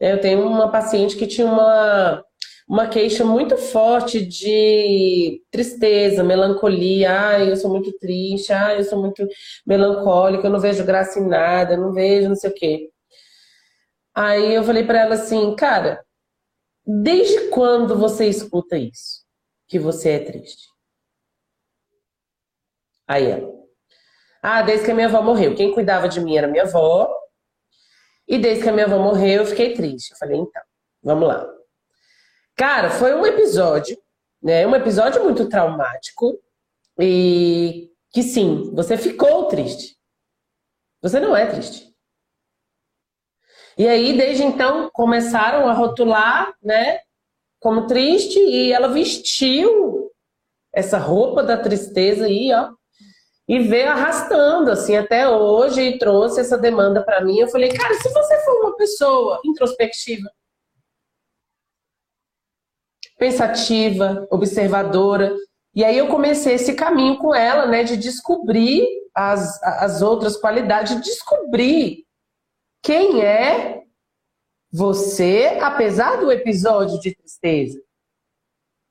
Eu 0.00 0.20
tenho 0.20 0.46
uma 0.46 0.70
paciente 0.70 1.16
que 1.16 1.26
tinha 1.26 1.46
uma, 1.46 2.22
uma 2.68 2.86
queixa 2.88 3.24
muito 3.24 3.56
forte 3.56 4.26
de 4.26 5.40
tristeza, 5.50 6.22
melancolia. 6.22 7.28
Ah, 7.28 7.44
eu 7.44 7.56
sou 7.56 7.70
muito 7.70 7.92
triste, 7.98 8.52
ah, 8.52 8.74
eu 8.74 8.84
sou 8.84 9.00
muito 9.00 9.26
melancólica, 9.66 10.48
eu 10.48 10.52
não 10.52 10.60
vejo 10.60 10.84
graça 10.84 11.18
em 11.18 11.26
nada, 11.26 11.74
eu 11.74 11.80
não 11.80 11.92
vejo 11.92 12.28
não 12.28 12.36
sei 12.36 12.50
o 12.50 12.54
quê. 12.54 12.90
Aí 14.16 14.54
eu 14.54 14.64
falei 14.64 14.82
para 14.82 15.00
ela 15.00 15.14
assim, 15.14 15.54
cara, 15.54 16.02
desde 16.86 17.50
quando 17.50 17.98
você 17.98 18.26
escuta 18.26 18.78
isso? 18.78 19.26
Que 19.68 19.78
você 19.78 20.12
é 20.12 20.18
triste? 20.20 20.68
Aí 23.06 23.26
ela. 23.26 23.52
Ah, 24.42 24.62
desde 24.62 24.86
que 24.86 24.90
a 24.90 24.94
minha 24.94 25.06
avó 25.06 25.20
morreu. 25.20 25.54
Quem 25.54 25.74
cuidava 25.74 26.08
de 26.08 26.18
mim 26.20 26.34
era 26.34 26.48
minha 26.48 26.62
avó. 26.62 27.12
E 28.26 28.38
desde 28.38 28.62
que 28.62 28.68
a 28.70 28.72
minha 28.72 28.86
avó 28.86 28.98
morreu, 28.98 29.42
eu 29.42 29.46
fiquei 29.46 29.74
triste. 29.74 30.12
Eu 30.12 30.16
falei, 30.16 30.38
então, 30.38 30.62
vamos 31.02 31.28
lá. 31.28 31.46
Cara, 32.56 32.88
foi 32.88 33.14
um 33.14 33.26
episódio, 33.26 33.98
né? 34.42 34.66
Um 34.66 34.74
episódio 34.74 35.22
muito 35.22 35.46
traumático. 35.46 36.40
E 36.98 37.92
que 38.12 38.22
sim, 38.22 38.72
você 38.74 38.96
ficou 38.96 39.46
triste. 39.46 39.94
Você 41.02 41.20
não 41.20 41.36
é 41.36 41.44
triste. 41.44 41.85
E 43.76 43.86
aí, 43.86 44.16
desde 44.16 44.42
então, 44.42 44.90
começaram 44.92 45.68
a 45.68 45.72
rotular, 45.72 46.54
né? 46.62 47.00
Como 47.60 47.86
triste, 47.86 48.38
e 48.38 48.72
ela 48.72 48.88
vestiu 48.88 50.10
essa 50.72 50.98
roupa 50.98 51.42
da 51.42 51.56
tristeza 51.56 52.26
aí, 52.26 52.52
ó 52.52 52.70
e 53.48 53.60
veio 53.60 53.90
arrastando 53.90 54.70
assim 54.70 54.96
até 54.96 55.28
hoje 55.28 55.80
e 55.80 55.98
trouxe 55.98 56.40
essa 56.40 56.58
demanda 56.58 57.02
para 57.04 57.24
mim. 57.24 57.38
Eu 57.38 57.48
falei, 57.48 57.72
cara, 57.72 57.94
se 57.94 58.08
você 58.12 58.44
for 58.44 58.60
uma 58.60 58.76
pessoa 58.76 59.40
introspectiva, 59.44 60.28
pensativa, 63.18 64.26
observadora, 64.30 65.34
e 65.74 65.84
aí 65.84 65.96
eu 65.96 66.08
comecei 66.08 66.54
esse 66.54 66.74
caminho 66.74 67.18
com 67.18 67.34
ela, 67.34 67.66
né, 67.66 67.84
de 67.84 67.96
descobrir 67.96 68.84
as, 69.14 69.62
as 69.62 70.02
outras 70.02 70.36
qualidades, 70.36 70.96
de 70.96 71.02
descobrir 71.02 72.04
quem 72.82 73.22
é 73.22 73.82
você, 74.72 75.58
apesar 75.60 76.16
do 76.16 76.30
episódio 76.30 77.00
de 77.00 77.14
tristeza. 77.14 77.80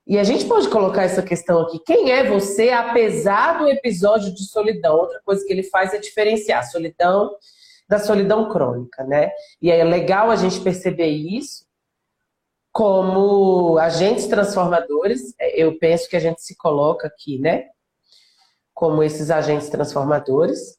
E 0.08 0.20
a 0.20 0.24
gente 0.24 0.46
pode 0.46 0.70
colocar 0.70 1.04
essa 1.04 1.24
questão 1.24 1.62
aqui. 1.62 1.80
Quem 1.80 2.12
é 2.12 2.24
você, 2.24 2.70
apesar 2.70 3.58
do 3.58 3.68
episódio 3.68 4.34
de 4.34 4.46
solidão? 4.46 4.98
Outra 4.98 5.20
coisa 5.26 5.44
que 5.46 5.52
ele 5.52 5.64
faz 5.64 5.94
é 5.94 5.98
diferenciar 5.98 6.70
solidão 6.70 7.36
da 7.88 8.00
solidão 8.00 8.50
crônica, 8.50 9.04
né? 9.04 9.32
E 9.62 9.72
é 9.72 9.84
legal 9.84 10.30
a 10.30 10.36
gente 10.36 10.60
perceber 10.62 11.08
isso 11.08 11.66
como 12.72 13.78
agentes 13.80 14.28
transformadores. 14.28 15.34
Eu 15.54 15.78
penso 15.80 16.10
que 16.10 16.16
a 16.16 16.20
gente 16.20 16.42
se 16.42 16.56
coloca 16.56 17.08
aqui, 17.08 17.40
né? 17.40 17.66
Como 18.74 19.02
esses 19.02 19.32
agentes 19.32 19.70
transformadores. 19.70 20.78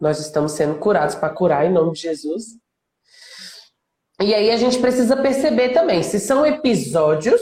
Nós 0.00 0.20
estamos 0.20 0.52
sendo 0.52 0.78
curados 0.78 1.14
para 1.14 1.30
curar 1.30 1.66
em 1.66 1.72
nome 1.72 1.92
de 1.92 2.02
Jesus. 2.02 2.56
E 4.20 4.34
aí 4.34 4.50
a 4.50 4.56
gente 4.56 4.78
precisa 4.78 5.16
perceber 5.16 5.70
também 5.70 6.02
se 6.02 6.18
são 6.18 6.44
episódios 6.44 7.40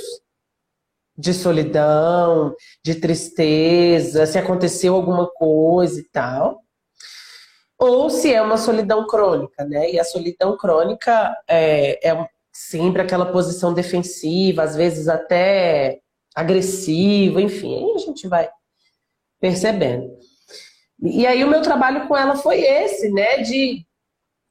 de 1.16 1.33
solidão, 1.33 2.55
de 2.85 2.95
tristeza, 2.97 4.27
se 4.27 4.39
aconteceu 4.39 4.95
alguma 4.95 5.27
coisa 5.27 6.01
e 6.01 6.05
tal. 6.05 6.61
Ou 7.78 8.11
se 8.11 8.33
é 8.33 8.41
uma 8.41 8.57
solidão 8.57 9.07
crônica, 9.07 9.65
né? 9.65 9.91
E 9.91 9.99
a 9.99 10.05
solidão 10.05 10.57
crônica 10.57 11.35
é, 11.49 12.09
é 12.09 12.28
sempre 12.53 13.03
aquela 13.03 13.31
posição 13.33 13.73
defensiva, 13.74 14.62
às 14.62 14.74
vezes 14.77 15.09
até 15.09 16.01
agressiva, 16.35 17.41
enfim, 17.41 17.77
aí 17.77 17.95
a 17.95 17.99
gente 17.99 18.28
vai 18.28 18.49
percebendo. 19.41 20.11
E 21.02 21.27
aí 21.27 21.44
o 21.44 21.48
meu 21.48 21.62
trabalho 21.62 22.06
com 22.09 22.16
ela 22.16 22.36
foi 22.36 22.60
esse, 22.60 23.10
né? 23.10 23.39
De 23.39 23.86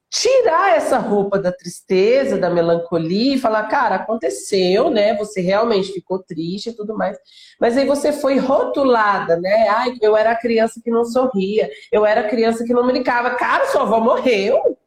tirar 0.08 0.76
essa 0.76 0.98
roupa 0.98 1.38
da 1.38 1.50
tristeza, 1.50 2.38
da 2.38 2.48
melancolia 2.48 3.34
e 3.34 3.38
falar, 3.38 3.64
cara, 3.64 3.96
aconteceu, 3.96 4.88
né? 4.88 5.16
Você 5.16 5.40
realmente 5.40 5.92
ficou 5.92 6.22
triste 6.22 6.70
e 6.70 6.72
tudo 6.72 6.96
mais. 6.96 7.18
Mas 7.60 7.76
aí 7.76 7.84
você 7.84 8.12
foi 8.12 8.38
rotulada, 8.38 9.36
né? 9.36 9.68
Ai, 9.68 9.96
eu 10.00 10.16
era 10.16 10.30
a 10.30 10.38
criança 10.38 10.80
que 10.82 10.90
não 10.90 11.04
sorria, 11.04 11.70
eu 11.90 12.06
era 12.06 12.22
a 12.22 12.28
criança 12.28 12.64
que 12.64 12.72
não 12.72 12.86
brincava. 12.86 13.34
Cara, 13.34 13.66
sua 13.66 13.82
avó 13.82 14.00
morreu. 14.00 14.78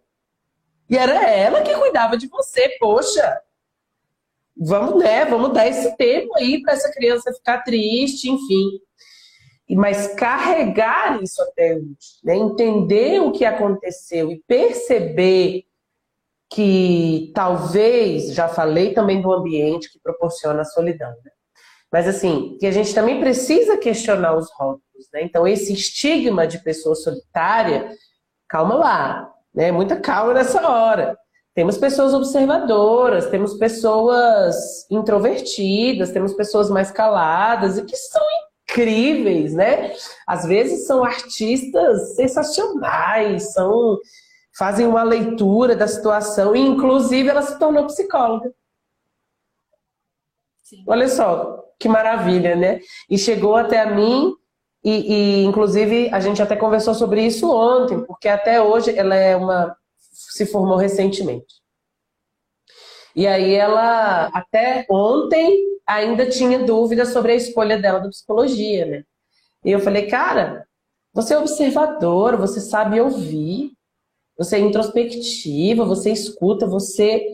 E 0.90 0.98
era 0.98 1.30
ela 1.30 1.62
que 1.62 1.76
cuidava 1.76 2.18
de 2.18 2.28
você, 2.28 2.70
poxa. 2.80 3.42
Vamos, 4.58 5.02
né? 5.02 5.26
Vamos 5.26 5.54
dar 5.54 5.68
esse 5.68 5.96
tempo 5.98 6.36
aí 6.38 6.62
para 6.62 6.74
essa 6.74 6.92
criança 6.92 7.34
ficar 7.34 7.60
triste, 7.60 8.30
enfim 8.30 8.80
mas 9.76 10.08
carregar 10.16 11.22
isso 11.22 11.42
até 11.44 11.76
hoje, 11.76 11.98
né? 12.24 12.36
entender 12.36 13.22
o 13.22 13.32
que 13.32 13.46
aconteceu 13.46 14.32
e 14.32 14.44
perceber 14.48 15.66
que 16.52 17.32
talvez, 17.36 18.34
já 18.34 18.48
falei 18.48 18.94
também 18.94 19.22
do 19.22 19.32
ambiente 19.32 19.92
que 19.92 20.00
proporciona 20.00 20.62
a 20.62 20.66
solidão, 20.66 21.10
né? 21.24 21.32
mas 21.92 22.08
assim, 22.08 22.58
que 22.60 22.66
a 22.66 22.72
gente 22.72 22.94
também 22.94 23.20
precisa 23.20 23.78
questionar 23.78 24.36
os 24.36 24.50
rótulos, 24.52 25.10
né? 25.14 25.24
Então, 25.24 25.48
esse 25.48 25.74
estigma 25.74 26.46
de 26.46 26.60
pessoa 26.60 26.96
solitária, 26.96 27.90
calma 28.48 28.76
lá, 28.76 29.34
né? 29.54 29.72
Muita 29.72 30.00
calma 30.00 30.34
nessa 30.34 30.68
hora. 30.68 31.18
Temos 31.56 31.78
pessoas 31.78 32.14
observadoras, 32.14 33.26
temos 33.28 33.56
pessoas 33.56 34.86
introvertidas, 34.90 36.12
temos 36.12 36.34
pessoas 36.34 36.70
mais 36.70 36.92
caladas 36.92 37.78
e 37.78 37.84
que 37.84 37.96
são 37.96 38.22
incríveis, 38.70 39.54
né? 39.54 39.94
Às 40.28 40.46
vezes 40.46 40.86
são 40.86 41.04
artistas 41.04 42.16
sensacionais, 42.16 43.54
são 43.54 43.98
fazem 44.58 44.86
uma 44.86 45.04
leitura 45.04 45.76
da 45.76 45.88
situação 45.88 46.56
e 46.56 46.60
inclusive 46.60 47.30
ela 47.30 47.42
se 47.42 47.58
tornou 47.58 47.88
psicóloga. 47.88 48.54
Sim. 50.64 50.84
Olha 50.86 51.08
só, 51.08 51.64
que 51.80 51.88
maravilha, 51.88 52.56
né? 52.56 52.80
E 53.10 53.18
chegou 53.18 53.56
até 53.56 53.80
a 53.80 53.96
mim 53.96 54.34
e, 54.84 55.14
e, 55.14 55.44
inclusive 55.46 56.10
a 56.14 56.20
gente 56.20 56.42
até 56.42 56.56
conversou 56.56 56.94
sobre 56.94 57.26
isso 57.26 57.50
ontem, 57.50 58.04
porque 58.06 58.28
até 58.28 58.62
hoje 58.62 58.96
ela 58.96 59.16
é 59.16 59.36
uma 59.36 59.76
se 59.98 60.46
formou 60.46 60.78
recentemente. 60.78 61.56
E 63.20 63.28
aí 63.28 63.54
ela, 63.54 64.28
até 64.28 64.86
ontem, 64.90 65.78
ainda 65.86 66.30
tinha 66.30 66.60
dúvidas 66.60 67.10
sobre 67.10 67.34
a 67.34 67.36
escolha 67.36 67.78
dela 67.78 68.00
da 68.00 68.08
psicologia, 68.08 68.86
né? 68.86 69.04
E 69.66 69.72
eu 69.72 69.82
falei, 69.82 70.08
cara, 70.08 70.66
você 71.14 71.34
é 71.34 71.38
observador, 71.38 72.38
você 72.38 72.62
sabe 72.62 73.02
ouvir, 73.02 73.74
você 74.38 74.56
é 74.56 74.60
introspectiva, 74.60 75.84
você 75.84 76.14
escuta, 76.14 76.66
você 76.66 77.28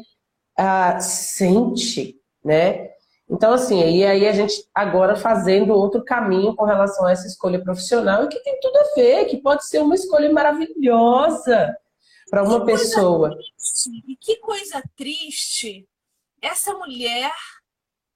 ah, 0.58 1.00
sente, 1.00 2.16
né? 2.44 2.90
Então, 3.30 3.54
assim, 3.54 3.80
e 3.88 4.04
aí 4.04 4.28
a 4.28 4.32
gente 4.32 4.56
agora 4.74 5.16
fazendo 5.16 5.76
outro 5.76 6.04
caminho 6.04 6.56
com 6.56 6.66
relação 6.66 7.06
a 7.06 7.12
essa 7.12 7.28
escolha 7.28 7.64
profissional 7.64 8.28
que 8.28 8.40
tem 8.40 8.60
tudo 8.60 8.76
a 8.76 8.96
ver, 8.96 9.26
que 9.26 9.38
pode 9.38 9.64
ser 9.68 9.84
uma 9.84 9.94
escolha 9.94 10.34
maravilhosa 10.34 11.78
para 12.36 12.44
uma 12.44 12.60
que 12.60 12.66
pessoa. 12.66 13.40
E 14.08 14.18
que 14.18 14.36
coisa 14.38 14.84
triste 14.98 15.88
essa 16.42 16.74
mulher, 16.74 17.34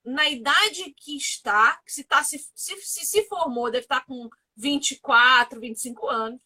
na 0.04 0.28
idade 0.28 0.94
que 0.94 1.16
está, 1.16 1.80
que 1.86 1.90
se, 1.90 2.04
tá, 2.04 2.22
se, 2.22 2.38
se, 2.54 2.76
se 2.76 3.22
formou, 3.24 3.70
deve 3.70 3.86
estar 3.86 4.04
com 4.04 4.28
24, 4.56 5.58
25 5.58 6.06
anos, 6.06 6.40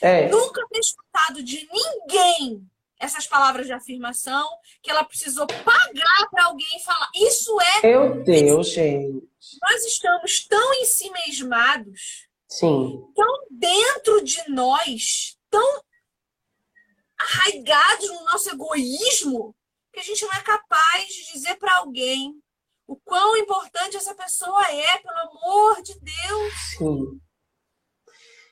é. 0.00 0.30
nunca 0.30 0.66
ter 0.68 0.78
escutado 0.78 1.42
de 1.42 1.68
ninguém 1.70 2.66
essas 2.98 3.26
palavras 3.26 3.66
de 3.66 3.72
afirmação 3.72 4.48
que 4.82 4.90
ela 4.90 5.04
precisou 5.04 5.46
pagar 5.46 6.30
para 6.30 6.46
alguém 6.46 6.80
falar. 6.82 7.10
Isso 7.14 7.54
é. 7.60 7.86
Meu 7.86 8.24
Deus, 8.24 8.70
gente. 8.70 9.28
Nós 9.60 9.84
estamos 9.84 10.46
tão 10.46 10.74
em 10.74 10.84
si 10.86 11.10
mesmados, 11.10 12.26
Sim. 12.48 13.04
tão 13.14 13.46
dentro 13.50 14.24
de 14.24 14.42
nós, 14.48 15.36
tão 15.50 15.82
arraigados 17.18 18.08
no 18.10 18.24
nosso 18.24 18.50
egoísmo, 18.50 19.54
que 19.92 20.00
a 20.00 20.02
gente 20.02 20.24
não 20.24 20.32
é 20.32 20.42
capaz 20.42 21.08
de 21.08 21.32
dizer 21.32 21.56
para 21.56 21.78
alguém 21.78 22.34
o 22.86 22.96
quão 22.96 23.36
importante 23.36 23.96
essa 23.96 24.14
pessoa 24.14 24.62
é, 24.70 24.98
pelo 24.98 25.18
amor 25.18 25.82
de 25.82 25.94
Deus. 26.00 26.54
Sim. 26.78 27.20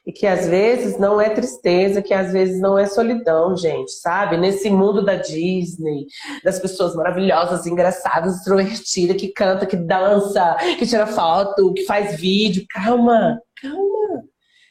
E 0.06 0.12
que 0.12 0.26
às 0.26 0.46
vezes 0.46 0.98
não 0.98 1.20
é 1.20 1.30
tristeza, 1.30 2.00
que 2.00 2.14
às 2.14 2.32
vezes 2.32 2.60
não 2.60 2.78
é 2.78 2.86
solidão, 2.86 3.56
gente, 3.56 3.90
sabe? 3.90 4.36
Nesse 4.36 4.70
mundo 4.70 5.04
da 5.04 5.16
Disney, 5.16 6.06
das 6.44 6.60
pessoas 6.60 6.94
maravilhosas, 6.94 7.66
engraçadas, 7.66 8.36
extrovertidas, 8.36 9.16
que 9.16 9.32
canta, 9.32 9.66
que 9.66 9.74
dança, 9.74 10.54
que 10.78 10.86
tira 10.86 11.08
foto, 11.08 11.72
que 11.72 11.84
faz 11.84 12.20
vídeo. 12.20 12.64
Calma, 12.70 13.40
calma. 13.60 14.22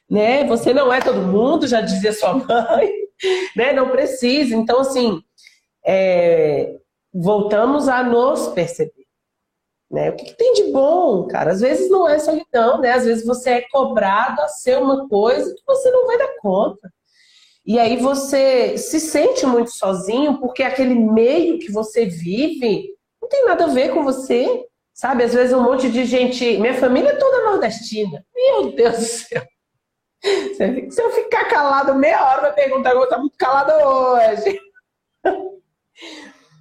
Né? 0.09 0.45
Você 0.45 0.73
não 0.73 0.93
é 0.93 1.01
todo 1.01 1.27
mundo, 1.27 1.67
já 1.67 1.81
dizia 1.81 2.13
sua 2.13 2.35
mãe, 2.35 2.89
né? 3.55 3.73
Não 3.73 3.89
precisa. 3.89 4.55
Então, 4.55 4.79
assim, 4.79 5.21
é... 5.85 6.75
voltamos 7.13 7.87
a 7.87 8.03
nos 8.03 8.47
perceber. 8.49 9.05
Né? 9.89 10.09
O 10.09 10.15
que, 10.15 10.25
que, 10.25 10.37
tem 10.37 10.53
de 10.53 10.63
bom, 10.71 11.27
cara? 11.27 11.51
Às 11.51 11.61
vezes 11.61 11.89
não 11.89 12.07
é 12.07 12.17
solidão, 12.19 12.81
né? 12.81 12.91
Às 12.91 13.05
vezes 13.05 13.25
você 13.25 13.51
é 13.51 13.67
cobrado 13.69 14.41
a 14.41 14.47
ser 14.47 14.77
uma 14.77 15.07
coisa 15.07 15.53
que 15.53 15.61
você 15.65 15.91
não 15.91 16.07
vai 16.07 16.17
dar 16.17 16.35
conta. 16.39 16.91
E 17.65 17.79
aí 17.79 17.97
você 17.97 18.77
se 18.77 18.99
sente 18.99 19.45
muito 19.45 19.71
sozinho 19.71 20.39
porque 20.39 20.63
aquele 20.63 20.95
meio 20.95 21.59
que 21.59 21.71
você 21.71 22.05
vive 22.05 22.89
não 23.21 23.29
tem 23.29 23.45
nada 23.45 23.65
a 23.65 23.69
ver 23.69 23.93
com 23.93 24.03
você. 24.03 24.65
Sabe? 24.93 25.23
Às 25.23 25.33
vezes 25.33 25.53
um 25.53 25.61
monte 25.61 25.91
de 25.91 26.05
gente. 26.05 26.57
Minha 26.57 26.73
família 26.73 27.09
é 27.09 27.15
toda 27.15 27.51
nordestina. 27.51 28.25
Meu 28.33 28.71
Deus 28.71 28.97
do 28.97 29.03
céu. 29.03 29.43
Se 30.89 31.01
eu 31.01 31.11
ficar 31.11 31.45
calado 31.45 31.95
meia 31.95 32.23
hora, 32.25 32.41
vai 32.41 32.53
perguntar 32.53 32.93
como 32.93 33.07
tá 33.07 33.17
muito 33.17 33.37
calado 33.37 33.71
hoje. 33.71 34.59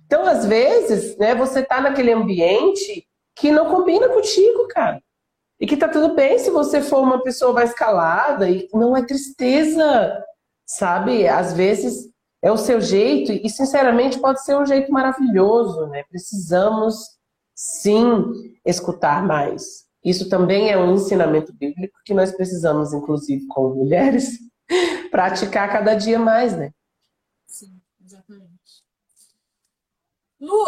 Então, 0.07 0.27
às 0.27 0.47
vezes, 0.47 1.17
né, 1.17 1.35
você 1.35 1.63
tá 1.63 1.81
naquele 1.81 2.13
ambiente 2.13 3.07
que 3.35 3.51
não 3.51 3.71
combina 3.71 4.09
contigo, 4.09 4.69
cara. 4.69 5.03
E 5.59 5.67
que 5.67 5.77
tá 5.77 5.89
tudo 5.89 6.15
bem 6.15 6.39
se 6.39 6.51
você 6.51 6.83
for 6.83 7.01
uma 7.01 7.23
pessoa 7.23 7.53
mais 7.53 7.73
calada 7.73 8.49
e 8.49 8.69
não 8.73 8.97
é 8.97 9.05
tristeza, 9.05 10.23
sabe? 10.67 11.27
Às 11.27 11.53
vezes 11.53 12.11
é 12.43 12.53
o 12.53 12.57
seu 12.57 12.81
jeito 12.81 13.33
e 13.33 13.49
sinceramente 13.49 14.19
pode 14.19 14.45
ser 14.45 14.57
um 14.57 14.67
jeito 14.67 14.93
maravilhoso, 14.93 15.87
né? 15.87 16.05
Precisamos 16.11 17.15
sim 17.55 18.57
escutar 18.65 19.25
mais. 19.25 19.84
Isso 20.05 20.29
também 20.29 20.71
é 20.71 20.77
um 20.77 20.95
ensinamento 20.95 21.53
bíblico 21.53 21.99
que 22.05 22.13
nós 22.13 22.31
precisamos, 22.31 22.93
inclusive, 22.93 23.47
como 23.47 23.75
mulheres, 23.75 24.39
praticar 25.11 25.73
cada 25.73 25.95
dia 25.95 26.19
mais, 26.19 26.57
né? 26.57 26.73
Sim, 27.47 27.81
exatamente. 28.05 28.85
Lu, 30.39 30.67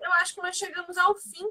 eu 0.00 0.12
acho 0.14 0.34
que 0.34 0.42
nós 0.42 0.56
chegamos 0.56 0.96
ao 0.96 1.14
fim. 1.14 1.46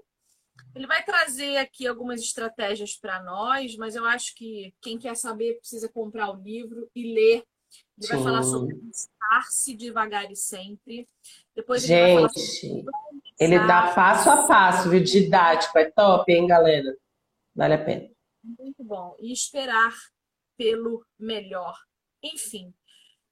Ele 0.73 0.87
vai 0.87 1.03
trazer 1.03 1.57
aqui 1.57 1.85
algumas 1.85 2.21
estratégias 2.21 2.95
para 2.95 3.21
nós, 3.21 3.75
mas 3.75 3.95
eu 3.95 4.05
acho 4.05 4.33
que 4.33 4.73
quem 4.81 4.97
quer 4.97 5.15
saber 5.15 5.59
precisa 5.59 5.87
comprar 5.87 6.31
o 6.31 6.41
livro 6.41 6.89
e 6.95 7.13
ler. 7.13 7.43
Ele 7.97 8.07
Sim. 8.07 8.13
vai 8.13 8.23
falar 8.23 8.43
sobre 8.43 8.75
estar-se 8.89 9.75
devagar 9.75 10.31
e 10.31 10.35
sempre. 10.35 11.07
Depois 11.55 11.83
ele 11.83 11.93
Gente, 11.93 12.03
vai 12.05 12.15
falar 12.15 12.29
sobre 12.29 12.85
ele 13.41 13.57
dá 13.65 13.91
passo 13.93 14.29
a 14.29 14.45
passo, 14.45 14.89
viu? 14.89 15.03
Didático, 15.03 15.77
é 15.79 15.89
top, 15.89 16.31
hein, 16.31 16.45
galera? 16.45 16.95
Vale 17.55 17.73
a 17.73 17.83
pena. 17.83 18.07
Muito 18.43 18.83
bom. 18.83 19.15
E 19.19 19.33
esperar 19.33 19.93
pelo 20.55 21.03
melhor. 21.19 21.75
Enfim, 22.23 22.71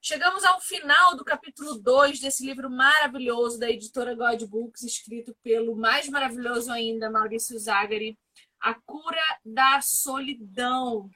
Chegamos 0.02 0.46
ao 0.46 0.62
final 0.62 1.18
do 1.18 1.26
capítulo 1.26 1.78
2 1.78 2.22
desse 2.22 2.46
livro 2.46 2.70
maravilhoso 2.70 3.60
da 3.60 3.70
editora 3.70 4.16
God 4.16 4.42
Books, 4.46 4.82
escrito 4.84 5.36
pelo 5.44 5.76
mais 5.76 6.08
maravilhoso 6.08 6.72
ainda, 6.72 7.12
Maurício 7.12 7.60
Zagari, 7.60 8.18
A 8.62 8.74
Cura 8.74 9.22
da 9.44 9.82
Solidão. 9.82 11.10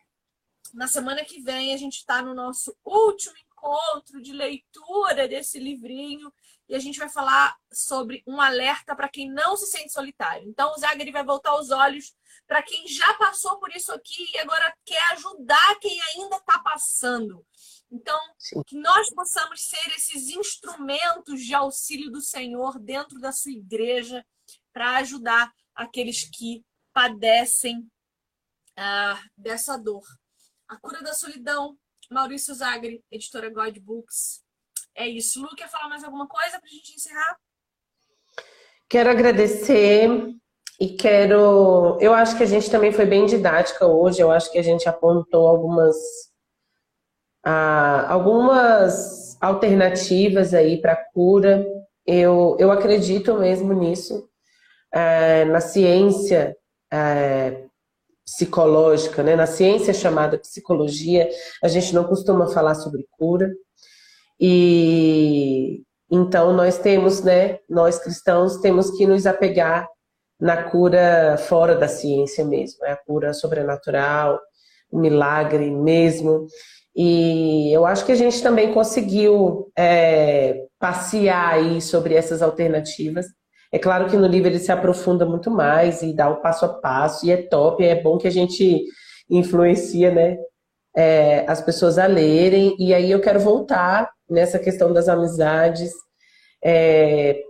Na 0.74 0.86
semana 0.86 1.24
que 1.24 1.40
vem, 1.40 1.74
a 1.74 1.78
gente 1.78 1.99
está 1.99 2.22
no 2.22 2.34
nosso 2.34 2.76
último 2.84 3.34
encontro 3.64 4.22
de 4.22 4.34
leitura 4.34 5.27
desse 5.27 5.57
livrinho 5.57 6.31
e 6.68 6.76
a 6.76 6.80
gente 6.80 6.99
vai 6.99 7.10
falar 7.10 7.56
sobre 7.72 8.23
um 8.27 8.40
alerta 8.40 8.95
para 8.95 9.10
quem 9.10 9.30
não 9.30 9.56
se 9.56 9.68
sente 9.68 9.91
solitário. 9.91 10.48
Então, 10.48 10.73
o 10.73 10.77
Zagari 10.77 11.11
vai 11.11 11.23
voltar 11.23 11.56
os 11.56 11.72
olhos 11.72 12.14
para 12.45 12.61
quem 12.61 12.88
já 12.88 13.14
passou 13.15 13.60
por 13.60 13.73
isso 13.76 13.91
aqui 13.94 14.31
e 14.34 14.40
agora 14.40 14.73
quer 14.85 15.14
ajudar 15.14 15.80
quem 15.80 16.02
ainda 16.02 16.38
está 16.38 16.60
passando. 16.60 17.45
Então, 17.91 18.19
Sim. 18.38 18.64
que 18.65 18.77
nós 18.77 19.14
possamos 19.14 19.61
ser 19.61 19.88
esses 19.95 20.30
instrumentos 20.30 21.41
de 21.41 21.53
auxílio 21.53 22.11
do 22.11 22.22
Senhor 22.22 22.80
dentro 22.80 23.19
da 23.19 23.31
sua 23.31 23.52
igreja 23.52 24.26
para 24.72 24.98
ajudar 24.98 25.53
aqueles 25.76 26.23
que 26.23 26.65
padecem 26.91 27.88
ah, 28.76 29.22
dessa 29.38 29.77
dor. 29.77 30.03
A 30.68 30.77
cura 30.77 31.03
da 31.03 31.14
solidão, 31.14 31.77
Maurício 32.14 32.53
Zagre, 32.53 33.03
editora 33.11 33.49
God 33.49 33.77
Books. 33.80 34.41
É 34.95 35.07
isso. 35.07 35.41
Lu, 35.41 35.56
quer 35.56 35.69
falar 35.69 35.90
mais 35.90 36.03
alguma 36.03 36.27
coisa 36.27 36.60
para 36.60 36.68
a 36.68 36.73
gente 36.73 36.94
encerrar? 36.95 37.38
Quero 38.88 39.10
agradecer 39.10 40.07
e 40.80 40.90
quero. 40.95 41.98
Eu 41.99 42.14
acho 42.14 42.38
que 42.38 42.44
a 42.44 42.48
gente 42.48 42.69
também 42.69 42.91
foi 42.91 43.06
bem 43.06 43.26
didática 43.26 43.88
hoje. 43.88 44.22
Eu 44.22 44.31
acho 44.31 44.52
que 44.52 44.60
a 44.60 44.64
gente 44.64 44.88
apontou 44.88 45.48
algumas 45.48 45.98
ah, 47.44 48.06
algumas 48.10 49.38
alternativas 49.41 50.53
aí 50.53 50.80
para 50.80 50.95
cura. 50.95 51.65
Eu, 52.06 52.56
eu 52.60 52.72
acredito 52.72 53.38
mesmo 53.38 53.73
nisso, 53.73 54.30
é, 54.91 55.45
na 55.45 55.61
ciência 55.61 56.56
é, 56.91 57.65
psicológica, 58.26 59.22
né? 59.22 59.36
na 59.36 59.45
ciência 59.45 59.94
chamada 59.94 60.38
psicologia, 60.38 61.30
a 61.64 61.68
gente 61.68 61.94
não 61.94 62.04
costuma 62.04 62.48
falar 62.48 62.76
sobre 62.76 63.08
cura. 63.12 63.52
E 64.40 65.84
então 66.12 66.54
nós 66.54 66.78
temos, 66.78 67.24
né, 67.24 67.60
nós 67.70 67.98
cristãos 67.98 68.58
temos 68.58 68.91
que 68.91 69.06
nos 69.06 69.26
apegar 69.26 69.88
na 70.40 70.64
cura 70.64 71.38
fora 71.38 71.76
da 71.76 71.88
ciência 71.88 72.44
mesmo, 72.44 72.86
é 72.86 72.91
a 72.91 72.98
cura 72.98 73.34
sobrenatural, 73.34 74.40
o 74.91 75.00
milagre 75.00 75.72
mesmo. 75.72 76.45
E 76.95 77.72
eu 77.74 77.86
acho 77.86 78.06
que 78.06 78.12
a 78.12 78.16
gente 78.16 78.44
também 78.44 78.74
conseguiu 78.74 79.72
é, 79.78 80.66
passear 80.80 81.54
aí 81.54 81.82
sobre 81.82 82.14
essas 82.14 82.41
alternativas. 82.41 83.26
É 83.74 83.80
claro 83.80 84.08
que 84.08 84.16
no 84.16 84.28
livro 84.28 84.50
ele 84.50 84.60
se 84.60 84.72
aprofunda 84.72 85.26
muito 85.26 85.50
mais 85.50 86.04
e 86.04 86.14
dá 86.14 86.30
o 86.30 86.41
passo 86.41 86.64
a 86.64 86.70
passo, 86.70 87.26
e 87.26 87.32
é 87.32 87.38
top, 87.38 87.84
é 87.84 88.00
bom 88.00 88.20
que 88.20 88.28
a 88.28 88.32
gente 88.32 88.86
influencia 89.28 90.12
né, 90.12 90.38
é, 90.95 91.44
as 91.48 91.60
pessoas 91.60 91.98
a 91.98 92.06
lerem. 92.06 92.76
E 92.78 92.94
aí 92.94 93.10
eu 93.10 93.20
quero 93.20 93.40
voltar 93.40 94.12
nessa 94.30 94.60
questão 94.60 94.94
das 94.94 95.10
amizades. 95.10 95.91
É, 96.64 97.41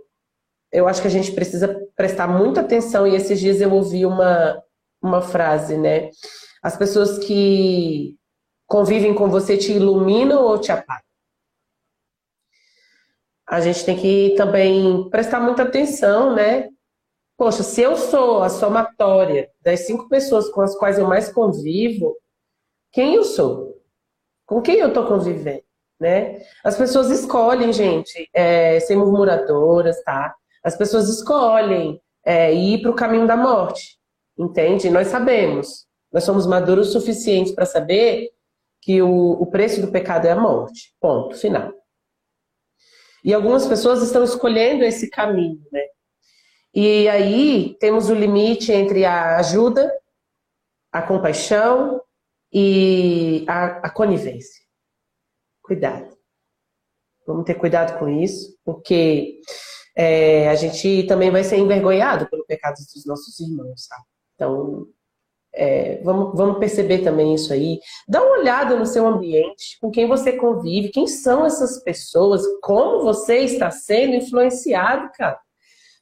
eu 0.72 0.88
acho 0.88 1.02
que 1.02 1.08
a 1.08 1.10
gente 1.10 1.30
precisa 1.32 1.78
prestar 1.94 2.26
muita 2.26 2.62
atenção, 2.62 3.06
e 3.06 3.14
esses 3.14 3.38
dias 3.38 3.60
eu 3.60 3.70
ouvi 3.70 4.06
uma, 4.06 4.58
uma 5.02 5.20
frase, 5.20 5.76
né? 5.76 6.08
As 6.62 6.74
pessoas 6.74 7.18
que 7.18 8.16
convivem 8.66 9.14
com 9.14 9.28
você 9.28 9.58
te 9.58 9.72
iluminam 9.72 10.42
ou 10.42 10.58
te 10.58 10.72
apagam? 10.72 11.03
A 13.54 13.60
gente 13.60 13.84
tem 13.84 13.96
que 13.96 14.34
também 14.36 15.08
prestar 15.10 15.38
muita 15.38 15.62
atenção, 15.62 16.34
né? 16.34 16.68
Poxa, 17.36 17.62
se 17.62 17.80
eu 17.80 17.96
sou 17.96 18.42
a 18.42 18.48
somatória 18.48 19.48
das 19.62 19.86
cinco 19.86 20.08
pessoas 20.08 20.48
com 20.48 20.60
as 20.60 20.76
quais 20.76 20.98
eu 20.98 21.06
mais 21.06 21.32
convivo, 21.32 22.16
quem 22.92 23.14
eu 23.14 23.22
sou? 23.22 23.80
Com 24.44 24.60
quem 24.60 24.78
eu 24.78 24.88
estou 24.88 25.06
convivendo? 25.06 25.62
Né? 26.00 26.42
As 26.64 26.76
pessoas 26.76 27.10
escolhem, 27.10 27.72
gente, 27.72 28.28
é, 28.34 28.80
ser 28.80 28.96
murmuradoras, 28.96 30.02
tá? 30.02 30.34
As 30.64 30.76
pessoas 30.76 31.08
escolhem 31.08 32.00
é, 32.24 32.52
ir 32.52 32.82
para 32.82 32.90
o 32.90 32.94
caminho 32.94 33.26
da 33.26 33.36
morte, 33.36 33.98
entende? 34.36 34.90
Nós 34.90 35.06
sabemos, 35.06 35.86
nós 36.12 36.24
somos 36.24 36.44
maduros 36.44 36.88
o 36.88 36.92
suficientes 36.92 37.52
para 37.52 37.66
saber 37.66 38.30
que 38.82 39.00
o, 39.00 39.30
o 39.32 39.46
preço 39.46 39.80
do 39.80 39.92
pecado 39.92 40.26
é 40.26 40.32
a 40.32 40.36
morte. 40.36 40.92
Ponto, 41.00 41.36
final. 41.36 41.72
E 43.24 43.32
algumas 43.32 43.66
pessoas 43.66 44.02
estão 44.02 44.22
escolhendo 44.22 44.84
esse 44.84 45.08
caminho, 45.08 45.60
né? 45.72 45.80
E 46.74 47.08
aí 47.08 47.76
temos 47.80 48.10
o 48.10 48.14
limite 48.14 48.70
entre 48.70 49.04
a 49.04 49.38
ajuda, 49.38 49.90
a 50.92 51.00
compaixão 51.00 52.02
e 52.52 53.46
a, 53.48 53.86
a 53.86 53.90
conivência. 53.90 54.62
Cuidado. 55.62 56.14
Vamos 57.26 57.44
ter 57.44 57.54
cuidado 57.54 57.98
com 57.98 58.08
isso, 58.08 58.58
porque 58.64 59.40
é, 59.96 60.48
a 60.48 60.54
gente 60.54 61.04
também 61.04 61.30
vai 61.30 61.42
ser 61.42 61.56
envergonhado 61.56 62.28
pelo 62.28 62.44
pecado 62.44 62.74
dos 62.74 63.06
nossos 63.06 63.40
irmãos, 63.40 63.86
sabe? 63.86 64.04
Então, 64.34 64.86
é, 65.54 66.00
vamos, 66.02 66.36
vamos 66.36 66.58
perceber 66.58 66.98
também 66.98 67.34
isso 67.34 67.52
aí. 67.52 67.78
Dá 68.08 68.22
uma 68.22 68.38
olhada 68.38 68.76
no 68.76 68.84
seu 68.84 69.06
ambiente, 69.06 69.78
com 69.80 69.90
quem 69.90 70.06
você 70.06 70.32
convive, 70.32 70.90
quem 70.90 71.06
são 71.06 71.46
essas 71.46 71.82
pessoas, 71.82 72.42
como 72.60 73.04
você 73.04 73.38
está 73.38 73.70
sendo 73.70 74.16
influenciado, 74.16 75.10
cara. 75.16 75.38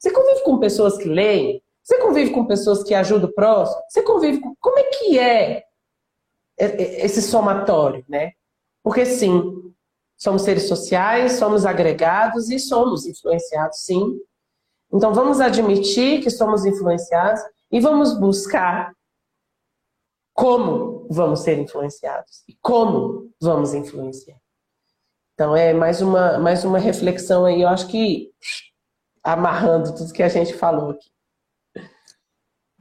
Você 0.00 0.10
convive 0.10 0.42
com 0.42 0.58
pessoas 0.58 0.96
que 0.96 1.08
leem? 1.08 1.62
Você 1.82 1.98
convive 1.98 2.30
com 2.30 2.46
pessoas 2.46 2.82
que 2.82 2.94
ajudam 2.94 3.28
o 3.28 3.34
próximo? 3.34 3.82
Você 3.88 4.02
convive 4.02 4.40
com. 4.40 4.54
Como 4.58 4.78
é 4.78 4.84
que 4.84 5.18
é 5.18 5.64
esse 6.58 7.20
somatório, 7.20 8.04
né? 8.08 8.32
Porque 8.82 9.04
sim, 9.04 9.42
somos 10.16 10.42
seres 10.42 10.68
sociais, 10.68 11.32
somos 11.32 11.66
agregados 11.66 12.50
e 12.50 12.58
somos 12.58 13.06
influenciados, 13.06 13.80
sim. 13.80 14.18
Então 14.92 15.12
vamos 15.12 15.40
admitir 15.40 16.22
que 16.22 16.30
somos 16.30 16.64
influenciados 16.64 17.40
e 17.70 17.80
vamos 17.80 18.18
buscar 18.18 18.92
como 20.32 21.06
vamos 21.10 21.40
ser 21.40 21.58
influenciados 21.58 22.42
e 22.48 22.54
como 22.60 23.32
vamos 23.40 23.74
influenciar. 23.74 24.40
Então 25.34 25.56
é 25.56 25.72
mais 25.72 26.00
uma, 26.00 26.38
mais 26.38 26.64
uma 26.64 26.78
reflexão 26.78 27.44
aí, 27.44 27.62
eu 27.62 27.68
acho 27.68 27.88
que 27.88 28.32
amarrando 29.22 29.94
tudo 29.94 30.12
que 30.12 30.22
a 30.22 30.28
gente 30.28 30.54
falou 30.54 30.90
aqui. 30.90 31.10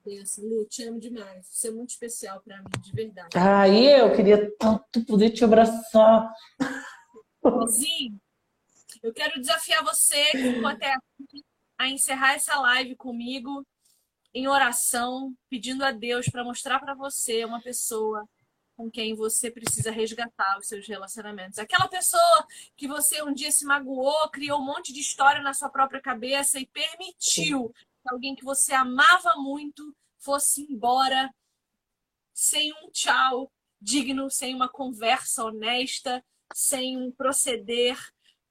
Benção, 0.03 0.43
Lu, 0.45 0.65
te 0.65 0.83
amo 0.83 0.99
demais. 0.99 1.45
Você 1.47 1.67
é 1.67 1.71
muito 1.71 1.91
especial 1.91 2.41
para 2.41 2.57
mim, 2.57 2.69
de 2.81 2.91
verdade. 2.91 3.29
Ah, 3.37 3.67
e 3.67 3.85
eu 3.85 4.11
queria 4.15 4.51
tanto 4.57 5.05
poder 5.05 5.29
te 5.29 5.43
abraçar. 5.43 6.33
Rosinho, 7.43 8.19
eu 9.03 9.13
quero 9.13 9.39
desafiar 9.39 9.83
você 9.83 10.31
que 10.31 10.53
ficou 10.53 10.67
até 10.67 10.93
aqui 10.93 11.45
a 11.77 11.87
encerrar 11.87 12.33
essa 12.33 12.59
live 12.59 12.95
comigo 12.95 13.65
em 14.33 14.47
oração, 14.47 15.35
pedindo 15.49 15.83
a 15.83 15.91
Deus 15.91 16.27
para 16.27 16.43
mostrar 16.43 16.79
para 16.79 16.93
você 16.93 17.43
uma 17.43 17.61
pessoa 17.61 18.27
com 18.75 18.89
quem 18.89 19.13
você 19.13 19.51
precisa 19.51 19.91
resgatar 19.91 20.57
os 20.57 20.67
seus 20.67 20.87
relacionamentos. 20.87 21.59
Aquela 21.59 21.87
pessoa 21.87 22.47
que 22.75 22.87
você 22.87 23.21
um 23.21 23.33
dia 23.33 23.51
se 23.51 23.65
magoou, 23.65 24.29
criou 24.29 24.59
um 24.59 24.65
monte 24.65 24.91
de 24.93 24.99
história 24.99 25.41
na 25.41 25.53
sua 25.53 25.69
própria 25.69 26.01
cabeça 26.01 26.59
e 26.59 26.65
permitiu 26.65 27.69
que 27.69 28.09
alguém 28.09 28.33
que 28.33 28.43
você 28.43 28.73
amava 28.73 29.35
muito 29.35 29.95
fosse 30.17 30.61
embora 30.63 31.31
sem 32.33 32.73
um 32.73 32.89
tchau 32.89 33.51
digno, 33.79 34.29
sem 34.29 34.55
uma 34.55 34.69
conversa 34.69 35.43
honesta, 35.43 36.23
sem 36.53 36.97
um 36.97 37.11
proceder 37.11 37.97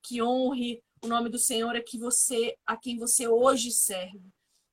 que 0.02 0.22
honre 0.22 0.82
o 1.02 1.08
nome 1.08 1.28
do 1.28 1.38
Senhor 1.38 1.74
a 1.74 1.82
que 1.82 1.98
você 1.98 2.56
a 2.66 2.76
quem 2.76 2.98
você 2.98 3.26
hoje 3.26 3.70
serve. 3.70 4.20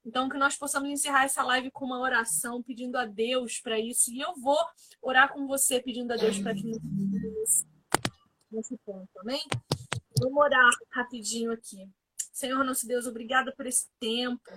Então, 0.08 0.30
que 0.30 0.38
nós 0.38 0.56
possamos 0.56 0.90
encerrar 0.90 1.26
essa 1.26 1.44
live 1.44 1.70
com 1.70 1.84
uma 1.84 2.00
oração, 2.00 2.64
pedindo 2.64 2.98
a 2.98 3.06
Deus 3.06 3.60
para 3.60 3.78
isso. 3.78 4.10
E 4.10 4.22
eu 4.22 4.34
vou 4.36 4.58
orar 5.02 5.34
com 5.34 5.46
você, 5.46 5.82
pedindo 5.82 6.14
a 6.14 6.16
Deus 6.16 6.40
para 6.40 6.56
que 6.56 6.64
nos 6.64 7.66
nesse 8.50 8.78
ponto, 8.86 9.10
amém? 9.20 9.46
Vamos 10.18 10.38
orar 10.38 10.72
rapidinho 10.92 11.52
aqui. 11.52 11.86
Senhor, 12.32 12.64
nosso 12.64 12.88
Deus, 12.88 13.06
obrigada 13.06 13.54
por 13.54 13.66
esse 13.66 13.90
tempo 14.00 14.50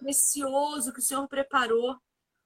precioso 0.00 0.92
que 0.92 0.98
o 0.98 1.02
Senhor 1.02 1.28
preparou. 1.28 1.96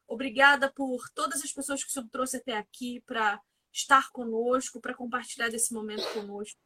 Obrigada 0.07 0.71
por 0.71 1.09
todas 1.15 1.43
as 1.43 1.51
pessoas 1.51 1.83
que 1.83 1.89
o 1.89 1.93
Senhor 1.93 2.07
trouxe 2.11 2.37
até 2.37 2.59
aqui 2.59 3.01
para 3.07 3.41
estar 3.73 4.13
conosco, 4.13 4.79
para 4.79 4.93
compartilhar 4.93 5.49
desse 5.49 5.73
momento 5.73 6.05
conosco. 6.13 6.61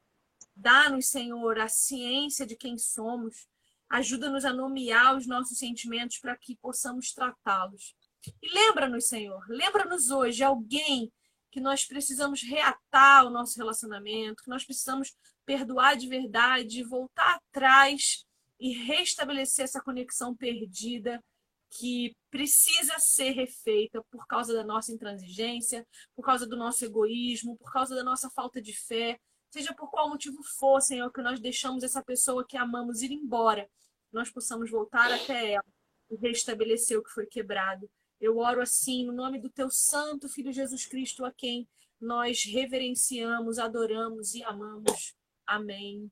Dá-nos, 0.53 1.07
Senhor, 1.07 1.61
a 1.61 1.69
ciência 1.69 2.45
de 2.45 2.57
quem 2.57 2.77
somos 2.77 3.47
Ajuda-nos 3.89 4.45
a 4.45 4.53
nomear 4.53 5.17
os 5.17 5.27
nossos 5.27 5.59
sentimentos 5.59 6.19
para 6.19 6.37
que 6.37 6.57
possamos 6.57 7.13
tratá-los. 7.13 7.95
E 8.43 8.53
lembra-nos, 8.53 9.09
Senhor, 9.09 9.45
lembra-nos 9.49 10.11
hoje 10.11 10.43
alguém 10.43 11.13
que 11.51 11.61
nós 11.61 11.85
precisamos 11.85 12.43
reatar 12.43 13.27
o 13.27 13.31
nosso 13.31 13.57
relacionamento, 13.57 14.43
que 14.43 14.51
nós 14.51 14.65
precisamos 14.65 15.17
perdoar 15.45 15.97
de 15.97 16.09
verdade, 16.09 16.83
voltar 16.83 17.37
atrás 17.37 18.27
e 18.59 18.73
restabelecer 18.73 19.65
essa 19.65 19.81
conexão 19.81 20.35
perdida 20.35 21.23
que 21.71 22.17
precisa 22.31 22.99
ser 22.99 23.31
refeita 23.31 24.03
por 24.11 24.27
causa 24.27 24.55
da 24.55 24.65
nossa 24.65 24.93
intransigência, 24.93 25.87
por 26.15 26.25
causa 26.25 26.47
do 26.47 26.57
nosso 26.57 26.85
egoísmo, 26.85 27.57
por 27.57 27.73
causa 27.73 27.95
da 27.95 28.05
nossa 28.05 28.31
falta 28.31 28.61
de 28.61 28.73
fé, 28.73 29.19
seja 29.51 29.75
por 29.75 29.91
qual 29.91 30.09
motivo 30.09 30.43
for, 30.59 30.81
Senhor, 30.81 31.11
que 31.13 31.23
nós 31.23 31.41
deixamos 31.41 31.83
essa 31.83 32.03
pessoa 32.03 32.47
que 32.47 32.57
amamos 32.57 33.03
ir 33.03 33.13
embora, 33.13 33.69
nós 34.13 34.31
possamos 34.31 34.71
voltar 34.71 35.13
até 35.13 35.53
ela 35.53 35.65
e 36.11 36.17
restabelecer 36.17 36.99
o 36.99 37.03
que 37.03 37.11
foi 37.11 37.27
quebrado. 37.27 37.89
Eu 38.21 38.39
oro 38.39 38.63
assim, 38.63 39.05
no 39.05 39.13
nome 39.13 39.39
do 39.39 39.51
teu 39.51 39.69
santo 39.71 40.29
Filho 40.29 40.53
Jesus 40.53 40.87
Cristo, 40.87 41.25
a 41.25 41.33
quem 41.33 41.69
nós 42.01 42.45
reverenciamos, 42.45 43.59
adoramos 43.59 44.35
e 44.35 44.43
amamos. 44.43 45.15
Amém. 45.47 46.11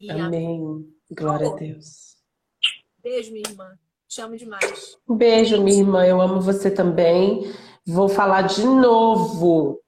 E 0.00 0.10
amém. 0.10 0.26
amém. 0.26 0.94
Glória 1.10 1.48
a 1.48 1.54
Deus. 1.54 2.16
Beijo, 2.98 3.32
minha 3.32 3.48
irmã. 3.48 3.78
Te 4.06 4.20
amo 4.20 4.36
demais. 4.36 4.98
Beijo, 5.08 5.62
minha 5.62 5.80
irmã. 5.80 6.06
Eu 6.06 6.20
amo 6.20 6.40
você 6.40 6.70
também. 6.70 7.42
Vou 7.86 8.08
falar 8.08 8.42
de 8.42 8.64
novo 8.64 9.82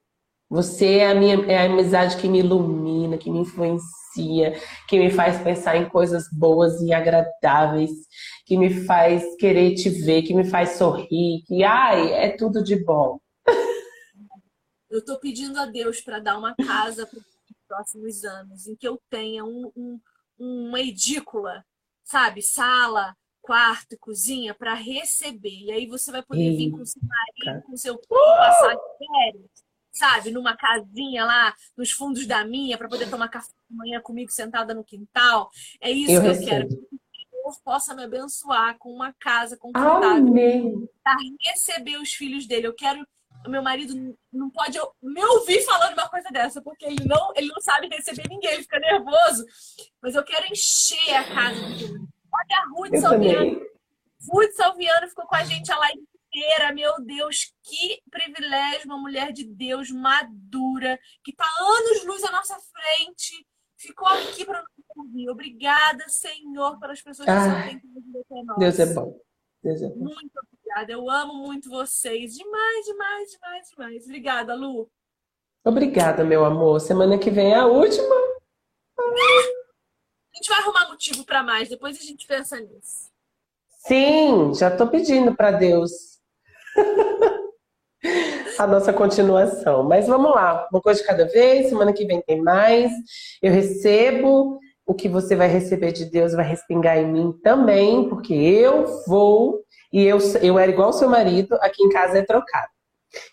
você 0.50 0.96
é 0.96 1.06
a 1.06 1.14
minha 1.14 1.36
é 1.46 1.58
a 1.58 1.66
amizade 1.66 2.16
que 2.16 2.28
me 2.28 2.40
ilumina, 2.40 3.16
que 3.16 3.30
me 3.30 3.38
influencia, 3.38 4.60
que 4.88 4.98
me 4.98 5.08
faz 5.08 5.40
pensar 5.40 5.76
em 5.76 5.88
coisas 5.88 6.28
boas 6.32 6.82
e 6.82 6.92
agradáveis, 6.92 7.92
que 8.44 8.58
me 8.58 8.84
faz 8.84 9.36
querer 9.36 9.76
te 9.76 9.88
ver, 9.88 10.22
que 10.22 10.34
me 10.34 10.42
faz 10.42 10.70
sorrir, 10.70 11.44
que 11.46 11.62
ai, 11.62 12.12
é 12.12 12.36
tudo 12.36 12.64
de 12.64 12.84
bom. 12.84 13.20
Eu 14.90 14.98
estou 14.98 15.20
pedindo 15.20 15.56
a 15.56 15.66
Deus 15.66 16.00
para 16.00 16.18
dar 16.18 16.36
uma 16.36 16.52
casa 16.56 17.06
para 17.06 17.20
os 17.20 17.24
próximos 17.68 18.24
anos, 18.24 18.66
em 18.66 18.74
que 18.74 18.88
eu 18.88 19.00
tenha 19.08 19.44
um, 19.44 19.70
um, 19.76 20.00
uma 20.36 20.80
edícula, 20.80 21.64
sabe? 22.02 22.42
Sala, 22.42 23.16
quarto, 23.40 23.96
cozinha, 24.00 24.52
para 24.52 24.74
receber. 24.74 25.66
E 25.66 25.70
aí 25.70 25.86
você 25.86 26.10
vai 26.10 26.24
poder 26.24 26.56
vir 26.56 26.72
com 26.72 26.84
seu 26.84 27.00
marido, 27.00 27.62
com 27.66 27.76
seu 27.76 27.96
passar 27.96 28.74
de 28.74 29.06
férias 29.06 29.69
sabe, 30.00 30.30
numa 30.30 30.56
casinha 30.56 31.24
lá 31.24 31.54
nos 31.76 31.90
fundos 31.90 32.26
da 32.26 32.42
minha 32.44 32.78
para 32.78 32.88
poder 32.88 33.10
tomar 33.10 33.28
café 33.28 33.52
da 33.68 33.76
manhã 33.76 34.00
comigo 34.00 34.30
sentada 34.32 34.72
no 34.72 34.82
quintal. 34.82 35.50
É 35.80 35.90
isso 35.90 36.12
eu 36.12 36.22
que 36.22 36.28
recebo. 36.28 36.44
eu 36.44 36.48
quero. 36.48 36.68
Que 36.68 36.74
o 36.74 37.42
Senhor 37.42 37.62
possa 37.62 37.94
me 37.94 38.04
abençoar 38.04 38.78
com 38.78 38.90
uma 38.90 39.12
casa 39.20 39.58
confortável 39.58 40.88
para 41.04 41.16
receber 41.46 41.98
os 41.98 42.12
filhos 42.12 42.46
dele. 42.46 42.66
Eu 42.66 42.74
quero 42.74 43.06
meu 43.48 43.62
marido 43.62 43.94
não 44.30 44.50
pode 44.50 44.78
me 45.02 45.24
ouvir 45.24 45.64
falando 45.64 45.94
uma 45.94 46.08
coisa 46.10 46.28
dessa, 46.30 46.60
porque 46.60 46.84
ele 46.84 47.02
não, 47.06 47.32
ele 47.34 47.46
não 47.46 47.58
sabe 47.60 47.88
receber 47.88 48.28
ninguém, 48.28 48.52
ele 48.52 48.62
fica 48.62 48.78
nervoso. 48.78 49.46
Mas 50.02 50.14
eu 50.14 50.22
quero 50.22 50.44
encher 50.52 51.14
a 51.14 51.24
casa. 51.24 51.58
Olha 51.58 52.58
a 52.58 52.68
Ruth 52.68 53.00
Salviano. 53.00 53.60
Ruth 54.28 54.52
Salviano 54.52 55.08
ficou 55.08 55.26
com 55.26 55.36
a 55.36 55.44
gente 55.44 55.72
a 55.72 55.78
live 55.78 56.02
inteira, 56.30 56.72
meu 56.72 56.92
Deus, 57.04 57.52
que 57.62 58.00
privilégio, 58.10 58.86
uma 58.86 58.98
mulher 58.98 59.32
de 59.32 59.44
Deus 59.44 59.90
madura, 59.90 60.98
que 61.24 61.32
está 61.32 61.44
anos 61.44 62.04
luz 62.04 62.24
à 62.24 62.30
nossa 62.30 62.54
frente, 62.54 63.46
ficou 63.76 64.06
aqui 64.08 64.44
para 64.44 64.62
nos 64.62 64.70
ouvir. 64.96 65.28
Obrigada, 65.28 66.08
Senhor, 66.08 66.78
pelas 66.78 67.02
pessoas 67.02 67.26
que 67.26 67.32
ah, 67.32 67.66
têm 67.66 68.44
nós. 68.44 68.58
Deus 68.58 68.78
é 68.78 68.86
bom. 68.94 69.20
Deus 69.62 69.82
é 69.82 69.88
bom. 69.88 70.04
Muito 70.04 70.32
obrigada. 70.38 70.92
Eu 70.92 71.10
amo 71.10 71.34
muito 71.34 71.68
vocês. 71.68 72.34
Demais, 72.34 72.86
demais, 72.86 73.30
demais, 73.30 73.68
demais. 73.70 74.04
Obrigada, 74.04 74.54
Lu. 74.54 74.88
Obrigada, 75.64 76.24
meu 76.24 76.44
amor. 76.44 76.80
Semana 76.80 77.18
que 77.18 77.30
vem 77.30 77.52
é 77.52 77.56
a 77.56 77.66
última. 77.66 78.14
gente 80.34 80.48
vai 80.48 80.60
arrumar 80.60 80.88
motivo 80.88 81.24
para 81.24 81.42
mais, 81.42 81.68
depois 81.68 81.98
a 81.98 82.02
gente 82.02 82.26
pensa 82.26 82.58
nisso. 82.58 83.10
Sim, 83.86 84.54
já 84.54 84.68
estou 84.68 84.88
pedindo 84.88 85.34
para 85.34 85.52
Deus 85.52 86.09
a 88.58 88.66
nossa 88.66 88.92
continuação. 88.92 89.82
Mas 89.84 90.06
vamos 90.06 90.30
lá, 90.34 90.68
uma 90.72 90.80
coisa 90.80 91.00
de 91.00 91.06
cada 91.06 91.26
vez, 91.26 91.68
semana 91.68 91.92
que 91.92 92.04
vem 92.04 92.20
tem 92.22 92.42
mais. 92.42 92.90
Eu 93.42 93.52
recebo 93.52 94.58
o 94.86 94.94
que 94.94 95.08
você 95.08 95.36
vai 95.36 95.48
receber 95.48 95.92
de 95.92 96.04
Deus 96.04 96.32
vai 96.32 96.44
respingar 96.44 96.98
em 96.98 97.06
mim 97.06 97.32
também, 97.44 98.08
porque 98.08 98.34
eu 98.34 98.84
vou 99.06 99.60
e 99.92 100.04
eu, 100.04 100.18
eu 100.42 100.58
era 100.58 100.70
igual 100.70 100.92
seu 100.92 101.08
marido, 101.08 101.54
aqui 101.60 101.82
em 101.82 101.88
casa 101.88 102.18
é 102.18 102.22
trocado. 102.22 102.68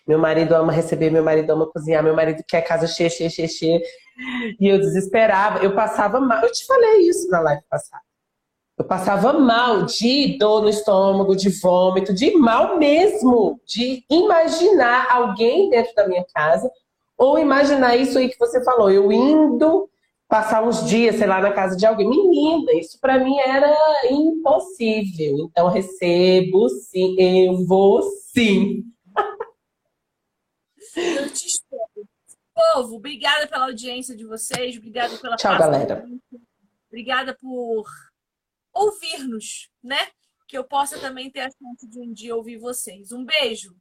Meu 0.06 0.18
marido 0.18 0.54
ama 0.54 0.72
receber, 0.72 1.10
meu 1.10 1.22
marido 1.22 1.50
ama 1.52 1.70
cozinhar, 1.70 2.02
meu 2.02 2.14
marido 2.14 2.42
quer 2.48 2.62
casa 2.62 2.86
cheia, 2.86 3.10
cheia, 3.10 3.30
cheia, 3.30 3.48
cheia. 3.48 3.80
E 4.58 4.68
eu 4.68 4.78
desesperava, 4.78 5.62
eu 5.64 5.74
passava 5.74 6.20
mal. 6.20 6.42
Eu 6.42 6.50
te 6.50 6.66
falei 6.66 7.08
isso 7.08 7.28
na 7.28 7.40
live 7.40 7.62
passada. 7.70 8.02
Eu 8.78 8.84
passava 8.84 9.32
mal 9.32 9.86
de 9.86 10.38
dor 10.38 10.62
no 10.62 10.68
estômago, 10.68 11.34
de 11.34 11.50
vômito, 11.50 12.14
de 12.14 12.30
mal 12.36 12.78
mesmo, 12.78 13.60
de 13.66 14.04
imaginar 14.08 15.10
alguém 15.10 15.68
dentro 15.68 15.92
da 15.96 16.06
minha 16.06 16.24
casa, 16.32 16.70
ou 17.16 17.40
imaginar 17.40 17.96
isso 17.96 18.16
aí 18.16 18.28
que 18.28 18.38
você 18.38 18.62
falou, 18.62 18.88
eu 18.88 19.10
indo 19.10 19.90
passar 20.28 20.62
uns 20.62 20.86
dias, 20.86 21.16
sei 21.16 21.26
lá, 21.26 21.40
na 21.40 21.52
casa 21.52 21.76
de 21.76 21.84
alguém. 21.84 22.08
Menina, 22.08 22.72
isso 22.74 23.00
para 23.00 23.18
mim 23.18 23.36
era 23.38 23.74
impossível. 24.10 25.48
Então, 25.50 25.68
recebo 25.68 26.68
sim, 26.68 27.16
eu 27.18 27.66
vou 27.66 28.02
sim. 28.02 28.84
Eu 30.94 31.28
te 31.30 31.48
espero. 31.48 31.80
Povo, 32.74 32.96
obrigada 32.96 33.46
pela 33.48 33.64
audiência 33.64 34.16
de 34.16 34.24
vocês, 34.24 34.76
obrigada 34.76 35.16
pela 35.16 35.36
Tchau, 35.36 35.58
galera. 35.58 36.04
Obrigada 36.88 37.36
por 37.40 37.84
ouvir-nos, 38.78 39.70
né? 39.82 40.08
Que 40.46 40.56
eu 40.56 40.64
possa 40.64 40.98
também 40.98 41.30
ter 41.30 41.40
a 41.40 41.50
chance 41.50 41.88
de 41.88 42.00
um 42.00 42.12
dia 42.12 42.34
ouvir 42.34 42.58
vocês. 42.58 43.12
Um 43.12 43.24
beijo. 43.24 43.76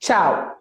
Tchau. 0.00 0.58